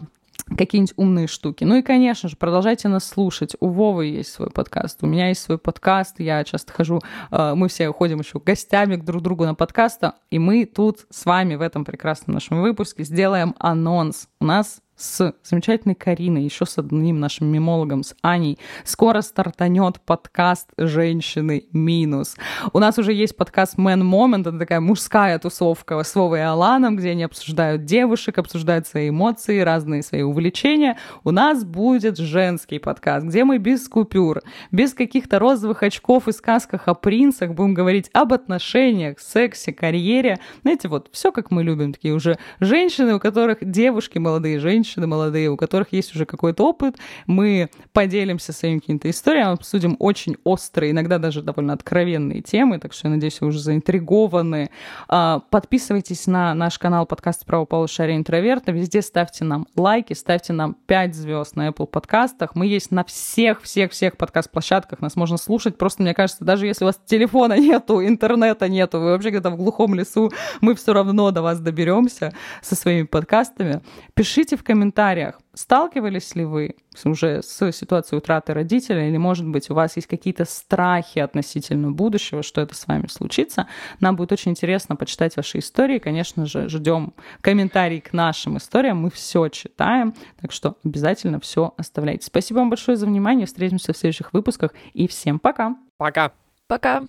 какие-нибудь 0.58 0.94
умные 0.98 1.28
штуки. 1.28 1.64
Ну 1.64 1.78
и, 1.78 1.82
конечно 1.82 2.30
же, 2.30 2.36
продолжайте 2.36 2.88
нас 2.88 3.08
слушать. 3.08 3.56
У 3.60 3.70
Вовы 3.70 4.08
есть 4.08 4.32
свой 4.32 4.50
подкаст, 4.50 5.00
у 5.02 5.08
меня 5.08 5.30
есть 5.30 5.42
свой 5.42 5.58
подкаст, 5.58 6.20
я 6.20 6.44
часто 6.44 6.74
хожу, 6.74 7.02
а, 7.32 7.56
мы 7.56 7.68
все 7.68 7.92
ходим 7.92 8.20
еще 8.20 8.40
гостями 8.40 8.96
к 8.96 9.04
друг 9.04 9.22
другу 9.22 9.46
на 9.46 9.56
подкасты, 9.56 10.14
и 10.30 10.40
мы 10.40 10.66
тут 10.66 11.06
с 11.10 11.26
вами 11.26 11.56
в 11.56 11.62
этом 11.62 11.86
прекрасном 11.86 12.36
нашем 12.36 12.62
выпуске 12.62 13.04
сделаем 13.04 13.56
анонс. 13.60 14.28
У 14.40 14.46
нас 14.46 14.83
с 14.96 15.34
замечательной 15.44 15.96
Кариной, 15.96 16.44
еще 16.44 16.66
с 16.66 16.78
одним 16.78 17.20
нашим 17.20 17.48
мемологом, 17.48 18.04
с 18.04 18.16
Аней. 18.22 18.60
Скоро 18.84 19.22
стартанет 19.22 20.00
подкаст 20.02 20.70
«Женщины 20.78 21.66
минус». 21.72 22.36
У 22.74 22.80
нас 22.80 23.00
уже 23.00 23.12
есть 23.12 23.36
подкаст 23.36 23.78
«Man 23.78 24.02
Moment», 24.02 24.42
это 24.42 24.60
такая 24.60 24.80
мужская 24.80 25.40
тусовка 25.40 26.02
с 26.04 26.14
Вовой 26.16 26.40
и 26.40 26.42
Аланом, 26.42 26.96
где 26.96 27.12
они 27.12 27.24
обсуждают 27.24 27.86
девушек, 27.86 28.38
обсуждают 28.38 28.86
свои 28.86 29.10
эмоции, 29.10 29.60
разные 29.62 30.04
свои 30.04 30.22
увлечения. 30.22 30.98
У 31.24 31.32
нас 31.32 31.64
будет 31.64 32.18
женский 32.18 32.78
подкаст, 32.78 33.26
где 33.26 33.44
мы 33.44 33.58
без 33.58 33.88
купюр, 33.88 34.42
без 34.72 34.94
каких-то 34.94 35.40
розовых 35.40 35.82
очков 35.82 36.28
и 36.28 36.32
сказках 36.32 36.88
о 36.88 36.94
принцах 36.94 37.54
будем 37.54 37.74
говорить 37.74 38.10
об 38.14 38.32
отношениях, 38.32 39.20
сексе, 39.20 39.74
карьере. 39.74 40.40
Знаете, 40.62 40.88
вот 40.88 41.10
все 41.12 41.32
как 41.32 41.50
мы 41.50 41.64
любим, 41.64 41.94
такие 41.94 42.14
уже 42.14 42.38
женщины, 42.60 43.16
у 43.16 43.20
которых 43.20 43.58
девушки, 43.62 44.20
молодые 44.20 44.60
женщины, 44.60 44.83
женщины 44.84 45.08
молодые, 45.08 45.50
у 45.50 45.56
которых 45.56 45.94
есть 45.94 46.14
уже 46.14 46.26
какой-то 46.26 46.68
опыт. 46.68 46.98
Мы 47.26 47.70
поделимся 47.94 48.52
своими 48.52 48.80
какими-то 48.80 49.10
историями, 49.10 49.54
обсудим 49.54 49.96
очень 49.98 50.36
острые, 50.44 50.92
иногда 50.92 51.20
даже 51.20 51.42
довольно 51.42 51.72
откровенные 51.72 52.42
темы, 52.42 52.80
так 52.80 52.92
что 52.92 53.08
я 53.08 53.14
надеюсь, 53.14 53.40
вы 53.40 53.48
уже 53.48 53.60
заинтригованы. 53.60 54.70
А, 55.08 55.40
подписывайтесь 55.50 56.28
на 56.28 56.54
наш 56.54 56.78
канал 56.80 57.06
подкаст 57.06 57.46
«Правополушарие 57.46 58.18
интроверта». 58.18 58.74
Везде 58.74 59.02
ставьте 59.02 59.46
нам 59.46 59.68
лайки, 59.78 60.12
ставьте 60.12 60.52
нам 60.52 60.76
5 60.86 61.16
звезд 61.16 61.56
на 61.56 61.70
Apple 61.70 61.88
подкастах. 61.88 62.56
Мы 62.56 62.68
есть 62.68 62.92
на 62.92 63.06
всех-всех-всех 63.06 64.18
подкаст-площадках. 64.18 65.00
Нас 65.00 65.16
можно 65.16 65.38
слушать 65.38 65.78
просто, 65.78 66.04
мне 66.04 66.14
кажется, 66.14 66.44
даже 66.44 66.68
если 66.68 66.84
у 66.84 66.88
вас 66.88 67.00
телефона 67.06 67.58
нету, 67.58 68.06
интернета 68.06 68.68
нету, 68.68 69.00
вы 69.00 69.12
вообще 69.12 69.30
где-то 69.30 69.50
в 69.50 69.56
глухом 69.56 69.96
лесу, 69.96 70.30
мы 70.60 70.76
все 70.76 70.92
равно 70.92 71.32
до 71.32 71.42
вас 71.42 71.62
доберемся 71.62 72.34
со 72.62 72.76
своими 72.76 73.06
подкастами. 73.06 73.82
Пишите 74.14 74.58
в 74.58 74.64
комментариях, 74.64 74.73
комментариях, 74.74 75.40
сталкивались 75.54 76.34
ли 76.34 76.46
вы 76.46 76.76
уже 77.06 77.44
с 77.44 77.72
ситуацией 77.72 78.18
утраты 78.18 78.56
родителя, 78.56 79.08
или, 79.08 79.18
может 79.18 79.48
быть, 79.48 79.70
у 79.70 79.76
вас 79.76 79.96
есть 79.98 80.08
какие-то 80.08 80.46
страхи 80.46 81.20
относительно 81.20 81.92
будущего, 81.92 82.42
что 82.42 82.60
это 82.60 82.74
с 82.74 82.88
вами 82.88 83.06
случится. 83.06 83.68
Нам 84.00 84.16
будет 84.16 84.32
очень 84.32 84.52
интересно 84.52 84.96
почитать 84.96 85.38
ваши 85.38 85.60
истории. 85.60 86.00
Конечно 86.00 86.48
же, 86.48 86.70
ждем 86.70 87.14
комментарий 87.42 88.02
к 88.02 88.14
нашим 88.14 88.58
историям. 88.58 88.98
Мы 88.98 89.12
все 89.12 89.48
читаем, 89.50 90.16
так 90.42 90.52
что 90.52 90.76
обязательно 90.84 91.40
все 91.40 91.76
оставляйте. 91.78 92.26
Спасибо 92.26 92.58
вам 92.58 92.72
большое 92.72 92.98
за 92.98 93.06
внимание. 93.06 93.46
Встретимся 93.46 93.94
в 93.94 93.98
следующих 93.98 94.34
выпусках. 94.34 94.74
И 94.94 95.08
всем 95.08 95.38
пока. 95.38 95.76
Пока. 95.98 96.32
Пока. 96.68 97.04